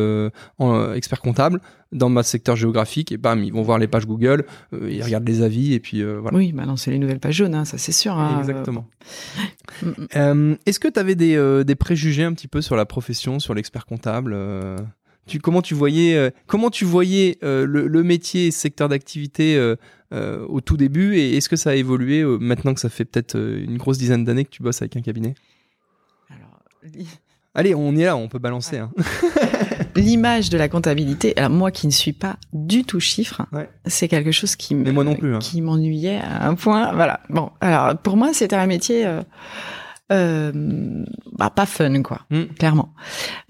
en, 0.59 0.93
expert 0.93 1.21
comptable 1.21 1.61
dans 1.93 2.09
ma 2.09 2.21
secteur 2.21 2.57
géographique 2.57 3.13
et 3.13 3.17
bam, 3.17 3.43
ils 3.43 3.53
vont 3.53 3.61
voir 3.61 3.77
les 3.77 3.87
pages 3.87 4.05
Google, 4.05 4.45
ils 4.73 5.01
regardent 5.01 5.27
les 5.27 5.41
avis 5.41 5.73
et 5.73 5.79
puis 5.79 6.03
voilà. 6.03 6.37
Oui, 6.37 6.51
maintenant 6.51 6.75
c'est 6.75 6.91
les 6.91 6.99
nouvelles 6.99 7.21
pages 7.21 7.35
jaunes, 7.35 7.55
hein, 7.55 7.63
ça 7.63 7.77
c'est 7.77 7.93
sûr. 7.93 8.17
Hein, 8.17 8.39
Exactement. 8.39 8.85
Mm, 9.83 10.15
mm. 10.15 10.57
Est-ce 10.65 10.79
que 10.79 10.87
tu 10.87 10.99
avais 10.99 11.13
des, 11.13 11.63
des 11.63 11.75
préjugés 11.75 12.23
un 12.23 12.33
petit 12.33 12.47
peu 12.47 12.61
sur 12.61 12.75
la 12.75 12.85
profession, 12.85 13.39
sur 13.39 13.53
l'expert 13.53 13.85
comptable 13.85 14.35
tu, 15.27 15.39
comment 15.39 15.61
tu 15.61 15.75
voyais, 15.75 16.31
comment 16.47 16.69
tu 16.69 16.85
voyais 16.85 17.37
le, 17.41 17.65
le, 17.65 18.03
métier, 18.03 18.51
secteur 18.51 18.89
d'activité 18.89 19.75
euh, 20.13 20.45
au 20.47 20.61
tout 20.61 20.77
début 20.77 21.17
et 21.17 21.35
est-ce 21.35 21.49
que 21.49 21.57
ça 21.57 21.71
a 21.71 21.73
évolué 21.73 22.21
euh, 22.21 22.37
maintenant 22.37 22.73
que 22.73 22.79
ça 22.79 22.87
fait 22.87 23.03
peut-être 23.03 23.35
euh, 23.35 23.61
une 23.61 23.77
grosse 23.77 23.97
dizaine 23.97 24.23
d'années 24.23 24.45
que 24.45 24.49
tu 24.49 24.63
bosses 24.63 24.81
avec 24.81 24.95
un 24.95 25.01
cabinet? 25.01 25.35
Alors, 26.29 26.63
Allez, 27.53 27.75
on 27.75 27.93
y 27.93 28.03
est 28.03 28.05
là, 28.05 28.15
on 28.15 28.29
peut 28.29 28.39
balancer. 28.39 28.77
Hein. 28.77 28.89
L'image 29.97 30.49
de 30.49 30.57
la 30.57 30.69
comptabilité, 30.69 31.35
alors 31.35 31.49
moi 31.49 31.71
qui 31.71 31.87
ne 31.87 31.91
suis 31.91 32.13
pas 32.13 32.37
du 32.53 32.85
tout 32.85 33.01
chiffre, 33.01 33.41
c'est 33.85 34.07
quelque 34.07 34.31
chose 34.31 34.55
qui 34.55 34.75
hein. 34.75 35.39
qui 35.41 35.61
m'ennuyait 35.61 36.21
à 36.23 36.47
un 36.47 36.55
point. 36.55 36.93
Voilà. 36.93 37.19
Bon, 37.29 37.51
alors 37.59 37.97
pour 37.97 38.15
moi 38.15 38.33
c'était 38.33 38.55
un 38.55 38.67
métier. 38.67 39.05
Euh, 39.05 39.23
euh, 40.11 41.03
bah, 41.33 41.49
pas 41.49 41.65
fun 41.65 42.01
quoi, 42.01 42.21
hmm. 42.29 42.45
clairement. 42.57 42.93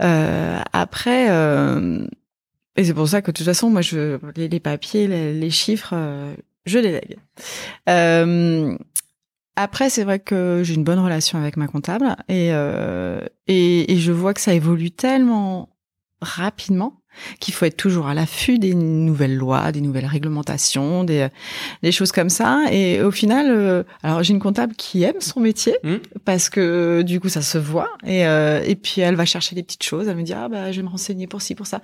Euh, 0.02 0.60
après, 0.74 1.30
et 2.78 2.84
c'est 2.84 2.94
pour 2.94 3.08
ça 3.08 3.22
que 3.22 3.32
de 3.32 3.36
toute 3.36 3.46
façon, 3.46 3.72
moi, 3.72 3.82
je 3.82 4.20
les, 4.36 4.48
les 4.48 4.60
papiers, 4.60 5.08
les, 5.08 5.50
chiffres, 5.50 5.94
euh, 5.94 6.36
je 6.68 6.78
les 6.78 6.92
lègue. 6.92 7.18
Euh, 7.90 8.78
après, 9.56 9.90
c'est 9.90 10.04
vrai 10.04 10.20
que 10.20 10.62
j'ai 10.64 10.76
une 10.76 10.84
bonne 10.84 11.00
relation 11.00 11.40
avec 11.40 11.58
ma 11.58 11.68
comptable 11.68 12.16
et, 12.30 12.50
euh, 12.54 13.20
et, 13.48 13.92
et 13.92 13.98
je 13.98 14.12
vois 14.12 14.36
que 14.36 14.42
ça 14.42 14.54
évolue 14.54 14.92
tellement 14.92 15.70
rapidement 16.22 17.02
qu'il 17.40 17.54
faut 17.54 17.66
être 17.66 17.78
toujours 17.78 18.08
à 18.08 18.14
l'affût 18.14 18.60
des 18.60 18.74
nouvelles 18.74 19.36
lois, 19.36 19.72
des 19.72 19.82
nouvelles 19.82 20.06
réglementations, 20.06 21.04
des, 21.04 21.28
des 21.84 21.92
choses 21.92 22.12
comme 22.12 22.30
ça. 22.30 22.66
Et 22.72 23.02
au 23.02 23.12
final, 23.12 23.48
euh, 23.50 23.84
alors 24.04 24.24
j'ai 24.24 24.34
une 24.34 24.40
comptable 24.40 24.76
qui 24.76 25.04
aime 25.04 25.20
son 25.20 25.40
métier 25.40 25.78
mmh. 25.84 25.96
parce 26.26 26.50
que 26.50 27.02
du 27.02 27.20
coup 27.20 27.30
ça 27.30 27.42
se 27.42 27.58
voit. 27.58 27.90
Et, 28.06 28.26
euh, 28.28 28.62
et 28.66 28.76
puis 28.76 29.02
elle 29.02 29.16
va 29.16 29.26
chercher 29.26 29.56
des 29.56 29.64
petites 29.64 29.84
choses. 29.84 30.08
Elle 30.08 30.18
me 30.18 30.24
dit 30.24 30.34
ah 30.34 30.50
bah 30.50 30.72
je 30.72 30.78
vais 30.78 30.84
me 30.84 30.90
renseigner 30.90 31.28
pour 31.28 31.42
ci 31.42 31.56
pour 31.56 31.68
ça. 31.68 31.82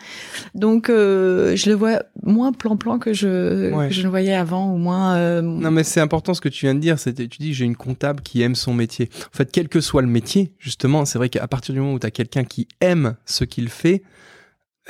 Donc 0.56 0.90
euh, 0.90 1.56
je 1.56 1.70
le 1.70 1.76
vois 1.76 2.04
moins 2.24 2.52
plan-plan 2.52 3.00
que 3.00 3.14
je 3.14 3.72
que 3.88 3.94
je 3.94 4.04
le 4.04 4.10
voyais 4.10 4.34
avant 4.34 4.72
ou 4.72 4.78
moins. 4.78 5.42
Non 5.42 5.72
mais 5.72 5.84
c'est 5.84 6.02
important 6.02 6.34
ce 6.34 6.42
que 6.42 6.50
tu 6.50 6.66
viens 6.66 6.76
de 6.76 6.80
dire. 6.80 7.00
C'est 7.00 7.14
tu 7.14 7.38
dis 7.40 7.54
j'ai 7.54 7.66
une 7.66 7.76
comptable 7.76 8.22
qui 8.22 8.42
aime 8.42 8.56
son 8.56 8.74
métier. 8.74 9.10
En 9.34 9.38
fait 9.38 9.52
quel 9.52 9.70
que 9.70 9.82
soit 9.82 10.02
le 10.02 10.08
métier, 10.08 10.54
justement, 10.60 11.06
c'est 11.06 11.18
vrai 11.18 11.30
qu'à 11.30 11.48
partir 11.48 11.74
du 11.74 11.80
moment 11.80 11.94
où 11.94 12.00
tu 12.00 12.08
as 12.08 12.12
quelqu'un 12.12 12.44
qui 12.44 12.68
aime 12.82 13.16
ce 13.26 13.44
qu'il 13.44 13.70
fait 13.70 14.04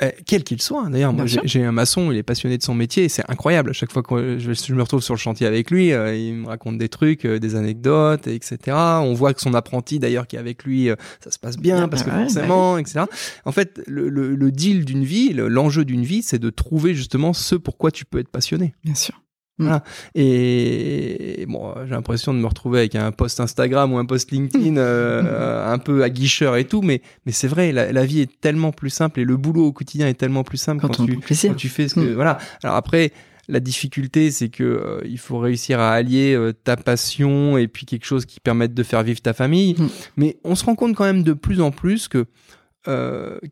euh, 0.02 0.10
quel 0.26 0.42
qu'il 0.42 0.60
soit. 0.60 0.82
Hein. 0.86 0.90
D'ailleurs, 0.90 1.12
moi, 1.12 1.24
j'ai 1.26 1.62
un 1.62 1.72
maçon, 1.72 2.10
il 2.10 2.18
est 2.18 2.24
passionné 2.24 2.58
de 2.58 2.62
son 2.62 2.74
métier, 2.74 3.08
c'est 3.08 3.28
incroyable. 3.30 3.70
À 3.70 3.72
chaque 3.72 3.92
fois 3.92 4.02
que 4.02 4.38
je, 4.38 4.74
me 4.74 4.82
retrouve 4.82 5.02
sur 5.02 5.14
le 5.14 5.18
chantier 5.18 5.46
avec 5.46 5.70
lui, 5.70 5.92
euh, 5.92 6.16
il 6.16 6.34
me 6.34 6.48
raconte 6.48 6.78
des 6.78 6.88
trucs, 6.88 7.24
euh, 7.24 7.38
des 7.38 7.54
anecdotes, 7.54 8.26
etc. 8.26 8.76
On 8.76 9.14
voit 9.14 9.34
que 9.34 9.40
son 9.40 9.54
apprenti, 9.54 10.00
d'ailleurs, 10.00 10.26
qui 10.26 10.34
est 10.34 10.40
avec 10.40 10.64
lui, 10.64 10.88
ça 11.22 11.30
se 11.30 11.38
passe 11.38 11.56
bien 11.56 11.88
parce 11.88 12.02
que 12.02 12.10
forcément, 12.10 12.76
etc. 12.78 13.04
En 13.44 13.52
fait, 13.52 13.80
le, 13.86 14.08
le, 14.08 14.34
le 14.34 14.50
deal 14.50 14.84
d'une 14.84 15.04
vie, 15.04 15.32
l'enjeu 15.32 15.84
d'une 15.84 16.04
vie, 16.04 16.22
c'est 16.22 16.40
de 16.40 16.50
trouver 16.50 16.94
justement 16.94 17.32
ce 17.32 17.54
pourquoi 17.54 17.90
tu 17.90 18.04
peux 18.04 18.18
être 18.18 18.30
passionné. 18.30 18.74
Bien 18.84 18.94
sûr. 18.94 19.23
Mm. 19.58 19.64
Voilà. 19.64 19.84
Et, 20.14 21.44
bon, 21.48 21.72
j'ai 21.84 21.90
l'impression 21.90 22.34
de 22.34 22.38
me 22.38 22.46
retrouver 22.46 22.80
avec 22.80 22.96
un 22.96 23.12
post 23.12 23.38
Instagram 23.38 23.92
ou 23.92 23.98
un 23.98 24.04
post 24.04 24.30
LinkedIn 24.32 24.76
euh, 24.78 25.72
un 25.72 25.78
peu 25.78 26.02
aguicheur 26.02 26.56
et 26.56 26.64
tout, 26.64 26.82
mais 26.82 27.02
mais 27.26 27.32
c'est 27.32 27.48
vrai, 27.48 27.72
la, 27.72 27.92
la, 27.92 28.04
vie 28.04 28.20
est 28.20 28.40
tellement 28.40 28.72
plus 28.72 28.90
simple 28.90 29.20
et 29.20 29.24
le 29.24 29.36
boulot 29.36 29.66
au 29.66 29.72
quotidien 29.72 30.08
est 30.08 30.14
tellement 30.14 30.42
plus 30.42 30.58
simple 30.58 30.80
quand, 30.80 30.88
tu, 30.88 31.18
quand 31.18 31.54
tu 31.54 31.68
fais 31.68 31.88
ce 31.88 31.94
que 31.94 32.00
mm. 32.00 32.14
voilà. 32.14 32.38
Alors 32.62 32.76
après. 32.76 33.12
La 33.46 33.60
difficulté, 33.60 34.30
c'est 34.30 34.48
que 34.48 34.64
euh, 34.64 35.02
il 35.04 35.18
faut 35.18 35.38
réussir 35.38 35.78
à 35.78 35.92
allier 35.92 36.32
euh, 36.32 36.54
ta 36.54 36.78
passion 36.78 37.58
et 37.58 37.68
puis 37.68 37.84
quelque 37.84 38.06
chose 38.06 38.24
qui 38.24 38.40
permette 38.40 38.72
de 38.72 38.82
faire 38.82 39.02
vivre 39.02 39.20
ta 39.20 39.34
famille. 39.34 39.74
Mm. 39.78 39.88
Mais 40.16 40.38
on 40.44 40.54
se 40.54 40.64
rend 40.64 40.74
compte 40.74 40.96
quand 40.96 41.04
même 41.04 41.22
de 41.22 41.34
plus 41.34 41.60
en 41.60 41.70
plus 41.70 42.08
que, 42.08 42.24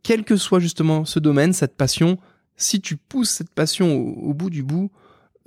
quel 0.02 0.24
que 0.24 0.36
soit 0.36 0.60
justement 0.60 1.04
ce 1.04 1.18
domaine, 1.18 1.52
cette 1.52 1.76
passion, 1.76 2.16
si 2.56 2.80
tu 2.80 2.96
pousses 2.96 3.28
cette 3.28 3.50
passion 3.50 3.94
au 3.94 4.32
bout 4.32 4.48
du 4.48 4.62
bout, 4.62 4.90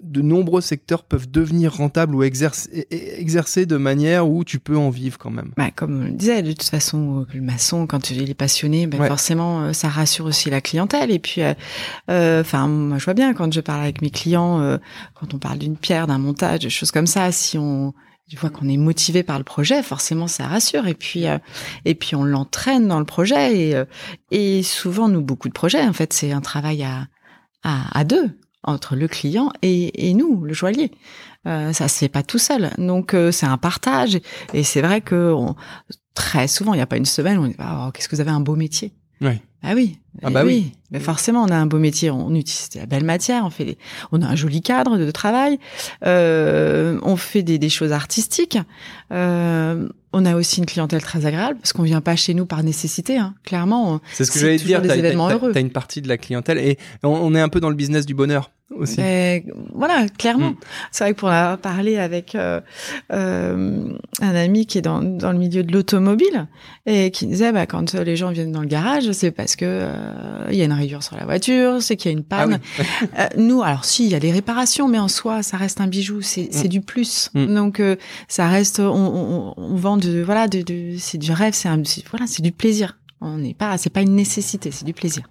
de 0.02 0.22
nombreux 0.22 0.62
secteurs 0.62 1.04
peuvent 1.04 1.30
devenir 1.30 1.74
rentables 1.74 2.16
ou 2.16 2.24
exercer, 2.24 2.88
exercer 2.91 3.66
de 3.66 3.78
manière 3.78 4.28
où 4.28 4.43
tu 4.43 4.60
peux 4.60 4.78
en 4.78 4.89
vivre 4.89 5.18
quand 5.18 5.30
même. 5.30 5.52
Bah, 5.58 5.72
comme 5.72 6.02
on 6.02 6.04
le 6.06 6.12
disait, 6.12 6.41
de 6.41 6.52
toute 6.52 6.64
façon, 6.64 7.22
euh, 7.22 7.26
le 7.34 7.41
maçon, 7.41 7.88
quand 7.88 8.12
il 8.12 8.30
est 8.30 8.34
passionné, 8.34 8.88
bah, 8.88 9.06
forcément, 9.08 9.62
euh, 9.64 9.74
ça 9.74 9.89
rassure 9.89 10.26
aussi 10.26 10.50
la 10.50 10.62
clientèle. 10.62 11.12
Et 11.12 11.20
puis, 11.20 11.41
euh, 11.41 12.41
enfin, 12.41 12.68
moi, 12.68 12.98
je 12.98 13.06
vois 13.06 13.14
bien 13.14 13.34
quand 13.34 13.54
je 13.54 13.62
parle 13.62 13.82
avec 13.82 14.02
mes 14.02 14.10
clients, 14.10 14.80
quand 15.14 15.34
on 15.34 15.39
parle 15.39 15.60
d'une 15.60 15.78
pierre, 15.78 16.08
d'un 16.08 16.18
montage, 16.18 16.60
des 16.60 16.70
choses 16.70 16.91
comme 16.91 17.08
ça, 17.08 17.32
si 17.32 17.58
on 17.58 17.93
il 18.28 18.39
voit 18.39 18.50
qu'on 18.50 18.68
est 18.68 18.78
motivé 18.78 19.24
par 19.24 19.38
le 19.38 19.43
projet, 19.43 19.84
forcément 19.84 20.28
ça 20.28 20.48
rassure. 20.48 20.88
Et 20.88 20.93
puis 20.93 21.28
euh, 21.28 21.38
et 21.86 21.96
puis 21.96 22.16
on 22.16 22.24
l'entraîne 22.24 22.88
dans 22.88 23.00
le 23.00 23.06
projet 23.06 23.58
et 23.58 23.76
euh, 23.76 23.86
et 24.32 24.64
souvent 24.64 25.08
nous 25.08 25.22
beaucoup 25.22 25.48
de 25.48 25.54
projets 25.54 25.86
en 25.86 25.93
fait 25.93 26.14
c'est 26.14 26.32
un 26.32 26.41
travail 26.41 26.84
à 26.84 27.08
à, 27.64 28.00
à 28.00 28.04
deux 28.04 28.38
entre 28.66 28.95
le 28.95 29.07
client 29.07 29.51
et, 29.61 30.09
et 30.09 30.13
nous 30.13 30.43
le 30.43 30.53
joaillier. 30.53 30.91
Euh, 31.47 31.74
ça 31.74 31.88
se 31.88 31.97
fait 31.99 32.09
pas 32.09 32.24
tout 32.24 32.39
seul. 32.39 32.72
Donc 32.78 33.13
euh, 33.13 33.32
c'est 33.32 33.45
un 33.45 33.57
partage 33.57 34.20
et 34.53 34.63
c'est 34.63 34.82
vrai 34.82 35.01
que 35.01 35.32
on, 35.32 35.55
très 36.13 36.47
souvent 36.47 36.74
il 36.74 36.78
n'y 36.78 36.82
a 36.82 36.88
pas 36.88 36.97
une 36.97 37.05
semaine 37.05 37.38
où 37.38 37.43
on 37.43 37.47
dit 37.47 37.55
oh, 37.59 37.91
qu'est-ce 37.93 38.09
que 38.09 38.16
vous 38.16 38.22
avez 38.22 38.32
un 38.32 38.39
beau 38.39 38.55
métier. 38.55 38.93
Ouais. 39.22 39.41
Ah 39.63 39.74
oui. 39.76 39.99
Ah 40.24 40.30
bah 40.30 40.43
oui. 40.45 40.72
Mais 40.91 40.99
forcément, 40.99 41.43
on 41.43 41.47
a 41.49 41.55
un 41.55 41.66
beau 41.66 41.78
métier, 41.80 42.09
on 42.11 42.34
utilise 42.36 42.70
de 42.70 42.80
la 42.80 42.86
belle 42.86 43.03
matière, 43.03 43.43
on 43.45 43.49
fait, 43.49 43.66
des- 43.66 43.78
on 44.11 44.22
a 44.22 44.28
un 44.28 44.36
joli 44.36 44.61
cadre 44.61 44.97
de 44.97 45.11
travail, 45.11 45.59
euh, 46.05 46.99
on 47.03 47.16
fait 47.16 47.43
des, 47.43 47.57
des 47.57 47.70
choses 47.70 47.91
artistiques. 47.91 48.57
Euh, 49.11 49.88
on 50.13 50.26
a 50.26 50.36
aussi 50.36 50.59
une 50.59 50.66
clientèle 50.66 51.01
très 51.01 51.26
agréable 51.26 51.57
parce 51.59 51.74
qu'on 51.74 51.84
vient 51.84 52.01
pas 52.01 52.16
chez 52.16 52.34
nous 52.34 52.45
par 52.45 52.63
nécessité. 52.63 53.18
Hein. 53.18 53.34
Clairement, 53.43 53.99
C'est 54.13 54.24
ce 54.26 54.32
que 54.32 54.39
j'allais 54.39 54.57
dire. 54.57 54.82
des 54.82 54.97
événements 54.97 55.30
heureux. 55.30 55.51
t'as 55.53 55.59
une 55.59 55.72
partie 55.72 56.01
de 56.01 56.07
la 56.07 56.18
clientèle 56.18 56.57
et 56.59 56.78
on, 57.03 57.09
on 57.09 57.36
est 57.36 57.41
un 57.41 57.49
peu 57.49 57.59
dans 57.59 57.70
le 57.70 57.76
business 57.76 58.05
du 58.05 58.13
bonheur 58.13 58.51
aussi. 58.76 58.95
Ben, 58.97 59.43
voilà, 59.74 60.05
clairement. 60.18 60.51
Mm. 60.51 60.55
C'est 60.91 61.03
vrai 61.03 61.13
que 61.13 61.20
pour 61.20 61.30
avoir 61.30 61.57
parlé 61.57 61.97
avec 61.97 62.34
euh, 62.36 62.61
euh, 63.11 63.89
un 64.22 64.36
ami 64.36 64.66
qui 64.66 64.78
est 64.78 64.82
dans, 64.82 65.01
dans 65.01 65.32
le 65.32 65.38
milieu 65.38 65.63
de 65.63 65.72
l'automobile 65.74 66.47
et 66.86 67.11
qui 67.11 67.26
disait 67.28 67.51
bah, 67.51 67.66
quand 67.66 67.93
les 67.93 68.16
gens 68.16 68.32
viennent 68.32 68.51
dans 68.51 68.61
le 68.61 68.68
garage, 68.68 69.11
c'est 69.11 69.32
parce 69.32 69.55
que 69.55 69.66
euh, 69.66 70.05
il 70.51 70.56
y 70.58 70.62
a 70.62 70.66
une 70.66 70.74
rayure 70.74 71.03
sur 71.03 71.16
la 71.18 71.26
voiture, 71.26 71.82
c'est 71.82 71.95
qu'il 71.95 72.12
y 72.12 72.16
a 72.16 72.18
une 72.18 72.24
Ah 72.32 72.45
oui. 72.47 72.53
panne. 72.53 72.60
Euh, 73.20 73.28
nous, 73.38 73.62
alors 73.64 73.86
si, 73.86 74.06
il 74.06 74.12
y 74.12 74.16
a 74.16 74.20
des 74.20 74.32
réparations, 74.32 74.88
mais 74.88 74.99
en 74.99 75.08
soi, 75.08 75.41
ça 75.43 75.58
reste 75.58 75.80
un 75.82 75.88
bijou, 75.88 76.22
c'est 76.22 76.49
c'est 76.51 76.68
du 76.68 76.82
plus. 76.82 77.30
Mm. 77.34 77.53
Donc 77.56 77.80
euh, 77.80 77.95
ça 78.28 78.47
reste, 78.47 78.80
on, 78.80 78.86
on, 78.93 79.53
on 79.58 79.76
vend 79.76 79.97
de 79.97 80.22
voilà, 80.22 80.47
de, 80.47 80.62
de 80.62 80.95
c'est 80.97 81.18
du 81.18 81.32
rêve, 81.32 81.53
c'est- 81.53 81.70
voilà, 82.10 82.28
c'est 82.28 82.41
du 82.41 82.51
plaisir. 82.51 82.97
On 83.22 83.38
n'est 83.38 83.53
pas, 83.53 83.78
c'est 83.78 83.89
pas 83.89 84.01
une 84.01 84.16
nécessité, 84.16 84.72
c'est 84.72 84.86
du 84.86 84.93
plaisir. 84.93 85.24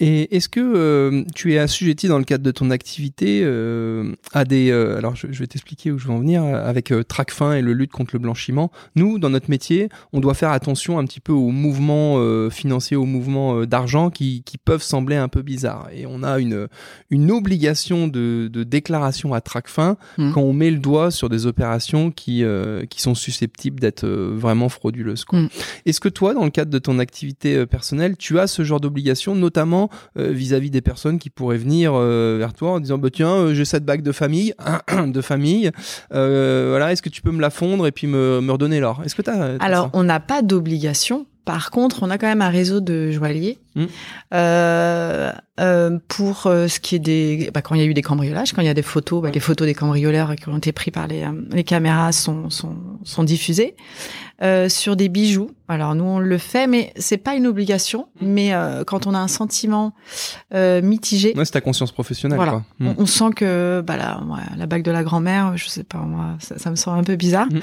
Et 0.00 0.36
est-ce 0.36 0.48
que 0.48 0.60
euh, 0.60 1.24
tu 1.34 1.52
es 1.54 1.58
assujetti 1.58 2.06
dans 2.08 2.18
le 2.18 2.24
cadre 2.24 2.44
de 2.44 2.50
ton 2.50 2.70
activité 2.70 3.40
euh, 3.42 4.12
à 4.32 4.44
des... 4.44 4.70
euh, 4.70 4.96
alors 4.98 5.16
je, 5.16 5.26
je 5.30 5.38
vais 5.40 5.46
t'expliquer 5.46 5.90
où 5.90 5.98
je 5.98 6.06
veux 6.06 6.12
en 6.14 6.18
venir. 6.20 6.44
euh, 6.44 6.68
Avec 6.68 6.92
euh, 6.92 7.02
Tracfin 7.02 7.54
et 7.54 7.62
le 7.62 7.72
lutte 7.72 7.90
contre 7.90 8.10
le 8.14 8.18
blanchiment, 8.20 8.70
nous, 8.94 9.18
dans 9.18 9.30
notre 9.30 9.50
métier, 9.50 9.88
on 10.12 10.20
doit 10.20 10.34
faire 10.34 10.50
attention 10.52 10.98
un 10.98 11.04
petit 11.04 11.20
peu 11.20 11.32
aux 11.32 11.50
mouvements 11.50 12.14
euh, 12.18 12.48
financiers, 12.50 12.96
aux 12.96 13.04
mouvements 13.06 13.64
d'argent 13.66 14.10
qui, 14.10 14.42
qui 14.44 14.56
peuvent 14.58 14.82
sembler 14.82 15.16
un 15.16 15.28
peu 15.28 15.42
bizarres. 15.42 15.88
Et 15.92 16.06
on 16.06 16.22
a 16.22 16.38
une, 16.38 16.68
une 17.10 17.30
obligation 17.30 18.06
de, 18.08 18.48
de 18.52 18.62
déclaration 18.64 19.34
à 19.34 19.40
Tracfin 19.40 19.96
Mhm. 20.18 20.32
quand 20.32 20.42
on 20.42 20.52
met 20.52 20.70
le 20.70 20.78
doigt 20.78 21.10
sur 21.10 21.28
des 21.28 21.46
opérations 21.46 22.10
qui, 22.10 22.44
euh, 22.44 22.84
qui 22.86 23.00
sont 23.00 23.14
susceptibles 23.14 23.80
d'être 23.80 24.06
vraiment 24.06 24.68
frauduleuses. 24.68 25.24
Mhm. 25.32 25.48
Est-ce 25.86 26.00
que 26.00 26.08
toi, 26.08 26.34
dans 26.34 26.44
le 26.44 26.50
cadre 26.50 26.70
de 26.70 26.78
ton 26.78 26.98
activité 26.98 27.66
personnelle, 27.66 28.16
tu 28.16 28.38
as 28.38 28.46
ce 28.46 28.62
genre 28.64 28.80
d'obligation, 28.80 29.34
notamment 29.34 29.87
euh, 30.18 30.30
vis-à-vis 30.30 30.70
des 30.70 30.80
personnes 30.80 31.18
qui 31.18 31.30
pourraient 31.30 31.58
venir 31.58 31.92
euh, 31.94 32.36
vers 32.38 32.52
toi 32.54 32.72
en 32.72 32.80
disant 32.80 32.98
bah, 32.98 33.08
tiens 33.12 33.34
euh, 33.34 33.54
j'ai 33.54 33.64
cette 33.64 33.84
bague 33.84 34.02
de 34.02 34.12
famille 34.12 34.54
de 35.06 35.20
famille 35.20 35.70
voilà 36.10 36.92
est-ce 36.92 37.02
que 37.02 37.08
tu 37.08 37.22
peux 37.22 37.32
me 37.32 37.40
la 37.40 37.50
fondre 37.50 37.86
et 37.86 37.92
puis 37.92 38.06
me, 38.06 38.40
me 38.40 38.52
redonner 38.52 38.80
l'or? 38.80 39.02
Est-ce 39.04 39.14
que 39.14 39.22
tu 39.22 39.30
as 39.30 39.56
Alors, 39.60 39.90
on 39.92 40.02
n'a 40.02 40.20
pas 40.20 40.42
d'obligation. 40.42 41.26
Par 41.44 41.70
contre, 41.70 42.02
on 42.02 42.10
a 42.10 42.18
quand 42.18 42.26
même 42.26 42.42
un 42.42 42.50
réseau 42.50 42.80
de 42.80 43.10
joailliers. 43.10 43.58
Mm. 43.74 43.84
euh, 44.34 45.32
euh, 45.60 45.98
pour 46.08 46.46
euh, 46.46 46.68
ce 46.68 46.78
qui 46.78 46.96
est 46.96 46.98
des 46.98 47.50
bah, 47.54 47.62
quand 47.62 47.74
il 47.74 47.80
y 47.80 47.84
a 47.84 47.86
eu 47.86 47.94
des 47.94 48.02
cambriolages, 48.02 48.52
quand 48.52 48.60
il 48.60 48.66
y 48.66 48.70
a 48.70 48.74
des 48.74 48.82
photos, 48.82 49.22
bah, 49.22 49.30
les 49.32 49.40
photos 49.40 49.66
des 49.66 49.72
cambrioleurs 49.72 50.36
qui 50.36 50.48
ont 50.50 50.58
été 50.58 50.72
pris 50.72 50.90
par 50.90 51.06
les, 51.06 51.24
les 51.50 51.64
caméras 51.64 52.12
sont 52.12 52.50
sont, 52.50 52.76
sont 53.04 53.24
diffusées 53.24 53.76
euh, 54.42 54.68
sur 54.68 54.94
des 54.96 55.08
bijoux. 55.08 55.50
Alors 55.68 55.94
nous 55.94 56.04
on 56.04 56.18
le 56.18 56.38
fait, 56.38 56.66
mais 56.66 56.92
c'est 56.96 57.16
pas 57.18 57.34
une 57.34 57.46
obligation. 57.46 58.08
Mais 58.20 58.54
euh, 58.54 58.84
quand 58.84 59.06
on 59.06 59.14
a 59.14 59.18
un 59.18 59.28
sentiment 59.28 59.94
euh, 60.54 60.80
mitigé, 60.82 61.34
ouais, 61.36 61.44
c'est 61.44 61.52
ta 61.52 61.60
conscience 61.60 61.92
professionnelle 61.92 62.36
Voilà. 62.36 62.52
quoi. 62.52 62.64
Mm. 62.78 62.88
on, 62.88 62.94
on 63.02 63.06
sent 63.06 63.30
que 63.36 63.82
bah 63.86 63.96
la, 63.96 64.18
ouais, 64.22 64.42
la 64.56 64.66
bague 64.66 64.82
de 64.82 64.90
la 64.90 65.02
grand-mère, 65.02 65.56
je 65.56 65.68
sais 65.68 65.84
pas 65.84 65.98
moi, 65.98 66.36
ça, 66.40 66.58
ça 66.58 66.70
me 66.70 66.76
semble 66.76 66.98
un 66.98 67.04
peu 67.04 67.16
bizarre. 67.16 67.46
Mhm. 67.50 67.60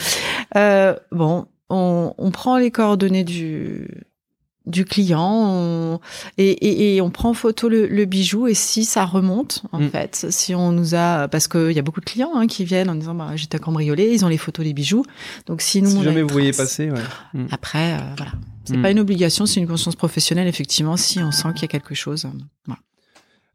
Euh, 0.57 0.95
bon, 1.11 1.47
on, 1.69 2.13
on 2.17 2.31
prend 2.31 2.57
les 2.57 2.71
coordonnées 2.71 3.23
du 3.23 3.87
du 4.67 4.83
client 4.85 5.21
on- 5.21 5.99
et, 6.37 6.49
et, 6.49 6.95
et 6.95 7.01
on 7.01 7.09
prend 7.11 7.29
en 7.29 7.33
photo 7.33 7.69
le, 7.69 7.87
le 7.87 8.05
bijou 8.05 8.47
et 8.47 8.53
si 8.53 8.83
ça 8.85 9.05
remonte 9.05 9.63
en 9.71 9.79
Mhm. 9.79 9.89
fait 9.91 10.25
si 10.29 10.55
on 10.55 10.71
nous 10.71 10.95
a 10.95 11.27
parce 11.27 11.47
qu'il 11.47 11.71
y 11.71 11.79
a 11.79 11.81
beaucoup 11.81 11.99
de 11.99 12.05
clients 12.05 12.31
hein, 12.35 12.47
qui 12.47 12.65
viennent 12.65 12.89
en 12.89 12.95
disant 12.95 13.13
bah, 13.15 13.31
j'étais 13.35 13.59
cambriolé 13.59 14.09
ils 14.13 14.25
ont 14.25 14.27
les 14.27 14.37
photos 14.37 14.65
des 14.65 14.73
bijoux 14.73 15.03
donc 15.45 15.61
si 15.61 15.81
nous 15.81 15.89
si 15.91 15.97
on 15.97 16.03
jamais 16.03 16.21
vous 16.23 16.29
voyez 16.29 16.51
passer 16.51 16.89
ouais. 16.89 16.99
Mm. 17.33 17.45
après 17.51 17.93
euh, 17.93 17.97
voilà 18.17 18.31
c'est 18.63 18.75
Mhm. 18.77 18.81
pas 18.81 18.91
une 18.91 18.99
obligation 18.99 19.45
c'est 19.45 19.59
une 19.59 19.67
conscience 19.67 19.95
professionnelle 19.95 20.47
effectivement 20.47 20.97
si 20.97 21.19
on 21.19 21.31
sent 21.31 21.49
qu'il 21.53 21.61
y 21.63 21.65
a 21.65 21.67
quelque 21.69 21.93
chose 21.93 22.27
voilà. 22.65 22.79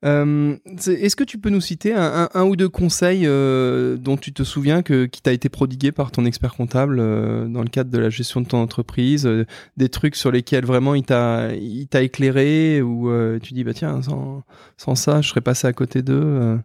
Euh, 0.05 0.57
Est-ce 0.86 1.14
que 1.14 1.24
tu 1.24 1.38
peux 1.38 1.51
nous 1.51 1.61
citer 1.61 1.92
un, 1.94 2.44
ou 2.44 2.57
deux 2.57 2.68
conseils 2.68 3.26
euh, 3.26 3.96
dont 3.96 4.16
tu 4.16 4.32
te 4.32 4.42
souviens 4.42 4.82
que, 4.82 5.05
qui 5.05 5.20
t'a 5.20 5.32
été 5.32 5.48
prodigué 5.48 5.92
par 5.92 6.11
ton 6.11 6.24
expert 6.24 6.55
comptable 6.55 6.98
euh, 7.01 7.46
dans 7.46 7.62
le 7.62 7.68
cadre 7.68 7.90
de 7.90 7.98
la 7.98 8.09
gestion 8.09 8.40
de 8.40 8.46
ton 8.46 8.59
entreprise 8.59 9.28
Des 9.76 9.88
trucs 9.88 10.16
sur 10.16 10.30
lesquels 10.30 10.64
vraiment 10.64 10.94
il 10.94 11.05
t'a 11.05 11.53
éclairé 11.94 12.80
ou 12.80 13.11
tu 13.42 13.53
dis 13.53 13.64
bah 13.64 13.74
tiens 13.74 14.01
sans, 14.03 14.42
sans 14.76 14.94
ça 14.94 15.20
je 15.20 15.28
serais 15.28 15.40
passé 15.40 15.66
à 15.66 15.72
côté 15.72 16.03
d'eux. 16.03 16.59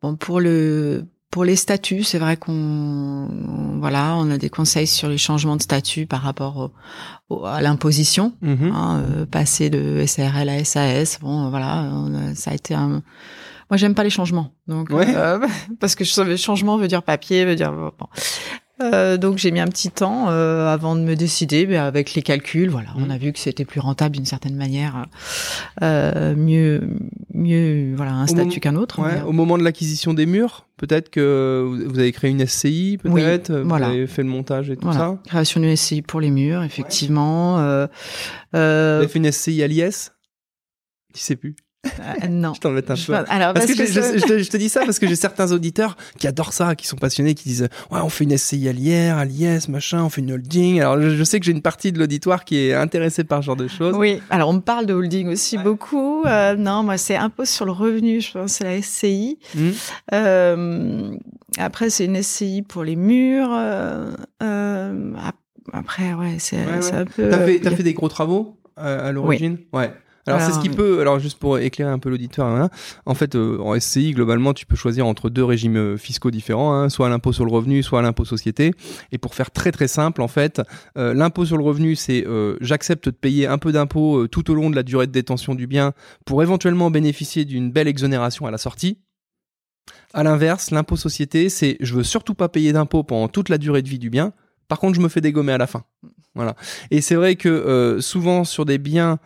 Bon, 0.00 0.16
pour 0.16 0.40
le 0.40 1.04
pour 1.30 1.44
les 1.44 1.56
statuts, 1.56 2.04
c'est 2.04 2.18
vrai 2.18 2.36
qu'on 2.36 3.28
voilà, 3.80 4.16
on 4.16 4.30
a 4.30 4.38
des 4.38 4.48
conseils 4.50 4.86
sur 4.86 5.08
les 5.08 5.18
changements 5.18 5.56
de 5.56 5.62
statut 5.62 6.06
par 6.06 6.22
rapport 6.22 6.56
au- 6.56 6.72
au- 7.34 7.44
à 7.44 7.60
l'imposition, 7.60 8.32
Mhm. 8.42 8.72
hein, 8.74 9.02
euh, 9.10 9.26
passer 9.26 9.70
de 9.70 10.04
SARL 10.06 10.48
à 10.48 10.64
SAS. 10.64 11.18
Bon, 11.20 11.50
voilà, 11.50 11.82
on 11.92 12.14
a- 12.14 12.34
ça 12.34 12.50
a 12.50 12.54
été 12.54 12.74
un. 12.74 13.02
Moi, 13.70 13.76
j'aime 13.76 13.94
pas 13.94 14.02
les 14.04 14.10
changements, 14.10 14.52
donc 14.66 14.88
Ouais. 14.90 15.14
euh, 15.14 15.38
parce 15.80 15.94
que 15.94 16.04
je- 16.04 16.36
changement 16.36 16.76
veut 16.78 16.88
dire 16.88 17.02
papier, 17.02 17.44
veut 17.44 17.56
dire 17.56 17.72
bon. 17.72 17.92
Euh, 18.80 19.16
donc 19.16 19.38
j'ai 19.38 19.50
mis 19.50 19.58
un 19.60 19.66
petit 19.66 19.90
temps 19.90 20.26
euh, 20.30 20.72
avant 20.72 20.94
de 20.94 21.00
me 21.00 21.16
décider, 21.16 21.66
mais 21.66 21.76
avec 21.76 22.14
les 22.14 22.22
calculs, 22.22 22.68
voilà, 22.70 22.90
on 22.96 23.10
a 23.10 23.18
vu 23.18 23.32
que 23.32 23.38
c'était 23.38 23.64
plus 23.64 23.80
rentable 23.80 24.14
d'une 24.14 24.24
certaine 24.24 24.54
manière, 24.54 25.06
euh, 25.82 26.36
mieux, 26.36 26.88
mieux, 27.34 27.94
voilà, 27.96 28.12
un 28.12 28.24
Au 28.24 28.28
statut 28.28 28.60
qu'un 28.60 28.76
autre. 28.76 29.00
va 29.00 29.08
Ouais, 29.08 29.14
dire. 29.16 29.28
au 29.28 29.32
moment 29.32 29.58
de 29.58 29.64
l'acquisition 29.64 30.14
des 30.14 30.26
murs, 30.26 30.66
peut-être 30.76 31.10
que 31.10 31.64
vous 31.88 31.98
avez 31.98 32.12
créé 32.12 32.30
une 32.30 32.46
SCI, 32.46 32.98
Oui, 33.04 33.20
peut-être, 33.22 33.52
vous 33.52 33.68
voilà. 33.68 33.88
avez 33.88 34.06
fait 34.06 34.22
le 34.22 34.28
montage 34.28 34.70
et 34.70 34.76
tout 34.76 34.84
Voilà, 34.84 34.98
ça. 35.00 35.18
création 35.26 35.60
d'une 35.60 35.74
SCI 35.76 36.02
pour 36.02 36.20
les 36.20 36.30
murs, 36.30 36.62
effectivement. 36.62 37.58
Euh, 37.58 37.86
Vous 38.52 38.58
euh, 38.58 38.98
avez 38.98 39.08
fait 39.08 39.18
une 39.18 39.32
SCI 39.32 39.62
à 39.62 39.66
l'IS 39.66 40.12
Tu 41.14 41.20
sais 41.20 41.36
plus. 41.36 41.56
Euh, 41.86 42.26
non. 42.28 42.54
Je 42.54 42.60
t'embête 42.60 42.90
un 42.90 42.94
Je 42.96 43.06
peu. 43.06 43.12
pense- 43.12 43.26
alors, 43.28 43.54
Parce, 43.54 43.66
parce, 43.66 43.78
que, 43.78 43.84
que, 43.84 43.88
je, 43.88 43.92
je- 43.92 44.00
ça- 44.26 44.38
je 44.38 44.48
te, 44.48 44.56
dis 44.56 44.68
ça 44.68 44.80
parce 44.84 44.98
que 44.98 45.06
j'ai 45.06 45.14
certains 45.14 45.52
auditeurs 45.52 45.96
qui 46.18 46.26
adorent 46.26 46.52
ça, 46.52 46.74
qui 46.74 46.86
sont 46.88 46.96
passionnés, 46.96 47.34
qui 47.34 47.48
disent 47.48 47.68
ouais 47.92 48.00
on 48.02 48.08
fait 48.08 48.24
une 48.24 48.36
SCI 48.36 48.68
à 48.68 48.72
l'IR, 48.72 49.16
à 49.16 49.24
l'IS, 49.24 49.68
machin, 49.68 50.02
on 50.02 50.08
fait 50.08 50.20
une 50.20 50.32
holding. 50.32 50.80
Alors 50.80 51.00
je, 51.00 51.10
je 51.10 51.24
sais 51.24 51.38
que 51.38 51.46
j'ai 51.46 51.52
une 51.52 51.62
partie 51.62 51.92
de 51.92 51.98
l'auditoire 52.00 52.44
qui 52.44 52.58
est 52.58 52.74
intéressée 52.74 53.22
par 53.24 53.40
ce 53.42 53.46
genre 53.46 53.56
de 53.56 53.68
choses. 53.68 53.94
oui, 53.96 54.20
alors 54.30 54.48
on 54.48 54.54
me 54.54 54.60
parle 54.60 54.86
de 54.86 54.94
holding 54.94 55.28
aussi 55.28 55.56
Ouais. 55.56 55.62
beaucoup. 55.62 56.24
Euh, 56.26 56.56
non, 56.56 56.82
moi 56.82 56.98
c'est 56.98 57.16
impôt 57.16 57.44
sur 57.44 57.64
le 57.64 57.72
revenu, 57.72 58.20
je 58.20 58.32
pense, 58.32 58.52
c'est 58.54 58.64
la 58.64 58.82
SCI. 58.82 59.38
Hmm. 59.54 59.70
Euh, 60.14 61.10
après, 61.58 61.90
c'est 61.90 62.04
une 62.06 62.16
SCI 62.22 62.62
pour 62.62 62.82
les 62.84 62.96
murs. 62.96 63.52
ap- 64.40 65.34
après, 65.72 66.14
ouais, 66.14 66.36
c'est 66.38 66.56
Ouais, 66.56 66.92
un 66.94 67.04
peu. 67.04 67.28
T'as 67.30 67.44
fait, 67.44 67.60
t'as 67.60 67.70
fait 67.70 67.82
des 67.82 67.94
gros 67.94 68.08
travaux 68.08 68.56
à 68.76 69.12
l'origine? 69.12 69.58
Ouais. 69.72 69.92
Alors, 70.28 70.40
c'est 70.40 70.52
ce 70.52 70.60
qui 70.60 70.68
peut, 70.68 71.00
alors 71.00 71.18
juste 71.18 71.38
pour 71.38 71.58
éclairer 71.58 71.90
un 71.90 71.98
peu 71.98 72.10
l'auditeur, 72.10 72.46
hein, 72.46 72.70
en 73.06 73.14
fait, 73.14 73.34
euh, 73.34 73.58
en 73.60 73.78
SCI, 73.78 74.12
globalement, 74.12 74.54
tu 74.54 74.66
peux 74.66 74.76
choisir 74.76 75.06
entre 75.06 75.30
deux 75.30 75.44
régimes 75.44 75.76
euh, 75.76 75.96
fiscaux 75.96 76.30
différents, 76.30 76.74
hein, 76.74 76.88
soit 76.88 77.08
l'impôt 77.08 77.32
sur 77.32 77.44
le 77.44 77.50
revenu, 77.50 77.82
soit 77.82 78.02
l'impôt 78.02 78.24
société. 78.24 78.72
Et 79.12 79.18
pour 79.18 79.34
faire 79.34 79.50
très 79.50 79.72
très 79.72 79.88
simple, 79.88 80.22
en 80.22 80.28
fait, 80.28 80.60
euh, 80.96 81.14
l'impôt 81.14 81.44
sur 81.44 81.56
le 81.56 81.64
revenu, 81.64 81.96
c'est 81.96 82.26
euh, 82.26 82.56
j'accepte 82.60 83.06
de 83.06 83.10
payer 83.10 83.46
un 83.46 83.58
peu 83.58 83.72
d'impôt 83.72 84.26
tout 84.28 84.50
au 84.50 84.54
long 84.54 84.70
de 84.70 84.76
la 84.76 84.82
durée 84.82 85.06
de 85.06 85.12
détention 85.12 85.54
du 85.54 85.66
bien 85.66 85.92
pour 86.24 86.42
éventuellement 86.42 86.90
bénéficier 86.90 87.44
d'une 87.44 87.70
belle 87.70 87.88
exonération 87.88 88.46
à 88.46 88.50
la 88.50 88.58
sortie. 88.58 88.98
À 90.14 90.22
l'inverse, 90.22 90.70
l'impôt 90.70 90.96
société, 90.96 91.48
c'est 91.48 91.76
je 91.80 91.94
veux 91.94 92.02
surtout 92.02 92.34
pas 92.34 92.48
payer 92.48 92.72
d'impôt 92.72 93.02
pendant 93.02 93.28
toute 93.28 93.48
la 93.48 93.58
durée 93.58 93.82
de 93.82 93.88
vie 93.88 93.98
du 93.98 94.10
bien. 94.10 94.32
Par 94.68 94.78
contre, 94.78 94.94
je 94.94 95.00
me 95.00 95.08
fais 95.08 95.20
dégommer 95.20 95.52
à 95.52 95.58
la 95.58 95.66
fin. 95.66 95.84
Voilà. 96.34 96.54
Et 96.90 97.00
c'est 97.00 97.14
vrai 97.14 97.36
que 97.36 97.48
euh, 97.48 98.00
souvent 98.00 98.44
sur 98.44 98.64
des 98.64 98.78
biens 98.78 99.18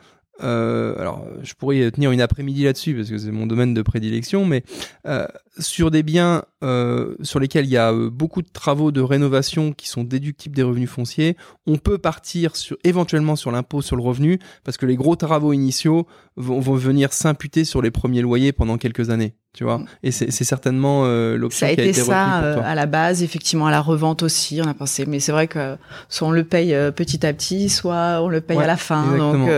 euh, 0.43 0.99
alors, 0.99 1.27
je 1.43 1.55
pourrais 1.55 1.91
tenir 1.91 2.11
une 2.11 2.21
après-midi 2.21 2.65
là-dessus 2.65 2.95
parce 2.95 3.11
que 3.11 3.19
c'est 3.19 3.31
mon 3.31 3.47
domaine 3.47 3.75
de 3.75 3.83
prédilection, 3.83 4.45
mais 4.45 4.65
euh, 5.07 5.27
sur 5.59 5.91
des 5.91 6.03
biens 6.03 6.45
euh, 6.65 7.15
sur 7.23 7.39
lesquels 7.39 7.67
il 7.67 7.71
y 7.71 7.77
a 7.77 7.93
beaucoup 7.93 8.43
de 8.43 8.49
travaux 8.53 8.93
de 8.93 9.01
rénovation 9.01 9.73
qui 9.73 9.89
sont 9.89 10.05
déductibles 10.05 10.57
des 10.57 10.63
revenus 10.63 10.89
fonciers, 10.89 11.37
on 11.67 11.77
peut 11.77 11.99
partir 11.99 12.57
sur, 12.57 12.77
éventuellement 12.83 13.37
sur 13.37 13.51
l'impôt 13.51 13.83
sur 13.83 13.97
le 13.97 14.03
revenu 14.03 14.39
parce 14.65 14.77
que 14.77 14.87
les 14.87 14.97
gros 14.97 15.17
travaux 15.17 15.53
initiaux 15.53 16.07
vont, 16.37 16.61
vont 16.61 16.75
venir 16.75 17.13
s'imputer 17.13 17.65
sur 17.65 17.83
les 17.83 17.91
premiers 17.91 18.23
loyers 18.23 18.53
pendant 18.53 18.79
quelques 18.79 19.11
années. 19.11 19.35
tu 19.53 19.65
vois. 19.65 19.83
Et 20.03 20.11
c'est 20.11 20.31
certainement 20.45 21.03
euh, 21.05 21.37
l'option 21.37 21.67
qui 21.67 21.81
a 21.81 21.85
été 21.85 21.93
ça 21.93 22.03
pour 22.43 22.55
toi. 22.55 22.65
à 22.65 22.75
la 22.75 22.87
base, 22.87 23.23
effectivement, 23.23 23.67
à 23.67 23.71
la 23.71 23.81
revente 23.81 24.23
aussi, 24.23 24.61
on 24.65 24.69
a 24.69 24.75
pensé. 24.75 25.05
Mais 25.07 25.21
c'est 25.21 25.33
vrai 25.33 25.49
que 25.49 25.77
soit 26.09 26.29
on 26.29 26.33
le 26.33 26.45
paye 26.45 26.75
petit 26.95 27.27
à 27.27 27.33
petit, 27.33 27.69
soit 27.69 28.21
on 28.23 28.29
le 28.29 28.41
paye 28.41 28.59
à 28.59 28.67
la 28.67 28.77
fin. 28.77 29.17
Donc 29.17 29.49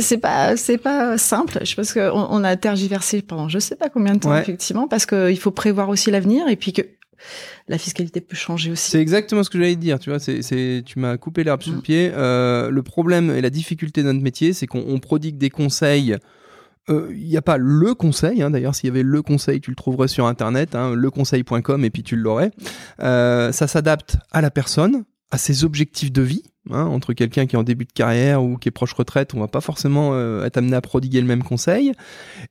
c'est 0.00 0.18
pas 0.18 0.56
c'est 0.56 0.78
pas 0.78 1.18
simple. 1.18 1.60
Je 1.64 1.74
pense 1.74 1.92
qu'on 1.92 2.26
on 2.30 2.44
a 2.44 2.56
tergiversé 2.56 3.22
pendant 3.22 3.48
je 3.48 3.58
sais 3.58 3.76
pas 3.76 3.88
combien 3.88 4.14
de 4.14 4.20
temps 4.20 4.36
effectivement, 4.36 4.88
parce 4.88 5.06
qu'il 5.06 5.38
faut 5.38 5.50
prévoir 5.50 5.88
aussi 5.88 6.10
l'avenir 6.10 6.48
et 6.48 6.56
puis 6.56 6.72
que 6.72 6.82
la 7.68 7.78
fiscalité 7.78 8.20
peut 8.20 8.36
changer 8.36 8.70
aussi. 8.70 8.90
C'est 8.90 9.00
exactement 9.00 9.42
ce 9.42 9.50
que 9.50 9.58
j'allais 9.58 9.76
dire, 9.76 9.98
tu 9.98 10.10
vois. 10.10 10.18
C'est, 10.18 10.82
tu 10.84 10.98
m'as 10.98 11.16
coupé 11.16 11.44
l'herbe 11.44 11.62
sous 11.62 11.72
le 11.72 11.78
mm. 11.78 11.82
pied. 11.82 12.10
Euh, 12.14 12.70
le 12.70 12.82
problème 12.82 13.30
et 13.30 13.40
la 13.40 13.50
difficulté 13.50 14.02
de 14.02 14.12
notre 14.12 14.22
métier, 14.22 14.52
c'est 14.52 14.66
qu'on 14.66 14.98
prodigue 15.00 15.38
des 15.38 15.50
conseils. 15.50 16.16
Il 16.88 16.94
euh, 16.94 17.14
n'y 17.14 17.36
a 17.36 17.42
pas 17.42 17.58
le 17.58 17.94
conseil, 17.94 18.42
hein. 18.42 18.50
d'ailleurs 18.50 18.74
s'il 18.74 18.88
y 18.88 18.90
avait 18.90 19.04
le 19.04 19.22
conseil, 19.22 19.60
tu 19.60 19.70
le 19.70 19.76
trouverais 19.76 20.08
sur 20.08 20.26
internet, 20.26 20.74
hein, 20.74 20.94
leconseil.com 20.96 21.84
et 21.84 21.90
puis 21.90 22.02
tu 22.02 22.16
l'aurais. 22.16 22.50
Euh, 23.00 23.52
ça 23.52 23.68
s'adapte 23.68 24.16
à 24.32 24.40
la 24.40 24.50
personne, 24.50 25.04
à 25.30 25.38
ses 25.38 25.64
objectifs 25.64 26.10
de 26.10 26.22
vie. 26.22 26.42
Hein, 26.70 26.84
entre 26.84 27.12
quelqu'un 27.12 27.46
qui 27.46 27.56
est 27.56 27.58
en 27.58 27.64
début 27.64 27.86
de 27.86 27.92
carrière 27.92 28.44
ou 28.44 28.56
qui 28.56 28.68
est 28.68 28.72
proche 28.72 28.92
retraite, 28.92 29.34
on 29.34 29.40
va 29.40 29.48
pas 29.48 29.60
forcément 29.60 30.10
euh, 30.12 30.44
être 30.44 30.58
amené 30.58 30.76
à 30.76 30.80
prodiguer 30.80 31.20
le 31.20 31.26
même 31.26 31.42
conseil. 31.42 31.92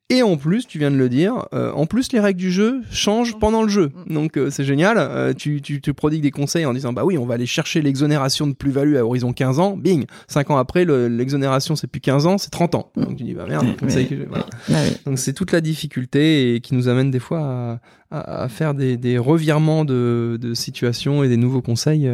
Et 0.10 0.22
en 0.22 0.36
plus, 0.36 0.68
tu 0.68 0.80
viens 0.80 0.92
de 0.92 0.98
le 0.98 1.08
dire, 1.08 1.46
euh, 1.54 1.72
en 1.72 1.86
plus 1.86 2.12
les 2.12 2.20
règles 2.20 2.40
du 2.40 2.52
jeu 2.52 2.82
changent 2.92 3.40
pendant 3.40 3.64
le 3.64 3.70
jeu. 3.70 3.92
Donc 4.08 4.38
euh, 4.38 4.50
c'est 4.50 4.66
génial. 4.66 5.34
tu, 5.36 5.62
tu 5.62 5.80
te 5.80 5.92
prodigues 5.92 6.24
des 6.24 6.32
conseils 6.32 6.66
en 6.66 6.74
disant 6.74 6.92
bah 6.92 7.06
oui, 7.06 7.18
on 7.18 7.26
va 7.26 7.36
aller 7.36 7.46
chercher 7.46 7.82
l'exonération 7.82 8.48
de 8.48 8.54
plus-value 8.54 8.98
à 8.98 9.06
horizon 9.06 9.32
15 9.32 9.60
ans. 9.60 9.78
Bing, 9.78 10.06
5 10.28 10.52
ans 10.52 10.58
après, 10.58 10.84
l'exonération 10.84 11.78
c'est 11.78 11.88
plus 11.88 12.02
15 12.02 12.26
ans, 12.28 12.38
c'est 12.38 12.50
30 12.50 12.76
ans. 12.76 12.92
Donc 12.98 13.16
tu 13.16 13.24
dis 13.24 13.34
bah 13.34 13.46
merde, 13.48 13.78
conseil 13.78 14.10
que 14.10 14.16
voilà. 14.28 14.46
Bah 14.68 14.80
Donc 15.06 15.20
c'est 15.20 15.34
toute 15.34 15.54
la 15.54 15.62
difficulté 15.62 16.54
et 16.54 16.60
qui 16.60 16.76
nous 16.76 16.90
amène 16.90 17.12
des 17.12 17.20
fois 17.20 17.80
à, 18.12 18.44
à, 18.44 18.50
faire 18.50 18.74
des, 18.74 18.98
des 18.98 19.18
revirements 19.18 19.86
de, 19.86 20.38
de 20.40 20.54
situation 20.54 21.24
et 21.24 21.30
des 21.30 21.38
nouveaux 21.38 21.62
conseils 21.62 22.10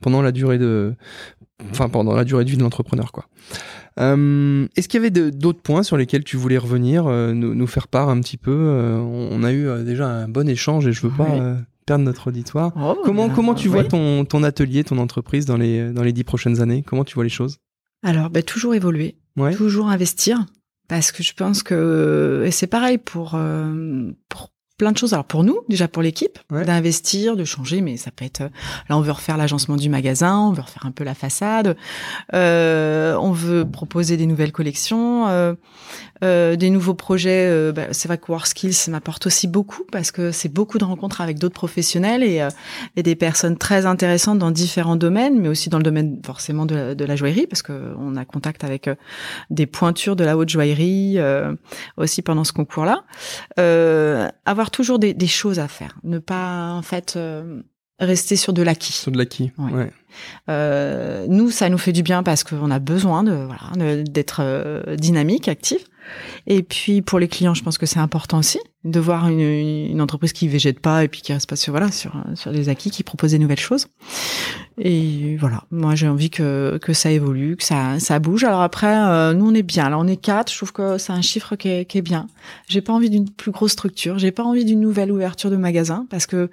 pendant 0.00 0.22
la 0.22 0.32
durée 0.32 0.58
de, 0.58 0.94
enfin 1.70 1.88
pendant 1.88 2.14
la 2.14 2.24
durée 2.24 2.44
de 2.44 2.50
vie 2.50 2.56
de 2.56 2.62
l'entrepreneur, 2.62 3.12
quoi. 3.12 3.26
Euh, 3.98 4.68
Est-ce 4.76 4.88
qu'il 4.88 5.02
y 5.02 5.04
avait 5.04 5.10
d'autres 5.10 5.60
points 5.60 5.82
sur 5.82 5.96
lesquels 5.96 6.22
tu 6.22 6.36
voulais 6.36 6.58
revenir, 6.58 7.06
euh, 7.06 7.32
nous, 7.32 7.54
nous, 7.54 7.66
faire 7.66 7.88
part 7.88 8.08
un 8.08 8.20
petit 8.20 8.36
peu 8.36 8.52
euh, 8.54 8.96
on, 8.96 9.42
a 9.42 9.52
eu 9.52 9.66
déjà 9.84 10.08
un 10.08 10.28
bon 10.28 10.48
échange 10.48 10.86
et 10.86 10.92
je 10.92 11.02
veux 11.02 11.12
pas 11.12 11.56
perdre 11.84 12.04
notre 12.04 12.28
auditoire. 12.28 12.72
Oh, 12.76 12.96
comment 13.02 13.28
comment 13.28 13.54
tu 13.54 13.68
vois 13.68 13.84
ton, 13.84 14.24
ton 14.24 14.42
atelier, 14.42 14.84
ton 14.84 14.98
entreprise 14.98 15.46
dans 15.46 15.56
les 15.56 15.90
dans 15.90 16.02
les 16.04 16.12
dix 16.12 16.24
prochaines 16.24 16.60
années? 16.60 16.84
Comment 16.86 17.04
tu 17.04 17.14
vois 17.14 17.24
les 17.24 17.30
choses? 17.30 17.58
Alors, 18.04 18.30
ben, 18.30 18.42
toujours 18.42 18.74
évoluer, 18.74 19.16
toujours 19.56 19.88
investir, 19.88 20.46
parce 20.86 21.10
que 21.10 21.24
je 21.24 21.32
pense 21.32 21.64
que 21.64 22.44
et 22.46 22.52
c'est 22.52 22.68
pareil 22.68 22.98
pour 22.98 23.36
pour 24.28 24.52
plein 24.78 24.92
de 24.92 24.96
choses. 24.96 25.12
Alors 25.12 25.24
pour 25.24 25.44
nous, 25.44 25.60
déjà 25.68 25.88
pour 25.88 26.02
l'équipe, 26.02 26.38
d'investir, 26.50 27.36
de 27.36 27.44
changer, 27.44 27.80
mais 27.80 27.96
ça 27.96 28.10
peut 28.10 28.24
être 28.24 28.42
là 28.88 28.96
on 28.96 29.00
veut 29.00 29.12
refaire 29.12 29.36
l'agencement 29.36 29.76
du 29.76 29.88
magasin, 29.88 30.38
on 30.38 30.52
veut 30.52 30.62
refaire 30.62 30.86
un 30.86 30.92
peu 30.92 31.04
la 31.04 31.14
façade, 31.14 31.76
euh, 32.32 33.16
on 33.16 33.32
veut 33.32 33.68
proposer 33.68 34.16
des 34.16 34.26
nouvelles 34.26 34.52
collections, 34.52 35.28
euh, 35.28 35.54
euh, 36.22 36.56
des 36.56 36.70
nouveaux 36.70 36.94
projets. 36.94 37.48
Euh, 37.50 37.72
bah, 37.72 37.88
c'est 37.92 38.08
vrai 38.08 38.18
que 38.18 38.30
WorkSkills 38.30 38.90
m'apporte 38.90 39.26
aussi 39.26 39.46
beaucoup 39.46 39.84
parce 39.90 40.10
que 40.10 40.32
c'est 40.32 40.48
beaucoup 40.48 40.78
de 40.78 40.84
rencontres 40.84 41.20
avec 41.20 41.38
d'autres 41.38 41.54
professionnels 41.54 42.22
et, 42.22 42.40
euh, 42.40 42.50
et, 42.96 43.02
des 43.02 43.16
personnes 43.16 43.56
très 43.56 43.86
intéressantes 43.86 44.38
dans 44.38 44.50
différents 44.50 44.96
domaines, 44.96 45.40
mais 45.40 45.48
aussi 45.48 45.68
dans 45.68 45.78
le 45.78 45.84
domaine 45.84 46.20
forcément 46.24 46.66
de 46.66 46.74
la, 46.74 46.94
de 46.94 47.04
la 47.04 47.16
joaillerie 47.16 47.46
parce 47.46 47.62
que 47.62 47.94
on 47.98 48.16
a 48.16 48.24
contact 48.24 48.64
avec 48.64 48.90
des 49.50 49.66
pointures 49.66 50.16
de 50.16 50.24
la 50.24 50.36
haute 50.36 50.48
joaillerie 50.48 51.18
aussi 51.96 52.22
pendant 52.22 52.44
ce 52.44 52.52
concours-là. 52.52 53.04
avoir 54.44 54.70
toujours 54.70 54.98
des, 54.98 55.26
choses 55.26 55.58
à 55.58 55.68
faire. 55.68 55.98
Ne 56.04 56.18
pas, 56.18 56.72
en 56.72 56.82
fait, 56.82 57.14
euh, 57.16 57.62
rester 58.00 58.36
sur 58.36 58.52
de 58.52 58.62
l'acquis. 58.62 58.92
Sur 58.92 59.12
de 59.12 59.18
l'acquis, 59.18 59.52
ouais. 59.58 59.90
Euh, 60.48 61.26
nous, 61.28 61.50
ça 61.50 61.68
nous 61.68 61.78
fait 61.78 61.92
du 61.92 62.02
bien 62.02 62.22
parce 62.22 62.44
qu'on 62.44 62.70
a 62.70 62.78
besoin 62.78 63.22
de 63.22 63.32
voilà 63.32 64.02
d'être 64.02 64.40
euh, 64.40 64.96
dynamique, 64.96 65.48
actif. 65.48 65.84
Et 66.46 66.62
puis 66.62 67.02
pour 67.02 67.18
les 67.18 67.28
clients, 67.28 67.54
je 67.54 67.62
pense 67.62 67.78
que 67.78 67.86
c'est 67.86 67.98
important 67.98 68.38
aussi 68.38 68.58
de 68.84 69.00
voir 69.00 69.28
une, 69.28 69.40
une, 69.40 70.00
entreprise 70.00 70.32
qui 70.32 70.46
végète 70.46 70.78
pas 70.80 71.02
et 71.02 71.08
puis 71.08 71.20
qui 71.20 71.32
reste 71.32 71.48
pas 71.48 71.56
sur 71.56 71.72
voilà 71.72 71.90
sur 71.90 72.16
sur 72.34 72.52
les 72.52 72.68
acquis, 72.68 72.90
qui 72.90 73.02
propose 73.02 73.32
des 73.32 73.38
nouvelles 73.38 73.58
choses. 73.58 73.88
Et 74.78 75.36
voilà, 75.36 75.64
moi 75.70 75.94
j'ai 75.94 76.08
envie 76.08 76.30
que 76.30 76.78
que 76.80 76.92
ça 76.92 77.10
évolue, 77.10 77.56
que 77.56 77.64
ça 77.64 77.98
ça 77.98 78.18
bouge. 78.18 78.44
Alors 78.44 78.62
après, 78.62 78.96
euh, 78.96 79.34
nous 79.34 79.48
on 79.48 79.54
est 79.54 79.62
bien. 79.62 79.90
Là 79.90 79.98
on 79.98 80.06
est 80.06 80.16
quatre. 80.16 80.50
Je 80.52 80.56
trouve 80.56 80.72
que 80.72 80.98
c'est 80.98 81.12
un 81.12 81.22
chiffre 81.22 81.56
qui 81.56 81.68
est, 81.68 81.84
qui 81.84 81.98
est 81.98 82.02
bien. 82.02 82.28
J'ai 82.68 82.80
pas 82.80 82.92
envie 82.92 83.10
d'une 83.10 83.28
plus 83.28 83.50
grosse 83.50 83.72
structure. 83.72 84.18
J'ai 84.18 84.32
pas 84.32 84.44
envie 84.44 84.64
d'une 84.64 84.80
nouvelle 84.80 85.10
ouverture 85.10 85.50
de 85.50 85.56
magasin 85.56 86.06
parce 86.08 86.26
que 86.26 86.50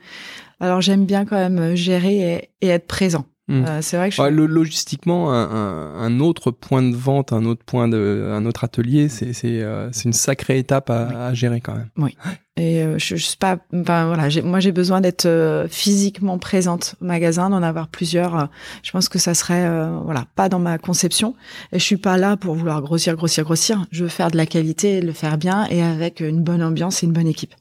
alors 0.60 0.82
j'aime 0.82 1.06
bien 1.06 1.26
quand 1.26 1.38
même 1.38 1.76
gérer 1.76 2.50
et 2.62 2.68
être 2.68 2.88
présent. 2.88 3.26
Hmm. 3.48 3.64
Euh, 3.64 3.82
c'est 3.82 3.98
vrai 3.98 4.10
que 4.10 4.16
je... 4.16 4.24
le, 4.24 4.48
logistiquement, 4.48 5.32
un, 5.32 5.96
un, 5.98 6.20
autre 6.20 6.50
point 6.50 6.82
de 6.82 6.96
vente, 6.96 7.32
un 7.32 7.46
autre 7.46 7.64
point 7.64 7.88
de, 7.88 8.32
un 8.32 8.44
autre 8.46 8.64
atelier, 8.64 9.08
c'est 9.08 9.34
c'est 9.34 9.62
euh, 9.62 9.92
une 10.04 10.14
sacrée 10.14 10.58
étape 10.58 10.90
à, 10.90 11.28
à, 11.28 11.34
gérer 11.34 11.62
quand 11.62 11.76
même. 11.76 11.90
Oui. 11.98 12.18
Et 12.58 12.82
euh, 12.82 12.98
je, 12.98 13.16
je 13.16 13.24
suis 13.26 13.38
pas, 13.38 13.58
enfin 13.74 14.08
voilà, 14.08 14.30
moi 14.44 14.60
j'ai 14.60 14.72
besoin 14.72 15.02
d'être 15.02 15.26
euh, 15.26 15.68
physiquement 15.68 16.38
présente 16.38 16.96
au 17.02 17.06
magasin, 17.06 17.50
d'en 17.50 17.62
avoir 17.62 17.88
plusieurs. 17.90 18.50
je 18.82 18.92
pense 18.92 19.10
que 19.10 19.20
ça 19.20 19.34
serait, 19.34 19.68
voilà, 20.04 20.26
pas 20.36 20.50
dans 20.50 20.60
ma 20.60 20.78
conception. 20.78 21.36
Et 21.72 21.80
je 21.80 21.84
suis 21.84 21.98
pas 21.98 22.18
là 22.18 22.38
pour 22.38 22.56
vouloir 22.56 22.82
grossir, 22.82 23.16
grossir, 23.16 23.44
grossir. 23.44 23.86
Je 23.92 24.04
veux 24.04 24.10
faire 24.10 24.32
de 24.32 24.38
la 24.38 24.46
qualité, 24.46 25.02
le 25.02 25.12
faire 25.12 25.38
bien 25.38 25.68
et 25.70 25.84
avec 25.84 26.22
une 26.22 26.42
bonne 26.42 26.64
ambiance 26.64 27.04
et 27.04 27.06
une 27.06 27.14
bonne 27.14 27.28
équipe. 27.28 27.54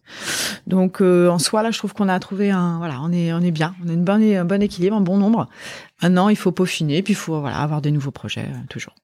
Donc 0.66 1.00
en 1.00 1.38
soi 1.38 1.62
là, 1.62 1.70
je 1.70 1.78
trouve 1.78 1.92
qu'on 1.92 2.08
a 2.08 2.18
trouvé 2.20 2.50
un, 2.50 2.78
voilà, 2.78 3.00
on 3.02 3.12
est 3.12 3.32
on 3.32 3.40
est 3.40 3.50
bien, 3.50 3.74
on 3.84 3.88
a 3.88 3.92
une 3.92 4.04
bonne 4.04 4.22
un 4.22 4.44
bon 4.44 4.62
équilibre, 4.62 4.96
un 4.96 5.00
bon 5.00 5.18
nombre. 5.18 5.48
Maintenant, 6.02 6.28
il 6.28 6.36
faut 6.36 6.52
peaufiner, 6.52 7.02
puis 7.02 7.12
il 7.12 7.16
faut 7.16 7.40
voilà, 7.40 7.58
avoir 7.58 7.80
des 7.80 7.90
nouveaux 7.90 8.10
projets, 8.10 8.46
euh, 8.46 8.66
toujours. 8.68 8.94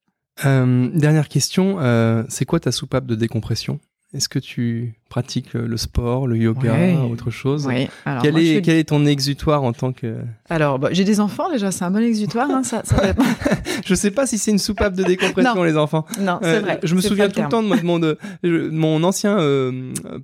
Euh, 0.44 0.88
dernière 0.94 1.28
question, 1.28 1.78
euh, 1.80 2.24
c'est 2.28 2.44
quoi 2.44 2.60
ta 2.60 2.72
soupape 2.72 3.06
de 3.06 3.14
décompression? 3.14 3.80
Est-ce 4.12 4.28
que 4.28 4.40
tu 4.40 4.94
pratiques 5.08 5.54
le 5.54 5.76
sport, 5.76 6.26
le 6.26 6.36
yoga, 6.36 6.74
autre 7.04 7.30
chose 7.30 7.66
oui. 7.66 7.88
Alors, 8.04 8.22
quel, 8.22 8.36
est, 8.38 8.60
quel 8.60 8.76
est 8.76 8.88
ton 8.88 9.06
exutoire 9.06 9.62
en 9.62 9.72
tant 9.72 9.92
que... 9.92 10.16
Alors, 10.48 10.80
bah, 10.80 10.88
j'ai 10.90 11.04
des 11.04 11.20
enfants 11.20 11.48
déjà, 11.50 11.70
c'est 11.70 11.84
un 11.84 11.92
bon 11.92 12.02
exutoire. 12.02 12.50
Hein, 12.50 12.64
ça, 12.64 12.82
ça 12.84 13.00
je 13.84 13.94
sais 13.94 14.10
pas 14.10 14.26
si 14.26 14.36
c'est 14.36 14.50
une 14.50 14.58
soupape 14.58 14.94
de 14.94 15.04
décompression, 15.04 15.62
les 15.62 15.76
enfants. 15.76 16.06
Non, 16.20 16.40
c'est 16.42 16.60
vrai. 16.60 16.80
Je 16.82 16.94
me 16.96 17.00
souviens 17.00 17.28
tout 17.28 17.40
le, 17.40 17.48
temps 17.48 17.62
de, 17.62 17.68
mon, 17.82 18.00
de, 18.00 18.18
mon 18.42 19.02
ancien 19.04 19.38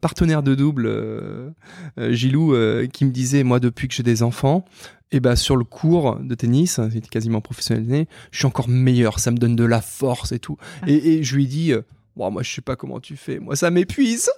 partenaire 0.01 0.43
de 0.43 0.57
double, 0.57 1.55
Gilou, 1.97 2.55
qui 2.93 3.05
me 3.05 3.11
disait, 3.11 3.45
moi, 3.45 3.61
depuis 3.61 3.87
que 3.87 3.95
j'ai 3.95 4.03
des 4.03 4.25
enfants, 4.25 4.65
et 5.13 5.21
bah 5.21 5.37
sur 5.37 5.57
le 5.57 5.63
cours 5.65 6.17
de 6.17 6.35
tennis, 6.35 6.81
c'était 6.93 6.97
hein, 6.97 7.09
quasiment 7.09 7.41
professionnel, 7.41 8.07
je 8.33 8.39
suis 8.39 8.47
encore 8.47 8.69
meilleur, 8.69 9.21
ça 9.21 9.31
me 9.31 9.37
donne 9.37 9.55
de 9.55 9.65
la 9.65 9.81
force 9.81 10.33
et 10.33 10.41
tout. 10.41 10.57
Ah. 10.83 10.87
Et, 10.89 11.23
je 11.23 11.37
lui 11.37 11.47
dis, 11.47 11.73
euh, 12.19 12.31
moi 12.31 12.43
je 12.43 12.53
sais 12.53 12.63
pas 12.63 12.77
comment 12.77 13.01
tu 13.01 13.17
fais, 13.17 13.39
moi 13.39 13.57
ça 13.57 13.71
m'épuise. 13.71 14.31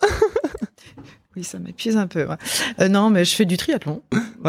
oui, 1.37 1.45
ça 1.45 1.59
m'épuise 1.59 1.97
un 1.97 2.07
peu. 2.07 2.27
Euh, 2.81 2.89
non, 2.89 3.11
mais 3.11 3.25
je 3.25 3.35
fais 3.35 3.45
du 3.45 3.57
triathlon. 3.57 4.03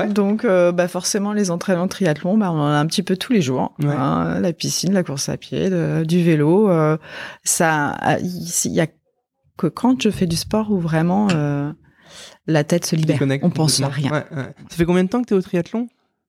Donc 0.10 0.46
euh, 0.46 0.72
bah 0.72 0.88
forcément 0.88 1.34
les 1.34 1.52
entraînements 1.52 1.86
de 1.86 1.92
triathlon, 1.92 2.38
bah, 2.38 2.52
on 2.52 2.60
en 2.60 2.68
a 2.68 2.78
un 2.78 2.86
petit 2.86 3.04
peu 3.04 3.18
tous 3.18 3.34
les 3.34 3.42
jours. 3.42 3.74
Hein. 3.84 4.40
la 4.40 4.54
piscine, 4.54 4.94
la 4.94 5.04
course 5.04 5.30
à 5.30 5.38
pied, 5.38 5.70
du 6.06 6.24
vélo. 6.24 6.70
ça, 7.44 7.98
il 8.22 8.72
y 8.72 8.82
a 8.82 8.88
que 9.58 9.68
quand 9.68 10.02
je 10.02 10.10
fais 10.10 10.26
du 10.26 10.38
sport 10.38 10.72
où 10.72 10.80
vraiment 10.80 11.28
la 12.48 12.64
tête 12.64 12.86
se 12.86 12.96
libère. 12.96 13.20
On 13.44 13.50
pense 13.50 13.82
à 13.82 13.88
rien. 13.88 14.26
Ça 14.70 14.76
fait 14.76 14.86
combien 14.86 15.04
de 15.04 15.10
temps 15.10 15.22
que 15.22 15.28
tu 15.28 15.34
es 15.34 15.38
au 15.38 15.42
triathlon? 15.42 15.88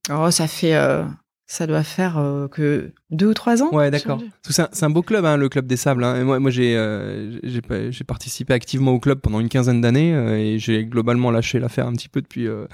Oh, 0.08 0.30
ça 0.30 0.46
fait, 0.48 0.74
euh, 0.74 1.04
ça 1.50 1.66
doit 1.66 1.82
faire 1.82 2.16
euh, 2.16 2.46
que 2.46 2.92
deux 3.10 3.26
ou 3.26 3.34
trois 3.34 3.60
ans. 3.60 3.70
Ouais, 3.72 3.90
d'accord. 3.90 4.20
C'est 4.48 4.84
un, 4.84 4.90
beau 4.90 5.02
club, 5.02 5.24
hein, 5.24 5.36
le 5.36 5.48
club 5.48 5.66
des 5.66 5.76
sables. 5.76 6.04
Hein. 6.04 6.20
Et 6.20 6.24
moi, 6.24 6.38
moi 6.38 6.50
j'ai 6.50 6.76
euh, 6.76 7.40
j'ai 7.42 8.04
participé 8.04 8.54
activement 8.54 8.92
au 8.92 9.00
club 9.00 9.18
pendant 9.20 9.40
une 9.40 9.48
quinzaine 9.48 9.80
d'années 9.80 10.14
euh, 10.14 10.36
et 10.36 10.58
j'ai 10.58 10.84
globalement 10.84 11.30
lâché 11.32 11.58
l'affaire 11.58 11.88
un 11.88 11.92
petit 11.92 12.08
peu 12.08 12.20
depuis 12.20 12.46
euh, 12.46 12.66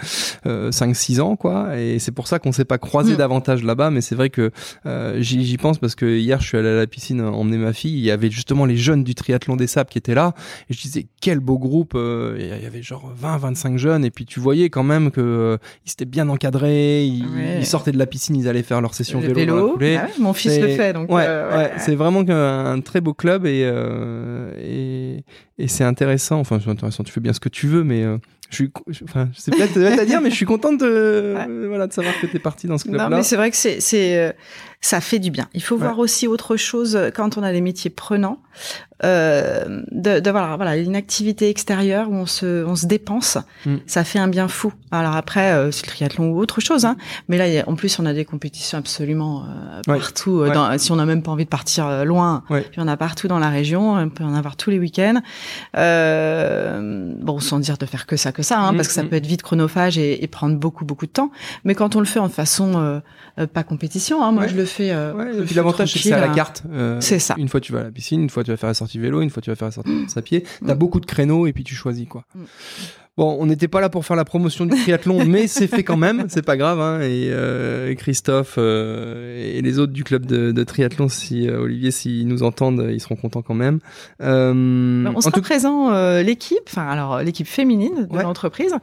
5-6 0.45 1.19
euh, 1.19 1.23
ans, 1.23 1.37
quoi. 1.37 1.79
Et 1.79 1.99
c'est 1.99 2.13
pour 2.13 2.27
ça 2.29 2.39
qu'on 2.39 2.53
s'est 2.53 2.67
pas 2.67 2.77
croisé 2.77 3.15
mm. 3.15 3.17
davantage 3.17 3.65
là-bas. 3.65 3.91
Mais 3.91 4.03
c'est 4.03 4.15
vrai 4.15 4.29
que 4.29 4.51
j'y 5.19 5.57
pense 5.57 5.79
parce 5.79 5.95
que 5.95 6.19
hier, 6.19 6.41
je 6.43 6.49
suis 6.49 6.59
allé 6.59 6.69
à 6.69 6.77
la 6.77 6.87
piscine 6.87 7.23
emmener 7.23 7.57
ma 7.57 7.73
fille. 7.73 7.97
Il 7.97 8.05
y 8.05 8.11
avait 8.11 8.31
justement 8.31 8.67
les 8.67 8.77
jeunes 8.77 9.05
du 9.05 9.15
triathlon 9.15 9.57
des 9.57 9.67
sables 9.67 9.89
qui 9.89 9.99
étaient 9.99 10.15
là. 10.15 10.35
Et 10.69 10.75
je 10.75 10.83
disais, 10.83 11.07
quel 11.23 11.41
beau 11.41 11.59
groupe. 11.59 11.97
Il 11.97 12.47
y 12.47 12.67
avait 12.67 12.83
genre 12.83 13.11
20-25 13.23 13.79
jeunes. 13.79 14.05
Et 14.05 14.11
puis 14.11 14.27
tu 14.27 14.39
voyais 14.39 14.69
quand 14.69 14.85
même 14.85 15.11
que 15.11 15.59
ils 15.87 15.93
étaient 15.93 16.05
bien 16.05 16.29
encadrés. 16.29 17.07
Ils, 17.07 17.65
sortaient 17.67 17.93
de 17.93 17.99
la 17.99 18.07
piscine, 18.07 18.37
ils 18.37 18.49
allaient 18.49 18.66
faire 18.67 18.81
leur 18.81 18.95
session 18.95 19.21
vélo. 19.21 19.77
vélo. 19.77 19.99
Ah 19.99 20.09
mon 20.19 20.33
fils 20.33 20.59
le 20.59 20.69
fait. 20.69 20.93
Donc 20.93 21.11
ouais, 21.11 21.25
euh, 21.27 21.57
ouais. 21.57 21.73
c'est 21.79 21.95
vraiment 21.95 22.25
un, 22.29 22.81
très 22.81 23.01
beau 23.01 23.15
club 23.15 23.47
et, 23.47 23.63
euh, 23.65 24.51
et, 24.59 25.25
et 25.59 25.69
c'est 25.69 25.85
intéressant. 25.85 26.39
Enfin, 26.41 26.59
c'est 26.63 26.71
intéressant. 26.71 27.05
Tu 27.05 27.13
fais 27.13 27.21
bien 27.21 27.33
ce 27.33 27.41
que 27.41 27.49
tu 27.49 27.67
veux, 27.67 27.85
mais 27.85 28.03
euh, 28.03 28.19
je 28.51 28.57
suis, 28.57 28.73
enfin, 29.05 29.29
sais 29.35 29.51
peut-être 29.51 29.99
à 29.99 30.05
dire, 30.05 30.21
mais 30.21 30.31
je 30.31 30.37
suis 30.37 30.47
contente 30.47 30.79
de, 30.79 31.35
voilà, 31.69 31.87
de 31.87 31.93
savoir 31.93 32.19
que 32.21 32.27
tu 32.27 32.37
es 32.37 32.41
parti 32.41 32.67
dans 32.67 32.79
ce 32.79 32.85
club-là. 32.85 33.09
Non, 33.09 33.17
mais 33.17 33.23
c'est 33.23 33.37
vrai 33.37 33.51
que 33.51 33.57
c'est, 33.57 33.81
c'est, 33.81 34.35
ça 34.81 35.01
fait 35.01 35.19
du 35.19 35.31
bien. 35.31 35.49
Il 35.55 35.63
faut 35.63 35.77
voir 35.77 35.99
aussi 35.99 36.27
autre 36.29 36.57
chose 36.57 36.99
quand 37.15 37.37
on 37.39 37.43
a 37.43 37.53
des 37.53 37.61
métiers 37.61 37.91
prenants. 37.91 38.39
Euh, 39.05 39.83
de, 39.93 40.21
de 40.21 40.31
voilà, 40.31 40.57
voilà, 40.57 40.77
une 40.79 40.97
activité 40.97 41.51
extérieure 41.51 42.09
où 42.09 42.15
on 42.15 42.25
se, 42.25 42.65
on 42.65 42.77
se 42.77 42.87
dépense, 42.87 43.37
Mm. 43.67 43.77
ça 43.87 44.05
fait 44.05 44.19
un 44.19 44.29
bien 44.29 44.49
fou. 44.49 44.73
Alors 44.91 45.15
après, 45.17 45.53
euh, 45.53 45.71
c'est 45.71 45.85
le 45.85 45.91
triathlon 45.93 46.31
ou 46.31 46.39
autre 46.39 46.63
chose, 46.63 46.87
hein. 46.87 46.97
Mais 47.29 47.37
là, 47.37 47.47
il 47.47 47.53
y 47.53 47.59
a- 47.59 47.69
en 47.69 47.75
plus, 47.75 47.99
on 47.99 48.07
a 48.07 48.15
des 48.15 48.25
compétitions 48.25 48.79
absolument 48.79 49.43
euh, 49.45 49.93
Ouais. 49.93 49.99
partout. 49.99 50.41
euh, 50.41 50.49
Ouais. 50.49 50.55
dans- 50.55 50.79
si 50.79 50.93
on 50.93 50.97
n'a 50.97 51.05
même 51.05 51.23
pas 51.23 51.31
envie 51.33 51.45
de 51.45 51.51
partir 51.51 51.87
euh, 51.87 52.05
loin, 52.05 52.43
Ouais. 52.49 52.63
puis 52.63 52.81
on 52.83 52.89
a 52.89 52.97
partout 52.97 53.29
dans 53.29 53.39
la 53.39 53.51
région. 53.51 53.93
On 53.97 54.09
peut 54.09 54.25
en 54.25 54.35
avoir 54.35 54.57
tous 54.57 54.71
les 54.71 54.79
week-ends. 54.79 55.21
Euh, 56.01 57.13
bon, 57.21 57.39
sans 57.41 57.59
dire 57.59 57.79
de 57.79 57.87
faire 57.87 58.07
que 58.07 58.17
ça, 58.17 58.33
que 58.33 58.43
ça, 58.43 58.59
hein, 58.61 58.73
Mm, 58.73 58.77
parce 58.77 58.89
que 58.89 58.95
ça 58.95 59.03
mm. 59.03 59.09
peut 59.09 59.17
être 59.17 59.27
vite 59.27 59.43
chronophage 59.43 59.99
et, 59.99 60.23
et 60.23 60.27
prendre 60.27 60.57
beaucoup, 60.57 60.85
beaucoup 60.85 61.07
de 61.07 61.11
temps. 61.13 61.31
Mais 61.65 61.75
quand 61.75 61.97
on 61.97 62.01
le 62.01 62.07
fait 62.07 62.19
en 62.21 62.29
façon 62.29 62.73
euh, 62.77 63.01
euh, 63.39 63.47
pas 63.47 63.63
compétition, 63.63 64.23
hein, 64.25 64.33
moi 64.33 64.47
je 64.47 64.55
le 64.55 64.65
fais. 64.67 64.91
euh, 64.93 65.13
Ouais, 65.15 65.37
et 65.39 65.43
puis 65.45 65.55
l'avantage, 65.55 65.93
c'est 65.93 65.99
que 65.99 66.05
c'est 66.05 66.13
à 66.13 66.17
la 66.17 66.23
tranquille, 66.27 66.37
carte. 66.37 66.63
Euh, 66.73 67.01
C'est 67.01 67.19
ça. 67.19 67.35
Une 67.39 67.49
fois, 67.49 67.61
tu 67.61 67.73
vas 67.73 67.81
à 67.81 67.85
la 67.85 67.91
piscine, 67.91 68.21
une 68.23 68.31
fois, 68.31 68.45
tu 68.45 68.51
vas 68.51 68.57
faire 68.57 68.69
la 68.69 68.75
sortie 68.75 68.99
vélo, 68.99 69.21
une 69.23 69.31
fois, 69.31 69.43
tu 69.43 69.51
vas 69.51 69.57
faire 69.57 69.69
la 69.69 69.73
sortie 69.73 69.91
Mm. 69.91 70.07
à 70.17 70.23
pied. 70.23 70.45
T'as 70.67 70.75
beaucoup 70.75 71.01
de 71.01 71.07
créneaux 71.07 71.47
et 71.47 71.53
puis 71.53 71.65
tu 71.65 71.75
choisis, 71.75 72.07
quoi. 72.09 72.25
Bon, 73.19 73.35
on 73.41 73.47
n'était 73.47 73.67
pas 73.69 73.81
là 73.81 73.89
pour 73.89 74.05
faire 74.05 74.15
la 74.17 74.27
promotion 74.27 74.67
du 74.67 74.77
triathlon, 74.79 75.25
mais 75.27 75.47
c'est 75.47 75.69
fait 75.69 75.83
quand 75.83 75.97
même, 75.97 76.27
c'est 76.29 76.45
pas 76.45 76.59
grave. 76.59 76.81
Hein, 76.81 77.01
et 77.01 77.29
euh, 77.31 77.95
Christophe 77.95 78.57
euh, 78.59 79.39
et 79.57 79.63
les 79.63 79.79
autres 79.79 79.95
du 79.95 80.05
club 80.05 80.27
de, 80.27 80.53
de 80.53 80.65
triathlon, 80.65 81.09
si 81.09 81.49
euh, 81.49 81.61
Olivier, 81.63 81.91
s'ils 81.91 82.29
nous 82.29 82.43
entendent, 82.43 82.87
ils 82.93 83.01
seront 83.01 83.17
contents 83.17 83.41
quand 83.41 83.55
même. 83.55 83.79
Euh, 84.23 85.11
On 85.15 85.21
sera 85.23 85.31
tout- 85.33 85.41
présent 85.41 85.93
euh, 85.93 86.23
l'équipe, 86.23 86.59
enfin 86.69 86.87
alors 86.89 87.23
l'équipe 87.23 87.47
féminine 87.47 88.07
de 88.11 88.17
Ouais. 88.17 88.23
l'entreprise, 88.23 88.73
Ouais. 88.73 88.79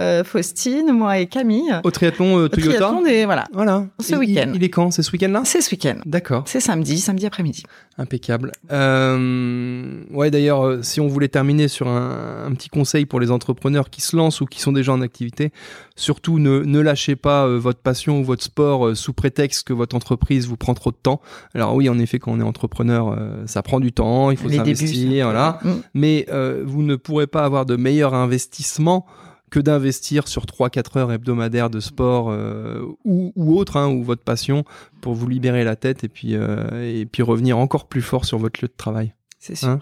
euh, 0.00 0.22
Faustine, 0.24 0.92
moi 0.92 1.18
et 1.18 1.26
Camille. 1.26 1.72
au 1.82 1.90
triathlon 1.90 2.38
euh, 2.40 2.44
Au 2.44 2.48
Toyota. 2.48 2.76
triathlon 2.76 3.02
des 3.02 3.24
voilà, 3.24 3.46
Voilà. 3.54 3.86
Ce 4.00 4.14
week-end. 4.16 4.50
Il, 4.50 4.56
il 4.56 4.64
est 4.64 4.68
quand? 4.70 4.90
C'est 4.90 5.02
ce 5.02 5.12
week-end-là? 5.12 5.42
C'est 5.46 5.62
ce 5.62 5.70
week-end. 5.70 5.96
D'accord. 6.04 6.42
C'est 6.46 6.60
samedi, 6.60 6.98
samedi 6.98 7.24
après-midi. 7.24 7.62
Impeccable. 7.96 8.52
Euh, 8.70 10.02
ouais, 10.12 10.30
d'ailleurs, 10.30 10.84
si 10.84 11.00
on 11.00 11.08
voulait 11.08 11.28
terminer 11.28 11.68
sur 11.68 11.88
un, 11.88 12.44
un 12.46 12.52
petit 12.52 12.68
conseil 12.68 13.06
pour 13.06 13.18
les 13.18 13.30
entrepreneurs 13.30 13.77
qui 13.84 14.00
se 14.00 14.16
lancent 14.16 14.40
ou 14.40 14.46
qui 14.46 14.60
sont 14.60 14.72
déjà 14.72 14.92
en 14.92 15.00
activité, 15.00 15.52
surtout 15.96 16.38
ne, 16.38 16.60
ne 16.60 16.80
lâchez 16.80 17.16
pas 17.16 17.46
euh, 17.46 17.58
votre 17.58 17.80
passion 17.80 18.20
ou 18.20 18.24
votre 18.24 18.42
sport 18.42 18.88
euh, 18.88 18.94
sous 18.94 19.12
prétexte 19.12 19.66
que 19.66 19.72
votre 19.72 19.96
entreprise 19.96 20.46
vous 20.46 20.56
prend 20.56 20.74
trop 20.74 20.90
de 20.90 20.96
temps. 20.96 21.20
Alors 21.54 21.74
oui, 21.74 21.88
en 21.88 21.98
effet, 21.98 22.18
quand 22.18 22.32
on 22.32 22.40
est 22.40 22.44
entrepreneur, 22.44 23.14
euh, 23.16 23.46
ça 23.46 23.62
prend 23.62 23.80
du 23.80 23.92
temps, 23.92 24.30
il 24.30 24.36
faut 24.36 24.48
s'investir, 24.48 25.26
voilà. 25.26 25.60
Mm. 25.62 25.70
Mais 25.94 26.26
vous 26.64 26.82
ne 26.82 26.96
pourrez 26.96 27.26
pas 27.26 27.44
avoir 27.44 27.66
de 27.66 27.76
meilleur 27.76 28.14
investissement 28.14 29.06
que 29.50 29.60
d'investir 29.60 30.28
sur 30.28 30.44
3-4 30.44 30.98
heures 30.98 31.12
hebdomadaires 31.12 31.70
de 31.70 31.80
sport 31.80 32.30
euh, 32.30 32.84
ou, 33.04 33.32
ou 33.36 33.56
autre, 33.56 33.76
hein, 33.76 33.88
ou 33.88 34.02
votre 34.02 34.22
passion, 34.22 34.64
pour 35.00 35.14
vous 35.14 35.28
libérer 35.28 35.64
la 35.64 35.76
tête 35.76 36.04
et 36.04 36.08
puis, 36.08 36.34
euh, 36.34 37.00
et 37.00 37.06
puis 37.06 37.22
revenir 37.22 37.58
encore 37.58 37.88
plus 37.88 38.02
fort 38.02 38.24
sur 38.24 38.38
votre 38.38 38.60
lieu 38.62 38.68
de 38.68 38.76
travail. 38.76 39.14
C'est 39.38 39.54
sûr. 39.54 39.68
Hein? 39.68 39.80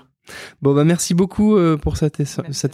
Bon, 0.62 0.74
bah 0.74 0.84
merci 0.84 1.14
beaucoup 1.14 1.56
euh, 1.56 1.76
pour 1.76 1.96
cet, 1.96 2.20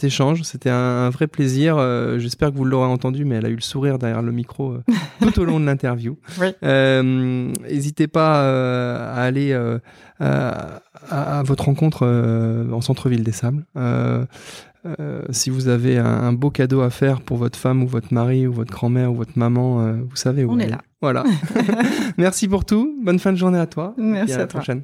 échange. 0.03 0.43
C'était 0.43 0.69
un, 0.69 0.75
un 0.75 1.09
vrai 1.09 1.27
plaisir. 1.27 1.77
Euh, 1.77 2.19
J'espère 2.19 2.51
que 2.51 2.57
vous 2.57 2.65
l'aurez 2.65 2.87
entendu, 2.87 3.25
mais 3.25 3.35
elle 3.35 3.45
a 3.45 3.49
eu 3.49 3.55
le 3.55 3.61
sourire 3.61 3.99
derrière 3.99 4.21
le 4.21 4.31
micro 4.31 4.73
euh, 4.73 4.81
tout 5.21 5.39
au 5.39 5.45
long 5.45 5.59
de 5.59 5.65
l'interview. 5.65 6.17
Oui. 6.39 6.53
N'hésitez 6.63 8.07
pas 8.07 8.41
à 9.13 9.21
aller 9.21 9.53
à, 10.19 11.43
votre 11.45 11.65
rencontre 11.65 12.05
en 12.71 12.81
centre-ville 12.81 13.23
des 13.23 13.31
Sables. 13.31 13.65
Si 15.29 15.49
vous 15.49 15.67
avez 15.67 15.97
un, 15.97 16.05
un 16.05 16.33
beau 16.33 16.49
cadeau 16.49 16.81
à 16.81 16.89
faire 16.89 17.21
pour 17.21 17.37
votre 17.37 17.57
femme 17.57 17.83
ou 17.83 17.87
votre 17.87 18.13
mari 18.13 18.47
ou 18.47 18.53
votre 18.53 18.71
grand-mère 18.71 19.11
ou 19.11 19.15
votre 19.15 19.37
maman, 19.37 19.93
vous 19.93 20.15
savez 20.15 20.43
où 20.43 20.51
On 20.51 20.59
est 20.59 20.67
là. 20.69 20.79
Voilà. 21.01 21.23
Merci 22.17 22.47
pour 22.47 22.63
tout. 22.65 22.97
Bonne 23.03 23.19
fin 23.19 23.31
de 23.33 23.37
journée 23.37 23.59
à 23.59 23.67
toi. 23.67 23.93
Merci 23.97 24.31
Et 24.31 24.35
à 24.35 24.37
à 24.37 24.39
la 24.41 24.47
toi. 24.47 24.59
prochaine. 24.61 24.83